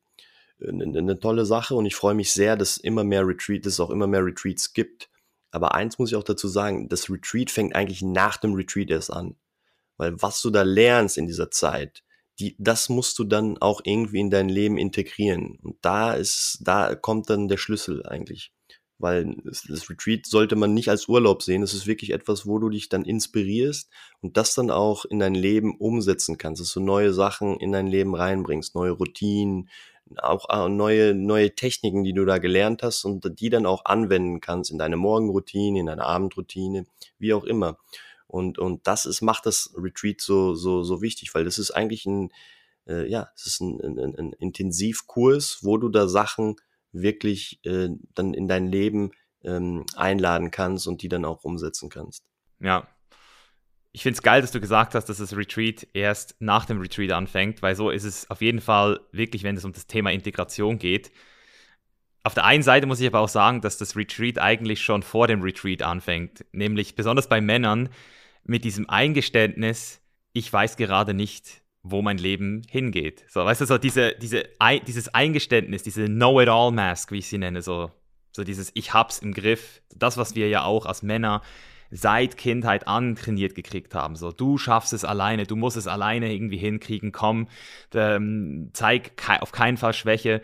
eine, 0.61 0.97
eine 0.97 1.19
tolle 1.19 1.45
Sache 1.45 1.75
und 1.75 1.85
ich 1.85 1.95
freue 1.95 2.15
mich 2.15 2.33
sehr, 2.33 2.55
dass 2.55 2.77
immer 2.77 3.03
mehr 3.03 3.27
Retreat, 3.27 3.65
dass 3.65 3.73
es 3.73 3.79
auch 3.79 3.91
immer 3.91 4.07
mehr 4.07 4.25
Retreats 4.25 4.73
gibt. 4.73 5.09
Aber 5.51 5.75
eins 5.75 5.99
muss 5.99 6.11
ich 6.11 6.15
auch 6.15 6.23
dazu 6.23 6.47
sagen, 6.47 6.89
das 6.89 7.09
Retreat 7.09 7.51
fängt 7.51 7.75
eigentlich 7.75 8.01
nach 8.01 8.37
dem 8.37 8.53
Retreat 8.53 8.89
erst 8.89 9.13
an. 9.13 9.35
Weil 9.97 10.21
was 10.21 10.41
du 10.41 10.49
da 10.49 10.63
lernst 10.63 11.17
in 11.17 11.27
dieser 11.27 11.51
Zeit, 11.51 12.03
die, 12.39 12.55
das 12.59 12.89
musst 12.89 13.17
du 13.17 13.23
dann 13.23 13.57
auch 13.57 13.81
irgendwie 13.83 14.19
in 14.19 14.29
dein 14.29 14.49
Leben 14.49 14.77
integrieren. 14.77 15.57
Und 15.61 15.77
da 15.81 16.13
ist, 16.13 16.59
da 16.61 16.95
kommt 16.95 17.29
dann 17.29 17.47
der 17.47 17.57
Schlüssel 17.57 18.05
eigentlich. 18.05 18.51
Weil 18.99 19.35
das 19.43 19.89
Retreat 19.89 20.25
sollte 20.25 20.55
man 20.55 20.73
nicht 20.73 20.89
als 20.89 21.07
Urlaub 21.07 21.43
sehen. 21.43 21.61
Es 21.61 21.75
ist 21.75 21.85
wirklich 21.85 22.13
etwas, 22.13 22.47
wo 22.47 22.57
du 22.57 22.69
dich 22.69 22.89
dann 22.89 23.05
inspirierst 23.05 23.89
und 24.21 24.37
das 24.37 24.55
dann 24.55 24.71
auch 24.71 25.05
in 25.05 25.19
dein 25.19 25.35
Leben 25.35 25.75
umsetzen 25.77 26.37
kannst, 26.39 26.61
dass 26.61 26.73
du 26.73 26.79
neue 26.79 27.13
Sachen 27.13 27.59
in 27.59 27.71
dein 27.71 27.87
Leben 27.87 28.15
reinbringst, 28.15 28.73
neue 28.73 28.91
Routinen, 28.91 29.69
auch 30.17 30.49
äh, 30.49 30.69
neue, 30.69 31.13
neue 31.13 31.53
Techniken, 31.53 32.03
die 32.03 32.13
du 32.13 32.25
da 32.25 32.37
gelernt 32.37 32.83
hast 32.83 33.05
und 33.05 33.39
die 33.39 33.49
dann 33.49 33.65
auch 33.65 33.85
anwenden 33.85 34.39
kannst 34.39 34.71
in 34.71 34.77
deine 34.77 34.97
Morgenroutine, 34.97 35.79
in 35.79 35.85
deine 35.87 36.05
Abendroutine, 36.05 36.85
wie 37.19 37.33
auch 37.33 37.43
immer. 37.43 37.77
Und, 38.27 38.59
und 38.59 38.87
das 38.87 39.05
ist, 39.05 39.21
macht 39.21 39.45
das 39.45 39.73
Retreat 39.75 40.21
so, 40.21 40.53
so, 40.53 40.83
so 40.83 41.01
wichtig, 41.01 41.33
weil 41.33 41.45
das 41.45 41.57
ist 41.57 41.71
eigentlich 41.71 42.05
ein, 42.05 42.31
äh, 42.87 43.09
ja, 43.09 43.29
es 43.35 43.47
ist 43.47 43.61
ein, 43.61 43.79
ein, 43.81 44.15
ein 44.15 44.33
Intensivkurs, 44.33 45.59
wo 45.61 45.77
du 45.77 45.89
da 45.89 46.07
Sachen 46.07 46.57
wirklich 47.01 47.59
äh, 47.65 47.89
dann 48.13 48.33
in 48.33 48.47
dein 48.47 48.67
Leben 48.67 49.11
ähm, 49.43 49.85
einladen 49.95 50.51
kannst 50.51 50.87
und 50.87 51.01
die 51.01 51.09
dann 51.09 51.25
auch 51.25 51.43
umsetzen 51.43 51.89
kannst. 51.89 52.25
Ja, 52.59 52.87
ich 53.97 54.03
finde 54.03 54.17
es 54.17 54.21
geil, 54.21 54.41
dass 54.41 54.51
du 54.51 54.59
gesagt 54.59 54.93
hast, 54.93 55.05
dass 55.05 55.17
das 55.17 55.35
Retreat 55.35 55.87
erst 55.93 56.35
nach 56.39 56.65
dem 56.65 56.79
Retreat 56.79 57.11
anfängt, 57.11 57.63
weil 57.63 57.75
so 57.75 57.89
ist 57.89 58.03
es 58.03 58.29
auf 58.29 58.41
jeden 58.41 58.61
Fall 58.61 58.99
wirklich, 59.11 59.41
wenn 59.41 59.57
es 59.57 59.65
um 59.65 59.73
das 59.73 59.87
Thema 59.87 60.11
Integration 60.11 60.77
geht. 60.77 61.11
Auf 62.23 62.35
der 62.35 62.45
einen 62.45 62.61
Seite 62.61 62.85
muss 62.85 62.99
ich 62.99 63.07
aber 63.07 63.21
auch 63.21 63.29
sagen, 63.29 63.61
dass 63.61 63.77
das 63.77 63.95
Retreat 63.95 64.37
eigentlich 64.37 64.81
schon 64.81 65.01
vor 65.01 65.27
dem 65.27 65.41
Retreat 65.41 65.81
anfängt, 65.81 66.45
nämlich 66.51 66.95
besonders 66.95 67.27
bei 67.27 67.41
Männern 67.41 67.89
mit 68.43 68.65
diesem 68.65 68.87
Eingeständnis, 68.87 70.01
ich 70.31 70.51
weiß 70.53 70.77
gerade 70.77 71.15
nicht, 71.15 71.63
wo 71.91 72.01
mein 72.01 72.17
Leben 72.17 72.61
hingeht. 72.69 73.25
So, 73.29 73.43
weißt 73.43 73.61
du, 73.61 73.65
so 73.65 73.77
diese, 73.77 74.13
diese, 74.21 74.43
dieses 74.87 75.13
Eingeständnis, 75.13 75.83
diese 75.83 76.05
Know-it-all-Mask, 76.05 77.11
wie 77.11 77.19
ich 77.19 77.27
sie 77.27 77.37
nenne, 77.37 77.61
so, 77.61 77.91
so 78.31 78.43
dieses 78.43 78.71
Ich 78.75 78.93
hab's 78.93 79.19
im 79.19 79.33
Griff, 79.33 79.81
das, 79.95 80.17
was 80.17 80.35
wir 80.35 80.49
ja 80.49 80.63
auch 80.63 80.85
als 80.85 81.03
Männer 81.03 81.41
seit 81.89 82.37
Kindheit 82.37 82.87
an 82.87 83.15
trainiert 83.15 83.55
gekriegt 83.55 83.95
haben. 83.95 84.15
So, 84.15 84.31
du 84.31 84.57
schaffst 84.57 84.93
es 84.93 85.05
alleine, 85.05 85.45
du 85.45 85.55
musst 85.55 85.77
es 85.77 85.87
alleine 85.87 86.33
irgendwie 86.33 86.57
hinkriegen, 86.57 87.11
komm, 87.11 87.47
ähm, 87.93 88.71
zeig 88.73 89.11
auf 89.41 89.51
keinen 89.51 89.77
Fall 89.77 89.93
Schwäche. 89.93 90.41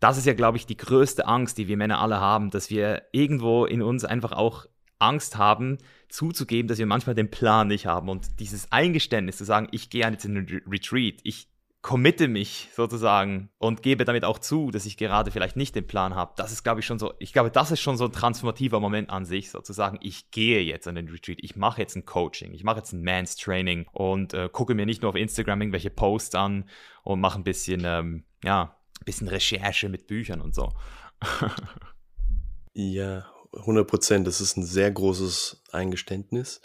Das 0.00 0.18
ist 0.18 0.26
ja, 0.26 0.34
glaube 0.34 0.58
ich, 0.58 0.66
die 0.66 0.76
größte 0.76 1.26
Angst, 1.26 1.58
die 1.58 1.68
wir 1.68 1.76
Männer 1.76 2.00
alle 2.00 2.20
haben, 2.20 2.50
dass 2.50 2.70
wir 2.70 3.02
irgendwo 3.12 3.64
in 3.64 3.82
uns 3.82 4.04
einfach 4.04 4.32
auch 4.32 4.66
Angst 4.98 5.36
haben, 5.36 5.78
zuzugeben, 6.08 6.68
dass 6.68 6.78
wir 6.78 6.86
manchmal 6.86 7.14
den 7.14 7.30
Plan 7.30 7.68
nicht 7.68 7.86
haben. 7.86 8.08
Und 8.08 8.40
dieses 8.40 8.70
Eingeständnis 8.72 9.36
zu 9.36 9.44
sagen, 9.44 9.68
ich 9.70 9.90
gehe 9.90 10.08
jetzt 10.08 10.24
in 10.24 10.36
einen 10.36 10.62
Retreat, 10.66 11.20
ich 11.24 11.48
committe 11.86 12.26
mich 12.26 12.68
sozusagen 12.74 13.48
und 13.58 13.80
gebe 13.80 14.04
damit 14.04 14.24
auch 14.24 14.40
zu, 14.40 14.72
dass 14.72 14.86
ich 14.86 14.96
gerade 14.96 15.30
vielleicht 15.30 15.54
nicht 15.54 15.76
den 15.76 15.86
Plan 15.86 16.16
habe. 16.16 16.32
Das 16.36 16.50
ist, 16.50 16.64
glaube 16.64 16.80
ich, 16.80 16.86
schon 16.86 16.98
so, 16.98 17.14
ich 17.20 17.32
glaube, 17.32 17.52
das 17.52 17.70
ist 17.70 17.78
schon 17.78 17.96
so 17.96 18.06
ein 18.06 18.12
transformativer 18.12 18.80
Moment 18.80 19.08
an 19.08 19.24
sich, 19.24 19.52
sozusagen, 19.52 19.96
ich 20.02 20.32
gehe 20.32 20.62
jetzt 20.62 20.88
an 20.88 20.96
den 20.96 21.08
Retreat, 21.08 21.38
ich 21.40 21.54
mache 21.54 21.80
jetzt 21.80 21.94
ein 21.94 22.04
Coaching, 22.04 22.54
ich 22.54 22.64
mache 22.64 22.78
jetzt 22.78 22.92
ein 22.92 23.04
Mans 23.04 23.36
Training 23.36 23.86
und 23.92 24.34
äh, 24.34 24.48
gucke 24.50 24.74
mir 24.74 24.84
nicht 24.84 25.02
nur 25.02 25.10
auf 25.10 25.14
Instagram 25.14 25.60
irgendwelche 25.60 25.90
Posts 25.90 26.34
an 26.34 26.68
und 27.04 27.20
mache 27.20 27.38
ein 27.38 27.44
bisschen, 27.44 27.82
ähm, 27.84 28.24
ja, 28.42 28.76
ein 28.98 29.04
bisschen 29.04 29.28
Recherche 29.28 29.88
mit 29.88 30.08
Büchern 30.08 30.40
und 30.40 30.56
so. 30.56 30.72
ja, 32.74 33.26
100 33.56 33.86
Prozent. 33.86 34.26
Das 34.26 34.40
ist 34.40 34.56
ein 34.56 34.64
sehr 34.64 34.90
großes 34.90 35.62
Eingeständnis. 35.72 36.60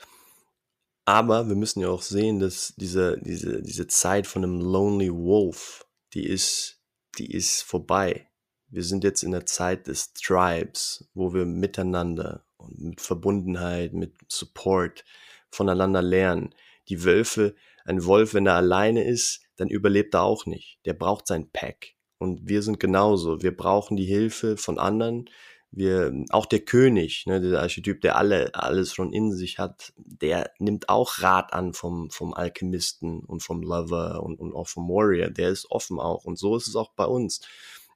Aber 1.05 1.47
wir 1.49 1.55
müssen 1.55 1.81
ja 1.81 1.89
auch 1.89 2.01
sehen, 2.01 2.39
dass 2.39 2.73
diese, 2.77 3.19
diese, 3.19 3.61
diese 3.61 3.87
Zeit 3.87 4.27
von 4.27 4.43
einem 4.43 4.61
Lonely 4.61 5.11
Wolf, 5.11 5.85
die 6.13 6.25
ist, 6.25 6.79
die 7.17 7.31
ist 7.31 7.63
vorbei. 7.63 8.27
Wir 8.67 8.83
sind 8.83 9.03
jetzt 9.03 9.23
in 9.23 9.31
der 9.31 9.45
Zeit 9.45 9.87
des 9.87 10.13
Tribes, 10.13 11.09
wo 11.13 11.33
wir 11.33 11.45
miteinander 11.45 12.45
und 12.57 12.79
mit 12.79 13.01
Verbundenheit, 13.01 13.93
mit 13.93 14.13
Support 14.29 15.03
voneinander 15.49 16.01
lernen. 16.01 16.55
Die 16.87 17.03
Wölfe, 17.03 17.55
ein 17.83 18.05
Wolf, 18.05 18.33
wenn 18.33 18.45
er 18.45 18.55
alleine 18.55 19.03
ist, 19.03 19.41
dann 19.57 19.67
überlebt 19.67 20.13
er 20.13 20.23
auch 20.23 20.45
nicht. 20.45 20.79
Der 20.85 20.93
braucht 20.93 21.27
sein 21.27 21.49
Pack. 21.51 21.95
Und 22.17 22.47
wir 22.47 22.61
sind 22.61 22.79
genauso. 22.79 23.41
Wir 23.41 23.55
brauchen 23.55 23.97
die 23.97 24.05
Hilfe 24.05 24.55
von 24.55 24.77
anderen 24.77 25.29
wir, 25.71 26.13
auch 26.29 26.45
der 26.45 26.59
König, 26.59 27.25
ne, 27.27 27.39
der 27.39 27.61
Archetyp, 27.61 28.01
der 28.01 28.17
alle, 28.17 28.53
alles 28.53 28.93
schon 28.93 29.13
in 29.13 29.31
sich 29.31 29.57
hat, 29.57 29.93
der 29.95 30.51
nimmt 30.59 30.89
auch 30.89 31.21
Rat 31.21 31.53
an 31.53 31.73
vom, 31.73 32.09
vom 32.09 32.33
Alchemisten 32.33 33.21
und 33.21 33.41
vom 33.41 33.63
Lover 33.63 34.21
und, 34.21 34.39
und 34.39 34.53
auch 34.53 34.67
vom 34.67 34.89
Warrior. 34.89 35.29
Der 35.29 35.49
ist 35.49 35.71
offen 35.71 35.99
auch. 35.99 36.25
Und 36.25 36.37
so 36.37 36.57
ist 36.57 36.67
es 36.67 36.75
auch 36.75 36.91
bei 36.91 37.05
uns. 37.05 37.41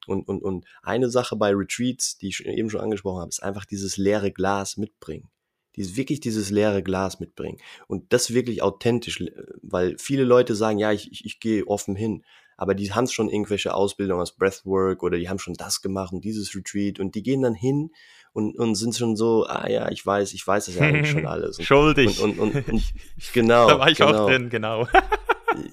Und, 0.07 0.27
und, 0.27 0.41
und 0.41 0.65
eine 0.83 1.09
Sache 1.09 1.35
bei 1.35 1.51
Retreats, 1.53 2.17
die 2.17 2.29
ich 2.29 2.45
eben 2.45 2.69
schon 2.69 2.81
angesprochen 2.81 3.19
habe, 3.19 3.29
ist 3.29 3.43
einfach 3.43 3.65
dieses 3.65 3.97
leere 3.97 4.31
Glas 4.31 4.77
mitbringen. 4.77 5.29
Dieses, 5.75 5.97
wirklich 5.97 6.21
dieses 6.21 6.51
leere 6.51 6.81
Glas 6.81 7.19
mitbringen. 7.19 7.59
Und 7.87 8.13
das 8.13 8.33
wirklich 8.33 8.61
authentisch, 8.61 9.21
weil 9.61 9.97
viele 9.97 10.23
Leute 10.23 10.55
sagen, 10.55 10.79
ja, 10.79 10.93
ich, 10.93 11.11
ich, 11.11 11.25
ich 11.25 11.39
gehe 11.41 11.67
offen 11.67 11.95
hin 11.95 12.23
aber 12.57 12.73
die 12.73 12.93
haben 12.93 13.07
schon 13.07 13.29
irgendwelche 13.29 13.73
Ausbildungen 13.73 14.21
aus 14.21 14.35
Breathwork 14.35 15.03
oder 15.03 15.17
die 15.17 15.29
haben 15.29 15.39
schon 15.39 15.55
das 15.55 15.81
gemacht 15.81 16.13
und 16.13 16.23
dieses 16.23 16.55
Retreat 16.55 16.99
und 16.99 17.15
die 17.15 17.23
gehen 17.23 17.41
dann 17.41 17.55
hin 17.55 17.91
und, 18.33 18.57
und 18.57 18.75
sind 18.75 18.95
schon 18.95 19.15
so, 19.15 19.45
ah 19.45 19.67
ja, 19.69 19.89
ich 19.89 20.05
weiß, 20.05 20.33
ich 20.33 20.45
weiß 20.45 20.65
das 20.65 20.75
ja 20.75 20.81
eigentlich 20.81 21.11
schon 21.11 21.25
alles. 21.25 21.57
Und, 21.57 21.65
Schuldig. 21.65 22.19
Und, 22.21 22.39
und, 22.39 22.55
und, 22.55 22.67
und 22.67 22.83
genau. 23.33 23.67
da 23.67 23.79
war 23.79 23.89
ich 23.89 23.97
genau. 23.97 24.23
auch 24.23 24.29
drin, 24.29 24.49
genau. 24.49 24.87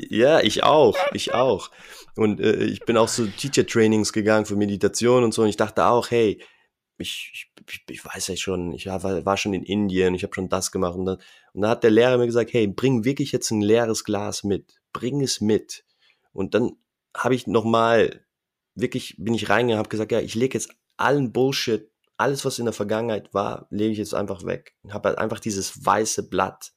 ja, 0.09 0.41
ich 0.41 0.65
auch, 0.65 0.97
ich 1.13 1.35
auch. 1.35 1.71
Und 2.15 2.41
äh, 2.41 2.65
ich 2.65 2.81
bin 2.81 2.97
auch 2.97 3.09
so 3.09 3.27
Teacher-Trainings 3.27 4.13
gegangen 4.13 4.47
für 4.47 4.57
Meditation 4.57 5.25
und 5.25 5.33
so 5.33 5.43
und 5.43 5.49
ich 5.49 5.57
dachte 5.57 5.87
auch, 5.87 6.11
hey, 6.11 6.43
ich, 6.99 7.51
ich, 7.69 7.85
ich 7.89 8.05
weiß 8.05 8.29
ja 8.29 8.37
schon, 8.37 8.73
ich 8.73 8.87
war, 8.87 9.25
war 9.25 9.37
schon 9.37 9.55
in 9.55 9.63
Indien, 9.63 10.15
ich 10.15 10.23
habe 10.23 10.35
schon 10.35 10.49
das 10.49 10.73
gemacht 10.73 10.95
und 10.95 11.07
dann, 11.07 11.17
und 11.53 11.63
dann 11.63 11.71
hat 11.71 11.85
der 11.85 11.91
Lehrer 11.91 12.19
mir 12.19 12.27
gesagt, 12.27 12.53
hey, 12.53 12.67
bring 12.67 13.05
wirklich 13.05 13.33
jetzt 13.33 13.51
ein 13.51 13.61
leeres 13.61 14.05
Glas 14.05 14.45
mit, 14.45 14.81
bring 14.93 15.21
es 15.21 15.41
mit 15.41 15.85
und 16.33 16.55
dann 16.55 16.73
habe 17.17 17.35
ich 17.35 17.47
nochmal, 17.47 18.25
wirklich 18.75 19.17
bin 19.19 19.35
ich 19.35 19.49
reingegangen, 19.49 19.79
habe 19.79 19.89
gesagt, 19.89 20.13
ja, 20.13 20.21
ich 20.21 20.35
lege 20.35 20.57
jetzt 20.57 20.71
allen 20.97 21.33
Bullshit, 21.33 21.91
alles, 22.17 22.45
was 22.45 22.59
in 22.59 22.67
der 22.67 22.75
Vergangenheit 22.75 23.35
war, 23.35 23.67
lege 23.71 23.93
ich 23.93 23.99
jetzt 23.99 24.15
einfach 24.15 24.45
weg. 24.45 24.75
Ich 24.85 24.93
habe 24.93 25.09
halt 25.09 25.19
einfach 25.19 25.41
dieses 25.41 25.85
weiße 25.85 26.29
Blatt 26.29 26.73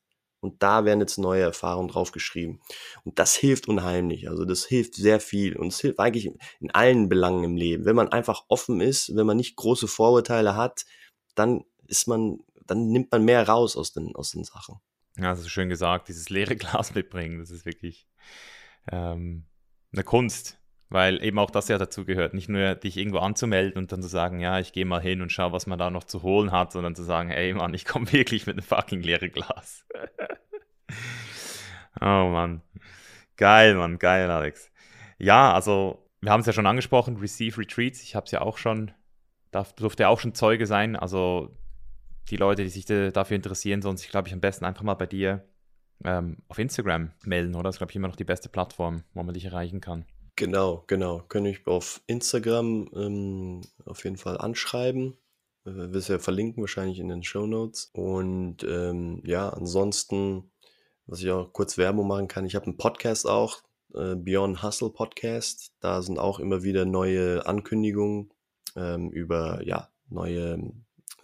und 0.46 0.62
da 0.62 0.86
werden 0.86 1.00
jetzt 1.00 1.18
neue 1.18 1.42
Erfahrungen 1.42 1.88
draufgeschrieben. 1.88 2.62
Und 3.04 3.20
das 3.20 3.36
hilft 3.36 3.68
unheimlich. 3.68 4.30
Also 4.30 4.46
das 4.46 4.66
hilft 4.66 4.96
sehr 4.96 5.20
viel. 5.20 5.58
Und 5.58 5.68
es 5.68 5.80
hilft 5.80 6.00
eigentlich 6.00 6.32
in 6.60 6.72
allen 6.72 7.10
Belangen 7.10 7.44
im 7.44 7.58
Leben. 7.58 7.86
Wenn 7.86 7.96
man 7.96 8.10
einfach 8.10 8.44
offen 8.48 8.80
ist, 8.80 9.16
wenn 9.16 9.26
man 9.26 9.38
nicht 9.38 9.56
große 9.56 9.88
Vorurteile 9.88 10.56
hat, 10.56 10.86
dann 11.34 11.64
ist 11.88 12.08
man, 12.08 12.38
dann 12.66 12.90
nimmt 12.90 13.12
man 13.12 13.26
mehr 13.26 13.48
raus 13.48 13.76
aus 13.76 13.92
den, 13.92 14.16
aus 14.16 14.32
den 14.32 14.44
Sachen. 14.44 14.76
Ja, 15.18 15.32
das 15.32 15.40
ist 15.40 15.50
schön 15.50 15.70
gesagt. 15.70 16.10
Dieses 16.10 16.30
leere 16.30 16.56
Glas 16.56 16.94
mitbringen, 16.94 17.40
das 17.40 17.50
ist 17.50 17.66
wirklich 17.66 18.08
ähm, 18.92 19.46
eine 19.94 20.04
Kunst, 20.04 20.60
weil 20.90 21.24
eben 21.24 21.40
auch 21.40 21.52
das 21.52 21.68
ja 21.68 21.78
dazu 21.78 22.06
gehört. 22.06 22.34
Nicht 22.34 22.50
nur 22.50 22.76
dich 22.76 22.98
irgendwo 22.98 23.20
anzumelden 23.20 23.78
und 23.82 23.92
dann 23.92 24.02
zu 24.02 24.08
sagen, 24.08 24.40
ja, 24.40 24.60
ich 24.60 24.74
gehe 24.74 24.86
mal 24.86 25.02
hin 25.02 25.22
und 25.22 25.32
schau, 25.32 25.52
was 25.52 25.68
man 25.68 25.80
da 25.80 25.90
noch 25.90 26.04
zu 26.04 26.22
holen 26.22 26.52
hat, 26.52 26.72
sondern 26.72 26.96
zu 26.96 27.04
sagen, 27.04 27.32
ey 27.32 27.54
Mann, 27.54 27.74
ich 27.74 27.86
komme 27.86 28.12
wirklich 28.12 28.46
mit 28.46 28.58
einem 28.58 28.64
fucking 28.64 29.02
leeren 29.02 29.32
Glas. 29.32 29.86
oh 32.02 32.30
Mann. 32.30 32.62
Geil, 33.38 33.76
Mann, 33.76 34.00
geil, 34.00 34.30
Alex. 34.30 34.72
Ja, 35.18 35.54
also 35.54 36.08
wir 36.22 36.32
haben 36.32 36.42
es 36.42 36.48
ja 36.48 36.54
schon 36.54 36.68
angesprochen, 36.68 37.18
Receive 37.18 37.58
Retreats. 37.58 38.02
Ich 38.04 38.16
habe 38.16 38.26
es 38.26 38.32
ja 38.32 38.42
auch 38.42 38.58
schon, 38.58 38.92
darf, 39.52 39.74
durfte 39.74 40.04
ja 40.04 40.10
auch 40.10 40.20
schon 40.20 40.34
Zeuge 40.34 40.66
sein. 40.66 40.96
Also 40.96 41.56
die 42.30 42.38
Leute, 42.38 42.64
die 42.64 42.70
sich 42.70 42.86
dafür 42.86 43.36
interessieren, 43.36 43.82
sollen 43.82 43.98
sich, 43.98 44.10
glaube 44.10 44.28
ich, 44.28 44.34
am 44.34 44.40
besten 44.40 44.66
einfach 44.66 44.84
mal 44.84 44.96
bei 44.96 45.06
dir 45.06 45.46
ähm, 46.04 46.38
auf 46.48 46.60
Instagram 46.60 47.12
melden, 47.24 47.56
oder? 47.56 47.64
Das 47.64 47.76
ist, 47.76 47.80
glaube 47.80 47.92
ich, 47.92 47.96
immer 47.96 48.08
noch 48.08 48.16
die 48.16 48.24
beste 48.24 48.50
Plattform, 48.50 49.04
wo 49.14 49.24
man 49.24 49.34
dich 49.34 49.46
erreichen 49.46 49.82
kann. 49.82 50.06
Genau, 50.36 50.84
genau. 50.88 51.24
Können 51.30 51.46
ich 51.46 51.66
auf 51.66 52.02
Instagram 52.08 52.90
ähm, 52.94 53.62
auf 53.86 54.04
jeden 54.04 54.18
Fall 54.18 54.38
anschreiben. 54.38 55.18
Wir 55.64 55.96
es 55.96 56.10
ja 56.10 56.20
verlinken, 56.20 56.62
wahrscheinlich 56.62 57.00
in 57.00 57.08
den 57.08 57.24
Show 57.24 57.48
Notes. 57.48 57.90
Und 57.94 58.64
ähm, 58.64 59.24
ja, 59.26 59.50
ansonsten, 59.50 60.52
was 61.08 61.22
ich 61.22 61.32
auch 61.32 61.54
kurz 61.54 61.78
Werbung 61.78 62.08
machen 62.08 62.28
kann, 62.28 62.46
ich 62.46 62.56
habe 62.56 62.66
einen 62.66 62.78
Podcast 62.78 63.28
auch, 63.28 63.64
äh, 63.96 64.16
Beyond 64.16 64.62
Hustle 64.62 64.90
Podcast. 64.90 65.72
Da 65.80 66.02
sind 66.02 66.20
auch 66.20 66.40
immer 66.40 66.64
wieder 66.64 66.86
neue 66.86 67.46
Ankündigungen 67.48 68.32
ähm, 68.76 69.10
über 69.10 69.64
ja, 69.66 69.90
neue 70.10 70.72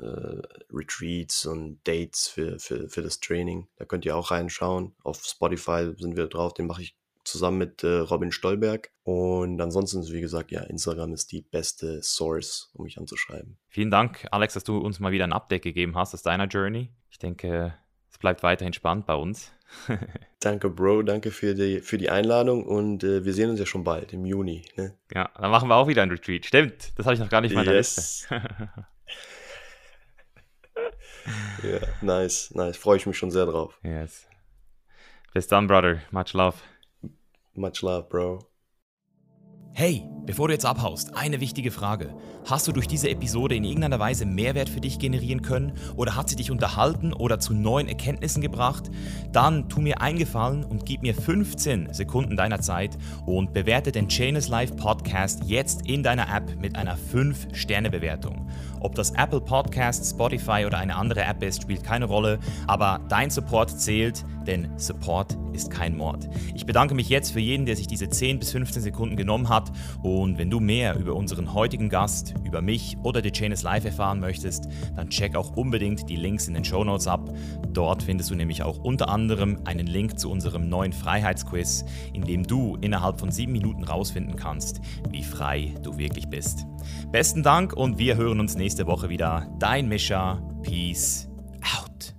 äh, 0.02 0.42
Retreats 0.72 1.46
und 1.46 1.80
Dates 1.86 2.28
für, 2.28 2.60
für, 2.60 2.90
für 2.90 3.02
das 3.02 3.20
Training. 3.20 3.68
Da 3.78 3.86
könnt 3.86 4.06
ihr 4.06 4.16
auch 4.16 4.32
reinschauen. 4.32 4.94
Auf 5.04 5.24
Spotify 5.24 5.94
sind 5.98 6.18
wir 6.18 6.28
drauf, 6.28 6.54
den 6.54 6.68
mache 6.68 6.82
ich 6.82 6.96
zusammen 7.24 7.58
mit 7.60 7.84
äh, 7.84 7.98
Robin 7.98 8.32
Stolberg. 8.32 8.92
Und 9.04 9.62
ansonsten, 9.62 10.06
wie 10.12 10.22
gesagt, 10.22 10.52
ja, 10.52 10.62
Instagram 10.62 11.14
ist 11.14 11.32
die 11.32 11.42
beste 11.42 12.02
Source, 12.04 12.72
um 12.74 12.86
mich 12.86 12.98
anzuschreiben. 12.98 13.58
Vielen 13.68 13.92
Dank, 13.92 14.28
Alex, 14.32 14.54
dass 14.54 14.64
du 14.64 14.78
uns 14.78 15.00
mal 15.00 15.12
wieder 15.12 15.26
ein 15.26 15.34
Update 15.34 15.64
gegeben 15.64 15.98
hast 15.98 16.14
aus 16.14 16.24
deiner 16.24 16.46
Journey. 16.46 16.90
Ich 17.10 17.20
denke, 17.20 17.74
es 18.10 18.18
bleibt 18.18 18.44
weiterhin 18.44 18.74
spannend 18.74 19.06
bei 19.06 19.16
uns. 19.16 19.52
danke, 20.40 20.70
Bro, 20.70 21.04
danke 21.04 21.32
für 21.32 21.56
die, 21.56 21.80
für 21.80 21.98
die 21.98 22.10
Einladung 22.10 22.66
und 22.66 23.04
äh, 23.04 23.24
wir 23.24 23.34
sehen 23.34 23.50
uns 23.50 23.60
ja 23.60 23.66
schon 23.66 23.84
bald 23.84 24.12
im 24.12 24.26
Juni. 24.26 24.64
Ne? 24.76 24.96
Ja, 25.14 25.30
dann 25.36 25.52
machen 25.52 25.70
wir 25.70 25.76
auch 25.76 25.88
wieder 25.88 26.04
ein 26.04 26.10
Retreat. 26.10 26.46
Stimmt, 26.46 26.92
das 26.98 27.06
habe 27.06 27.14
ich 27.14 27.22
noch 27.22 27.30
gar 27.30 27.42
nicht 27.42 27.54
mal 27.56 27.62
in 27.62 27.68
der 27.68 27.76
yes. 27.76 28.28
Liste. 28.30 28.70
Ja, 31.64 31.80
nice, 32.02 32.52
nice. 32.56 32.78
Freue 32.78 32.98
ich 32.98 33.06
mich 33.06 33.18
schon 33.18 33.32
sehr 33.32 33.46
drauf. 33.46 33.80
Yes. 33.84 34.28
Bis 35.34 35.48
dann, 35.48 35.68
Brother. 35.68 36.02
Much 36.12 36.34
love. 36.34 36.58
Much 37.54 37.82
love, 37.82 38.08
Bro. 38.10 38.48
Hey, 39.74 40.06
Bevor 40.24 40.48
du 40.48 40.54
jetzt 40.54 40.68
abhaust, 40.68 41.16
eine 41.16 41.42
wichtige 41.42 41.72
Frage. 41.72 42.16
Hast 42.46 42.68
du 42.68 42.72
durch 42.72 42.88
diese 42.88 43.10
Episode 43.10 43.56
in 43.56 43.64
irgendeiner 43.64 44.00
Weise 44.00 44.28
Mehrwert 44.28 44.70
für 44.70 44.80
dich 44.80 45.00
generieren 45.00 45.42
können 45.42 45.74
oder 45.96 46.16
hat 46.16 46.30
sie 46.30 46.36
dich 46.36 46.52
unterhalten 46.52 47.12
oder 47.12 47.40
zu 47.40 47.56
neuen 47.56 47.88
Erkenntnissen 47.88 48.42
gebracht? 48.42 48.92
Dann 49.32 49.68
tu 49.68 49.82
mir 49.82 50.00
eingefallen 50.00 50.64
und 50.64 50.86
gib 50.86 51.02
mir 51.02 51.16
15 51.16 51.92
Sekunden 51.94 52.38
deiner 52.38 52.62
Zeit 52.62 53.00
und 53.26 53.54
bewerte 53.54 53.92
den 53.92 54.10
Chainless 54.10 54.48
Life 54.48 54.76
Podcast 54.76 55.44
jetzt 55.46 55.88
in 55.88 56.04
deiner 56.04 56.34
App 56.34 56.56
mit 56.62 56.76
einer 56.76 56.98
5-Sterne-Bewertung. 56.98 58.48
Ob 58.82 58.96
das 58.96 59.12
Apple 59.12 59.42
Podcast, 59.42 60.10
Spotify 60.10 60.66
oder 60.66 60.80
eine 60.80 60.96
andere 60.96 61.24
App 61.24 61.44
ist, 61.44 61.62
spielt 61.62 61.84
keine 61.84 62.06
Rolle, 62.06 62.40
aber 62.68 63.00
dein 63.10 63.30
Support 63.30 63.80
zählt, 63.80 64.26
denn 64.48 64.70
Support 64.78 65.38
ist 65.54 65.70
kein 65.70 65.96
Mord. 65.96 66.28
Ich 66.56 66.66
bedanke 66.66 66.96
mich 66.96 67.08
jetzt 67.08 67.32
für 67.32 67.40
jeden, 67.40 67.68
der 67.68 67.76
sich 67.76 67.86
diese 67.86 68.10
10 68.10 68.40
bis 68.40 68.52
15 68.52 68.82
Sekunden 68.82 69.16
genommen 69.16 69.50
hat 69.50 69.72
und 70.02 70.40
wenn 70.40 70.50
du 70.50 70.60
mehr 70.60 70.98
über 70.98 71.14
unseren 71.14 71.54
heutigen 71.54 71.90
Gast, 71.90 72.34
über 72.44 72.62
mich 72.62 72.98
oder 73.04 73.22
The 73.22 73.32
Chain 73.32 73.52
is 73.52 73.62
Live 73.62 73.86
erfahren 73.86 74.20
möchtest, 74.20 74.68
dann 74.96 75.10
check 75.10 75.36
auch 75.36 75.56
unbedingt 75.56 76.10
die 76.10 76.16
Links 76.16 76.48
in 76.48 76.56
den 76.56 76.66
Show 76.66 76.84
Notes 76.84 77.08
ab. 77.08 77.30
Dort 77.70 78.02
findest 78.02 78.32
du 78.32 78.36
nämlich 78.36 78.64
auch 78.64 78.80
unter 78.80 79.10
anderem 79.10 79.60
einen 79.66 79.86
Link 79.86 80.20
zu 80.20 80.32
unserem 80.32 80.70
neuen 80.70 80.94
Freiheitsquiz, 80.94 81.86
in 82.14 82.24
dem 82.24 82.48
du 82.48 82.78
innerhalb 82.82 83.20
von 83.20 83.30
7 83.30 83.52
Minuten 83.52 83.84
rausfinden 83.84 84.36
kannst, 84.36 84.82
wie 85.10 85.24
frei 85.24 85.74
du 85.84 85.98
wirklich 85.98 86.30
bist. 86.30 86.66
Besten 87.12 87.44
Dank 87.44 87.74
und 87.74 87.98
wir 87.98 88.16
hören 88.16 88.40
uns 88.40 88.56
nächste 88.56 88.88
Woche 88.88 89.10
wieder. 89.10 89.54
Dein 89.60 89.90
Mischa. 89.90 90.42
Peace 90.64 91.30
out. 91.62 92.11